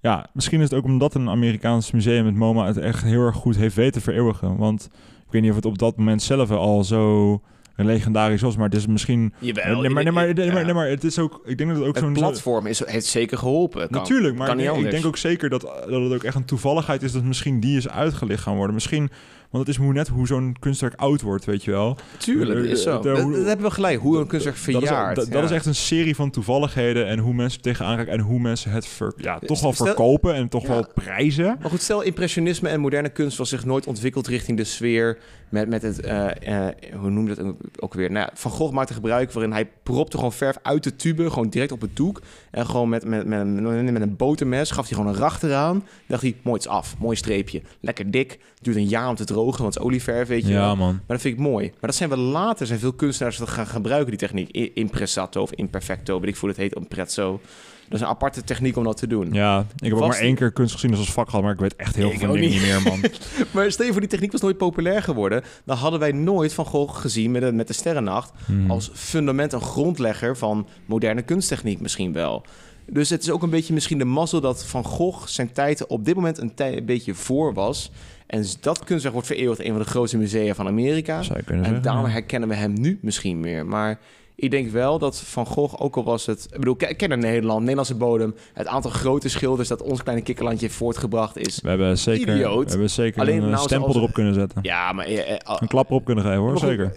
Ja, 0.00 0.26
misschien 0.32 0.60
is 0.60 0.70
het 0.70 0.78
ook 0.78 0.84
omdat 0.84 1.14
een 1.14 1.28
Amerikaans 1.28 1.90
museum 1.90 2.24
met 2.24 2.34
MoMA 2.34 2.66
het 2.66 2.76
echt 2.76 3.02
heel 3.02 3.20
erg 3.26 3.36
goed 3.36 3.56
heeft 3.56 3.74
weten 3.74 4.02
vereeuwigen. 4.02 4.56
Want 4.56 4.88
ik 5.26 5.32
weet 5.32 5.42
niet 5.42 5.50
of 5.50 5.56
het 5.56 5.66
op 5.66 5.78
dat 5.78 5.96
moment 5.96 6.22
zelf 6.22 6.50
al 6.50 6.84
zo 6.84 7.40
legendarisch 7.76 8.40
was, 8.40 8.56
maar 8.56 8.64
het 8.68 8.74
is 8.74 8.86
misschien... 8.86 9.32
jawel. 9.38 9.80
nee, 9.80 9.90
maar, 9.90 10.02
nee, 10.02 10.12
maar, 10.12 10.34
nee, 10.34 10.46
ja. 10.46 10.52
maar, 10.52 10.64
nee, 10.64 10.74
maar 10.74 10.88
het 10.88 11.04
is 11.04 11.18
ook... 11.18 11.40
Ik 11.44 11.58
denk 11.58 11.70
dat 11.70 11.78
het 11.78 11.88
ook 11.88 11.98
zo'n... 11.98 12.12
platform 12.12 12.66
is, 12.66 12.86
heeft 12.86 13.06
zeker 13.06 13.38
geholpen. 13.38 13.88
Kan- 13.88 14.00
Natuurlijk, 14.00 14.36
maar 14.36 14.46
kan 14.46 14.56
niet 14.56 14.66
ik, 14.66 14.90
denk 14.90 15.06
ook 15.06 15.16
zeker 15.16 15.48
dat, 15.48 15.60
dat 15.60 16.02
het 16.02 16.12
ook 16.12 16.22
echt 16.24 16.34
een 16.36 16.44
toevalligheid 16.44 17.02
is 17.02 17.12
dat 17.12 17.24
misschien 17.24 17.60
die 17.60 17.76
is 17.76 17.88
uitgelicht 17.88 18.42
gaan 18.42 18.56
worden. 18.56 18.74
Misschien, 18.74 19.10
want 19.52 19.66
het 19.66 19.76
is 19.76 19.82
hoe 19.82 19.92
net 19.92 20.08
hoe 20.08 20.26
zo'n 20.26 20.56
kunstwerk 20.60 20.94
oud 20.94 21.20
wordt, 21.20 21.44
weet 21.44 21.64
je 21.64 21.70
wel. 21.70 21.96
Tuurlijk, 22.18 22.58
dat 22.60 22.68
is 22.68 22.82
zo. 22.82 23.00
De- 23.00 23.08
Dat, 23.12 23.46
hebben 23.46 23.66
we 23.66 23.70
gelijk. 23.70 24.00
Hoe 24.00 24.18
een 24.18 24.26
kunstwerk 24.26 24.56
verjaart. 24.56 25.16
dat, 25.32 25.44
is 25.44 25.50
echt 25.50 25.66
een 25.66 25.74
serie 25.74 26.14
van 26.14 26.30
toevalligheden 26.30 27.06
en 27.06 27.18
hoe 27.18 27.34
mensen 27.34 27.60
tegenaan 27.62 27.96
kijken 27.96 28.14
en 28.14 28.20
hoe 28.20 28.40
mensen 28.40 28.70
het 28.70 28.86
ver, 28.86 29.12
ja, 29.16 29.38
toch 29.38 29.60
wel 29.60 29.72
verkopen 29.72 30.34
en 30.34 30.48
toch 30.48 30.66
wel 30.66 30.86
prijzen. 30.94 31.56
Maar 31.60 31.70
goed, 31.70 31.80
stel 31.82 32.02
impressionisme 32.02 32.68
en 32.68 32.80
moderne 32.80 33.08
kunst 33.08 33.38
was 33.38 33.48
zich 33.48 33.64
nooit 33.64 33.86
ontwikkeld 33.86 34.26
richting 34.26 34.56
de 34.56 34.64
sfeer 34.64 35.18
met, 35.48 35.68
met 35.68 35.82
het, 35.82 36.00
eh, 36.00 36.66
eh, 36.66 36.74
hoe 37.00 37.10
noem 37.10 37.28
je 37.28 37.34
dat 37.34 37.54
ook 37.78 37.94
weer? 37.94 38.10
Nou, 38.10 38.28
Van 38.34 38.50
Gogh 38.50 38.72
maakte 38.74 38.94
gebruik 38.94 39.32
waarin 39.32 39.52
hij 39.52 39.70
propte 39.82 40.16
gewoon 40.16 40.32
verf 40.32 40.56
uit 40.62 40.82
de 40.84 40.96
tube, 40.96 41.30
gewoon 41.30 41.48
direct 41.48 41.72
op 41.72 41.80
het 41.80 41.96
doek. 41.96 42.20
En 42.50 42.66
gewoon 42.66 42.88
met, 42.88 43.04
met, 43.04 43.26
met, 43.26 43.40
een- 43.40 43.92
met 43.92 44.02
een 44.02 44.16
botermes 44.16 44.70
gaf 44.70 44.88
hij 44.88 44.96
gewoon 44.96 45.12
een 45.12 45.18
racht 45.20 45.42
eraan. 45.42 45.84
Dacht 46.06 46.22
hij, 46.22 46.36
mooi, 46.42 46.56
het 46.56 46.66
is 46.66 46.72
af, 46.72 46.94
mooi 46.98 47.16
streepje. 47.16 47.62
Lekker 47.80 48.10
dik, 48.10 48.38
duurt 48.60 48.76
een 48.76 48.88
jaar 48.88 49.08
om 49.08 49.14
te 49.14 49.24
drogen, 49.24 49.41
want 49.44 49.74
het 49.74 49.76
is 49.76 49.78
olieverf, 49.78 50.28
weet 50.28 50.46
je 50.46 50.52
wel. 50.52 50.62
Ja, 50.62 50.74
man. 50.74 50.92
Maar 50.92 51.02
dat 51.06 51.20
vind 51.20 51.34
ik 51.34 51.40
mooi. 51.40 51.66
Maar 51.68 51.90
dat 51.90 51.94
zijn 51.94 52.08
we 52.10 52.16
later, 52.16 52.66
zijn 52.66 52.78
veel 52.78 52.92
kunstenaars 52.92 53.36
dat 53.36 53.48
gaan 53.48 53.66
gebruiken, 53.66 54.10
die 54.10 54.18
techniek. 54.18 54.50
Impressato 54.74 55.42
of 55.42 55.52
imperfecto, 55.52 56.20
weet 56.20 56.28
ik 56.28 56.36
hoe 56.36 56.48
het 56.48 56.58
heet, 56.58 56.74
imprezzo. 56.74 57.40
Dat 57.88 58.00
is 58.00 58.06
een 58.06 58.12
aparte 58.12 58.44
techniek 58.44 58.76
om 58.76 58.84
dat 58.84 58.96
te 58.96 59.06
doen. 59.06 59.32
Ja, 59.32 59.66
ik 59.76 59.84
heb 59.84 59.92
ook 59.92 60.08
maar 60.08 60.18
één 60.18 60.34
keer 60.34 60.52
kunst 60.52 60.74
gezien 60.74 60.96
als 60.96 61.12
vak 61.12 61.28
gehad, 61.28 61.44
maar 61.44 61.52
ik 61.52 61.60
weet 61.60 61.76
echt 61.76 61.96
heel 61.96 62.10
Ik 62.10 62.18
veel 62.18 62.32
dingen 62.32 62.50
niet. 62.50 62.60
niet 62.60 62.62
meer, 62.62 62.82
man. 62.82 63.00
Maar 63.52 63.70
stel 63.72 63.86
je 63.86 63.92
voor, 63.92 64.00
die 64.00 64.10
techniek 64.10 64.32
was 64.32 64.40
nooit 64.40 64.56
populair 64.56 65.02
geworden. 65.02 65.42
Dan 65.64 65.76
hadden 65.76 66.00
wij 66.00 66.12
nooit 66.12 66.54
Van 66.54 66.64
Gogh 66.64 67.00
gezien 67.00 67.30
met 67.30 67.42
de, 67.42 67.52
met 67.52 67.66
de 67.66 67.72
Sterrennacht. 67.72 68.32
Hmm. 68.46 68.70
Als 68.70 68.90
fundament, 68.94 69.52
een 69.52 69.60
grondlegger 69.60 70.36
van 70.36 70.66
moderne 70.86 71.22
kunsttechniek 71.22 71.80
misschien 71.80 72.12
wel. 72.12 72.44
Dus 72.86 73.10
het 73.10 73.22
is 73.22 73.30
ook 73.30 73.42
een 73.42 73.50
beetje 73.50 73.74
misschien 73.74 73.98
de 73.98 74.04
mazzel 74.04 74.40
dat 74.40 74.64
Van 74.64 74.84
Gogh 74.84 75.26
zijn 75.26 75.52
tijd 75.52 75.86
op 75.86 76.04
dit 76.04 76.14
moment 76.14 76.38
een, 76.38 76.54
tij- 76.54 76.76
een 76.76 76.84
beetje 76.84 77.14
voor 77.14 77.54
was. 77.54 77.90
En 78.26 78.44
dat 78.60 78.84
kunstwerk 78.84 79.14
wordt 79.14 79.28
vereeuwigd 79.28 79.60
in 79.60 79.66
een 79.66 79.72
van 79.76 79.82
de 79.82 79.88
grootste 79.90 80.18
musea 80.18 80.54
van 80.54 80.66
Amerika. 80.66 81.22
Zou 81.22 81.38
je 81.38 81.44
kunnen 81.44 81.64
En 81.64 81.70
zeggen. 81.70 81.86
daarom 81.88 82.06
ja. 82.06 82.12
herkennen 82.12 82.48
we 82.48 82.54
hem 82.54 82.72
nu 82.80 82.98
misschien 83.02 83.40
meer. 83.40 83.66
Maar 83.66 83.98
ik 84.42 84.50
denk 84.50 84.70
wel 84.70 84.98
dat 84.98 85.20
Van 85.20 85.46
Gogh, 85.46 85.74
ook 85.82 85.96
al 85.96 86.04
was 86.04 86.26
het... 86.26 86.46
Ik 86.52 86.58
bedoel, 86.58 86.74
kijk 86.74 87.08
naar 87.08 87.18
Nederland, 87.18 87.60
Nederlandse 87.60 87.94
bodem. 87.94 88.34
Het 88.52 88.66
aantal 88.66 88.90
grote 88.90 89.28
schilders 89.28 89.68
dat 89.68 89.82
ons 89.82 90.02
kleine 90.02 90.24
kikkerlandje 90.24 90.66
heeft 90.66 90.78
voortgebracht 90.78 91.36
is... 91.38 91.60
We 91.62 91.68
hebben 91.68 91.98
zeker, 91.98 92.34
Idioot. 92.34 92.64
we 92.64 92.70
hebben 92.70 92.90
zeker 92.90 93.20
Alleen 93.20 93.36
een 93.36 93.42
eh, 93.42 93.48
nou 93.50 93.62
stempel 93.62 93.94
erop 93.94 94.12
kunnen 94.12 94.34
zetten. 94.34 94.58
Ja, 94.62 94.92
maar... 94.92 95.04
eh, 95.06 95.30
eh, 95.30 95.36
Een 95.60 95.68
klap 95.68 95.88
erop 95.90 96.04
kunnen 96.04 96.24
geven, 96.24 96.38
hoor. 96.38 96.58
Zeker. 96.58 96.92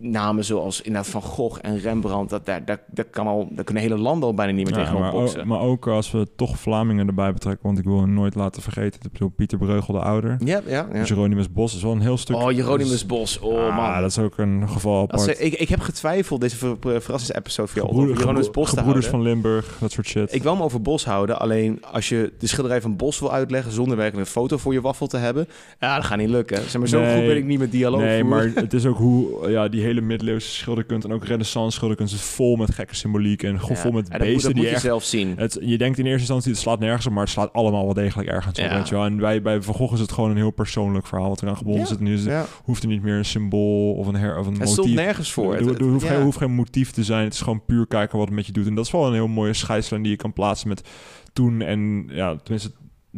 Namen 0.00 0.44
zoals 0.44 0.80
inderdaad 0.80 1.10
Van 1.10 1.22
Gogh 1.22 1.58
en 1.62 1.78
Rembrandt, 1.80 2.30
dat, 2.30 2.46
daar, 2.46 2.64
daar, 2.64 2.82
daar, 2.90 3.04
kan 3.04 3.26
al, 3.26 3.48
daar 3.50 3.64
kunnen 3.64 3.82
hele 3.82 3.98
landen 3.98 4.28
al 4.28 4.34
bijna 4.34 4.52
niet 4.52 4.64
meer 4.64 4.74
Ja, 4.78 4.80
tegenop 4.80 5.02
maar, 5.02 5.12
boksen. 5.12 5.46
maar 5.46 5.60
ook 5.60 5.86
als 5.86 6.10
we 6.10 6.26
toch 6.36 6.58
Vlamingen 6.58 7.06
erbij 7.06 7.32
betrekken, 7.32 7.66
want 7.66 7.78
ik 7.78 7.84
wil 7.84 8.00
hem 8.00 8.14
nooit 8.14 8.34
laten 8.34 8.62
vergeten. 8.62 9.00
Ik 9.04 9.12
bedoel, 9.12 9.28
Pieter 9.28 9.58
Breugel 9.58 9.94
de 9.94 10.00
Ouder. 10.00 10.36
ja, 10.44 10.60
ja, 10.66 10.88
ja. 10.92 11.02
Jeronimus 11.04 11.52
Bos 11.52 11.74
is 11.76 11.82
wel 11.82 11.92
een 11.92 12.00
heel 12.00 12.16
stuk. 12.16 12.36
Oh, 12.36 12.52
Jeronimus 12.52 12.90
dus- 12.90 13.06
Bos. 13.06 13.38
Oh, 13.38 13.66
Ah, 13.68 13.76
man. 13.76 14.00
dat 14.00 14.10
is 14.10 14.18
ook 14.18 14.38
een 14.38 14.68
geval 14.68 15.02
apart. 15.02 15.20
ze- 15.20 15.38
ik, 15.38 15.54
ik 15.54 15.68
heb 15.68 15.80
getwijfeld 15.80 16.40
deze 16.40 16.76
ver, 16.80 16.90
ver- 16.90 17.02
verrassingsepisode 17.02 17.68
voor 17.68 17.82
jou 17.82 17.92
over 17.92 18.16
gebro- 18.16 18.50
Bos 18.50 18.68
gebroeders 18.70 19.06
van 19.06 19.22
Limburg, 19.22 19.76
dat 19.80 19.92
soort 19.92 20.06
shit. 20.06 20.34
Ik 20.34 20.42
wil 20.42 20.52
hem 20.52 20.62
over 20.62 20.82
Bos 20.82 21.04
houden, 21.04 21.38
alleen 21.40 21.82
als 21.92 22.08
je 22.08 22.32
de 22.38 22.46
schilderij 22.46 22.80
van 22.80 22.96
Bos 22.96 23.18
wil 23.20 23.32
uitleggen 23.32 23.72
zonder 23.72 23.96
werkelijk 23.96 24.26
een 24.26 24.32
foto 24.32 24.56
voor 24.56 24.72
je 24.72 24.80
waffel 24.80 25.06
te 25.06 25.16
hebben, 25.16 25.48
ja, 25.80 25.96
dat 25.96 26.04
gaat 26.04 26.18
niet 26.18 26.28
lukken. 26.28 26.56
Zeg 26.62 26.78
maar, 26.78 26.88
zo 26.88 27.00
Nee. 27.00 27.16
goed 27.16 27.26
ben 27.26 27.36
ik 27.36 27.44
niet 27.44 27.58
met 27.58 27.70
dialoog 27.72 28.00
Nee, 28.00 28.24
maar 28.24 28.50
het 28.54 28.72
is 28.72 28.86
ook 28.86 28.96
hoe 28.96 29.26
ja, 29.50 29.68
die 29.68 29.82
hele 29.82 30.00
middeleeuwse 30.00 30.48
schilderkunst 30.48 31.06
en 31.06 31.12
ook 31.12 31.24
renaissance 31.24 31.76
schilderkunst 31.76 32.14
is 32.14 32.20
vol 32.20 32.56
met 32.56 32.74
gekke 32.74 32.94
symboliek 32.94 33.42
en 33.42 33.52
Ja, 33.68 33.74
vol 33.74 33.90
met 33.92 34.08
en 34.08 34.18
dat 34.18 34.18
moet, 34.18 34.28
beesten 34.28 34.42
dat 34.42 34.44
moet 34.44 34.54
die 34.54 34.62
je 34.64 34.70
echt... 34.70 34.80
zelf 34.82 35.04
zien. 35.04 35.34
Het, 35.36 35.58
je 35.60 35.78
denkt 35.78 35.98
in 35.98 36.04
eerste 36.04 36.20
instantie, 36.20 36.50
het 36.52 36.60
slaat 36.60 36.78
nergens 36.78 37.06
op, 37.06 37.12
maar 37.12 37.22
het 37.22 37.32
slaat 37.32 37.52
allemaal 37.52 37.84
wel 37.84 37.94
degelijk 37.94 38.28
ergens 38.28 38.58
op. 38.58 38.64
Ja. 38.64 38.74
Weet 38.76 38.88
je 38.88 38.94
wel? 38.94 39.04
En 39.04 39.16
bij, 39.16 39.42
bij 39.42 39.62
Van 39.62 39.74
Gogh 39.74 39.92
is 39.94 40.00
het 40.00 40.12
gewoon 40.12 40.30
een 40.30 40.36
heel 40.36 40.50
persoonlijk 40.50 41.06
verhaal 41.06 41.28
wat 41.28 41.42
eraan 41.42 41.56
gebonden 41.56 41.86
zit. 41.86 42.00
Nu 42.00 42.12
is 42.12 42.20
het, 42.20 42.28
Ja. 42.28 42.46
hoeft 42.64 42.82
er 42.82 42.88
niet 42.88 43.02
meer 43.02 43.14
een 43.16 43.24
symbool 43.24 43.92
of 43.92 44.06
een, 44.06 44.14
her, 44.16 44.38
of 44.38 44.46
een 44.46 44.50
Het 44.52 44.58
motief. 44.60 44.74
stond 44.74 44.94
nergens 44.94 45.32
voor. 45.32 45.54
Er, 45.54 45.66
Het- 45.66 45.80
hoeft, 45.80 46.08
hoeft 46.08 46.36
geen 46.36 46.52
motief 46.58 46.90
te 46.90 47.04
zijn. 47.04 47.24
Het 47.24 47.32
is 47.32 47.40
gewoon 47.40 47.64
puur 47.64 47.86
kijken 47.86 48.18
wat 48.18 48.26
het 48.26 48.36
met 48.36 48.46
je 48.46 48.52
doet. 48.52 48.66
En 48.66 48.74
dat 48.74 48.86
is 48.86 48.92
wel 48.92 49.06
een 49.06 49.12
heel 49.12 49.28
mooie 49.28 49.54
scheidslijn 49.54 50.02
die 50.02 50.10
je 50.10 50.16
kan 50.16 50.32
plaatsen 50.32 50.68
met 50.68 50.88
toen 51.32 51.60
en 51.60 52.08
ja, 52.08 52.36
tenminste 52.36 52.72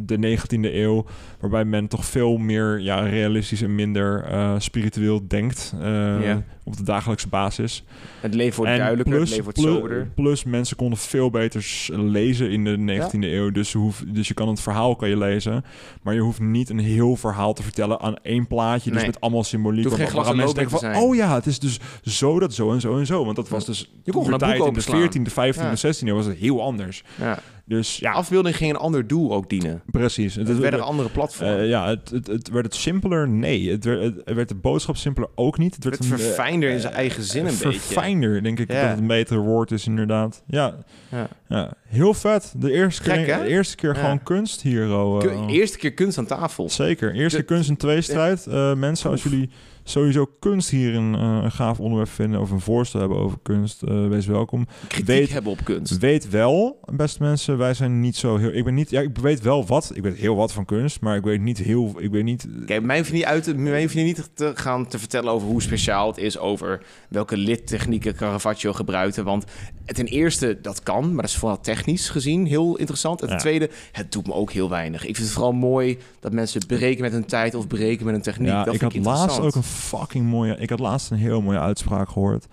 de 0.05 0.37
19e 0.37 0.73
eeuw, 0.73 1.05
waarbij 1.39 1.65
men 1.65 1.87
toch 1.87 2.05
veel 2.05 2.37
meer 2.37 2.79
ja, 2.79 2.99
realistisch 2.99 3.61
en 3.61 3.75
minder 3.75 4.23
eh, 4.23 4.55
spiritueel 4.57 5.27
denkt 5.27 5.73
eh, 5.81 5.87
Ja. 6.23 6.43
op 6.63 6.77
de 6.77 6.83
dagelijkse 6.83 7.27
basis. 7.27 7.83
Het 8.19 8.33
leven 8.33 8.55
wordt 8.57 8.71
En 8.71 8.77
duidelijker, 8.77 9.19
het 9.19 9.29
leven 9.29 9.43
wordt 9.43 9.59
plus, 9.59 9.73
soberder. 9.73 10.07
plus 10.15 10.43
mensen 10.43 10.75
konden 10.77 10.97
veel 10.97 11.29
beter 11.29 11.85
lezen 11.87 12.51
in 12.51 12.63
de 12.63 12.77
19e 12.77 13.19
eeuw. 13.19 13.51
Dus, 13.51 13.75
dus 14.07 14.27
je 14.27 14.33
kan 14.33 14.47
het 14.47 14.61
verhaal 14.61 14.95
kan 14.95 15.09
je 15.09 15.17
lezen. 15.17 15.63
Maar 16.01 16.13
je 16.13 16.19
hoeft 16.19 16.39
niet 16.39 16.69
een 16.69 16.79
heel 16.79 17.15
verhaal 17.15 17.53
te 17.53 17.63
vertellen 17.63 17.99
aan 17.99 18.15
één 18.21 18.47
plaatje. 18.47 18.91
Dus 18.91 19.05
met 19.05 19.21
allemaal 19.21 19.43
symboliek. 19.43 19.85
En 19.91 20.35
mensen 20.35 20.55
denken 20.55 20.79
van, 20.79 20.95
oh 20.95 21.15
ja, 21.15 21.35
het 21.35 21.45
is 21.45 21.59
dus 21.59 21.79
zo 22.01 22.39
dat 22.39 22.53
zo 22.53 22.71
en 22.71 22.81
zo 22.81 22.97
en 22.99 23.05
zo. 23.05 23.23
Want 23.23 23.35
dat 23.35 23.49
was 23.49 23.65
dus 23.65 23.91
Je 24.03 24.11
kon 24.11 24.31
een 24.33 24.37
tijd 24.37 24.51
in 24.53 24.59
de 24.59 24.65
openslaan. 24.65 25.01
14e, 25.01 25.31
15e, 25.31 25.61
Ja. 25.61 25.93
16e 25.93 26.07
eeuw 26.07 26.15
was 26.15 26.25
het 26.25 26.37
heel 26.37 26.61
anders. 26.61 27.03
Ja. 27.19 27.39
Dus 27.71 27.97
ja, 27.97 28.11
afbeelding 28.11 28.55
ging 28.57 28.69
een 28.71 28.77
ander 28.79 29.07
doel 29.07 29.33
ook 29.33 29.49
dienen. 29.49 29.81
precies. 29.91 30.35
Het 30.35 30.47
Het, 30.47 30.57
werden 30.57 30.83
andere 30.83 31.09
platformen. 31.09 31.59
eh, 31.59 31.69
ja, 31.69 31.87
het, 31.87 32.09
het, 32.09 32.27
het 32.27 32.49
werd 32.49 32.65
het 32.65 32.75
simpeler? 32.75 33.27
Nee. 33.29 33.69
Het 33.71 33.83
werd, 33.85 34.01
het, 34.25 34.35
werd 34.35 34.49
de 34.49 34.55
boodschap 34.55 34.97
simpeler 34.97 35.29
ook 35.35 35.57
niet. 35.57 35.75
Het 35.75 35.83
werd 35.83 35.97
het 35.97 36.05
eh, 36.11 36.17
verfijnder 36.17 36.69
in 36.69 36.79
zijn 36.79 36.93
eigen 36.93 37.23
zin 37.23 37.45
een 37.45 37.53
beetje. 37.63 37.79
Verfijnder, 37.79 38.43
denk 38.43 38.59
ik 38.59 38.71
Ja. 38.71 38.81
dat 38.81 38.89
het 38.89 38.99
een 38.99 39.07
betere 39.07 39.39
woord 39.39 39.71
is, 39.71 39.85
inderdaad. 39.87 40.43
Ja, 40.47 40.75
Ja. 41.11 41.27
ja. 41.49 41.73
heel 41.87 42.13
vet. 42.13 42.53
De 42.57 42.71
eerste 42.71 43.03
Gek, 43.03 43.25
keer, 43.25 43.37
de 43.37 43.47
eerste 43.47 43.75
keer 43.75 43.95
gewoon 43.95 44.23
kunst 44.23 44.61
hier. 44.61 44.93
oh, 44.95 45.23
eh, 45.25 45.47
Eerste 45.47 45.77
keer 45.77 45.93
kunst 45.93 46.17
aan 46.17 46.25
tafel. 46.25 46.69
Zeker. 46.69 47.13
Eerste 47.13 47.37
De- 47.39 47.43
kunst 47.45 47.69
in 47.69 47.77
tweestrijd. 47.77 48.47
Eh 48.47 48.73
mensen, 48.73 49.09
als 49.09 49.23
jullie 49.23 49.49
sowieso 49.83 50.25
kunst 50.39 50.69
hier 50.69 50.95
een, 50.95 51.15
eh, 51.15 51.39
een 51.43 51.51
gaaf 51.51 51.79
onderwerp 51.79 52.09
vinden... 52.09 52.39
of 52.39 52.51
een 52.51 52.59
voorstel 52.59 52.99
hebben 52.99 53.17
over 53.17 53.37
kunst, 53.43 53.83
eh, 53.83 54.07
wees 54.07 54.25
welkom. 54.25 54.67
Kritiek 54.87 55.07
Weet- 55.07 55.31
hebben 55.31 55.51
op 55.51 55.59
kunst. 55.63 55.97
Weet 55.97 56.29
wel, 56.29 56.79
beste 56.93 57.23
mensen, 57.23 57.57
wij 57.57 57.73
zijn 57.73 57.99
niet 57.99 58.15
zo 58.15 58.37
heel... 58.37 58.53
Ik 58.53 58.63
ben 58.63 58.73
niet... 58.73 58.89
Ja, 58.89 59.01
ik 59.01 59.17
weet 59.17 59.41
wel 59.41 59.65
wat. 59.65 59.91
Ik 59.93 60.03
weet 60.03 60.17
heel 60.17 60.35
wat 60.35 60.53
van 60.53 60.65
kunst, 60.65 61.01
maar 61.01 61.15
ik 61.15 61.23
weet 61.23 61.41
niet 61.41 61.57
heel... 61.57 61.93
Ik 61.97 62.11
weet 62.11 62.23
niet... 62.23 62.47
Kijk, 62.65 62.83
mij 62.83 62.97
hoef 62.97 63.07
je 63.07 63.13
niet, 63.13 63.23
uit, 63.25 63.57
mij 63.57 63.81
hoef 63.81 63.93
je 63.93 64.01
niet 64.01 64.29
te 64.33 64.51
gaan 64.55 64.87
te 64.87 64.99
vertellen 64.99 65.31
over 65.31 65.47
hoe 65.47 65.61
speciaal 65.61 66.07
het 66.07 66.17
is... 66.17 66.37
over 66.37 66.81
welke 67.09 67.37
lidtechnieken 67.37 68.15
Caravaggio 68.15 68.73
gebruikte. 68.73 69.23
Want 69.23 69.45
ten 69.85 70.05
eerste, 70.05 70.59
dat 70.61 70.83
kan, 70.83 71.07
maar 71.13 71.21
dat 71.21 71.31
is 71.31 71.37
vooral 71.37 71.59
technisch 71.59 72.09
gezien 72.09 72.45
heel 72.45 72.77
interessant. 72.77 73.21
En 73.21 73.27
ten 73.27 73.35
Ja. 73.35 73.41
tweede, 73.41 73.69
het 73.91 74.11
doet 74.11 74.27
me 74.27 74.33
ook 74.33 74.51
heel 74.51 74.69
weinig. 74.69 75.05
Ik 75.05 75.15
vind 75.15 75.27
het 75.27 75.35
vooral 75.35 75.53
mooi 75.53 75.97
dat 76.19 76.33
mensen 76.33 76.65
breken 76.67 77.01
met 77.01 77.11
hun 77.11 77.25
tijd... 77.25 77.55
of 77.55 77.67
breken 77.67 78.05
met 78.05 78.15
een 78.15 78.21
techniek. 78.21 78.47
Ja, 78.47 78.63
dat 78.63 78.73
ik 78.73 78.79
vind 78.79 78.93
had 78.93 79.01
ik 79.01 79.07
laatst 79.07 79.39
ook 79.39 79.55
een 79.55 79.63
fucking 79.71 80.29
mooie... 80.29 80.55
Ik 80.57 80.69
had 80.69 80.79
laatst 80.79 81.11
een 81.11 81.17
heel 81.17 81.41
mooie 81.41 81.59
uitspraak 81.59 82.09
gehoord. 82.09 82.47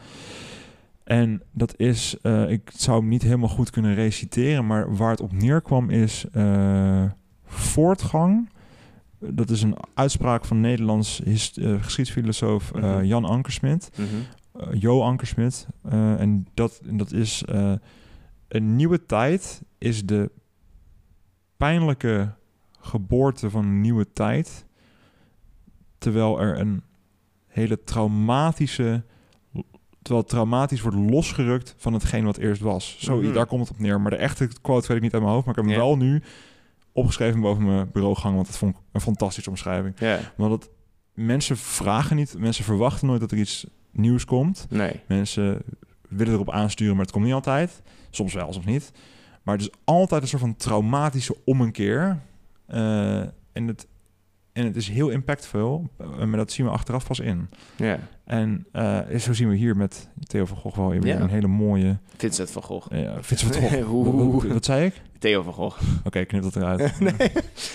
En 1.05 1.43
dat 1.53 1.79
is... 1.79 2.17
eh, 2.23 2.51
ik 2.51 2.71
zou 2.75 2.99
hem 3.01 3.09
niet 3.09 3.23
helemaal 3.23 3.49
goed 3.49 3.71
kunnen 3.71 3.95
reciteren... 3.95 4.67
maar 4.67 4.97
waar 4.97 5.11
het 5.11 5.21
op 5.21 5.33
neerkwam 5.33 5.91
is... 5.91 6.25
eh, 6.33 7.05
voortgang... 7.45 8.49
Dat 9.21 9.51
is 9.51 9.63
een 9.63 9.77
uitspraak 9.95 10.45
van 10.45 10.61
Nederlands 10.61 11.23
eh, 11.23 11.83
geschiedsfilosoof 11.83 12.73
Mhm. 12.75 13.05
Jan 13.05 13.25
Ankersmit. 13.25 13.91
Mhm. 13.97 14.07
eh, 14.71 14.81
Jo 14.81 15.03
Ankersmit. 15.03 15.67
En 15.91 16.47
dat, 16.55 16.81
dat 16.85 17.13
is 17.13 17.43
een 18.49 18.77
nieuwe 18.77 19.07
tijd 19.07 19.63
is 19.79 20.07
de 20.07 20.31
pijnlijke 21.57 22.33
geboorte 22.81 23.51
van 23.51 23.65
een 23.65 23.81
nieuwe 23.81 24.13
tijd. 24.13 24.67
Terwijl 25.99 26.41
er 26.41 26.59
een 26.59 26.83
hele 27.59 27.85
traumatische. 27.85 29.03
Terwijl 30.03 30.21
het 30.27 30.29
traumatisch 30.29 30.81
wordt 30.81 30.97
losgerukt 31.11 31.75
van 31.79 31.93
hetgeen 31.93 32.25
wat 32.25 32.37
eerst 32.37 32.61
was. 32.61 32.97
Zo, 32.99 33.17
Mhm. 33.21 33.33
daar 33.33 33.47
komt 33.47 33.61
het 33.61 33.71
op 33.71 33.79
neer. 33.83 34.01
Maar 34.01 34.11
de 34.11 34.17
echte 34.17 34.49
quote 34.63 34.87
weet 34.87 34.97
ik 34.97 35.03
niet 35.03 35.13
uit 35.13 35.23
mijn 35.23 35.35
hoofd. 35.35 35.47
Maar 35.47 35.59
ik 35.59 35.63
heb 35.65 35.71
hem 35.71 35.81
wel 35.83 35.97
nu 35.97 36.23
opgeschreven 36.93 37.41
boven 37.41 37.65
mijn 37.67 37.91
bureaugang. 37.93 38.35
Want 38.35 38.47
dat 38.47 38.57
vond 38.59 38.75
ik 38.75 38.81
een 38.93 39.01
fantastische 39.01 39.51
omschrijving. 39.51 39.95
Want 40.37 40.53
het, 40.53 40.71
mensen 41.15 41.57
vragen 41.57 42.17
niet, 42.17 42.35
mensen 42.39 42.65
verwachten 42.65 43.07
nooit 43.07 43.21
dat 43.21 43.31
er 43.33 43.39
iets 43.39 43.67
nieuws 43.91 44.25
komt. 44.25 44.67
nee. 44.71 45.01
Mensen 45.09 45.63
willen 46.09 46.33
erop 46.35 46.51
aansturen, 46.51 46.95
maar 46.97 47.05
het 47.05 47.13
komt 47.13 47.25
niet 47.25 47.35
altijd. 47.35 47.83
Soms 48.11 48.35
wel, 48.35 48.53
soms 48.53 48.67
niet. 48.67 48.93
Maar 49.43 49.57
het 49.57 49.67
is 49.67 49.73
altijd 49.85 50.23
een 50.23 50.29
soort 50.29 50.43
van 50.43 50.57
traumatische 50.57 51.37
ommekeer. 51.45 52.19
Eh, 52.67 53.21
en, 53.53 53.67
het, 53.67 53.87
en 54.59 54.65
het 54.65 54.77
is 54.77 54.89
heel 54.89 55.09
impactvol, 55.09 55.87
eh, 55.99 56.25
maar 56.25 56.39
dat 56.39 56.53
zien 56.53 56.67
we 56.67 56.73
achteraf 56.73 57.07
pas 57.07 57.21
in. 57.21 57.49
Ja. 57.77 57.99
En 58.25 58.67
eh, 58.73 58.99
zo 59.19 59.33
zien 59.33 59.49
we 59.49 59.57
hier 59.57 59.77
met 59.77 60.09
Theo 60.27 60.45
van 60.47 60.57
Gogh 60.57 60.77
wel 60.77 60.89
weer 60.89 61.07
Ja. 61.07 61.21
een 61.21 61.29
hele 61.29 61.47
mooie... 61.47 61.99
Vincent 62.17 62.51
van 62.51 62.63
Gogh. 62.63 62.93
Uh, 62.93 63.11
Vincent 63.21 63.57
van 63.57 63.69
Gogh. 63.83 63.91
Oeh. 63.95 64.45
Wat- 64.53 64.65
zei 64.65 64.87
ik? 64.87 64.93
Theo 65.19 65.43
van 65.43 65.53
Gogh. 65.53 65.81
Oké, 66.05 66.25
knip 66.25 66.43
dat 66.43 66.57
eruit. 66.57 66.79
nee. 67.01 67.13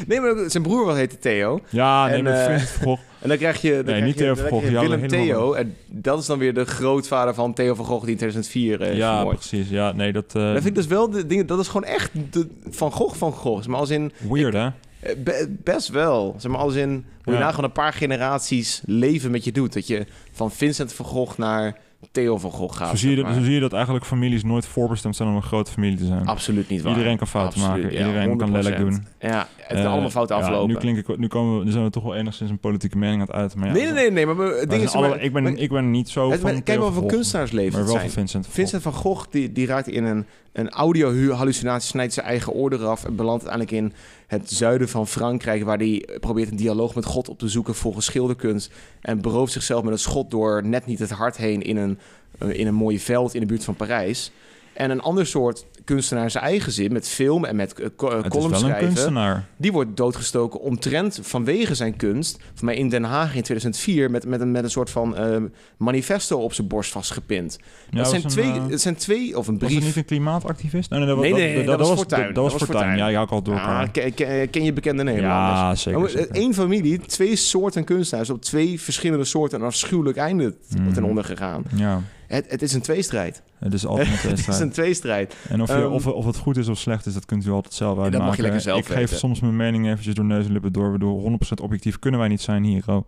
nee, 0.08 0.20
maar 0.20 0.50
zijn 0.50 0.64
broer 0.64 0.86
was 0.86 0.96
heette 0.96 1.18
Theo. 1.20 1.60
Ja, 1.70 2.08
nee, 2.08 2.18
En, 2.18 2.28
eh, 2.28 2.46
Vincent 2.46 2.70
van 2.70 2.84
Gogh. 2.84 3.02
En 3.20 3.30
dan 3.30 3.38
krijg 3.38 3.62
je, 3.62 3.74
dan 3.74 3.84
krijg 3.84 4.04
niet 4.04 4.14
je, 4.18 4.20
Theo 4.24 4.36
van 4.36 4.50
Gogh, 4.50 4.70
je 4.70 4.80
Willem 4.80 5.08
Theo. 5.08 5.54
En 5.54 5.76
dat 5.88 6.20
is 6.20 6.26
dan 6.26 6.40
weer 6.40 6.54
de 6.54 6.66
grootvader 6.66 7.34
van 7.34 7.54
Theo 7.54 7.74
van 7.76 7.86
Gogh 7.86 8.02
die 8.02 8.12
in 8.12 8.18
2004 8.18 8.82
eh 8.82 8.96
ja, 8.98 9.16
vermoord. 9.16 9.38
precies. 9.38 9.70
Ja, 9.70 9.92
nee, 9.92 10.12
dat... 10.14 10.32
Dat 10.32 10.52
vind 10.54 10.66
ik 10.66 10.76
dus 10.76 10.88
wel 10.88 11.10
de 11.10 11.26
dingen. 11.26 11.46
Dat 11.48 11.60
is 11.60 11.68
gewoon 11.68 11.84
echt 11.88 12.12
de 12.32 12.48
Van 12.70 12.92
Gogh 12.92 13.16
van 13.18 13.32
Gogh. 13.32 13.68
Maar 13.68 13.80
als 13.80 13.90
in 13.90 14.12
weird, 14.30 14.54
hè? 14.54 14.70
Eh, 15.04 15.16
be- 15.24 15.56
best 15.64 15.88
wel. 15.88 16.36
Zeg 16.38 16.52
maar 16.52 16.60
als 16.62 16.76
in 16.76 16.90
hoe 17.24 17.34
je 17.34 17.40
Ja. 17.40 17.46
na 17.46 17.50
gewoon 17.50 17.66
een 17.66 17.72
paar 17.72 17.94
generaties 17.94 18.82
leven 18.86 19.32
met 19.32 19.44
je 19.44 19.52
doet. 19.52 19.74
Dat 19.74 19.88
je 19.88 20.06
van 20.32 20.52
Vincent 20.52 20.94
van 20.94 21.06
Gogh 21.06 21.38
naar 21.38 21.78
Theo 22.12 22.38
van 22.38 22.52
Gogh 22.52 22.78
gaat. 22.78 22.90
Zo 22.90 22.96
zie, 22.96 23.10
je 23.10 23.16
dat, 23.16 23.26
maar. 23.26 23.34
zo 23.34 23.42
zie 23.42 23.54
je 23.54 23.60
dat 23.60 23.74
eigenlijk 23.74 24.06
families 24.06 24.44
nooit 24.44 24.66
voorbestemd 24.66 25.16
zijn 25.16 25.30
om 25.30 25.36
een 25.36 25.42
grote 25.44 25.72
familie 25.72 25.98
te 25.98 26.06
zijn. 26.06 26.26
Absoluut 26.28 26.70
niet 26.70 26.82
waar. 26.82 26.92
Iedereen 26.92 27.18
kan 27.18 27.28
fouten 27.28 27.62
Absoluut, 27.62 27.84
maken. 27.84 28.00
ja, 28.00 28.06
Iedereen 28.08 28.38
kan 28.38 28.50
100%. 28.50 28.52
lelijk 28.64 28.78
doen. 28.78 29.08
Ja, 29.20 29.48
het 29.58 29.68
kan 29.68 29.78
Eh, 29.78 29.92
allemaal 29.92 30.10
fout 30.10 30.30
ja, 30.30 30.36
aflopen. 30.36 30.68
nu, 30.68 30.76
klink 30.76 30.98
ik, 30.98 31.18
nu, 31.18 31.28
komen 31.28 31.60
we, 31.60 31.66
nu 31.66 31.72
zijn 31.72 31.84
we 31.84 31.90
toch 31.90 32.04
wel 32.04 32.16
enigszins 32.16 32.50
een 32.50 32.60
politieke 32.60 32.98
mening 32.98 33.22
aan 33.22 33.28
het 33.28 33.36
uiten. 33.36 33.60
Maar 33.60 33.68
ja, 33.68 33.74
nee, 33.74 33.84
nee, 33.84 33.94
nee, 33.94 34.12
nee. 34.12 34.26
Maar 34.26 34.36
het 34.36 34.54
wij 34.56 34.60
ding 34.60 34.72
zijn 34.72 34.84
is... 34.84 34.94
alle- 34.94 35.08
maar- 35.08 35.22
ik, 35.22 35.34
ben, 35.34 35.44
maar- 35.44 35.54
ik 35.54 35.70
ben 35.70 35.92
niet 35.92 36.10
zo 36.10 36.32
het- 36.32 36.40
van 36.40 36.64
Kijk 36.64 36.80
maar 36.80 36.92
van 36.92 37.08
kunstenaarsleven 37.08 37.72
Maar 37.74 37.82
wel 37.82 37.92
zijn. 37.92 38.02
van 38.02 38.12
Vincent 38.12 38.46
van 38.46 38.54
Vincent 38.54 38.82
van 38.82 38.94
Gogh 38.94 39.26
die, 39.32 39.52
die 39.52 39.66
raakt 39.66 39.88
in 39.88 40.04
een, 40.04 40.26
een 40.54 40.70
audio-hallucinatie, 40.70 41.90
snijdt 41.90 42.14
zijn 42.14 42.26
eigen 42.26 42.54
oor 42.54 42.74
eraf 42.74 43.06
en 43.06 43.16
belandt 43.16 43.48
uiteindelijk 43.48 43.94
in 43.94 44.00
het 44.28 44.52
zuiden 44.52 44.90
van 44.90 45.08
Frankrijk, 45.08 45.64
waar 45.64 45.78
hij 45.78 46.08
probeert 46.20 46.52
een 46.52 46.58
dialoog 46.58 46.96
met 46.96 47.06
God 47.06 47.30
op 47.30 47.40
te 47.40 47.48
zoeken 47.48 47.76
volgens 47.76 48.06
schilderkunst 48.06 48.72
en 49.02 49.22
berooft 49.22 49.54
zichzelf 49.54 49.84
met 49.84 49.92
een 49.92 50.00
schot 50.00 50.32
door 50.32 50.66
net 50.66 50.86
niet 50.86 51.00
het 51.00 51.10
hart 51.10 51.38
heen 51.38 51.62
in 51.62 51.78
een, 51.78 52.00
eh, 52.38 52.60
in 52.60 52.68
een 52.68 52.74
mooie 52.74 53.00
veld 53.00 53.34
in 53.34 53.40
de 53.40 53.46
buurt 53.48 53.64
van 53.64 53.76
Parijs. 53.76 54.32
En 54.74 54.90
een 54.92 55.02
ander 55.02 55.26
soort 55.26 55.66
kunstenaar 55.84 56.32
zijn 56.32 56.44
eigen 56.44 56.72
zin, 56.72 56.94
met 56.94 57.10
film 57.10 57.46
en 57.46 57.56
met 57.56 57.80
uh, 57.80 57.86
Het 57.86 57.92
is 58.24 58.30
columns 58.30 58.60
schrijven, 58.60 58.86
kunstenaar. 58.88 59.46
die 59.58 59.72
wordt 59.72 59.98
doodgestoken 59.98 60.60
omtrent 60.60 61.20
vanwege 61.22 61.76
zijn 61.76 61.96
kunst. 61.96 62.40
Voor 62.54 62.66
mij 62.66 62.76
in 62.76 62.90
Den 62.90 63.04
Haag 63.04 63.36
in 63.36 63.42
2004 63.42 64.12
met, 64.12 64.26
met, 64.26 64.42
een, 64.42 64.52
met 64.52 64.64
een 64.64 64.70
soort 64.70 64.90
van 64.90 65.18
eh, 65.18 65.38
manifesto 65.78 66.38
op 66.40 66.54
zijn 66.54 66.68
borst 66.68 66.92
vastgepind. 66.92 67.58
Ja, 67.90 67.98
dat, 67.98 68.10
zijn 68.10 68.22
was 68.22 68.36
een, 68.36 68.42
twee, 68.42 68.52
eh, 68.54 68.68
het 68.70 68.82
zijn 68.82 68.96
twee, 68.96 69.38
of 69.38 69.48
een 69.48 69.60
Was 69.60 69.64
brief. 69.68 69.78
het 69.78 69.86
niet 69.88 69.96
een 69.96 70.06
klimaatactivist? 70.06 70.90
Nee, 70.90 71.00
nee, 71.00 71.08
dat, 71.08 71.18
Nee, 71.18 71.30
dat- 71.30 71.40
nee, 71.40 71.56
dat, 71.56 71.66
dat 71.66 71.80
was 71.80 71.88
was 71.90 71.98
Fortuyn. 71.98 72.26
Dat, 72.26 72.36
dat 72.36 72.44
was 72.44 72.52
Dat 72.52 72.62
was 72.68 72.78
Fortuyn. 72.78 72.98
Ja, 72.98 73.08
je 73.08 73.18
had 73.18 73.32
al 73.32 73.42
door 73.42 73.60
Ah, 73.60 73.84
ken, 73.92 74.14
ken- 74.14 74.50
ken 74.50 74.64
je 74.64 74.74
bekende 74.74 75.04
Nederlanders? 75.04 75.60
Ja, 75.60 75.76
zeker. 75.76 76.10
Zeker. 76.10 76.28
Eén 76.42 76.54
familie, 76.54 77.00
twee 77.00 77.36
soorten 77.36 77.84
kunstenaars 77.84 78.30
op 78.30 78.42
twee 78.42 78.82
verschillende 78.82 79.26
soorten 79.26 79.60
een 79.60 79.66
afschuwelijk 79.66 80.18
einde 80.18 80.56
Mhm. 80.78 80.94
ten 80.94 81.04
onder 81.04 81.24
gegaan. 81.24 81.64
Ja, 81.76 82.02
Het, 82.34 82.46
het 82.52 82.62
is 82.62 82.74
een 82.74 82.82
tweestrijd. 82.82 83.42
het 83.60 83.74
is 83.74 83.86
altijd 83.86 84.08
een 84.08 84.14
Het 84.14 84.24
is 84.24 84.30
tweestrijd. 84.32 84.62
een 84.62 84.70
tweestrijd. 84.70 85.36
En 85.50 85.62
of, 85.62 85.68
je, 85.68 85.74
Ehm, 85.74 85.92
of, 85.92 86.08
of 86.08 86.26
het 86.26 86.38
goed 86.38 86.58
is 86.58 86.68
of 86.68 86.78
slecht 86.78 87.06
is, 87.06 87.14
dat 87.14 87.26
kunt 87.26 87.46
u 87.46 87.50
altijd 87.52 87.74
zelf 87.74 87.96
dat 87.96 88.04
uitmaken. 88.04 88.28
mag 88.28 88.36
je 88.36 88.42
lekker 88.42 88.62
zelf 88.62 88.80
Ik 88.80 88.86
geef 88.86 89.14
soms 89.18 89.40
mijn 89.40 89.56
mening 89.56 89.88
eventjes 89.88 90.14
door 90.16 90.26
neus 90.26 90.46
en 90.46 90.52
lippen 90.52 90.74
door. 90.74 90.92
We 90.92 90.98
doen 91.00 91.40
100% 91.60 91.62
objectief 91.62 92.00
kunnen 92.00 92.20
wij 92.20 92.30
niet 92.30 92.42
zijn 92.42 92.64
hier. 92.64 92.84
Oh. 92.86 93.08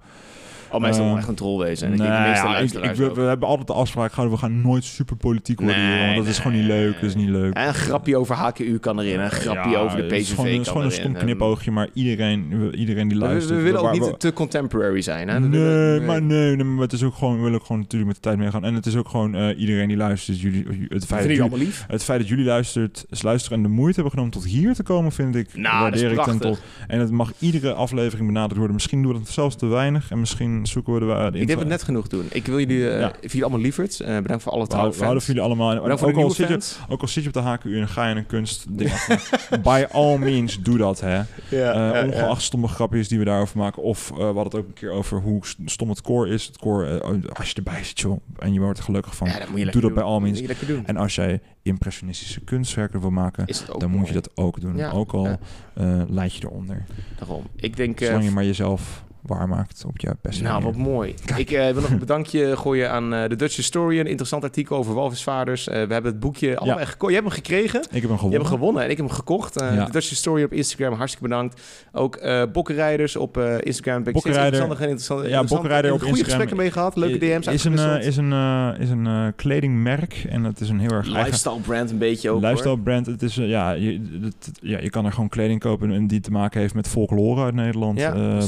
Oh, 0.76 0.82
mij 0.82 0.90
is 0.90 0.98
Ehm, 0.98 1.06
wel 1.08 1.18
echt 1.18 1.28
een 1.28 1.36
troll 1.36 1.66
wezen. 1.66 1.92
En 1.92 1.98
Nee, 1.98 2.08
ja, 2.08 2.58
ik, 2.58 2.72
ik- 2.74 2.96
we, 2.96 3.14
we 3.14 3.22
hebben 3.22 3.48
altijd 3.48 3.68
de 3.68 3.74
afspraak 3.74 4.10
gehouden, 4.10 4.38
we 4.40 4.44
gaan 4.46 4.62
nooit 4.62 4.84
super 4.84 5.16
politiek 5.16 5.60
worden 5.60 5.78
Nee, 5.82 6.06
want 6.06 6.18
dat 6.18 6.28
is 6.28 6.38
gewoon 6.40 6.58
niet 6.58 6.66
leuk. 6.68 6.94
Dat 6.94 7.04
is 7.04 7.16
niet 7.16 7.30
leuk. 7.30 7.54
En 7.54 7.68
een 7.68 7.74
grapje 7.74 8.18
over 8.18 8.36
HKU 8.36 8.78
kan 8.80 9.00
erin. 9.00 9.20
Een 9.20 9.32
grapje 9.32 9.70
Ja, 9.70 9.80
over 9.80 9.98
de 9.98 10.16
is 10.16 10.24
PVV 10.24 10.36
gewoon, 10.36 10.46
het 10.46 10.56
is 10.60 10.64
kan 10.64 10.72
gewoon 10.74 10.84
een 10.84 10.92
stom 10.92 11.14
knipoogje, 11.14 11.72
maar 11.72 11.88
iedereen, 11.94 12.72
iedereen 12.76 13.08
die 13.08 13.18
We, 13.18 13.24
we 13.24 13.30
luistert... 13.32 13.62
willen 13.62 13.82
ook 13.82 13.92
niet 13.92 14.20
te 14.20 14.34
contemporary 14.34 15.02
zijn. 15.02 15.28
Hè? 15.28 15.40
We 15.42 15.48
Nee, 15.48 16.00
maar 16.00 16.22
nee, 16.22 16.56
maar 16.64 16.82
het 16.84 16.94
is 16.94 17.04
ook 17.04 17.16
gewoon, 17.16 17.36
we 17.36 17.42
willen 17.42 17.60
ook 17.60 17.66
gewoon 17.66 17.82
natuurlijk 17.82 18.06
met 18.12 18.16
de 18.16 18.30
tijd 18.30 18.38
meegaan. 18.38 18.64
En 18.66 18.74
het 18.74 18.86
is 18.86 18.96
ook 18.96 19.10
gewoon 19.10 19.36
eh, 19.36 19.60
iedereen 19.60 19.88
die 19.88 19.98
luistert. 19.98 20.40
Jullie, 20.42 20.66
het, 20.88 21.06
feit 21.06 21.28
dat 21.28 21.50
jullie, 21.50 21.70
het 21.88 22.04
feit 22.04 22.20
dat 22.20 22.28
jullie 22.28 22.46
luistert, 22.46 23.06
is 23.10 23.22
luisteren 23.22 23.58
en 23.58 23.64
de 23.64 23.70
moeite 23.70 23.94
hebben 23.94 24.12
genomen 24.12 24.32
tot 24.32 24.46
hier 24.46 24.74
te 24.74 24.84
komen, 24.84 25.12
vind 25.12 25.36
ik. 25.36 25.50
Nou, 25.54 25.84
dat 25.86 25.94
is 25.96 26.02
waardeer 26.02 26.20
ik 26.20 26.26
ten 26.26 26.40
top. 26.40 26.58
En 26.88 27.00
het 27.00 27.12
mag 27.12 27.32
iedere 27.40 27.74
aflevering 27.74 28.28
benaderd 28.28 28.56
worden. 28.58 28.74
Misschien 28.76 29.02
doen 29.02 29.12
we 29.12 29.18
het 29.20 29.30
zelfs 29.30 29.56
te 29.56 29.66
weinig. 29.66 30.12
En 30.12 30.20
misschien 30.20 30.65
zoeken 30.68 30.94
we 30.94 31.00
de, 31.00 31.26
Ik 31.26 31.34
denk 31.34 31.48
dat 31.48 31.58
we 31.60 31.66
net 31.66 31.84
genoeg 31.84 32.08
doen. 32.08 32.26
Ik 32.32 32.46
wil 32.46 32.60
jullie, 32.60 32.90
eh 32.90 33.00
Ja. 33.00 33.08
ik 33.14 33.22
jullie 33.22 33.42
allemaal 33.42 33.62
lieverds. 33.62 34.02
Eh, 34.02 34.18
bedankt 34.18 34.44
voor 34.44 34.52
alle 34.52 34.68
trouwe 34.68 34.92
we 34.98 35.04
houden 35.04 35.24
jullie 35.26 35.42
allemaal. 35.42 35.82
Bedankt 35.82 36.04
ook, 36.04 36.16
al 36.16 36.30
zit 36.32 36.48
je, 36.48 36.76
ook 36.90 37.02
al 37.02 37.08
zit 37.08 37.24
je 37.24 37.30
op 37.30 37.34
de 37.36 37.42
HKU 37.42 37.80
en 37.80 37.88
ga 37.88 38.08
je 38.10 38.16
een 38.16 38.26
kunstding 38.26 38.92
af. 39.10 39.50
By 39.64 39.86
all 39.92 40.18
means, 40.18 40.60
doe 40.62 40.78
dat, 40.78 41.00
hè. 41.00 41.16
Ja, 41.16 41.26
Eh, 41.50 41.62
ja, 41.94 42.04
ongeacht 42.06 42.42
stomme 42.42 42.68
grapjes 42.68 43.08
die 43.08 43.20
we 43.20 43.26
daarover 43.26 43.58
maken. 43.58 43.84
Of 43.84 44.10
we 44.16 44.22
hadden 44.24 44.44
het 44.44 44.56
ook 44.56 44.68
een 44.68 44.74
keer 44.74 44.92
over 44.92 45.20
hoe 45.22 45.42
stom 45.66 45.90
het 45.90 46.02
koor 46.02 46.28
is. 46.28 46.46
Het 46.46 46.58
koor, 46.58 46.86
eh, 46.86 47.10
als 47.34 47.50
je 47.50 47.56
erbij 47.56 47.84
zit, 47.84 48.00
joh, 48.00 48.20
en 48.40 48.54
je 48.54 48.60
wordt 48.60 48.78
er 48.78 48.84
gelukkig 48.84 49.16
van. 49.16 49.28
Dat 49.28 49.36
je 49.56 49.64
doe 49.64 49.72
dat 49.72 49.82
doen. 49.82 49.94
bij 49.94 50.04
all 50.04 50.20
means. 50.20 50.42
En 50.86 50.98
als 50.98 51.16
jij 51.16 51.42
impressionistische 51.62 52.40
kunstwerken 52.40 53.00
wil 53.00 53.10
maken, 53.12 53.46
dan 53.78 53.90
moet 53.92 54.08
je 54.08 54.14
dat 54.14 54.30
ook 54.36 54.62
doen. 54.62 54.78
Ja, 54.78 54.92
Ook 54.92 55.12
al 55.14 55.26
ja. 55.26 55.40
eh, 55.74 56.02
leid 56.08 56.34
je 56.36 56.46
eronder. 56.46 56.86
Daarom. 57.20 57.44
Ik 57.56 57.76
denk... 57.78 58.00
Zolang 58.00 58.24
je 58.24 58.32
maar 58.32 58.44
jezelf 58.46 59.04
waarmaakt 59.26 59.84
op 59.88 60.00
je 60.00 60.16
beste 60.22 60.44
Nou, 60.44 60.54
manier. 60.64 60.78
wat 60.78 60.88
mooi. 60.88 61.14
Ik 61.36 61.52
eh, 61.52 61.64
wil 61.72 61.82
nog 61.82 61.90
een 61.90 62.00
bedankje 62.00 62.58
gooien 62.58 62.92
aan 62.92 63.14
eh, 63.14 63.30
de 63.30 63.36
Dutch 63.36 63.56
Historian. 63.56 64.00
Een 64.00 64.08
interessant 64.10 64.44
artikel 64.44 64.78
over 64.78 64.94
walvisvaarders. 64.94 65.68
Eh, 65.68 65.74
we 65.74 65.94
hebben 65.94 66.12
het 66.12 66.20
boekje 66.20 66.58
allemaal 66.58 66.80
echt 66.80 66.92
geko- 66.92 67.08
Je 67.08 67.14
hebt 67.14 67.26
hem 67.26 67.36
gekregen. 67.36 67.80
Ik 67.92 68.02
heb 68.02 68.02
hem 68.02 68.02
Je 68.02 68.08
hebt 68.10 68.20
gewonnen. 68.20 68.42
hem 68.42 68.50
gewonnen 68.52 68.84
en 68.84 68.90
ik 68.90 68.98
heb 68.98 69.06
hem 69.06 69.16
gekocht. 69.16 69.60
Ja. 69.60 69.86
De 69.86 69.92
Dutch 69.92 70.10
Historian 70.10 70.46
op 70.46 70.54
Instagram, 70.54 70.94
hartstikke 70.94 71.28
bedankt. 71.28 71.62
Ook 71.92 72.20
Bokkenrijders 72.52 73.16
op 73.16 73.38
Instagram. 73.38 74.04
Ben 74.04 74.14
Bokkenrijder- 74.14 74.62
en 74.62 74.70
interessant- 74.80 75.28
Ja, 75.28 75.44
Bokkenrijder 75.44 75.92
op 75.94 75.98
Goede 76.02 76.18
Instagram. 76.18 76.24
gesprekken 76.26 76.58
mee 76.58 76.72
gehad. 76.72 76.96
Leuke 76.96 77.18
DM's 77.18 77.48
is 77.48 77.64
een, 77.64 78.02
is 78.02 78.18
een, 78.18 78.34
is 78.80 78.90
een 78.90 79.34
kledingmerk 79.36 80.26
en 80.30 80.44
het 80.44 80.60
is 80.60 80.70
een 80.70 80.80
heel 80.80 80.90
erg 80.90 81.06
eigen 81.06 81.24
Lifestyle 81.24 81.60
brand 81.60 81.92
een 81.92 81.98
beetje 81.98 82.30
ook 82.30 82.42
lifestyle 82.42 82.70
hoor. 82.70 82.80
brand. 82.80 83.06
Het 83.06 83.22
is, 83.22 83.36
ja, 83.36 83.72
je, 83.72 84.02
het, 84.22 84.52
ja, 84.62 84.80
je 84.80 84.90
kan 84.90 85.06
er 85.06 85.12
gewoon 85.12 85.30
kleding 85.30 85.60
kopen 85.60 85.92
en 85.92 86.08
die 86.08 86.20
te 86.20 86.32
maken 86.32 86.60
heeft 86.60 86.74
met 86.74 86.88
folklore 86.88 87.44
uit 87.44 87.54
Nederland. 87.54 88.00
Ja, 88.00 88.14
Eh, 88.14 88.42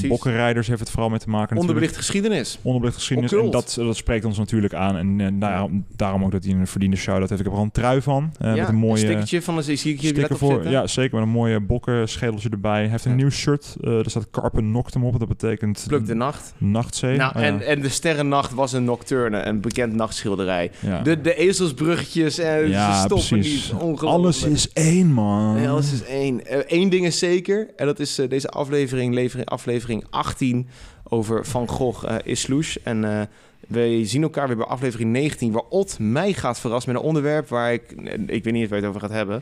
heeft 0.68 0.80
het 0.80 0.90
vooral 0.90 1.10
mee 1.10 1.20
te 1.20 1.30
maken. 1.30 1.58
Onderbelicht 1.58 1.96
geschiedenis. 1.96 2.58
Onderbelicht 2.62 2.98
geschiedenis. 2.98 3.32
En 3.34 3.52
dat, 3.52 3.74
dat 3.80 3.96
spreekt 3.96 4.26
ons 4.26 4.38
natuurlijk 4.38 4.74
aan. 4.74 4.98
En 4.98 5.20
eh, 5.22 5.28
daarom, 5.40 5.86
daarom 5.96 6.24
ook 6.24 6.32
dat 6.32 6.44
hij 6.44 6.54
een 6.54 6.68
verdiende 6.68 6.96
shout-out 6.98 7.30
heeft. 7.30 7.42
Ik 7.42 7.46
heb 7.46 7.54
er 7.56 7.60
al 7.62 7.66
een 7.66 7.72
trui 7.72 8.02
van. 8.02 8.32
eh, 8.40 8.56
ja, 8.56 8.60
met 8.60 8.70
een 8.70 8.76
mooie 8.76 8.98
stickertje 8.98 9.42
van 9.42 9.62
hier 9.62 9.78
sticker 9.78 10.38
voor. 10.38 10.54
zitten. 10.54 10.72
Ja, 10.72 10.88
zeker. 10.88 11.16
Met 11.16 11.24
een 11.28 11.34
mooie 11.34 11.60
bokkenschedeltje 11.60 12.50
erbij. 12.50 12.80
Hij 12.82 12.90
heeft 12.90 13.06
een 13.06 13.12
Ja. 13.12 13.18
nieuw 13.18 13.30
shirt. 13.30 13.76
eh 13.82 13.98
er 13.98 14.10
staat 14.10 14.30
Carpe 14.32 14.62
Noctem 14.62 15.04
op. 15.04 15.20
Dat 15.20 15.28
betekent 15.28 15.86
Pluk 15.88 16.06
de 16.06 16.14
nacht. 16.16 16.54
nachtzee. 16.58 17.18
Nou, 17.18 17.32
Oh, 17.36 17.42
ja. 17.42 17.48
en, 17.48 17.62
en 17.68 17.82
de 17.82 17.90
Sterrennacht 17.90 18.54
was 18.54 18.74
een 18.74 18.84
nocturne, 18.84 19.42
een 19.46 19.62
bekend 19.62 19.94
nachtschilderij. 19.94 20.72
De, 21.04 21.22
de 21.22 21.36
ezelsbruggetjes 21.36 22.38
en 22.38 22.70
Ja, 22.70 22.94
ze 22.94 23.02
stoppen 23.06 23.40
niet. 23.40 24.00
Alles 24.02 24.44
is 24.44 24.72
één, 24.74 25.08
man. 25.08 25.68
Alles 25.68 25.92
is 25.94 26.04
één. 26.04 26.42
Eén 26.68 26.90
ding 26.90 27.06
is 27.06 27.20
zeker, 27.20 27.68
en 27.76 27.86
dat 27.86 28.00
is 28.00 28.22
deze 28.30 28.50
aflevering, 28.50 29.14
levering, 29.14 29.50
aflevering 29.50 30.06
18 30.10 30.57
over 31.04 31.46
Van 31.46 31.68
Gogh 31.68 32.10
uh, 32.10 32.16
is 32.24 32.42
Sloes. 32.42 32.82
En 32.82 33.04
uh, 33.04 33.22
we 33.68 34.02
zien 34.06 34.24
elkaar 34.24 34.48
weer 34.48 34.58
bij 34.58 34.66
aflevering 34.66 35.12
19, 35.12 35.52
waar 35.52 35.64
Ot 35.70 36.00
mij 36.00 36.34
gaat 36.34 36.60
verrassen 36.60 36.94
met 36.94 37.02
een 37.02 37.08
onderwerp 37.08 37.48
waar 37.48 37.74
ik, 37.74 37.92
ik 38.26 38.44
weet 38.44 38.54
niet 38.54 38.70
waar 38.70 38.80
je 38.80 38.86
het 38.86 38.96
over 38.96 39.02
gaat 39.02 39.18
hebben. 39.18 39.42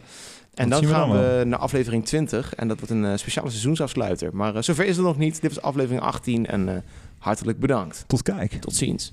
En 0.53 0.69
Dat 0.69 0.81
dan 0.81 0.89
we 0.89 0.95
gaan 0.95 1.09
dan 1.09 1.17
we 1.17 1.43
naar 1.45 1.59
aflevering 1.59 2.05
20 2.05 2.55
en 2.55 2.67
dat 2.67 2.77
wordt 2.79 2.93
een 2.93 3.19
speciale 3.19 3.49
seizoensafsluiter. 3.49 4.35
Maar 4.35 4.63
zover 4.63 4.85
is 4.85 4.97
het 4.97 5.05
nog 5.05 5.17
niet. 5.17 5.41
Dit 5.41 5.53
was 5.53 5.63
aflevering 5.63 6.01
18 6.01 6.45
en 6.45 6.83
hartelijk 7.17 7.59
bedankt. 7.59 8.03
Tot 8.07 8.21
kijk. 8.21 8.51
Tot 8.51 8.75
ziens. 8.75 9.11